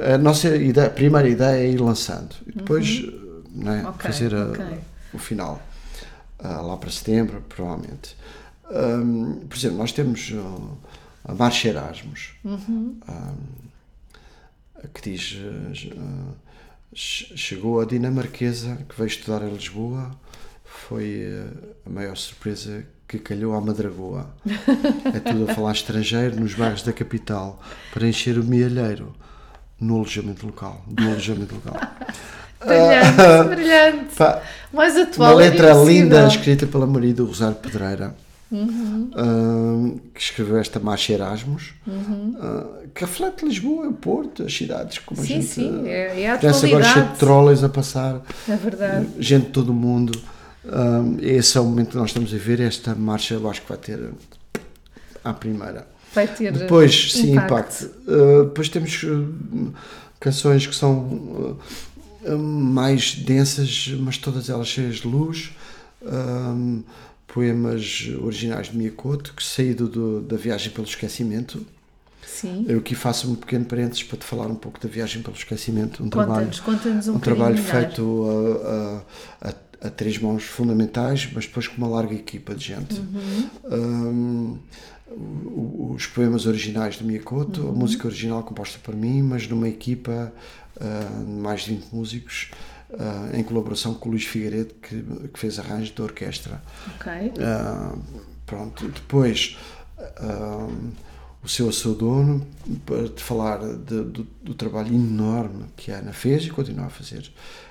Ah, 0.00 0.14
a 0.14 0.18
nossa 0.18 0.54
ideia, 0.56 0.86
a 0.86 0.90
primeira 0.90 1.28
ideia 1.28 1.62
é 1.66 1.70
ir 1.70 1.80
lançando 1.80 2.34
e 2.46 2.52
depois 2.52 3.04
né, 3.54 3.82
Uhum. 3.82 3.88
Ok, 3.90 4.10
fazer 4.10 4.34
a- 4.34 4.46
ok. 4.50 4.64
o 5.12 5.18
final. 5.18 5.60
Ah, 6.38 6.60
lá 6.62 6.76
para 6.76 6.90
setembro, 6.90 7.42
provavelmente. 7.48 8.16
Ahm, 8.70 9.40
por 9.48 9.56
exemplo, 9.58 9.78
nós 9.78 9.92
temos 9.92 10.32
a 10.32 10.93
Marcha 11.32 11.68
Erasmus, 11.68 12.32
Uhum. 12.44 12.96
ahm, 13.08 14.88
que 14.92 15.10
diz: 15.10 15.38
ah, 15.96 16.34
che- 16.94 17.36
chegou 17.36 17.80
a 17.80 17.84
dinamarquesa 17.86 18.76
que 18.88 18.94
veio 18.96 19.06
estudar 19.08 19.42
em 19.42 19.52
Lisboa, 19.54 20.10
foi 20.64 21.24
ah, 21.26 21.72
a 21.86 21.90
maior 21.90 22.16
surpresa 22.16 22.84
que 23.08 23.18
calhou 23.18 23.54
à 23.54 23.60
Madragoa. 23.60 24.28
É 25.14 25.20
tudo 25.20 25.50
a 25.50 25.54
falar 25.54 25.72
estrangeiro 25.72 26.38
nos 26.40 26.54
bairros 26.54 26.82
da 26.82 26.92
capital 26.92 27.60
para 27.92 28.06
encher 28.06 28.38
o 28.38 28.44
mielheiro 28.44 29.14
no 29.80 29.96
alojamento 29.96 30.46
local. 30.46 30.82
Do 30.86 31.04
alojamento 31.04 31.54
local. 31.54 31.76
Brilhante, 32.64 33.48
brilhante. 33.54 34.14
Pá, 34.16 34.40
Mais 34.72 34.96
atual. 34.96 35.32
uma 35.32 35.36
letra 35.36 35.68
é 35.68 35.84
linda 35.84 36.26
escrita 36.26 36.66
pela 36.66 36.86
Maria 36.86 37.12
do 37.12 37.26
Rosário 37.26 37.56
Pedreira, 37.56 38.16
Uhum. 38.54 39.10
ah, 39.14 39.98
que 40.14 40.20
escreveu 40.20 40.58
esta 40.58 40.78
Marcha 40.78 41.12
Erasmus, 41.12 41.74
Uhum. 41.86 42.36
ah, 42.40 42.66
que 42.94 43.00
reflete 43.04 43.44
Lisboa, 43.44 43.88
o 43.88 43.92
Porto, 43.92 44.42
as 44.44 44.54
cidades, 44.56 44.98
como 44.98 45.20
a 45.20 45.24
Sim, 45.24 45.34
gente. 45.34 45.46
sim, 45.46 45.88
é, 45.88 46.20
é 46.22 46.30
a 46.30 46.34
agora 46.34 46.84
cheio 46.84 47.06
de 47.08 47.18
trolleys 47.18 47.64
a 47.64 47.68
passar, 47.68 48.22
É 48.48 48.56
verdade. 48.56 49.08
gente 49.18 49.46
de 49.46 49.50
todo 49.52 49.70
o 49.70 49.74
mundo. 49.74 50.18
Ah, 50.66 51.02
esse 51.20 51.58
é 51.58 51.60
o 51.60 51.64
momento 51.64 51.90
que 51.90 51.96
nós 51.96 52.10
estamos 52.10 52.32
a 52.32 52.38
ver. 52.38 52.60
Esta 52.60 52.94
marcha 52.94 53.34
eu 53.34 53.50
acho 53.50 53.60
que 53.62 53.68
vai 53.68 53.76
ter 53.78 54.00
à 55.22 55.32
primeira. 55.34 55.86
Vai 56.14 56.28
ter 56.28 56.52
Depois, 56.52 57.12
sim, 57.12 57.32
impacto. 57.32 57.84
impacto. 57.84 57.90
Uh, 58.08 58.44
depois 58.44 58.68
temos 58.68 59.02
uh, 59.02 59.74
canções 60.20 60.64
que 60.66 60.74
são 60.74 60.92
uh, 61.00 61.58
uh, 62.32 62.38
mais 62.38 63.16
densas, 63.16 63.92
mas 63.98 64.16
todas 64.16 64.48
elas 64.48 64.68
cheias 64.68 64.96
de 64.96 65.08
luz. 65.08 65.50
Um, 66.02 66.82
poemas 67.26 68.08
originais 68.22 68.68
de 68.68 68.76
Miyakoto, 68.76 69.34
que 69.34 69.42
saído 69.44 69.88
do, 69.88 70.20
da 70.20 70.36
viagem 70.36 70.70
pelo 70.72 70.86
esquecimento. 70.86 71.64
Sim. 72.26 72.64
Eu 72.68 72.78
aqui 72.78 72.94
faço 72.94 73.30
um 73.30 73.34
pequeno 73.34 73.64
parênteses 73.64 74.02
para 74.02 74.18
te 74.18 74.24
falar 74.24 74.46
um 74.46 74.54
pouco 74.56 74.80
da 74.80 74.88
viagem 74.88 75.22
pelo 75.22 75.36
esquecimento. 75.36 76.02
Um 76.02 76.08
trabalho, 76.10 76.46
Conta-nos, 76.46 76.60
conta-nos 76.60 77.08
um, 77.08 77.14
um 77.16 77.18
trabalho 77.18 77.54
melhor. 77.56 77.70
feito 77.70 78.24
a, 78.62 79.46
a- 79.48 79.50
a- 79.50 79.86
a 79.86 79.90
três 79.90 80.18
mãos 80.18 80.44
fundamentais, 80.44 81.28
mas 81.34 81.44
depois 81.46 81.68
com 81.68 81.76
uma 81.76 81.86
larga 81.88 82.14
equipa 82.14 82.54
de 82.54 82.64
gente. 82.64 83.00
Um, 83.70 84.58
o- 85.10 85.92
os 85.94 86.06
poemas 86.06 86.46
originais 86.46 86.96
de 86.96 87.04
Miyakoto, 87.04 87.68
a 87.68 87.72
música 87.72 88.06
original 88.08 88.42
composta 88.42 88.78
por 88.82 88.94
mim, 88.96 89.22
mas 89.22 89.46
numa 89.46 89.68
equipa 89.68 90.32
uh, 90.76 91.24
de 91.24 91.30
mais 91.30 91.62
de 91.62 91.74
20 91.74 91.84
músicos, 91.94 92.50
uh, 92.94 93.36
em 93.36 93.42
colaboração 93.42 93.94
com 93.94 94.08
o 94.08 94.12
Luís 94.12 94.24
Figueiredo, 94.24 94.74
que, 94.82 95.02
que 95.32 95.38
fez 95.38 95.58
arranjo 95.58 95.92
da 95.94 96.04
orquestra. 96.04 96.62
Ok. 96.96 97.12
Ah, 97.40 97.94
pronto, 98.46 98.88
depois 98.88 99.56
ah, 100.18 100.68
o 101.42 101.48
seu 101.48 101.68
a 101.68 101.72
seu 101.72 101.94
dono 101.94 102.46
para 102.86 103.08
te 103.08 103.22
falar 103.22 103.58
de- 103.58 104.02
do, 104.04 104.26
do 104.42 104.54
trabalho 104.54 104.94
enorme 104.94 105.66
que 105.76 105.92
a 105.92 105.98
Ana 105.98 106.12
fez 106.12 106.44
e 106.46 106.50
continua 106.50 106.86
a 106.86 106.90
fazer. 106.90 107.30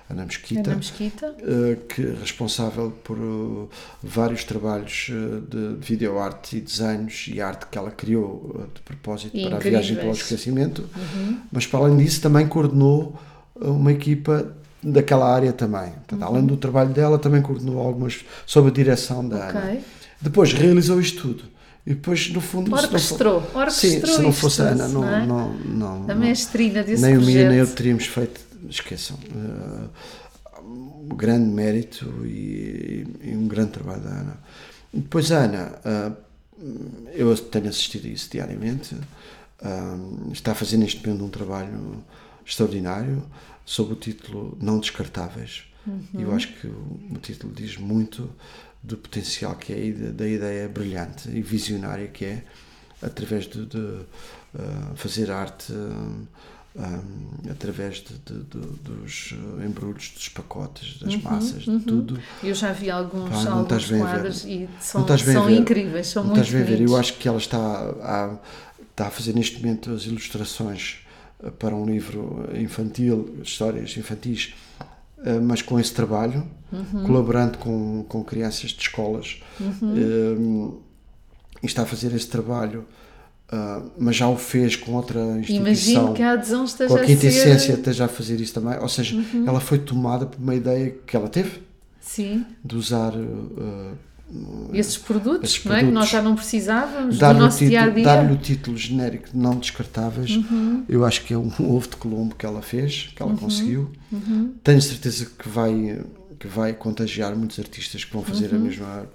Ana 0.09 0.25
Mesquita, 0.25 0.69
Ana 0.69 0.75
Mesquita. 0.75 1.35
que 1.89 2.01
é 2.05 2.13
responsável 2.19 2.91
por 3.03 3.17
vários 4.03 4.43
trabalhos 4.43 5.07
de, 5.49 5.75
de 5.77 5.85
videoarte 5.85 6.57
e 6.57 6.61
desenhos 6.61 7.25
e 7.33 7.41
arte 7.41 7.65
que 7.67 7.77
ela 7.77 7.89
criou 7.89 8.67
de 8.75 8.81
propósito 8.81 9.35
E 9.35 9.43
para 9.45 9.55
a 9.55 9.59
viagem 9.59 9.95
pelo 9.95 10.09
incríveis. 10.09 10.17
esquecimento, 10.23 10.87
mas 11.51 11.65
para 11.65 11.79
além 11.85 11.97
disso 11.97 12.21
também 12.21 12.45
coordenou 12.47 13.17
uma 13.55 13.91
equipa 13.93 14.53
daquela 14.83 15.33
área 15.33 15.53
também. 15.53 15.91
Portanto, 15.91 16.21
Uhum. 16.21 16.27
Além 16.27 16.45
do 16.45 16.57
trabalho 16.57 16.89
dela, 16.91 17.17
também 17.17 17.41
coordenou 17.41 17.79
algumas 17.79 18.23
sob 18.45 18.67
a 18.69 18.71
direção 18.71 19.27
da 19.27 19.49
Ana. 19.49 19.59
Ok. 19.59 19.81
Depois 20.21 20.53
realizou 20.53 20.99
isto 20.99 21.21
tudo. 21.21 21.43
E 21.85 21.89
depois, 21.93 22.29
no 22.31 22.39
fundo, 22.39 22.71
não 22.71 22.77
for- 22.77 22.85
Orquestrou. 22.85 23.41
Sim, 23.41 23.57
Orquestrou 23.57 24.15
se 24.15 24.21
não 24.21 24.31
fosse 24.31 24.61
a 24.61 24.65
Ana, 24.65 24.87
não, 24.87 25.01
não 25.01 25.09
é? 25.13 25.25
não, 25.25 25.53
não, 25.53 25.99
não- 26.03 26.15
mestrina 26.15 26.81
desse 26.83 27.01
nem 27.03 27.17
o. 27.17 27.21
Mia 27.21 27.49
nem 27.49 27.57
eu 27.59 27.67
teríamos 27.67 28.05
feito. 28.05 28.39
Esqueçam. 28.69 29.17
eh, 29.35 29.87
um 30.61 31.09
grande 31.15 31.49
mérito 31.49 32.05
e, 32.25 33.05
e 33.21 33.35
um 33.35 33.47
grande 33.47 33.71
trabalho 33.71 34.01
da 34.01 34.09
Ana. 34.09 34.37
E 34.93 34.99
Depois 34.99 35.29
a 35.31 35.39
Ana, 35.39 35.71
ah, 35.83 36.11
eu 37.13 37.35
tenho 37.37 37.67
assistido 37.67 38.05
a 38.05 38.09
isso 38.09 38.29
diariamente, 38.31 38.95
ah, 39.61 39.97
está 40.31 40.53
a 40.53 40.55
fazer 40.55 40.77
neste 40.77 41.05
momento 41.05 41.25
um 41.25 41.29
trabalho 41.29 42.01
extraordinário 42.45 43.23
sob 43.65 43.93
o 43.93 43.95
título 43.95 44.57
Não 44.61 44.79
Descartáveis. 44.79 45.63
E 46.13 46.21
eu 46.21 46.33
acho 46.33 46.47
que 46.53 46.67
o, 46.67 46.99
o 47.11 47.17
título 47.21 47.53
diz 47.53 47.77
muito 47.77 48.29
do 48.81 48.95
potencial 48.97 49.55
que 49.55 49.73
é 49.73 49.85
e 49.87 49.91
da, 49.93 50.11
da 50.11 50.27
ideia 50.27 50.67
brilhante 50.69 51.29
e 51.29 51.41
visionária 51.41 52.07
que 52.07 52.23
é 52.25 52.43
através 53.01 53.45
de, 53.47 53.65
de, 53.65 53.99
ah, 54.57 54.91
fazer 54.95 55.29
arte 55.29 55.73
ah, 55.73 56.21
ah, 56.79 56.99
através 57.51 57.97
de, 57.97 58.13
de- 58.17 58.43
dos 58.83 59.33
embrulhos, 59.65 60.09
dos 60.15 60.29
pacotes, 60.29 60.99
das 60.99 61.15
massas, 61.17 61.63
de 61.63 61.79
tudo. 61.81 62.17
Eu 62.41 62.55
já 62.55 62.71
vi 62.71 62.89
alguns, 62.89 63.29
Pá, 63.29 63.51
alguns 63.51 63.85
quadros 63.89 64.45
e 64.45 64.69
são, 64.79 65.01
são 65.33 65.49
incríveis, 65.49 66.07
são 66.07 66.23
Não 66.23 66.31
muito 66.33 66.45
estás 66.45 66.65
bem 66.65 66.73
a 66.75 66.77
ver? 66.77 66.81
Eu 66.89 66.95
acho 66.97 67.17
que 67.17 67.27
ela 67.27 67.37
está 67.37 67.57
a, 67.57 68.37
está 68.89 69.07
a 69.07 69.11
fazer 69.11 69.33
neste 69.33 69.61
momento 69.61 69.91
as 69.91 70.03
ilustrações 70.05 70.97
eh, 71.02 71.02
para 71.59 71.75
um 71.75 71.85
livro 71.85 72.49
infantil, 72.55 73.35
histórias 73.43 73.95
infantis, 73.97 74.53
eh, 75.25 75.39
mas 75.39 75.61
com 75.61 75.79
esse 75.79 75.93
trabalho, 75.93 76.45
Uhum. 76.71 77.03
colaborando 77.05 77.59
com, 77.59 78.03
com 78.09 78.23
crianças 78.23 78.71
de 78.71 78.81
escolas. 78.81 79.39
Eh, 79.61 80.71
e 81.61 81.65
está 81.65 81.83
a 81.83 81.85
fazer 81.85 82.13
esse 82.15 82.27
trabalho, 82.27 82.85
ah, 83.51 83.83
mas 83.97 84.15
já 84.15 84.27
o 84.27 84.35
fez 84.35 84.75
com 84.75 84.93
outra 84.93 85.19
instituição. 85.37 85.61
Imagino 85.67 86.13
que 86.13 86.21
a 86.23 86.31
adesão 86.33 86.65
esteja 86.65 86.89
com 86.93 86.99
a 86.99 87.03
a 87.03 87.05
quinta 87.05 87.21
ser... 87.21 87.27
essência 87.27 87.73
esteja 87.73 88.05
a 88.05 88.07
fazer 88.07 88.41
isso 88.41 88.53
também. 88.55 88.77
Ou 88.79 88.89
seja, 88.89 89.15
Uhum. 89.15 89.47
ela 89.47 89.59
foi 89.59 89.77
tomada 89.79 90.25
por 90.25 90.39
uma 90.41 90.55
ideia 90.55 90.89
que 91.05 91.15
ela 91.15 91.29
teve 91.29 91.61
Sim, 92.01 92.43
de 92.65 92.75
usar. 92.75 93.13
ah, 93.15 93.93
esses 94.73 94.97
produtos, 94.97 95.51
Esses 95.51 95.65
não 95.65 95.75
é? 95.75 95.79
Que 95.79 95.85
nós 95.85 96.09
produtos. 96.09 96.09
já 96.11 96.21
não 96.21 96.35
precisávamos 96.35 97.17
do 97.17 97.33
nosso 97.33 97.59
dia 97.65 97.79
a 97.79 97.83
título, 97.83 97.95
dia. 97.95 98.03
dar-lhe 98.05 98.33
o 98.33 98.37
título 98.37 98.77
genérico 98.77 99.29
de 99.31 99.37
não 99.37 99.57
descartáveis, 99.57 100.31
Uhum. 100.37 100.83
eu 100.89 101.05
acho 101.05 101.23
que 101.23 101.33
é 101.33 101.37
um 101.37 101.51
ovo 101.59 101.87
de 101.89 101.95
Colombo 101.97 102.35
que 102.35 102.45
ela 102.45 102.61
fez, 102.61 103.11
que 103.15 103.21
ela 103.21 103.31
Uhum. 103.31 103.37
conseguiu. 103.37 103.91
Tenho 104.63 104.81
certeza 104.81 105.25
que 105.37 105.47
vai, 105.49 105.99
que 106.39 106.47
vai 106.47 106.73
contagiar 106.73 107.35
muitos 107.35 107.59
artistas 107.59 108.03
que 108.03 108.13
vão 108.13 108.23
fazer 108.23 108.51
Uhum. 108.51 108.57
a, 108.57 108.59
mesma, 108.59 109.09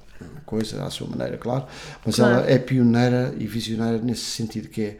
coisa 0.45 0.85
à 0.85 0.91
sua 0.91 1.07
maneira, 1.09 1.37
claro, 1.39 1.65
mas 2.05 2.17
Claro. 2.17 2.35
ela 2.41 2.51
é 2.51 2.59
pioneira 2.59 3.35
e 3.39 3.47
visionária 3.47 4.01
nesse 4.01 4.23
sentido, 4.25 4.69
que 4.69 4.81
é 4.83 4.97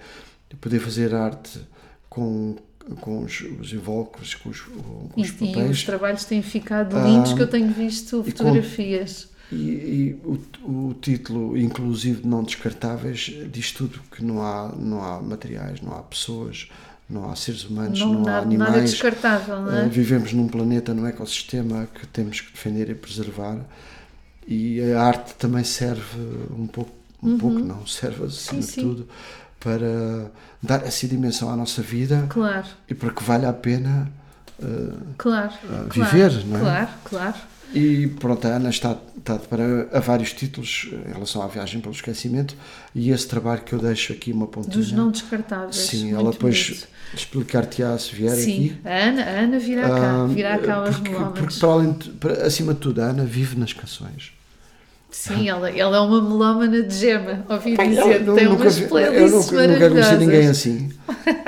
de 0.51 0.57
poder 0.57 0.79
fazer 0.81 1.15
arte 1.15 1.59
com, 2.09 2.57
com 3.01 3.23
os, 3.25 3.41
os 3.61 3.73
invólucros, 3.73 4.35
com 4.35 4.49
os, 4.49 4.61
com 4.61 5.11
E, 5.17 5.23
os 5.23 5.29
e 5.29 5.33
os 5.33 5.39
papéis. 5.53 5.85
trabalhos 5.85 6.25
têm 6.25 6.41
ficado 6.41 6.97
lindos 7.05 7.33
Ah, 7.33 7.35
que 7.37 7.43
eu 7.43 7.49
tenho 7.49 7.69
visto 7.73 8.23
fotografias. 8.25 9.29
E, 9.51 9.57
e 9.57 10.21
o, 10.25 10.39
o 10.91 10.95
título 11.01 11.57
inclusive 11.57 12.21
de 12.23 12.29
não 12.29 12.43
descartáveis 12.45 13.33
diz 13.51 13.73
tudo 13.73 13.99
que 14.15 14.23
não 14.23 14.43
há, 14.43 14.73
não 14.77 15.03
há 15.03 15.21
materiais, 15.23 15.81
não 15.81 15.95
há 15.97 16.03
pessoas, 16.03 16.69
não 17.09 17.31
há 17.31 17.35
seres 17.35 17.65
humanos, 17.65 17.99
Não, 18.01 18.13
não, 18.13 18.21
há 18.21 18.25
nada, 18.25 18.39
animais. 18.43 18.71
nada 18.73 18.83
descartável, 18.85 19.61
não 19.63 19.75
é? 19.75 19.87
Uh, 19.87 19.89
vivemos 19.89 20.33
num 20.35 20.47
planeta, 20.49 20.93
num 20.93 21.07
ecossistema 21.07 21.89
que 21.95 22.07
temos 22.09 22.41
que 22.43 22.53
defender 22.53 22.91
e 22.91 22.95
preservar 22.95 23.59
e 24.47 24.81
a 24.93 25.03
arte 25.03 25.35
também 25.37 25.65
serve 25.65 26.03
um 26.57 26.67
pouco, 26.67 26.91
um 27.23 27.39
pouco 27.39 27.59
não, 27.59 27.87
serve 27.87 28.25
acima 28.25 28.57
Uhum. 28.57 28.61
Sim, 28.63 28.67
de 28.67 28.67
sim. 28.67 28.81
tudo 28.83 29.09
para 29.61 30.31
dar 30.63 30.87
essa 30.87 31.09
dimensão 31.09 31.51
à 31.51 31.57
nossa 31.57 31.81
vida 31.83 32.27
Claro, 32.29 32.67
e 32.89 32.95
para 32.95 33.11
que 33.13 33.23
valha 33.25 33.49
a 33.49 33.53
pena 33.53 34.11
uh, 34.63 34.99
claro. 35.17 35.53
Uh, 35.65 35.89
claro, 35.89 36.11
viver, 36.13 36.45
não 36.47 36.57
é? 36.59 36.61
Claro, 36.61 36.89
claro. 37.05 37.35
E 37.75 38.07
pronto, 38.19 38.47
a 38.47 38.51
Ana 38.51 38.71
está, 38.71 38.97
está 39.19 39.37
para 39.37 39.89
a 39.93 40.01
vários 40.01 40.33
títulos 40.33 40.89
em 41.09 41.13
relação 41.13 41.43
à 41.43 41.47
viagem 41.47 41.81
pelo 41.81 41.95
esquecimento 41.95 42.55
e 42.95 43.11
esse 43.11 43.29
trabalho 43.29 43.61
que 43.63 43.73
eu 43.75 43.79
deixo 43.79 44.13
aqui 44.13 44.33
uma 44.33 44.47
pontinha. 44.47 44.75
Dos 44.77 44.91
não 44.93 45.11
descartáveis. 45.11 45.77
Sim, 45.77 46.13
ela 46.15 46.31
depois 46.33 46.87
explicar-te-á 47.15 47.97
se 47.99 48.15
vier 48.15 48.35
Sim, 48.37 48.67
aqui. 48.71 48.77
a 48.85 48.95
Ana, 49.09 49.23
a 49.23 49.29
Ana 49.41 49.59
virá 49.59 49.83
cá, 49.89 50.23
Ah, 50.23 50.27
virá 50.27 50.59
cá 50.59 50.75
aos 50.77 50.91
porque, 50.97 51.11
melómanos. 51.11 51.39
porque 51.41 51.55
para 51.61 51.69
além 51.69 51.93
de- 51.93 52.11
para- 52.11 52.47
acima 52.47 52.75
de 52.75 52.81
tudo, 52.81 53.01
a 53.03 53.05
Ana 53.07 53.25
vive 53.25 53.59
nas 53.59 53.73
canções. 53.73 54.33
Sim, 55.11 55.49
ela, 55.49 55.71
ela 55.71 55.97
é 55.97 56.01
uma 56.01 56.21
melómana 56.21 56.83
de 56.83 56.95
gema, 56.95 57.45
ouvi 57.49 57.75
Pai, 57.77 57.89
dizer, 57.89 58.27
eu 58.27 58.35
tem 58.35 58.45
nunca 58.45 58.63
umas 58.65 58.77
vi- 58.77 58.83
eu 58.85 58.89
playlists 58.91 59.51
nunca, 59.51 59.67
nunca 59.67 59.89
conheci 59.91 60.17
ninguém 60.17 60.47
assim. 60.49 60.93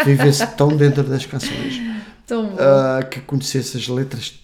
Vivesse 0.05 0.47
tão 0.57 0.69
dentro 0.77 1.03
das 1.05 1.27
canções. 1.27 1.81
Tão 2.27 2.47
bom. 2.47 2.57
ah, 2.61 3.03
que 3.03 3.21
conhecesse 3.21 3.77
as 3.77 3.89
letras 3.89 4.41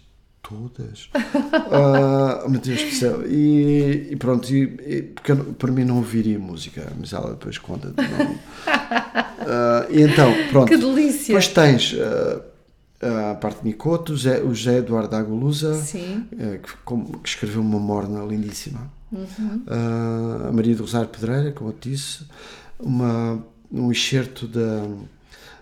todas. 0.49 1.09
Ah, 1.73 2.45
meu 2.49 2.61
Deus 2.61 2.83
do 2.83 2.91
céu. 2.93 3.27
E, 3.29 4.09
e 4.11 4.17
pronto, 4.17 4.49
e, 4.55 4.63
e- 4.87 5.03
porque 5.03 5.33
eu, 5.33 5.37
para 5.55 5.73
mim 5.73 5.85
não 5.85 5.97
ouviria 5.97 6.39
música, 6.39 6.93
mas 6.99 7.13
ela 7.13 7.31
depois 7.31 7.59
conta. 7.59 7.89
Não. 7.97 8.39
Ah, 9.49 9.87
e 9.91 10.01
então, 10.03 10.33
pronto. 10.51 10.67
que 10.69 10.77
delícia! 10.77 11.27
Depois 11.29 11.47
tens 11.49 11.95
ah, 13.01 13.31
a 13.31 13.35
parte 13.37 13.61
de 13.61 13.67
Nicoto, 13.67 14.13
o 14.13 14.17
José, 14.17 14.43
o 14.43 14.53
José 14.55 14.79
Eduardo 14.79 15.15
Agulusa, 15.15 15.81
que, 15.93 16.73
como- 16.85 17.19
que 17.21 17.29
escreveu 17.29 17.61
uma 17.63 17.79
morna 17.79 18.25
lindíssima. 18.25 18.91
Uhum. 19.13 19.63
Ah, 19.69 20.47
a 20.49 20.53
Maria 20.53 20.75
do 20.75 20.83
Rosário 20.83 21.09
Pedreira, 21.09 21.53
como 21.53 21.71
eu 21.71 21.77
disse, 21.81 22.25
uma, 22.81 23.41
um 23.71 23.93
excerto 23.93 24.49
da, 24.49 24.85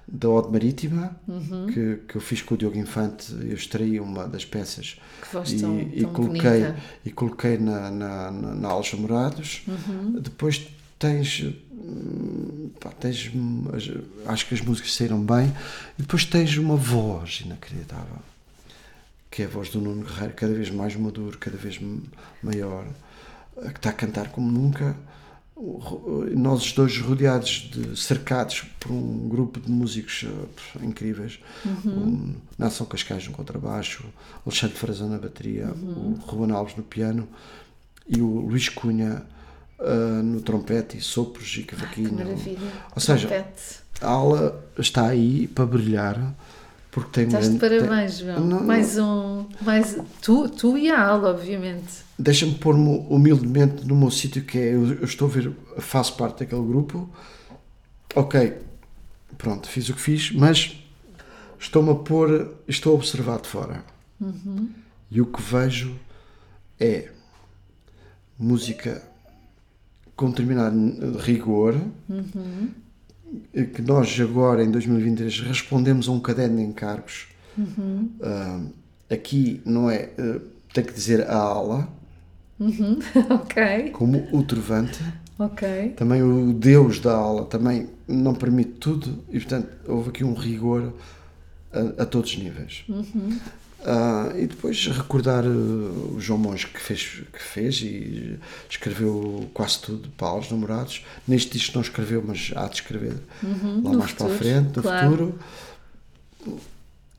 da 0.07 0.29
Ode 0.29 0.51
Marítima, 0.53 1.17
Uhum. 1.27 1.67
que, 1.67 1.97
que 2.09 2.17
eu 2.17 2.21
fiz 2.21 2.43
com 2.43 2.55
o 2.55 2.59
Diogo 2.59 2.77
Infante, 2.79 3.33
eu 3.33 3.55
extraí 3.55 3.99
uma 4.01 4.27
das 4.29 4.45
peças 4.45 4.97
e, 5.49 5.61
tão, 5.61 5.81
e 5.81 6.01
tão 6.03 6.13
coloquei, 6.13 6.61
bonita. 6.61 6.77
e 7.05 7.11
coloquei 7.11 7.59
na, 7.59 7.91
na, 7.91 8.31
na, 8.31 8.55
na 8.55 8.69
Aos 8.69 8.93
Namorados. 8.93 9.63
Uhum. 9.67 10.21
Depois 10.21 10.67
tens, 10.99 11.45
pá, 12.81 12.91
tens 12.91 13.31
acho 14.27 14.47
que 14.47 14.55
as 14.55 14.61
músicas 14.61 14.95
saíram 14.95 15.21
bem, 15.21 15.53
e 15.99 16.03
depois 16.03 16.25
tens 16.25 16.57
uma 16.57 16.77
voz 16.77 17.43
inacreditável, 17.45 18.19
que 19.31 19.43
é 19.43 19.47
a 19.47 19.49
voz 19.49 19.69
do 19.71 19.81
Nuno 19.81 20.05
Guerreiro, 20.05 20.35
cada 20.35 20.53
vez 20.55 20.71
mais 20.71 20.95
maduro, 20.97 21.37
cada 21.39 21.57
vez 21.57 21.81
maior, 22.43 22.85
que 23.57 23.69
está 23.79 23.91
a 23.91 23.93
cantar 23.93 24.29
como 24.29 24.51
nunca. 24.51 24.95
Ro- 25.57 26.27
Nós 26.35 26.73
dois 26.73 26.99
rodeados 26.99 27.71
de 27.73 27.97
cercados 27.99 28.65
por 28.81 28.91
um 28.91 29.29
grupo 29.29 29.61
de 29.61 29.71
músicos 29.71 30.25
eh, 30.27 30.85
incríveis, 30.85 31.39
o 31.85 32.35
Nelson 32.59 32.85
Cascais 32.87 33.27
no 33.29 33.33
contrabaixo, 33.33 34.05
o 34.45 34.51
Alexandre 34.51 34.77
Frazão 34.77 35.09
na 35.09 35.19
bateria, 35.19 35.69
o 35.69 36.15
Ruben 36.27 36.55
Alves 36.55 36.77
no 36.77 36.83
piano 36.83 37.29
e 38.09 38.21
o 38.21 38.41
Luís 38.41 38.69
Cunha 38.69 39.23
ah, 39.79 40.23
no 40.25 40.41
trompete 40.41 40.99
e 40.99 41.01
sopros 41.01 41.57
e 41.57 41.63
cavaquinho. 41.63 42.13
Maravilha. 42.15 42.59
Ou 42.95 43.01
seja, 43.01 43.29
Trompete. 43.29 43.63
a 44.01 44.09
aula 44.09 44.65
está 44.77 45.07
aí 45.07 45.47
para 45.47 45.67
brilhar 45.67 46.35
porque 46.91 47.11
tem 47.13 47.25
Estás 47.27 47.51
de 47.53 47.59
parabéns, 47.59 48.19
tem- 48.19 48.27
João. 48.27 48.41
Não, 48.41 48.59
não. 48.59 48.65
mais 48.67 48.99
um. 48.99 49.47
Mais, 49.63 49.97
tu, 50.21 50.49
tu 50.49 50.77
e 50.79 50.91
a 50.91 51.01
aula, 51.07 51.31
obviamente. 51.31 52.04
Deixa-me 52.19 52.55
pôr-me 52.55 53.07
humildemente 53.11 53.85
no 53.87 53.97
meu 53.97 54.11
sítio 54.11 54.45
que 54.45 54.59
é, 54.59 54.75
eu, 54.75 54.87
eu 54.95 55.05
estou 55.05 55.29
a 55.29 55.31
ver, 55.31 55.53
faço 55.79 56.17
parte 56.17 56.41
daquele 56.41 56.65
grupo, 56.65 57.11
ok, 58.15 58.57
pronto, 59.37 59.69
fiz 59.69 59.89
o 59.89 59.95
que 59.95 60.01
fiz, 60.01 60.31
mas 60.31 60.81
estou-me 61.59 61.91
a 61.91 61.95
pôr, 61.95 62.57
estou 62.69 62.93
a 62.93 62.95
observar 62.97 63.41
de 63.41 63.49
fora. 63.49 63.85
E 65.11 65.21
o 65.21 65.27
que 65.27 65.43
vejo 65.43 65.95
é 66.79 67.11
música 68.39 69.03
com 70.17 70.31
determinado 70.31 71.19
rigor, 71.19 71.75
que 73.75 73.83
nós 73.83 74.19
agora 74.21 74.63
em 74.63 74.71
2023 74.71 75.41
respondemos 75.41 76.09
a 76.09 76.13
um 76.13 76.21
caderno 76.21 76.59
de 76.59 76.63
encargos. 76.63 77.29
Ah, 78.23 78.61
aqui 79.11 79.61
não 79.65 79.91
é, 79.91 80.11
ah, 80.19 80.41
tem 80.73 80.85
que 80.85 80.93
dizer 80.93 81.29
a 81.29 81.37
aula, 81.37 81.89
ok, 83.31 83.91
como 83.91 84.29
o 84.33 84.43
trovante. 84.45 85.01
ok. 85.39 85.91
Também 85.97 86.23
o 86.23 86.53
Deus 86.53 87.01
da 87.01 87.15
aula 87.15 87.45
também 87.47 87.89
não 88.07 88.35
permite 88.35 88.73
tudo 88.73 89.25
e, 89.31 89.39
portanto, 89.41 89.69
houve 89.87 90.11
aqui 90.11 90.25
um 90.25 90.35
rigor 90.35 90.93
a, 91.73 92.03
a 92.03 92.07
todos 92.07 92.31
os 92.33 92.39
níveis. 92.39 92.85
Ah, 93.87 94.33
e 94.37 94.47
depois 94.47 94.87
recordar 94.87 95.45
eh, 95.45 95.49
o 95.49 96.17
João 96.19 96.39
Monge 96.39 96.67
que 96.69 96.81
fez, 96.81 97.23
que 97.33 97.43
fez 97.43 97.81
e 97.83 98.39
escreveu 98.69 99.51
quase 99.53 99.81
tudo 99.81 100.09
para 100.11 100.35
os 100.39 100.51
namorados. 100.51 101.05
Neste 101.29 101.53
disco 101.53 101.75
não 101.75 101.83
escreveu, 101.83 102.23
mas 102.27 102.51
há 102.57 102.67
de 102.69 102.77
escrever 102.77 103.15
lá 103.83 103.93
Uhum, 103.93 103.93
no 103.93 103.99
mais 103.99 104.13
para 104.13 104.27
a 104.27 104.31
futuro, 104.31 104.39
frente, 104.39 104.77
no 104.77 104.83
claro. 104.83 105.11
futuro. 105.11 105.39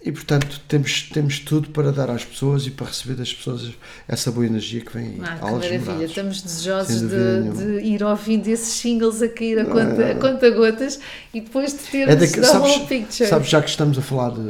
E 0.06 0.12
portanto 0.12 0.62
temos, 0.68 1.10
temos 1.12 1.40
tudo 1.40 1.70
para 1.72 1.92
dar 1.92 2.12
às 2.12 2.24
pessoas 2.24 2.68
e 2.68 2.70
para 2.72 2.86
receber 2.86 3.16
das 3.16 3.34
pessoas 3.34 3.72
essa 4.08 4.32
boa 4.32 4.46
energia 4.46 4.80
que 4.82 4.94
vem 4.94 5.08
aí. 5.08 5.20
Ah, 5.24 5.36
que 5.38 5.52
maravilha, 5.52 6.06
estamos 6.06 6.44
desejosos 6.44 7.02
de, 7.02 7.80
de 7.80 7.88
ir 7.88 8.04
ouvindo 8.04 8.48
esses 8.48 8.72
singles 8.76 9.24
a 9.24 9.28
cair 9.28 9.58
a 9.60 9.66
conta, 9.66 10.12
a 10.12 10.16
conta 10.16 10.52
gotas 10.52 11.00
e 11.34 11.42
depois 11.42 11.72
de 11.74 11.80
termos 11.80 12.14
É 12.14 12.16
daqui- 12.18 12.34
the 12.40 12.42
whole 12.56 12.70
sabes, 12.72 12.88
picture. 12.88 13.28
sabes, 13.28 13.50
já 13.50 13.60
que 13.64 13.70
estamos 13.72 13.98
a 13.98 14.02
falar 14.04 14.30
de, 14.30 14.42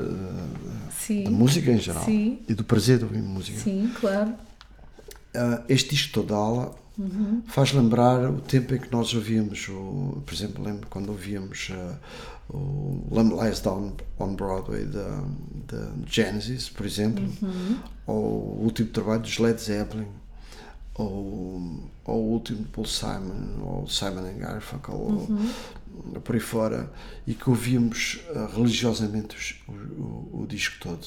sim, 1.00 1.24
de 1.24 1.30
música 1.32 1.72
em 1.72 1.80
geral 1.80 2.04
Sim. 2.04 2.40
e 2.50 2.54
do 2.54 2.66
prazer 2.66 2.98
de 2.98 3.06
ouvir 3.06 3.22
música, 3.22 3.58
sim, 3.58 3.90
claro. 4.02 4.34
ah, 5.36 5.62
este 5.70 5.92
disco 5.92 6.12
todo 6.16 6.28
da 6.28 6.36
aula 6.36 6.76
faz 7.48 7.72
lembrar 7.74 8.30
o 8.30 8.40
tempo 8.42 8.74
em 8.76 8.78
que 8.80 8.92
nós 8.92 9.14
ouvíamos, 9.14 9.68
o, 9.70 10.22
por 10.26 10.34
exemplo, 10.34 10.64
lembro 10.64 10.88
quando 10.90 11.10
ouvíamos 11.10 11.70
ah, 11.74 11.96
o 12.50 13.08
Lamb 13.12 13.34
Lies 13.34 13.60
Down 13.60 13.94
on 14.20 14.36
Broadway 14.36 14.86
da, 14.86 15.24
da 15.68 15.92
Genesis, 16.06 16.70
por 16.70 16.86
exemplo, 16.86 17.24
ou 18.06 18.58
o 18.60 18.64
último 18.64 18.90
trabalho 18.90 19.22
dos 19.22 19.38
Led 19.40 19.60
Zeppelin, 19.62 20.08
ou, 20.94 21.90
ou 22.06 22.24
o 22.24 22.32
último 22.34 22.60
de 22.60 22.70
Paul 22.70 22.86
Simon, 22.86 23.62
ou 23.62 23.88
Simon 23.88 24.22
and 24.28 24.38
Garfunkel, 24.38 24.94
ou 24.96 26.20
por 26.22 26.36
aí 26.36 26.42
fora, 26.42 26.92
e 27.26 27.34
que 27.34 27.50
ouvíamos 27.50 28.20
ah, 28.36 28.50
religiosamente 28.56 29.36
os- 29.36 29.56
o, 29.68 29.72
o- 29.72 30.42
o 30.44 30.48
disco 30.48 30.76
todo. 30.80 31.06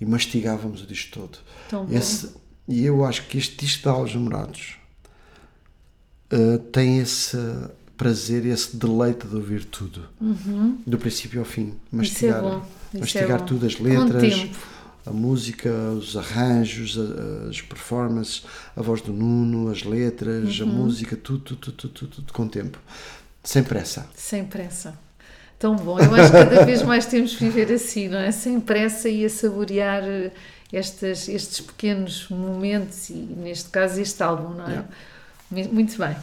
E 0.00 0.04
mastigávamos 0.06 0.82
o 0.82 0.86
disco 0.86 1.12
todo. 1.14 1.38
Tão 1.68 1.84
bom. 1.86 1.94
Esse, 1.94 2.30
e 2.68 2.84
eu 2.84 3.04
acho 3.04 3.26
que 3.26 3.38
este 3.38 3.56
disco 3.56 3.82
de 3.82 3.88
Aos 3.88 4.14
Namorados 4.14 4.76
ah, 6.30 6.58
tem 6.72 6.98
esse 6.98 7.36
prazer, 7.96 8.44
esse 8.46 8.76
deleite 8.76 9.26
de 9.26 9.34
ouvir 9.36 9.64
tudo, 9.64 10.08
do 10.86 10.98
princípio 10.98 11.40
ao 11.40 11.44
fim. 11.46 11.74
Mastigar, 11.90 12.42
Uhum. 12.44 12.62
é 12.94 12.98
mastigar 12.98 13.38
bom. 13.40 13.44
tudo, 13.46 13.66
as 13.66 13.78
letras, 13.78 14.46
a 15.06 15.10
música, 15.10 15.70
os 15.96 16.16
arranjos, 16.16 16.98
as 17.48 17.60
performances, 17.60 18.42
a 18.76 18.82
voz 18.82 19.00
do 19.02 19.12
Nuno, 19.12 19.70
as 19.70 19.82
letras, 19.84 20.58
Uhum. 20.60 20.68
a 20.68 20.72
música, 20.72 21.16
tudo, 21.16 21.40
tudo, 21.40 21.58
tudo, 21.60 21.74
tudo, 21.76 21.92
tudo, 21.92 22.10
tudo 22.16 22.32
com 22.32 22.48
tempo. 22.48 22.78
Sem 23.42 23.62
pressa. 23.62 24.06
Sem 24.16 24.44
pressa. 24.44 24.98
Tão 25.58 25.76
bom. 25.76 25.98
Eu 25.98 26.14
acho 26.14 26.32
que 26.32 26.38
cada 26.38 26.64
vez 26.64 26.82
mais 26.82 27.06
temos 27.06 27.30
de 27.32 27.36
viver 27.38 27.72
assim, 27.72 28.08
não 28.08 28.18
é? 28.18 28.30
Sem 28.32 28.58
pressa 28.60 29.08
e 29.08 29.24
a 29.24 29.28
saborear 29.30 30.02
eh, 30.02 30.32
estas, 30.72 31.28
estes 31.28 31.60
pequenos 31.60 32.26
momentos 32.28 33.08
e, 33.10 33.14
neste 33.14 33.68
caso, 33.70 34.00
este 34.00 34.22
álbum, 34.22 34.54
não 34.54 34.66
é? 34.66 34.84
Yeah. 35.52 35.70
Muito 35.72 35.96
bem. 35.98 36.16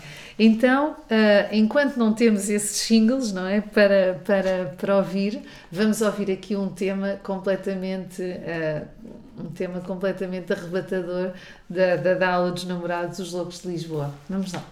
Então, 0.44 0.96
ah, 1.08 1.50
enquanto 1.56 1.98
não 1.98 2.14
temos 2.14 2.50
esses 2.50 2.78
singles, 2.78 3.32
não 3.32 3.46
é? 3.46 3.62
Para, 3.62 4.20
para, 4.26 4.74
para 4.76 4.98
ouvir, 4.98 5.40
vamos 5.72 6.02
ouvir 6.02 6.32
aqui 6.32 6.56
um 6.56 6.68
tema 6.68 7.20
completamente. 7.22 8.24
ah, 8.24 8.88
um 9.40 9.52
tema 9.52 9.82
completamente 9.82 10.52
arrebatador 10.52 11.34
da, 11.70 11.96
da, 11.96 12.14
da 12.16 12.34
aula 12.34 12.52
dos 12.52 12.66
namorados, 12.66 13.20
os 13.20 13.34
loucos 13.34 13.62
de 13.62 13.68
Lisboa. 13.68 14.12
Vamos 14.28 14.52
lá. 14.52 14.64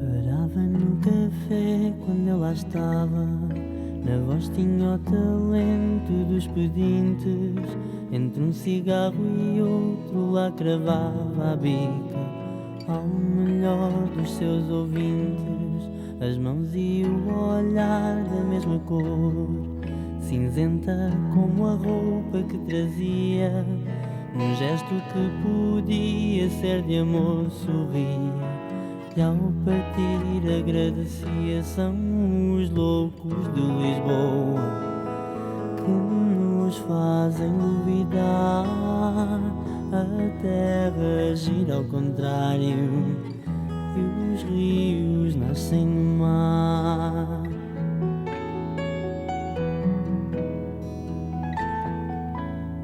Parava 0.00 0.60
no 0.60 0.96
café 0.96 1.94
quando 2.04 2.28
eu 2.28 2.38
lá 2.38 2.52
estava. 2.52 3.24
Na 4.04 4.18
voz 4.26 4.48
tinha 4.48 4.94
o 4.94 4.98
talento 4.98 6.24
dos 6.28 6.48
pedintes. 6.48 7.70
Entre 8.10 8.42
um 8.42 8.52
cigarro 8.52 9.24
e 9.38 9.62
outro 9.62 10.32
lá 10.32 10.50
cravava 10.50 11.52
a 11.52 11.56
bica 11.56 12.37
ao 12.88 13.04
melhor 13.04 13.92
dos 14.16 14.30
seus 14.32 14.68
ouvintes. 14.70 15.88
As 16.20 16.36
mãos 16.36 16.68
e 16.74 17.04
o 17.04 17.32
olhar 17.32 18.24
da 18.24 18.44
mesma 18.44 18.78
cor, 18.80 19.46
cinzenta 20.20 21.12
como 21.32 21.66
a 21.66 21.74
roupa 21.74 22.42
que 22.48 22.58
trazia. 22.58 23.64
Um 24.34 24.56
gesto 24.56 24.88
que 24.88 25.30
podia 25.42 26.50
ser 26.50 26.82
de 26.82 26.98
amor 26.98 27.50
sorria. 27.50 28.68
E 29.16 29.20
ao 29.20 29.34
partir 29.64 30.60
agradecia 30.60 31.60
São 31.64 31.92
os 32.54 32.70
loucos 32.70 33.52
de 33.52 33.60
Lisboa 33.60 34.60
Que 35.76 35.90
nos 35.90 36.76
fazem 36.78 37.50
duvidar 37.58 38.64
A 39.90 40.04
terra 40.42 41.34
gira 41.34 41.76
ao 41.76 41.84
contrário 41.84 43.16
E 43.96 44.34
os 44.34 44.42
rios 44.42 45.34
nascem 45.34 45.86
no 45.86 46.18
mar. 46.18 47.42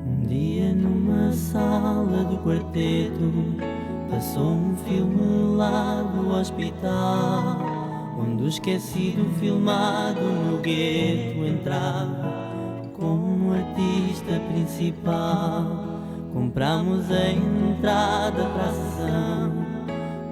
Um 0.07 0.27
dia 0.27 0.73
numa 0.73 1.31
sala 1.31 2.25
do 2.25 2.39
quarteto 2.39 3.33
Passou 4.11 4.53
um 4.53 4.75
filme 4.89 5.57
lá 5.59 6.03
do 6.03 6.31
hospital 6.31 7.59
Onde 8.19 8.45
o 8.45 8.49
esquecido 8.49 9.29
filmado 9.39 10.23
no 10.23 10.59
gueto 10.63 11.45
entrava 11.45 12.33
Como 12.97 13.53
artista 13.53 14.41
principal 14.49 15.94
Compramos 16.35 17.11
a 17.11 17.31
entrada 17.31 18.45
para 18.45 18.65
a 18.65 18.73
sessão 18.73 19.53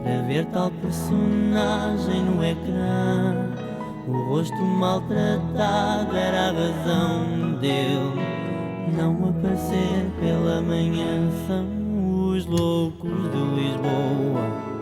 Para 0.03 0.23
ver 0.27 0.45
tal 0.47 0.71
personagem 0.71 2.23
no 2.25 2.45
ecrã 2.45 3.47
O 4.07 4.35
rosto 4.35 4.61
maltratado 4.61 6.15
era 6.15 6.49
a 6.49 6.53
razão 6.53 7.53
dele 7.61 8.33
não 8.97 9.31
aparecer 9.31 10.11
pela 10.21 10.61
manhã 10.61 11.31
são 11.47 11.65
os 12.29 12.45
loucos 12.45 13.31
de 13.31 13.39
Lisboa 13.55 14.73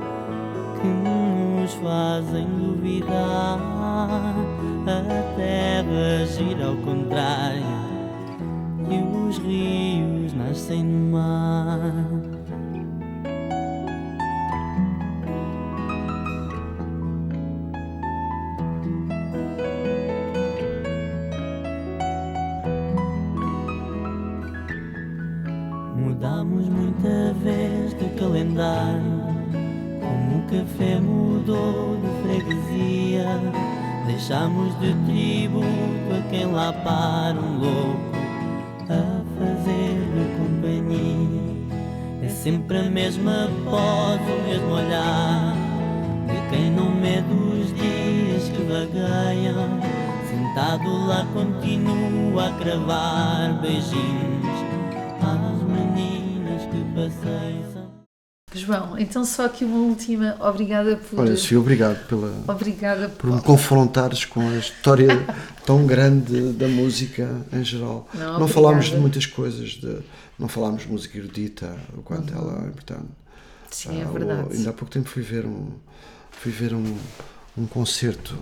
que 0.80 0.88
nos 0.88 1.74
fazem 1.74 2.46
duvidar. 2.46 3.58
A 4.86 5.36
terra 5.36 6.26
gira 6.26 6.66
ao 6.66 6.76
contrário 6.76 7.62
e 8.90 9.28
os 9.28 9.38
rios 9.38 9.99
no 10.68 11.12
mar. 11.12 11.80
Mudamos 25.96 26.68
muita 26.68 27.32
vez 27.42 27.94
de 27.98 28.08
calendário 28.18 29.02
Como 30.00 30.38
o 30.38 30.42
café 30.46 31.00
mudou 31.00 31.96
de 31.96 32.10
freguesia 32.22 33.40
Deixamos 34.06 34.78
de 34.80 34.94
tributo 35.06 35.66
a 36.16 36.30
quem 36.30 36.46
lá 36.52 36.72
para 36.72 37.38
um 37.38 37.58
louco 37.58 37.99
sempre 42.42 42.78
a 42.78 42.82
mesma 42.84 43.50
pose, 43.64 44.32
o 44.32 44.48
mesmo 44.48 44.72
olhar 44.72 45.54
De 46.26 46.50
quem 46.50 46.70
não 46.70 46.90
mede 46.90 47.32
os 47.32 47.68
dias 47.74 48.48
que 48.48 48.62
vagueiam 48.62 49.80
Sentado 50.28 51.06
lá 51.06 51.26
continua 51.34 52.48
a 52.48 52.52
cravar 52.52 53.60
beijinhos 53.60 54.40
às 55.22 55.62
meninas 55.62 56.62
que 56.66 56.84
passeiam. 56.94 57.79
João, 58.52 58.98
então 58.98 59.24
só 59.24 59.46
aqui 59.46 59.64
uma 59.64 59.78
última. 59.78 60.36
Obrigada 60.40 60.96
por. 60.96 61.20
Olha, 61.20 61.36
Sofia, 61.36 61.60
obrigado 61.60 62.06
pela, 62.08 62.44
Obrigada 62.48 63.08
por 63.08 63.30
me 63.32 63.40
confrontares 63.42 64.24
com 64.24 64.40
a 64.48 64.56
história 64.56 65.08
tão 65.64 65.86
grande 65.86 66.52
da 66.54 66.66
música 66.66 67.30
em 67.52 67.62
geral. 67.64 68.08
Não, 68.12 68.48
falámos 68.48 68.86
de 68.86 68.96
muitas 68.96 69.24
coisas, 69.26 69.70
de, 69.70 69.98
não 70.38 70.48
falámos 70.48 70.82
de 70.82 70.88
música 70.88 71.16
erudita, 71.16 71.76
o 71.96 72.02
quanto 72.02 72.34
ela 72.34 72.64
é 72.64 72.68
importante. 72.68 73.06
Sim, 73.70 74.00
é 74.00 74.04
Ah, 74.04 74.08
o- 74.08 74.12
verdade. 74.12 74.48
ainda 74.56 74.70
há 74.70 74.72
pouco 74.72 74.92
tempo 74.92 75.08
fui 75.08 75.22
ver 75.22 75.46
um, 75.46 75.70
fui 76.32 76.50
ver 76.50 76.74
um, 76.74 76.96
um 77.56 77.66
concerto 77.66 78.36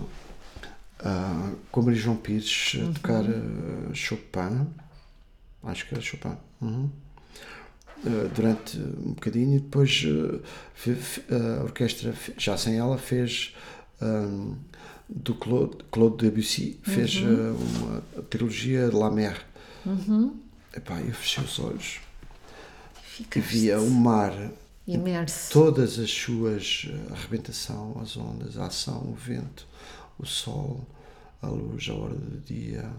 ah, 1.03 1.51
com 1.71 1.81
a 1.81 1.83
Maria 1.83 1.99
João 2.01 2.15
Pires 2.17 2.73
Uhum. 2.73 2.89
a 2.89 2.93
tocar 2.93 3.23
ah, 3.25 3.93
Chopin, 3.93 4.67
acho 5.65 5.85
que 5.87 5.93
era 5.93 6.01
Chopin, 6.01 6.35
uhum. 6.61 6.89
Ah, 8.05 8.29
durante 8.33 8.77
um 8.77 9.13
bocadinho 9.13 9.57
e 9.57 9.59
depois 9.59 10.03
fe- 10.73 11.23
a 11.29 11.63
orquestra, 11.63 12.13
já 12.37 12.55
sem 12.57 12.77
ela, 12.77 12.97
fez 12.97 13.53
ah, 14.01 14.53
do 15.09 15.33
Claude, 15.35 15.77
Claude 15.91 16.17
Debussy, 16.17 16.79
fez 16.83 17.15
Uhum. 17.17 17.27
ah, 17.57 18.13
uma 18.15 18.23
trilogia 18.29 18.89
de 18.89 18.95
La 18.95 19.11
Mer. 19.11 19.45
Epá, 20.75 20.99
eu 21.01 21.13
fechei 21.13 21.43
os 21.43 21.59
olhos 21.59 21.99
e 23.19 23.23
Ficaste 23.23 23.47
via 23.49 23.79
o 23.81 23.89
mar 23.89 24.33
imerso. 24.87 25.51
todas 25.51 25.97
as 25.99 26.09
suas 26.11 26.87
eh, 26.89 27.11
arrebentação, 27.13 27.97
as 28.01 28.15
ondas, 28.15 28.57
a 28.57 28.67
ação, 28.67 29.01
o 29.09 29.13
vento, 29.13 29.67
o 30.17 30.25
sol, 30.25 30.87
a 31.41 31.47
luz, 31.47 31.89
a 31.89 31.93
hora 31.95 32.13
do 32.15 32.37
dia. 32.45 32.89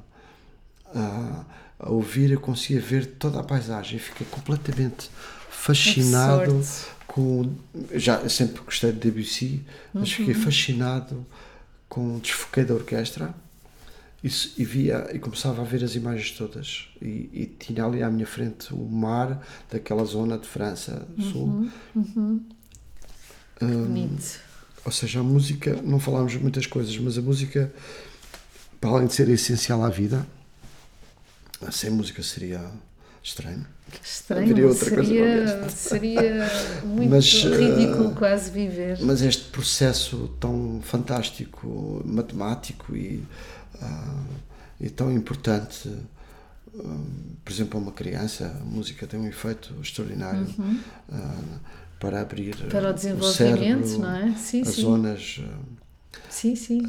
A, 0.94 1.44
a 1.81 1.90
ouvir, 1.90 2.31
eu 2.31 2.40
conseguia 2.40 2.81
ver 2.81 3.07
toda 3.07 3.40
a 3.40 3.43
paisagem. 3.43 3.94
Eu 3.98 4.05
fiquei 4.05 4.27
completamente 4.31 5.11
fascinado 5.51 6.62
com. 7.07 7.51
Já 7.94 8.28
sempre 8.28 8.62
gostei 8.62 8.93
de 8.93 8.98
Debussy, 8.98 9.62
mas 9.93 10.12
fiquei 10.12 10.35
Uhum. 10.35 10.40
fascinado 10.43 11.27
com 11.89 12.16
o 12.16 12.20
desfoquei 12.20 12.65
da 12.65 12.74
orquestra. 12.74 13.35
Isso, 14.23 14.52
e 14.59 14.65
via 14.66 15.09
e 15.15 15.19
começava 15.19 15.62
a 15.62 15.65
ver 15.65 15.82
as 15.82 15.94
imagens 15.94 16.32
todas 16.32 16.89
e, 17.01 17.31
e 17.32 17.47
tinha 17.59 17.82
ali 17.86 18.02
à 18.02 18.11
minha 18.11 18.27
frente 18.27 18.70
o 18.74 18.85
mar 18.86 19.43
daquela 19.70 20.05
zona 20.05 20.36
de 20.36 20.47
França 20.47 21.07
do 21.16 21.23
Sul 21.24 21.70
Uhum. 21.94 22.43
Hum, 23.62 23.85
Bonito. 23.86 24.39
ou 24.85 24.93
seja, 24.93 25.20
a 25.20 25.23
música, 25.23 25.81
não 25.82 25.98
falámos 25.98 26.35
muitas 26.36 26.66
coisas, 26.66 26.97
mas 26.98 27.16
a 27.16 27.23
música, 27.23 27.73
para 28.78 28.90
além 28.90 29.07
de 29.07 29.15
ser 29.15 29.28
essencial 29.31 29.82
à 29.82 29.89
vida, 29.89 30.27
sem 31.70 31.91
música 31.91 32.23
seria 32.23 32.70
estranho. 33.23 33.66
Estranho, 34.03 34.45
haveria 34.45 34.69
outra 34.69 34.91
coisa 34.91 35.05
seria, 35.05 35.24
ver. 35.24 35.70
seria 35.70 36.51
muito 36.87 37.11
Mas, 37.11 37.45
eh, 37.45 37.57
ridículo 37.57 38.15
quase 38.15 38.51
viver. 38.51 38.99
Mas 39.03 39.20
este 39.20 39.45
processo 39.49 40.28
tão 40.41 40.81
fantástico, 40.82 42.03
matemático 42.05 42.97
e, 42.97 43.24
ah, 43.82 44.23
e 44.81 44.89
tão 44.89 45.12
importante, 45.12 45.93
ah, 46.78 46.97
por 47.45 47.53
exemplo, 47.53 47.78
a 47.78 47.82
uma 47.82 47.93
criança, 47.93 48.57
a 48.61 48.65
música 48.65 49.07
tem 49.07 49.19
um 49.19 49.27
efeito 49.27 49.74
extraordinário 49.82 50.47
ah, 51.12 51.41
para 51.99 52.20
abrir 52.20 52.55
Uhum. 52.55 52.69
Para 52.69 52.89
o 52.89 52.91
o 52.91 52.95
desenvolvimento, 52.95 53.87
cérebro, 53.87 53.99
não 53.99 54.16
é? 54.16 54.35
Sim, 54.37 54.62
as 54.62 54.69
sim. 54.69 54.82
zonas, 54.82 55.41
Sim, 56.28 56.57
sim. 56.57 56.82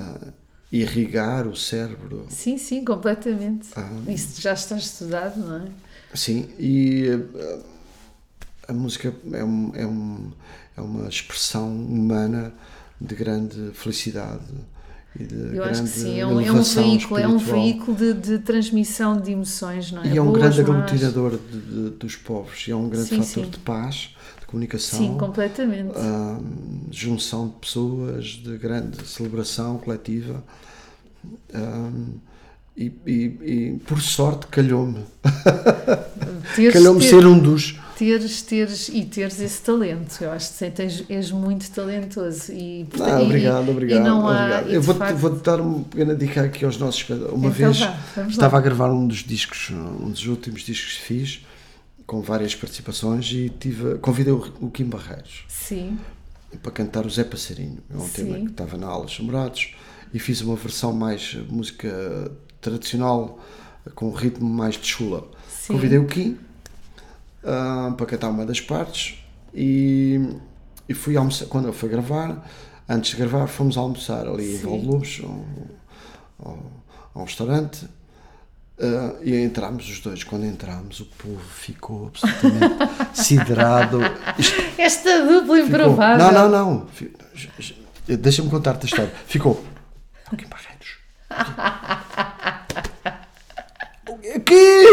Irrigar 0.72 1.48
o 1.48 1.56
cérebro. 1.56 2.26
Sim, 2.30 2.58
sim, 2.58 2.84
completamente. 2.86 3.70
Ah. 3.76 3.90
Isso 4.08 4.42
já 4.42 4.54
está 4.54 4.78
estudado, 4.78 5.38
não 5.40 5.58
é? 5.58 5.68
Sim, 6.14 6.50
e 6.60 7.08
eh, 7.36 7.60
a 8.68 8.74
música 8.74 9.14
é, 9.34 9.44
um, 9.44 9.72
é, 9.76 9.86
um, 9.86 10.32
é 10.78 10.82
uma 10.82 11.08
expressão 11.10 11.68
humana 11.70 12.54
de 13.00 13.16
grande 13.16 13.72
felicidade 13.74 14.44
e 15.20 15.24
de 15.26 15.36
Eu 15.36 15.50
grande 15.64 15.70
acho 15.72 15.84
que 15.84 15.90
sim, 15.90 16.20
é 16.20 16.26
um, 16.26 16.40
é 16.40 16.52
um 16.52 16.62
veículo, 16.62 17.20
é 17.20 17.28
um 17.28 17.38
veículo 17.38 17.98
de, 17.98 18.14
de 18.14 18.40
transmissão 18.40 19.20
de 19.20 19.32
emoções, 19.32 19.92
não 19.92 20.04
é? 20.04 20.08
E 20.08 20.18
é 20.18 20.22
um 20.22 20.28
Boas, 20.28 20.40
grande 20.56 20.62
más. 20.62 20.70
aglutinador 20.70 21.32
de, 21.38 21.60
de- 21.60 21.90
dos 21.98 22.16
povos, 22.16 22.66
e 22.68 22.72
é 22.72 22.76
um 22.76 22.88
grande 22.88 23.10
Sim, 23.10 23.18
fator 23.24 23.44
sim. 23.46 23.50
de 23.50 23.60
paz, 23.60 24.16
comunicação. 24.52 25.00
Sim, 25.00 25.18
completamente. 25.18 25.94
ah, 25.96 26.40
junção 26.92 27.48
de 27.48 27.54
pessoas, 27.56 28.26
de 28.26 28.58
grande 28.58 29.06
celebração 29.08 29.78
coletiva. 29.78 30.44
Ah, 31.54 31.90
e, 32.78 32.92
e- 33.06 33.12
e, 33.42 33.80
por 33.86 34.02
sorte 34.02 34.48
calhou-me. 34.48 35.04
Calhou-me 36.74 37.02
ser 37.02 37.26
um 37.26 37.38
dos. 37.38 37.78
teres, 37.98 38.42
teres 38.42 38.90
e 38.90 39.06
teres 39.06 39.40
esse 39.40 39.62
talento. 39.62 40.22
Eu 40.24 40.32
acho 40.32 40.54
que 40.58 40.72
tens, 40.72 41.04
és 41.10 41.32
muito 41.32 41.70
talentoso 41.72 42.52
e, 42.52 42.88
Ah, 43.00 43.22
e- 43.22 43.26
obrigado, 43.26 43.68
e 43.68 43.72
obrigado. 43.72 44.04
não 44.04 44.26
obrigado. 44.26 44.70
Eu 44.70 44.82
vou-te 44.82 44.98
facto- 44.98 45.18
vou 45.18 45.30
dar 45.32 45.60
uma 45.62 45.84
pequena 45.84 46.16
dica 46.16 46.42
aqui 46.44 46.66
aos 46.66 46.78
nossos. 46.78 47.08
Uma 47.10 47.50
Então 47.50 47.52
vez 47.52 47.80
vá, 47.80 47.98
estava 48.28 48.54
lá. 48.54 48.60
a 48.60 48.62
gravar 48.62 48.92
um 48.92 49.08
dos 49.08 49.20
discos, 49.20 49.70
um 49.72 50.10
dos 50.10 50.26
últimos 50.26 50.62
discos 50.64 50.96
que 50.98 51.02
fiz, 51.04 51.42
com 52.06 52.22
várias 52.22 52.56
participações, 52.56 53.32
e 53.32 53.50
tive, 53.50 53.98
convidei 54.00 54.34
o, 54.34 54.70
Kim 54.70 54.86
Barreiros 54.86 55.46
Sim, 55.48 55.98
para 56.62 56.72
cantar 56.72 57.06
o 57.06 57.10
Zé 57.10 57.24
Passarinho. 57.24 57.80
É 57.90 57.96
um 57.96 58.02
Sim. 58.02 58.26
tema 58.26 58.40
que 58.40 58.52
estava 58.52 58.78
na 58.78 58.88
Alas 58.88 59.18
Namorados 59.20 59.74
e 60.14 60.20
fiz 60.20 60.42
uma 60.42 60.56
versão 60.56 60.92
mais 60.94 61.38
eh, 61.38 61.44
música 61.50 62.32
tradicional, 62.60 63.40
com 63.96 64.08
um 64.10 64.14
ritmo 64.14 64.50
mais 64.50 64.76
de 64.76 64.86
chula. 64.86 65.30
Sim. 65.50 65.74
Convidei 65.74 65.98
o 65.98 66.06
Kim 66.06 66.38
ah, 67.44 67.94
para 67.98 68.06
cantar 68.06 68.30
uma 68.30 68.46
das 68.46 68.62
partes 68.62 69.24
e, 69.54 70.20
e 70.88 70.94
fui 70.94 71.16
almoçar. 71.16 71.46
Quando 71.48 71.68
eu 71.68 71.74
fui 71.74 71.90
gravar, 71.90 72.48
antes 72.88 73.12
de 73.12 73.18
gravar, 73.18 73.48
fomos 73.48 73.78
almoçar 73.78 74.28
ali 74.28 74.54
em 74.54 74.58
Sim. 74.58 74.66
Valdelubos, 74.66 75.22
ao, 75.24 76.50
ao, 76.50 76.72
ao 77.14 77.24
restaurante. 77.24 77.88
Ah, 78.82 79.14
e 79.24 79.36
entramos 79.44 79.88
os 79.90 80.00
dois. 80.00 80.24
Quando 80.24 80.46
entramos, 80.46 81.00
o 81.00 81.06
povo 81.06 81.40
ficou 81.40 82.08
absolutamente 82.08 82.90
siderado. 83.14 84.00
Esta 84.78 85.22
dupla 85.22 85.40
Ficou- 85.42 85.58
improvável. 85.58 86.32
Não, 86.32 86.50
não, 86.50 86.50
não. 86.50 86.88
Fi- 86.94 87.12
Deixa-me 88.08 88.50
contar-te 88.50 88.84
a 88.84 88.86
história. 88.86 89.12
Ficou. 89.28 89.64
O 90.32 90.36
Kim 90.38 90.48
Barreiros. 90.48 90.98
O 94.10 94.40
quê? 94.44 94.86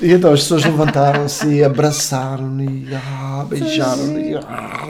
E 0.00 0.12
então 0.12 0.32
as 0.32 0.40
pessoas 0.42 0.64
levantaram-se 0.64 1.46
e 1.48 1.64
abraçaram-me 1.64 2.84
e 2.88 2.94
ah, 2.94 3.44
beijaram-me. 3.48 4.30
E, 4.30 4.36
ah, 4.36 4.86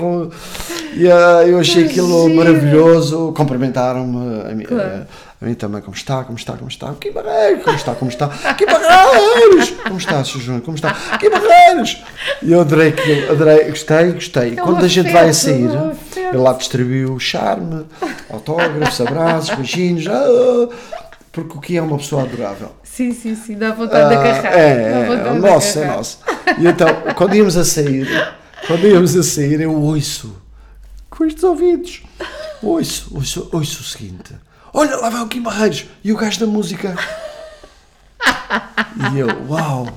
e, 0.94 1.10
ah, 1.10 1.46
eu 1.46 1.58
achei 1.58 1.84
Que 1.84 1.90
aquilo 1.92 2.28
maravilhoso. 2.34 3.32
Cumprimentaram-me 3.34 4.64
Claro. 4.66 5.06
A 5.40 5.44
mim 5.44 5.54
também. 5.54 5.80
Como 5.80 5.94
está? 5.96 6.24
Como 6.24 6.36
está? 6.38 6.52
Como 6.54 6.68
está? 6.68 6.92
Que 6.94 7.10
Barreiros! 7.10 7.62
Como 7.64 7.76
está? 7.76 7.94
Como 7.94 8.10
está? 8.10 8.28
Que 8.54 8.66
Barreiros! 8.66 9.70
Como 9.84 9.98
está, 9.98 10.24
Sr. 10.24 10.40
Júnior? 10.40 10.62
Como 10.62 10.76
está? 10.76 10.92
Que 11.18 11.30
Barreiros! 11.30 12.02
E 12.42 12.52
eu 12.52 12.60
adorei 12.60 12.88
aquilo. 12.88 13.30
Adorei. 13.32 13.64
Gostei, 13.70 14.12
gostei. 14.12 14.52
É 14.52 14.56
Quando 14.56 14.84
a 14.84 14.88
gente 14.88 15.10
vai 15.12 15.28
a 15.28 15.32
sair, 15.34 15.68
ele 16.16 16.36
lá 16.36 16.52
distribuiu 16.54 17.18
charme, 17.20 17.86
autógrafos, 18.30 19.00
abraços, 19.00 19.54
beijinhos. 19.54 20.06
ah, 20.08 20.68
porque 21.30 21.56
o 21.56 21.60
que 21.60 21.76
é 21.76 21.82
uma 21.82 21.98
pessoa 21.98 22.22
adorável. 22.22 22.72
Sim, 22.82 23.12
sim, 23.12 23.36
sim, 23.36 23.56
dá 23.56 23.70
vontade 23.70 24.08
de 24.08 24.14
Ah, 24.16 24.20
agarrar. 24.20 24.58
é, 24.58 24.68
é, 24.68 25.28
é 25.28 25.32
de 25.34 25.38
nosso, 25.38 25.78
é 25.78 25.84
nosso. 25.86 26.18
E 26.58 26.66
então, 26.66 26.88
quando 27.14 27.36
íamos 27.36 27.56
a 27.56 27.64
sair, 27.64 28.08
quando 28.66 28.84
íamos 28.88 29.14
a 29.16 29.22
sair, 29.22 29.60
eu 29.60 29.72
ouço 29.72 30.34
com 31.08 31.24
estes 31.24 31.44
ouvidos. 31.44 32.02
Ouço, 32.60 33.08
ouço, 33.14 33.48
ouço 33.52 33.80
o 33.82 33.84
seguinte: 33.84 34.34
Olha, 34.78 34.94
lá 34.96 35.10
vai 35.10 35.22
o 35.22 35.26
Kim 35.26 35.42
Barreiros 35.42 35.86
e 36.04 36.12
o 36.12 36.16
gajo 36.16 36.38
da 36.38 36.46
música. 36.46 36.94
E 39.12 39.18
eu, 39.18 39.26
uau, 39.48 39.88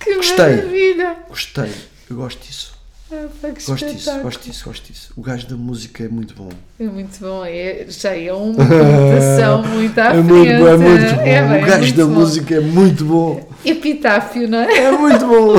Que 0.00 0.14
Gostei. 0.14 0.56
maravilha! 0.56 1.16
gostei, 1.28 1.70
eu 2.08 2.16
gosto 2.16 2.40
disso. 2.46 2.74
Ah, 3.12 3.26
Gosto 3.66 3.86
disso, 3.86 4.20
gosto 4.20 4.40
disso, 4.42 4.64
gosto 4.64 4.92
disso. 4.92 5.12
O 5.16 5.20
gajo 5.22 5.46
da 5.46 5.56
música 5.56 6.02
é 6.04 6.08
muito 6.08 6.34
bom. 6.34 6.48
É 6.80 6.84
muito 6.84 7.20
bom, 7.20 7.44
é, 7.44 7.84
já 7.88 8.16
é 8.16 8.32
uma 8.32 8.54
conotação 8.66 9.62
muito 9.68 9.98
à 10.00 10.04
É 10.06 10.10
frente. 10.12 10.24
muito 10.26 10.58
bom, 10.58 10.68
é 10.68 10.76
muito 10.76 11.14
bom. 11.14 11.20
É, 11.20 11.42
bem, 11.42 11.50
o 11.50 11.54
é 11.54 11.60
gajo 11.66 11.94
da 11.94 12.04
bom. 12.06 12.10
música 12.12 12.54
é 12.56 12.60
muito 12.60 13.04
bom. 13.04 13.48
Epitáfio, 13.64 14.48
não 14.48 14.58
é? 14.58 14.76
É 14.78 14.90
muito 14.90 15.24
bom. 15.26 15.54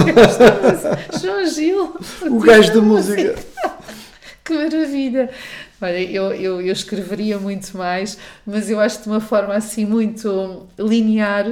João 1.21 1.45
Gil. 1.45 1.95
O 2.23 2.39
gajo 2.39 2.73
da 2.73 2.81
música. 2.81 3.35
Que 4.43 4.53
maravilha! 4.53 5.29
Olha, 5.79 6.01
eu, 6.01 6.33
eu, 6.33 6.59
eu 6.61 6.73
escreveria 6.73 7.37
muito 7.37 7.77
mais, 7.77 8.17
mas 8.45 8.67
eu 8.67 8.79
acho 8.79 9.03
de 9.03 9.09
uma 9.09 9.19
forma 9.19 9.53
assim 9.53 9.85
muito 9.85 10.65
linear, 10.79 11.45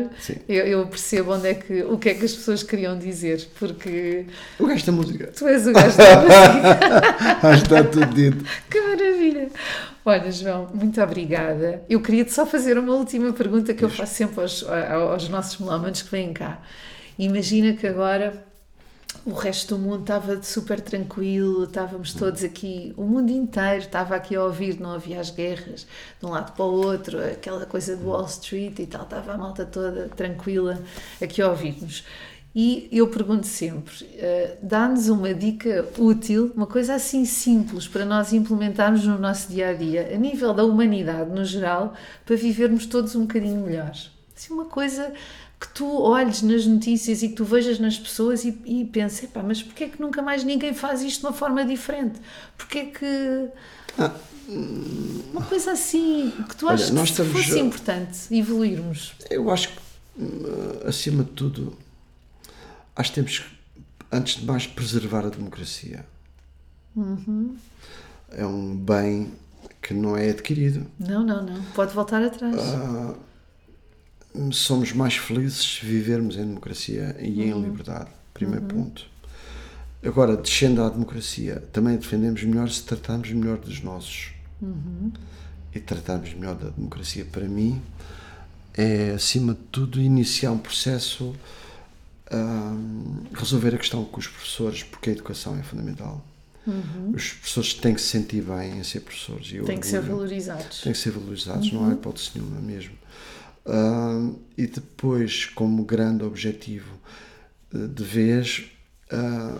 eu, 0.49 0.65
eu 0.65 0.87
percebo 0.87 1.33
onde 1.33 1.47
é 1.49 1.53
que, 1.53 1.83
o 1.83 1.97
que 1.99 2.09
é 2.09 2.13
que 2.15 2.25
as 2.25 2.33
pessoas 2.33 2.63
queriam 2.63 2.97
dizer, 2.97 3.47
porque 3.59 4.25
O 4.59 4.65
gajo 4.65 4.83
da 4.83 4.91
música. 4.91 5.27
tu 5.27 5.47
és 5.47 5.67
o 5.67 5.71
gajo 5.73 5.95
da 5.97 6.15
música. 6.21 7.53
Está 7.55 7.83
tudo 7.83 8.05
dito. 8.07 8.43
Que 8.69 8.81
maravilha! 8.81 9.49
Olha, 10.03 10.31
João, 10.31 10.69
muito 10.73 11.01
obrigada. 11.01 11.83
Eu 11.89 11.99
queria-te 12.01 12.31
só 12.33 12.45
fazer 12.45 12.77
uma 12.77 12.93
última 12.93 13.31
pergunta 13.33 13.73
que 13.73 13.83
eu 13.83 13.89
faço 13.89 14.13
sempre 14.15 14.41
aos, 14.41 14.63
aos 14.63 15.29
nossos 15.29 15.59
melómanos 15.59 16.01
que 16.03 16.11
vêm 16.11 16.31
cá. 16.33 16.61
Imagina 17.17 17.73
que 17.73 17.87
agora 17.87 18.44
o 19.25 19.33
resto 19.33 19.75
do 19.75 19.81
mundo 19.81 20.01
estava 20.01 20.41
super 20.43 20.79
tranquilo, 20.79 21.63
estávamos 21.63 22.13
todos 22.13 22.43
aqui, 22.43 22.93
o 22.95 23.03
mundo 23.03 23.31
inteiro 23.31 23.79
estava 23.79 24.15
aqui 24.15 24.35
a 24.35 24.43
ouvir, 24.43 24.79
não 24.79 24.91
havia 24.91 25.19
as 25.19 25.31
guerras 25.31 25.87
de 26.19 26.25
um 26.25 26.29
lado 26.29 26.53
para 26.53 26.63
o 26.63 26.71
outro, 26.71 27.19
aquela 27.19 27.65
coisa 27.65 27.95
do 27.95 28.07
Wall 28.07 28.25
Street 28.25 28.77
e 28.77 28.85
tal, 28.85 29.01
estava 29.01 29.33
a 29.33 29.37
malta 29.37 29.65
toda 29.65 30.09
tranquila 30.09 30.79
aqui 31.19 31.41
a 31.41 31.49
ouvir-nos. 31.49 32.05
E 32.53 32.87
eu 32.91 33.09
pergunto 33.09 33.47
sempre, 33.47 34.07
eh, 34.13 34.57
dá-nos 34.61 35.09
uma 35.09 35.33
dica 35.33 35.89
útil, 35.97 36.53
uma 36.55 36.67
coisa 36.67 36.93
assim 36.93 37.25
simples 37.25 37.85
para 37.85 38.05
nós 38.05 38.31
implementarmos 38.31 39.05
no 39.05 39.17
nosso 39.17 39.49
dia 39.49 39.69
a 39.69 39.73
dia, 39.73 40.09
a 40.13 40.17
nível 40.17 40.53
da 40.53 40.63
humanidade 40.63 41.31
no 41.31 41.43
geral, 41.43 41.95
para 42.25 42.35
vivermos 42.37 42.85
todos 42.85 43.13
um 43.13 43.21
bocadinho 43.21 43.59
melhor. 43.59 43.91
Assim, 44.37 44.53
uma 44.53 44.65
coisa 44.65 45.13
que 45.65 45.73
tu 45.73 46.01
olhes 46.01 46.41
nas 46.41 46.65
notícias 46.65 47.23
e 47.23 47.29
que 47.29 47.35
tu 47.35 47.45
vejas 47.45 47.79
nas 47.79 47.97
pessoas 47.97 48.43
e, 48.45 48.57
e 48.65 48.85
penses, 48.85 49.23
epá, 49.23 49.41
mas 49.41 49.61
porquê 49.63 49.85
é 49.85 49.89
que 49.89 50.01
nunca 50.01 50.21
mais 50.21 50.43
ninguém 50.43 50.73
faz 50.73 51.01
isto 51.01 51.21
de 51.21 51.25
uma 51.25 51.33
forma 51.33 51.65
diferente? 51.65 52.19
Porquê 52.57 52.79
é 52.79 52.85
que... 52.85 53.49
Uma 55.31 55.41
coisa 55.41 55.71
assim, 55.71 56.31
que 56.47 56.55
tu 56.55 56.67
Olha, 56.67 56.75
achas 56.75 56.91
que 56.91 57.01
estamos 57.01 57.31
fosse 57.31 57.59
importante 57.59 58.35
evoluirmos. 58.35 59.13
Eu 59.29 59.49
acho 59.49 59.69
que, 59.69 59.79
hum, 60.19 60.43
acima 60.85 61.23
de 61.23 61.31
tudo, 61.31 61.75
acho 62.95 63.09
que 63.09 63.15
temos 63.15 63.39
que, 63.39 63.45
antes 64.11 64.35
de 64.35 64.45
mais, 64.45 64.67
preservar 64.67 65.25
a 65.25 65.29
democracia. 65.29 66.05
É 68.31 68.45
um 68.45 68.75
bem 68.75 69.31
que 69.81 69.93
não 69.93 70.15
é 70.15 70.29
adquirido. 70.29 70.85
Não, 70.99 71.23
não, 71.23 71.43
não. 71.43 71.61
Pode 71.73 71.93
voltar 71.93 72.21
atrás. 72.23 72.55
Somos 74.51 74.91
mais 74.93 75.15
felizes 75.15 75.79
se 75.79 75.85
vivermos 75.85 76.35
em 76.35 76.45
democracia 76.45 77.15
e 77.19 77.41
em 77.43 77.61
liberdade. 77.61 78.09
Primeiro 78.33 78.65
ponto. 78.65 79.07
Agora, 80.03 80.35
descendo 80.37 80.83
à 80.83 80.89
democracia, 80.89 81.63
também 81.71 81.95
defendemos 81.97 82.43
melhor 82.43 82.69
se 82.69 82.83
tratarmos 82.83 83.31
melhor 83.31 83.57
dos 83.57 83.81
nossos. 83.81 84.31
E 85.73 85.79
tratarmos 85.79 86.33
melhor 86.33 86.55
da 86.55 86.69
democracia, 86.69 87.25
para 87.25 87.45
mim, 87.47 87.81
é, 88.73 89.11
acima 89.11 89.53
de 89.53 89.59
tudo, 89.71 89.99
iniciar 90.01 90.51
um 90.51 90.57
processo, 90.57 91.35
hum, 92.31 93.23
resolver 93.33 93.73
a 93.73 93.77
questão 93.77 94.03
com 94.05 94.19
os 94.19 94.27
professores, 94.27 94.83
porque 94.83 95.09
a 95.09 95.13
educação 95.13 95.57
é 95.57 95.63
fundamental. 95.63 96.23
Os 97.13 97.33
professores 97.33 97.73
têm 97.75 97.93
que 97.93 98.01
se 98.01 98.07
sentir 98.07 98.41
bem 98.41 98.79
em 98.79 98.83
ser 98.83 99.01
professores. 99.01 99.51
e 99.51 99.59
Tem 99.61 99.79
que 99.79 99.85
ser 99.85 100.01
valorizados. 100.01 100.81
têm 100.81 100.93
que 100.93 100.97
ser 100.97 101.11
valorizados, 101.11 101.71
não 101.71 101.87
há 101.89 101.93
hipótese 101.93 102.31
nenhuma 102.35 102.59
mesmo. 102.59 102.93
Ah, 103.65 104.29
e 104.57 104.67
depois, 104.67 105.45
como 105.45 105.83
grande 105.83 106.23
objetivo 106.23 106.91
eh, 107.73 107.87
de 107.87 108.03
vez, 108.03 108.65
ah, 109.11 109.57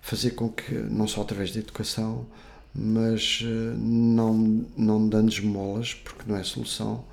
fazer 0.00 0.32
com 0.32 0.48
que, 0.48 0.74
não 0.74 1.06
só 1.08 1.22
através 1.22 1.52
da 1.52 1.60
educação, 1.60 2.26
mas 2.74 3.40
eh, 3.42 3.74
não, 3.76 4.64
não 4.76 5.08
dando 5.08 5.30
esmolas, 5.30 5.94
porque 5.94 6.22
não 6.26 6.36
é 6.36 6.44
solução, 6.44 7.04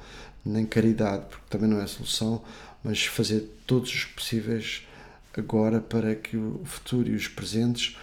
nem 0.45 0.65
caridade, 0.65 1.25
porque 1.29 1.45
também 1.49 1.69
não 1.69 1.81
é 1.81 1.87
solução, 1.87 2.41
mas 2.83 3.03
fazer 3.05 3.49
todos 3.65 3.93
os 3.93 4.05
possíveis 4.05 4.83
agora 5.35 5.79
para 5.81 6.15
que 6.15 6.37
o 6.37 6.61
futuro 6.65 7.09
e 7.09 7.15
os 7.15 7.27
presentes 7.27 7.95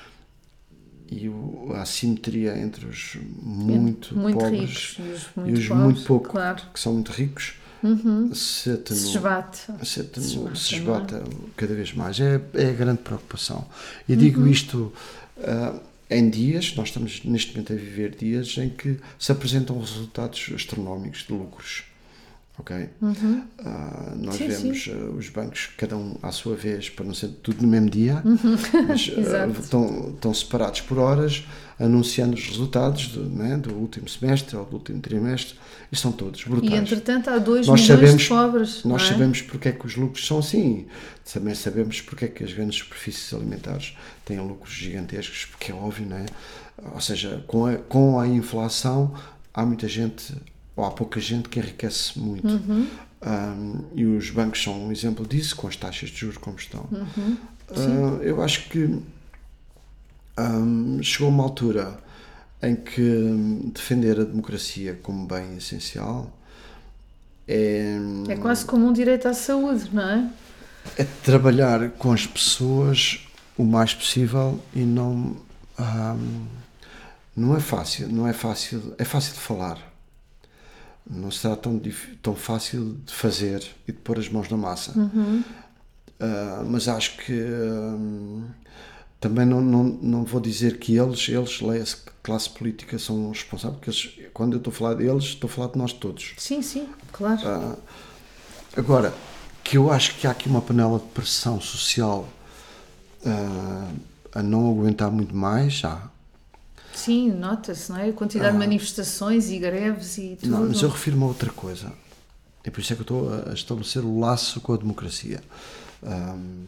e 1.11 1.28
o- 1.28 1.70
a 1.74 1.82
assimetria 1.82 2.56
entre 2.59 2.86
os 2.86 3.16
muito, 3.43 4.16
muito 4.16 4.39
pobres 4.39 4.61
ricos 4.61 4.97
e 4.98 5.02
os 5.02 5.23
e 5.36 5.40
muito 5.40 5.59
os 5.59 5.69
pobres, 5.69 5.85
muito 5.85 6.05
pouco, 6.05 6.28
claro. 6.31 6.62
que 6.73 6.78
são 6.81 6.93
muito 6.94 7.11
ricos, 7.12 7.55
se 8.35 8.70
atenua, 8.70 9.01
Se 9.02 9.09
esbate. 9.16 9.59
se, 9.85 10.01
atenua, 10.01 10.23
se 10.23 10.31
esbate, 10.31 10.59
se 10.59 10.74
é? 10.74 10.78
esbata 10.78 11.24
cada 11.56 11.74
vez 11.74 11.93
mais. 11.93 12.19
É, 12.20 12.40
é 12.55 12.66
a 12.69 12.73
grande 12.73 12.98
preocupação. 13.01 13.66
E 14.09 14.12
Uhum. 14.12 14.19
digo 14.19 14.47
isto 14.47 14.93
ah, 15.43 15.74
em 16.11 16.28
dias, 16.31 16.74
nós 16.77 16.89
estamos 16.89 17.23
neste 17.24 17.52
momento 17.52 17.73
a 17.73 17.77
viver 17.77 18.15
dias 18.15 18.56
em 18.59 18.69
que 18.69 18.98
se 19.19 19.32
apresentam 19.32 19.78
resultados 19.78 20.51
astronómicos 20.55 21.24
de 21.27 21.32
lucros. 21.32 21.85
ok? 22.59 22.89
Ah, 23.65 24.12
nós 24.16 24.39
Uhum. 24.40 24.47
Sim, 24.47 24.48
vemos 24.48 24.90
ah, 24.93 25.11
os 25.16 25.28
bancos, 25.28 25.70
cada 25.77 25.97
um 25.97 26.16
à 26.23 26.31
sua 26.31 26.55
vez, 26.55 26.89
para 26.90 27.05
não 27.05 27.15
ser 27.15 27.28
tudo 27.43 27.62
no 27.62 27.69
mesmo 27.69 27.90
dia, 27.90 28.23
mas 28.24 29.09
Uhum. 29.09 29.19
Exato. 29.20 29.61
estão, 29.61 30.11
estão 30.15 30.35
separados 30.35 30.81
por 30.82 30.98
horas, 30.98 31.44
anunciando 31.78 32.34
os 32.34 32.46
resultados 32.46 33.09
do, 33.09 33.24
né, 33.24 33.56
do 33.56 33.74
último 33.74 34.09
semestre 34.09 34.56
ou 34.56 34.64
do 34.64 34.76
último 34.76 35.01
trimestre, 35.01 35.56
e 35.90 35.96
são 35.96 36.12
todos 36.12 36.42
brutais. 36.44 36.72
E 36.72 36.76
entretanto 36.76 37.30
há 37.30 37.38
2 37.38 37.66
Nós 37.66 37.80
milhões 37.80 38.01
sabemos, 38.01 38.22
de 38.22 38.28
pobres. 38.28 38.84
nós 38.84 39.02
é? 39.02 39.06
sabemos 39.09 39.42
porque 39.42 39.68
é 39.68 39.72
que 39.72 39.86
os 39.86 39.96
lucros 39.96 40.26
são 40.26 40.38
assim. 40.38 40.86
Também 41.32 41.55
sabemos 41.55 42.01
porque 42.01 42.26
é 42.26 42.28
que 42.28 42.44
as 42.44 42.52
grandes 42.52 42.78
superfícies 42.78 43.32
alimentares 43.32 43.96
têm 44.24 44.38
lucros 44.40 44.72
gigantescos, 44.74 45.46
porque 45.46 45.72
é 45.72 45.74
óbvio, 45.74 46.06
não 46.06 46.16
é? 46.16 46.26
Ou 46.92 47.01
seja, 47.01 47.44
com 47.46 47.66
a, 47.66 47.76
com 47.76 48.18
a 48.18 48.26
inflação 48.26 49.14
há 49.52 49.64
muita 49.64 49.88
gente, 49.88 50.34
ou 50.76 50.84
há 50.84 50.90
pouca 50.90 51.20
gente 51.20 51.48
que 51.48 51.59
enriquece 51.59 52.18
muito. 52.18 52.48
Uhum. 52.48 52.86
Um, 53.26 53.84
e 53.94 54.05
os 54.05 54.28
bancos 54.30 54.62
são 54.62 54.86
um 54.86 54.92
exemplo 54.92 55.26
disso, 55.26 55.56
com 55.56 55.66
as 55.66 55.76
taxas 55.76 56.10
de 56.10 56.16
juros 56.16 56.36
como 56.36 56.56
estão. 56.56 56.86
Uhum. 56.90 57.36
Uh, 57.70 58.22
eu 58.22 58.42
acho 58.42 58.68
que 58.68 58.98
um, 60.39 61.02
chegou 61.02 61.28
uma 61.28 61.44
altura 61.44 61.98
em 62.62 62.74
que 62.74 63.70
defender 63.74 64.19
a 64.20 64.24
democracia 64.24 64.98
como 65.02 65.27
bem 65.27 65.56
essencial 65.56 66.32
é, 67.47 67.98
É 68.28 68.36
quase 68.36 68.65
como 68.65 68.86
um 68.86 68.93
direito 68.93 69.28
à 69.28 69.35
saúde, 69.35 69.90
não 69.93 70.02
é? 70.02 70.31
é 70.97 71.05
trabalhar 71.23 71.90
com 71.93 72.12
as 72.12 72.27
pessoas 72.27 73.27
o 73.56 73.65
mais 73.65 73.94
possível 73.94 74.61
e 74.74 74.81
não 74.81 75.36
hum, 75.78 76.47
não 77.36 77.56
é 77.56 77.61
fácil 77.61 78.09
não 78.09 78.27
é 78.27 78.32
fácil 78.32 78.94
é 78.98 79.05
fácil 79.05 79.35
de 79.35 79.40
falar. 79.40 79.78
Não 81.09 81.31
será 81.31 81.55
tão 81.55 81.78
tão 82.23 82.35
fácil 82.35 82.97
de 83.05 83.12
fazer 83.12 83.62
e 83.86 83.93
de 83.93 83.98
pôr 83.98 84.19
as 84.19 84.28
mãos 84.31 84.48
na 84.48 84.56
massa. 84.56 84.94
Ah, 86.19 86.65
mas 86.66 86.89
acho 86.89 87.19
que 87.19 87.32
hum, 87.32 88.44
também 89.24 89.46
não, 89.46 89.62
não, 89.62 89.84
não 89.84 90.22
vou 90.24 90.38
dizer 90.38 90.78
que 90.78 90.94
eles, 90.94 91.26
eles, 91.30 91.59
leia-se 91.62 91.96
classe 92.22 92.51
política, 92.51 92.98
são 92.98 93.30
responsáveis, 93.30 93.78
porque 93.80 93.90
eles, 93.90 94.30
quando 94.34 94.52
eu 94.52 94.59
estou 94.59 94.70
a 94.70 94.74
falar 94.74 94.94
deles, 94.94 95.24
estou 95.24 95.48
a 95.48 95.51
falar 95.51 95.68
de 95.68 95.78
nós 95.78 95.94
todos. 95.94 96.34
Sim, 96.36 96.60
sim, 96.60 96.86
claro. 97.10 97.40
Ah, 97.42 97.74
agora, 98.76 99.14
que 99.62 99.78
eu 99.78 99.90
acho 99.90 100.14
que 100.16 100.26
há 100.26 100.30
aqui 100.30 100.46
uma 100.46 100.60
panela 100.60 100.98
de 100.98 101.06
pressão 101.06 101.59
social 101.59 102.28
ah, 103.24 103.90
a 104.34 104.42
não 104.42 104.70
aguentar 104.70 105.10
muito 105.10 105.34
mais, 105.34 105.72
já. 105.72 106.02
Sim, 106.92 107.30
nota-se, 107.30 107.90
não 107.90 107.98
é? 107.98 108.10
A 108.10 108.12
quantidade 108.12 108.52
de 108.52 108.59
manifestações 108.59 109.48
e 109.51 109.59
greves 109.59 110.18
e 110.18 110.36
tudo. 110.38 110.55
Ah. 110.55 110.60
Não, 110.60 110.68
mas 110.68 110.82
eu 110.82 110.90
refiro-me 110.90 111.24
a 111.24 111.28
outra 111.28 111.51
coisa. 111.51 111.90
É 112.62 112.68
por 112.70 112.80
isso 112.82 112.92
é 112.92 112.96
que 112.96 113.01
eu 113.01 113.05
estou 113.05 113.32
a- 113.51 113.55
estabelecer 113.55 114.05
o 114.05 114.20
laço 114.20 114.60
com 114.60 114.74
a 114.74 114.76
democracia. 114.76 115.42
Ahm, 116.02 116.64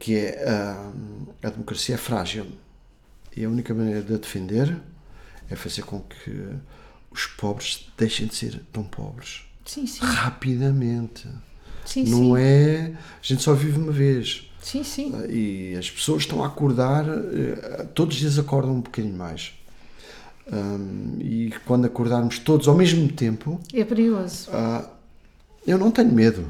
que 0.00 0.16
é 0.16 0.44
ahm, 0.48 1.26
a 1.42 1.50
democracia 1.50 1.94
é 1.94 1.98
frágil 1.98 2.46
e 3.36 3.44
a 3.44 3.48
única 3.48 3.72
maneira 3.72 4.02
de 4.02 4.14
a 4.14 4.16
defender 4.16 4.76
é 5.48 5.54
fazer 5.54 5.82
com 5.82 6.00
que 6.00 6.48
os 7.12 7.26
pobres 7.26 7.86
deixem 7.96 8.26
de 8.26 8.34
ser 8.34 8.60
tão 8.72 8.82
pobres 8.82 9.42
Sim, 9.64 9.86
sim. 9.86 10.00
rapidamente. 10.04 11.28
Sim, 11.84 12.04
Não 12.04 12.36
é. 12.36 12.92
A 12.92 13.22
gente 13.22 13.42
só 13.42 13.52
vive 13.54 13.78
uma 13.78 13.92
vez. 13.92 14.50
Sim, 14.62 14.82
sim. 14.82 15.12
E 15.28 15.74
as 15.76 15.90
pessoas 15.90 16.22
estão 16.22 16.42
a 16.42 16.46
acordar, 16.46 17.04
eh, 17.08 17.86
todos 17.94 18.14
os 18.16 18.20
dias 18.20 18.38
acordam 18.38 18.74
um 18.76 18.80
bocadinho 18.80 19.16
mais. 19.16 19.52
Ahm, 20.52 21.18
e 21.20 21.52
quando 21.66 21.84
acordarmos 21.86 22.38
todos 22.38 22.66
ao 22.68 22.74
mesmo 22.74 23.08
tempo, 23.12 23.60
É 23.72 23.84
perigoso. 23.84 24.48
ah, 24.52 24.88
eu 25.66 25.78
não 25.78 25.90
tenho 25.90 26.12
medo. 26.12 26.46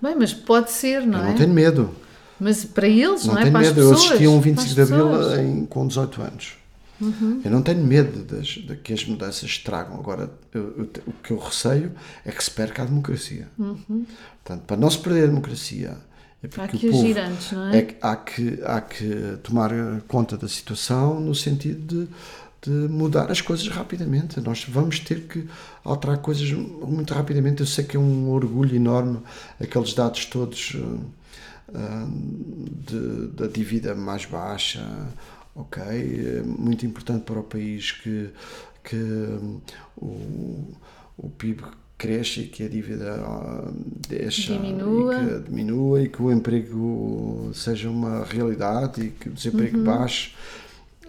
Bem, 0.00 0.14
mas 0.16 0.32
pode 0.32 0.70
ser, 0.70 1.04
não 1.06 1.18
eu 1.18 1.24
é? 1.24 1.28
não 1.28 1.34
tenho 1.34 1.52
medo. 1.52 1.94
Mas 2.40 2.64
para 2.64 2.88
eles, 2.88 3.24
não, 3.24 3.34
Não 3.34 3.40
é? 3.40 3.50
Para 3.50 3.60
as 3.60 3.66
medo. 3.68 3.80
Eu 3.80 3.90
pessoas. 3.90 4.06
assisti 4.10 4.24
a 4.26 4.30
um 4.30 4.40
para 4.40 4.50
25 4.50 4.68
as 4.68 4.74
de 4.74 4.80
Abril 4.82 5.40
em, 5.40 5.66
com 5.66 5.86
18 5.86 6.22
anos. 6.22 6.52
Uhum. 7.00 7.40
Eu 7.44 7.50
não 7.50 7.62
tenho 7.62 7.84
medo 7.84 8.24
das, 8.24 8.46
de 8.48 8.74
que 8.76 8.92
as 8.92 9.04
mudanças 9.04 9.44
estragam. 9.44 9.94
Agora, 9.98 10.30
eu- 10.52 10.74
eu 10.78 10.90
o 11.06 11.12
que 11.22 11.30
eu 11.32 11.38
receio 11.38 11.92
é 12.24 12.30
que 12.32 12.42
se 12.42 12.50
perca 12.50 12.82
a 12.82 12.84
democracia. 12.86 13.48
Portanto, 13.56 14.62
para 14.66 14.76
não 14.76 14.90
se 14.90 14.98
perder 14.98 15.24
a 15.24 15.26
democracia, 15.28 15.96
é 16.42 16.46
Uhum. 16.46 16.64
Há 16.64 16.68
que 16.68 16.88
agir 16.88 17.18
antes, 17.18 17.52
não 17.52 17.68
é? 17.68 17.82
que 17.82 17.96
há, 18.00 18.16
que, 18.16 18.60
há 18.64 18.80
que 18.80 19.38
tomar 19.42 19.70
conta 20.06 20.36
da 20.36 20.46
situação 20.48 21.20
no 21.20 21.34
sentido 21.34 22.06
de, 22.62 22.70
de 22.70 22.88
mudar 22.92 23.30
as 23.30 23.40
coisas 23.40 23.66
rapidamente. 23.68 24.40
Nós 24.40 24.64
vamos 24.68 25.00
ter 25.00 25.22
que 25.22 25.46
alterar 25.84 26.18
coisas 26.18 26.50
muito 26.52 27.12
rapidamente. 27.14 27.60
Eu 27.60 27.66
sei 27.66 27.84
que 27.84 27.96
é 27.96 28.00
um 28.00 28.30
orgulho 28.30 28.74
enorme 28.74 29.18
aqueles 29.60 29.94
dados 29.94 30.24
todos 30.26 30.74
uh, 30.74 31.00
de- 31.72 33.26
da 33.28 33.46
dívida 33.46 33.94
mais 33.94 34.24
baixa. 34.24 34.84
Ok, 35.54 35.82
é 35.82 36.42
muito 36.42 36.86
importante 36.86 37.24
para 37.24 37.40
o 37.40 37.42
país 37.42 37.90
que, 37.90 38.30
que 38.84 38.94
um, 38.96 39.60
o, 39.96 40.74
o 41.16 41.28
PIB 41.30 41.62
cresça 41.96 42.38
e 42.40 42.46
que 42.46 42.62
a 42.62 42.68
dívida 42.68 43.20
ah, 43.20 43.68
deixa 44.08 44.52
Diminua. 44.52 45.14
e 45.14 45.18
que 45.18 45.48
diminua 45.50 46.02
e 46.02 46.08
que 46.08 46.22
o 46.22 46.30
emprego 46.30 47.50
seja 47.52 47.90
uma 47.90 48.24
realidade 48.24 49.00
e 49.06 49.10
que 49.10 49.28
o 49.28 49.32
desemprego 49.32 49.82
baixe, 49.82 50.32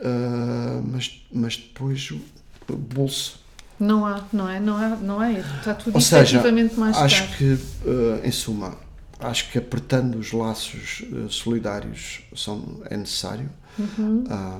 Ah, 0.03 0.81
mas, 0.84 1.26
mas 1.31 1.57
depois 1.57 2.10
o 2.11 2.76
bolso. 2.76 3.40
Não 3.80 4.03
há, 4.06 4.23
não 4.34 4.49
é? 4.49 4.60
Não 4.60 4.76
há, 4.77 4.90
não 4.95 5.22
é? 5.23 5.40
Está 5.40 5.73
tudo 5.76 5.94
Ou 5.95 6.02
seja, 6.02 6.38
efetivamente 6.40 6.80
mais 6.80 6.98
acho 6.98 7.23
caro. 7.23 7.38
que, 7.38 7.57
ah, 7.86 8.27
em 8.27 8.31
suma, 8.31 8.76
acho 9.20 9.52
que 9.52 9.58
apertando 9.58 10.16
os 10.16 10.32
laços 10.32 11.04
ah, 11.12 11.28
solidários 11.30 12.22
são, 12.36 12.82
é 12.90 12.98
necessário. 12.98 13.50
Uhum. 13.78 14.24
Ah, 14.30 14.60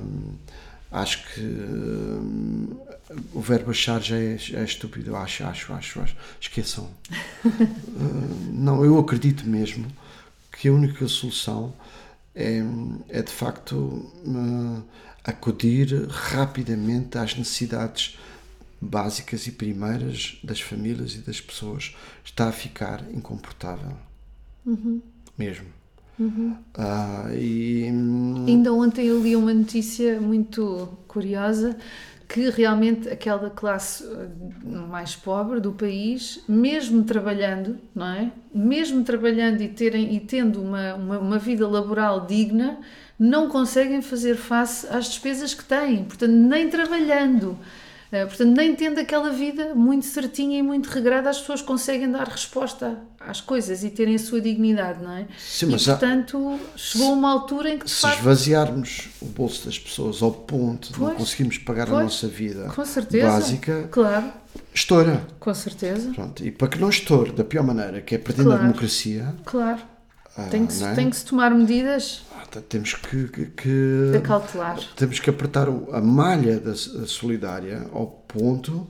acho 0.92 1.24
que 1.32 1.40
hum, 1.40 2.76
o 3.32 3.40
verbo 3.40 3.70
achar 3.70 4.00
já 4.00 4.16
é, 4.16 4.36
é 4.52 4.64
estúpido. 4.64 5.16
Acho, 5.16 5.44
acho, 5.44 5.72
acho, 5.72 6.00
acho. 6.00 6.16
Esqueçam. 6.40 6.90
Ah, 7.14 7.48
não, 8.52 8.84
eu 8.84 8.98
acredito 8.98 9.44
mesmo 9.46 9.86
que 10.52 10.68
a 10.68 10.72
única 10.72 11.08
solução 11.08 11.72
é, 12.34 12.62
é 13.08 13.22
de 13.22 13.32
facto 13.32 14.12
ah, 14.26 14.82
acudir 15.24 16.06
rapidamente 16.08 17.16
às 17.16 17.34
necessidades 17.34 18.18
básicas 18.80 19.46
e 19.46 19.52
primeiras 19.52 20.38
das 20.42 20.60
famílias 20.60 21.14
e 21.14 21.18
das 21.18 21.40
pessoas. 21.40 21.94
Está 22.24 22.48
a 22.48 22.52
ficar 22.52 23.04
incomportável. 23.10 24.09
Mesmo. 25.38 25.66
Ah, 26.76 27.30
e, 27.32 27.86
Ainda 28.46 28.72
ontem 28.74 29.06
eu 29.06 29.22
li 29.22 29.34
uma 29.34 29.54
notícia 29.54 30.20
muito 30.20 30.88
curiosa 31.08 31.76
que 32.28 32.48
realmente 32.48 33.08
aquela 33.08 33.50
classe 33.50 34.04
eh, 34.04 34.28
mais 34.88 35.16
pobre 35.16 35.58
do 35.58 35.72
país, 35.72 36.44
mesmo 36.48 37.02
trabalhando, 37.02 37.76
não 37.92 38.06
é? 38.06 38.30
Mesmo 38.54 39.02
trabalhando 39.02 39.60
e, 39.62 39.68
terem, 39.68 40.14
e 40.14 40.20
tendo 40.20 40.62
uma, 40.62 40.94
uma, 40.94 41.18
uma 41.18 41.38
vida 41.38 41.66
laboral 41.66 42.26
digna, 42.26 42.78
não 43.18 43.48
conseguem 43.48 44.00
fazer 44.00 44.36
face 44.36 44.86
às 44.88 45.06
despesas 45.06 45.54
que 45.54 45.64
têm, 45.64 46.04
portanto, 46.04 46.30
nem 46.30 46.68
trabalhando. 46.68 47.58
Eh, 48.12 48.26
Portanto, 48.26 48.56
nem 48.56 48.74
tendo 48.74 48.98
aquela 48.98 49.30
vida 49.30 49.72
muito 49.74 50.04
certinha 50.04 50.58
e 50.58 50.62
muito 50.62 50.88
regrada, 50.88 51.30
as 51.30 51.38
pessoas 51.38 51.62
conseguem 51.62 52.10
dar 52.10 52.26
resposta 52.26 52.98
às 53.20 53.40
coisas 53.40 53.84
e 53.84 53.90
terem 53.90 54.16
a 54.16 54.18
sua 54.18 54.40
dignidade, 54.40 55.00
não 55.02 55.12
é? 55.12 55.26
Sim, 55.38 55.66
e 55.66 55.70
mas 55.72 55.88
há- 55.88 55.92
portanto, 55.96 56.58
chegou 56.74 57.12
uma 57.12 57.30
altura 57.30 57.70
em 57.70 57.78
que 57.78 57.88
se 57.88 58.00
facto 58.00 58.18
esvaziarmos 58.18 59.08
o 59.22 59.26
bolso 59.26 59.64
das 59.66 59.78
pessoas 59.78 60.22
ao 60.22 60.32
ponto 60.32 60.92
de 60.92 60.98
não 61.00 61.14
conseguirmos 61.14 61.58
pagar 61.58 61.84
a 61.84 61.90
pois, 61.90 62.02
nossa 62.04 62.26
vida 62.26 62.68
certeza. 62.84 63.26
básica, 63.28 63.88
Claro, 63.92 64.32
estoura. 64.74 65.26
com 65.38 65.54
certeza. 65.54 66.10
Pronto. 66.12 66.44
E 66.44 66.50
para 66.50 66.66
que 66.68 66.78
não 66.80 66.88
estoure 66.88 67.30
da 67.32 67.44
pior 67.44 67.62
maneira, 67.62 68.00
que 68.00 68.14
é 68.14 68.18
perdendo 68.18 68.46
Claro. 68.46 68.60
a 68.60 68.66
democracia, 68.66 69.34
Claro. 69.44 69.80
Ah, 70.46 70.48
Tem 70.50 70.66
que, 70.66 70.82
é? 70.84 70.94
tem 70.94 71.10
que 71.10 71.16
se 71.16 71.24
tomar 71.24 71.50
medidas 71.54 72.22
Ah, 72.36 72.46
t- 72.46 72.60
temos 72.60 72.94
que, 72.94 73.28
que- 73.28 73.46
que- 73.46 74.12
temos 74.96 75.18
que 75.20 75.30
apertar 75.30 75.68
a 75.68 76.00
malha 76.00 76.58
da 76.60 76.74
solidária 76.74 77.86
ao 77.92 78.06
ponto 78.06 78.86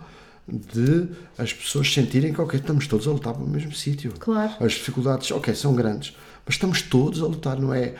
de 0.48 1.09
as 1.39 1.52
pessoas 1.52 1.93
sentirem 1.93 2.32
que 2.32 2.40
ok, 2.40 2.59
estamos 2.59 2.86
todos 2.86 3.06
a 3.06 3.10
lutar 3.12 3.35
para 3.35 3.44
o 3.44 3.48
mesmo 3.48 3.72
sítio. 3.72 4.12
Claro. 4.18 4.52
As 4.60 4.72
dificuldades, 4.72 5.31
ok, 5.31 5.55
são 5.55 5.74
grandes, 5.74 6.16
mas 6.44 6.55
estamos 6.56 6.82
todos 6.82 7.22
a 7.22 7.27
lutar, 7.27 7.59
não 7.59 7.72
é 7.72 7.94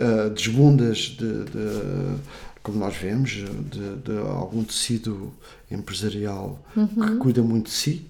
ah, 0.00 0.28
desbundas 0.34 0.98
de, 0.98 1.44
de- 1.44 2.16
como 2.62 2.78
nós 2.78 2.96
vemos, 2.96 3.30
de, 3.30 3.44
de 4.04 4.18
algum 4.26 4.62
tecido 4.64 5.32
empresarial 5.70 6.64
Uhum. 6.76 6.86
que 6.88 7.16
cuida 7.16 7.42
muito 7.42 7.66
de 7.66 7.72
si. 7.72 8.06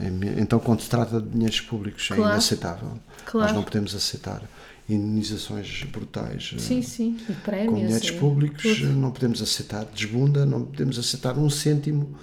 É 0.00 0.10
me- 0.10 0.40
Então, 0.40 0.58
quando 0.58 0.80
se 0.80 0.88
trata 0.88 1.20
de 1.20 1.28
dinheiros 1.28 1.60
públicos, 1.60 2.08
é 2.10 2.14
Claro. 2.16 2.32
inaceitável. 2.32 2.98
Claro. 3.24 3.46
Nós 3.48 3.56
não 3.56 3.62
podemos 3.62 3.94
aceitar 3.94 4.42
indenizações 4.88 5.84
brutais. 5.92 6.52
eh, 6.56 6.58
Sim, 6.58 6.82
sim. 6.82 7.16
E 7.28 7.32
com 7.32 7.40
prémios. 7.42 7.78
dinheiros 7.80 8.10
públicos, 8.12 8.62
tudo. 8.62 8.86
não 8.94 9.10
podemos 9.10 9.40
aceitar 9.42 9.84
desbunda, 9.94 10.44
não 10.46 10.64
podemos 10.64 10.98
aceitar 10.98 11.36
um 11.38 11.48
cêntimo 11.50 12.16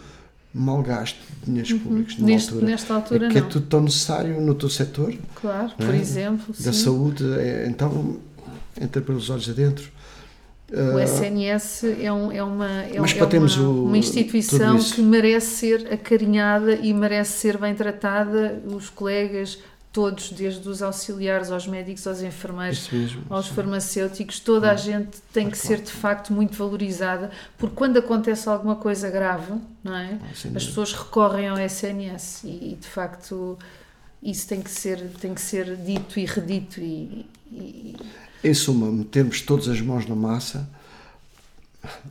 mal 0.54 0.82
gasto 0.82 1.18
de 1.42 1.46
dinheiros 1.46 1.74
públicos 1.74 2.16
numa 2.18 2.28
Uhum. 2.28 2.34
Neste- 2.34 2.50
altura. 2.52 2.66
nesta 2.72 2.94
altura, 2.94 3.26
é 3.26 3.30
que 3.30 3.40
não. 3.40 3.48
é 3.48 3.50
tudo 3.50 3.66
tão 3.68 3.82
necessário 3.82 4.42
no 4.42 4.56
teu 4.56 4.70
setor. 4.70 5.14
Claro, 5.36 5.72
por 5.78 5.94
é? 5.94 5.98
exemplo. 5.98 6.54
Da 6.60 6.74
sim. 6.74 6.84
saúde, 6.84 7.24
é, 7.38 7.68
então 7.70 8.18
entra 8.82 9.02
pelos 9.02 9.30
olhos 9.30 9.48
adentro. 9.50 9.90
O 10.94 10.98
Ah, 10.98 11.04
SNS 11.04 11.84
é, 12.02 12.12
um- 12.12 12.32
é 12.32 12.44
uma, 12.44 12.70
é, 12.84 13.00
Mas 13.00 13.12
é 13.16 13.24
uma, 13.24 13.70
o- 13.70 13.86
uma 13.86 13.98
instituição 13.98 14.78
que 14.78 15.02
merece 15.02 15.48
ser 15.56 15.94
acarinhada 15.94 16.76
e 16.76 16.94
merece 16.94 17.34
ser 17.40 17.58
bem 17.58 17.74
tratada. 17.74 18.62
Os 18.66 18.90
colegas, 18.90 19.58
todos, 19.94 20.30
desde 20.32 20.68
os 20.68 20.82
auxiliares 20.84 21.50
aos 21.52 21.66
médicos, 21.66 22.06
aos 22.06 22.22
enfermeiros, 22.22 22.90
mesmo. 22.92 23.24
aos 23.30 23.48
farmacêuticos, 23.48 24.40
toda 24.42 24.70
a 24.70 24.76
gente 24.76 25.22
tem 25.32 25.50
que 25.50 25.58
ser 25.58 25.80
de 25.80 25.92
facto 25.92 26.34
muito 26.34 26.58
valorizada, 26.58 27.32
porque 27.58 27.76
quando 27.76 27.98
acontece 27.98 28.50
alguma 28.50 28.76
coisa 28.76 29.10
grave, 29.10 29.54
não 29.82 29.96
é? 29.96 30.18
Ah, 30.22 30.28
As 30.56 30.66
pessoas 30.66 30.92
recorrem 30.92 31.48
ao 31.48 31.58
SNS 31.58 32.44
e, 32.46 32.74
e, 32.74 32.78
de 32.82 32.88
facto 32.88 33.58
isso 34.22 34.46
tem 34.48 34.62
que 34.62 34.70
ser, 34.72 35.00
tem 35.22 35.34
que 35.34 35.40
ser 35.42 35.78
dito 35.78 36.20
e 36.20 36.26
redito 36.26 36.82
e- 36.82 37.26
e, 37.52 37.96
Em 38.46 38.54
suma, 38.54 38.92
metermos 38.92 39.42
todas 39.42 39.68
as 39.68 39.82
mãos 39.82 40.06
na 40.08 40.16
massa, 40.16 40.70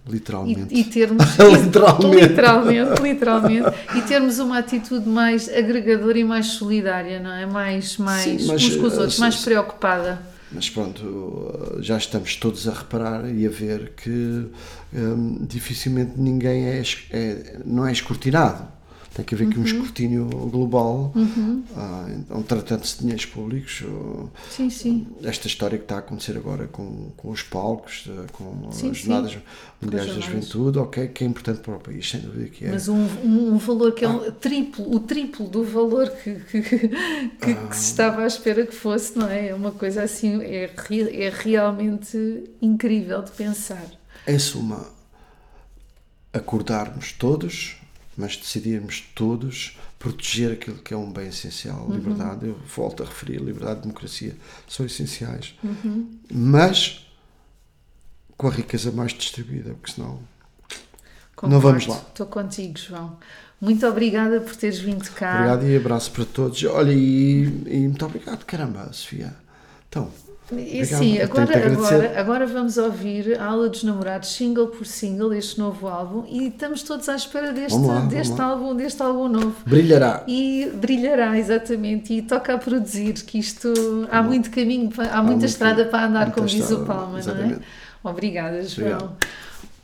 literalmente. 0.09 0.75
E, 0.75 0.81
e 0.81 0.85
termos 0.85 1.25
Literalmente. 1.39 2.29
literalmente, 2.29 3.03
literalmente, 3.03 3.69
e 3.97 4.03
termos 4.03 4.39
uma 4.39 4.59
atitude 4.59 5.09
mais 5.09 5.49
agregadora 5.49 6.19
e 6.19 6.25
mais 6.25 6.47
solidária, 6.47 7.21
não 7.21 7.33
é? 7.33 7.47
Mais, 7.47 7.97
mais 7.99 8.25
Sim, 8.25 8.47
mas, 8.47 8.63
uns 8.63 8.77
com 8.77 8.87
os 8.87 8.95
eh, 8.95 9.01
outros, 9.01 9.19
mais 9.19 9.37
preocupada. 9.37 10.21
Mas 10.51 10.71
pronto, 10.71 11.79
já 11.81 11.97
estamos 11.97 12.37
todos 12.37 12.69
a 12.69 12.73
reparar 12.73 13.29
e 13.29 13.47
a 13.47 13.51
ver 13.51 13.93
que 13.97 14.47
hum, 14.93 15.39
dificilmente 15.49 16.13
ninguém 16.17 16.67
é, 16.67 16.83
é- 17.11 17.57
não 17.65 17.87
é 17.87 17.93
escrutinado. 17.93 18.67
Tem 19.15 19.25
que 19.25 19.33
haver 19.33 19.47
aqui 19.47 19.61
um 19.61 19.65
escrutínio 19.65 20.27
global. 20.27 21.13
Ah, 21.77 22.07
então, 22.11 22.43
tratando-se 22.43 22.95
de 22.97 23.01
dinheiros 23.03 23.25
públicos, 23.27 23.83
oh, 23.87 24.27
Sim, 24.51 24.69
sim. 24.69 25.07
esta 25.23 25.47
história 25.47 25.79
que 25.79 25.85
está 25.85 25.95
a 25.97 25.99
acontecer 26.01 26.37
agora 26.37 26.67
com, 26.67 27.13
com 27.17 27.31
os 27.31 27.41
palcos, 27.41 28.07
eh, 28.09 28.27
com 28.33 28.73
Sim, 28.73 28.91
as 28.91 28.97
jornadas 28.99 29.39
mundiais 29.81 30.13
da 30.13 30.21
juventude, 30.21 30.79
ok, 30.81 31.07
que 31.09 31.23
é 31.23 31.27
importante 31.29 31.61
para 31.61 31.77
o 31.77 31.79
país, 31.79 32.11
sem 32.11 32.21
dúvida 32.23 32.49
que 32.49 32.65
é. 32.65 32.73
Mas 32.73 32.89
um, 32.89 33.07
um, 33.25 33.57
valor 33.57 33.93
que 33.93 34.05
é 34.05 34.09
um 34.09 34.33
triplo, 34.33 34.93
o 34.93 34.99
triplo 34.99 35.47
do 35.47 35.63
valor 35.63 36.11
que, 36.11 36.35
que, 36.35 36.63
que- 36.63 36.89
que 37.55 37.77
se 37.77 37.91
estava 37.93 38.23
à 38.23 38.27
espera 38.27 38.67
que 38.67 38.75
fosse, 38.75 39.17
não 39.17 39.29
é? 39.29 39.51
É 39.51 39.55
uma 39.55 39.71
coisa 39.71 40.03
assim, 40.03 40.43
é, 40.43 40.65
é 40.65 41.33
realmente 41.33 42.51
incrível 42.61 43.23
de 43.23 43.31
pensar. 43.31 43.87
Em 44.27 44.41
suma, 44.41 44.89
acordarmos 46.33 47.13
todos, 47.13 47.77
mas 48.17 48.37
decidirmos 48.37 49.03
todos 49.15 49.79
proteger 49.99 50.53
aquilo 50.53 50.77
que 50.79 50.93
é 50.93 50.97
um 50.97 51.11
bem 51.11 51.29
essencial. 51.29 51.87
Uhum. 51.87 51.97
Liberdade, 51.97 52.47
eu 52.47 52.59
volto 52.75 53.03
a 53.03 53.07
referir, 53.07 53.39
liberdade 53.39 53.81
e 53.81 53.83
democracia 53.83 54.37
são 54.69 54.85
essenciais. 54.85 55.55
Uhum. 55.63 56.19
Mas 56.31 57.07
com 58.37 58.49
a 58.49 58.51
riqueza 58.51 58.93
mais 58.93 59.13
distribuída, 59.13 59.75
porque 59.75 59.93
senão. 59.93 60.21
Concordo. 61.35 61.55
Não 61.55 61.61
vamos 61.61 61.87
lá. 61.87 61.97
Estou 61.97 62.27
contigo, 62.27 62.79
João. 62.79 63.19
Muito 63.61 63.87
obrigada 63.87 64.41
por 64.41 64.55
teres 64.55 64.79
vindo 64.79 65.09
cá. 65.13 65.37
Obrigado 65.37 65.67
e 65.67 65.77
abraço 65.77 66.11
para 66.11 66.25
todos. 66.25 66.63
Olha, 66.65 66.93
e, 66.93 67.45
e 67.67 67.89
muito 67.89 68.05
obrigado, 68.05 68.45
caramba, 68.45 68.93
Sofia. 68.93 69.35
Então, 69.89 70.11
E 70.53 70.85
sim, 70.85 71.19
agora, 71.21 71.67
agora, 71.73 72.21
agora 72.21 72.47
vamos 72.47 72.77
ouvir 72.77 73.41
a 73.41 73.47
Aula 73.47 73.69
dos 73.69 73.83
Namorados, 73.83 74.29
single 74.35 74.67
por 74.67 74.87
single, 74.87 75.33
este 75.33 75.59
novo 75.59 75.89
álbum, 75.89 76.25
e 76.29 76.49
estamos 76.49 76.83
todos 76.83 77.09
à 77.09 77.17
espera 77.17 77.51
deste, 77.53 77.79
lá, 77.79 78.01
deste, 78.01 78.39
álbum, 78.41 78.77
deste 78.77 79.03
álbum 79.03 79.27
novo. 79.29 79.57
brilhará. 79.67 80.23
E 80.29 80.71
brilhará, 80.75 81.39
exatamente, 81.39 82.13
e 82.13 82.21
toca 82.21 82.55
a 82.55 82.59
produzir, 82.59 83.15
que 83.15 83.39
isto 83.39 83.73
há 84.11 84.23
muito 84.23 84.51
caminho, 84.51 84.91
pa- 84.91 85.05
há, 85.05 85.17
muita 85.17 85.31
muito- 85.31 85.45
estrada 85.47 85.87
para 85.87 86.07
andar, 86.07 86.31
como 86.33 86.47
diz 86.47 86.71
o 86.71 86.85
Palma, 86.85 87.09
não 87.13 87.17
é? 87.17 87.21
exatamente. 87.21 87.61
Obrigada, 88.03 88.63
João. 88.65 88.89
Obrigado. 88.93 89.17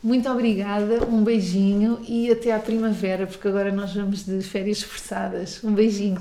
Muito 0.02 0.30
obrigada, 0.30 1.04
um 1.10 1.22
beijinho 1.24 2.00
e 2.06 2.30
até 2.30 2.52
à 2.52 2.58
primavera, 2.58 3.26
porque 3.26 3.48
agora 3.48 3.72
nós 3.72 3.94
vamos 3.94 4.24
de 4.26 4.40
férias 4.42 4.82
forçadas. 4.82 5.60
Um 5.64 5.72
beijinho. 5.72 6.18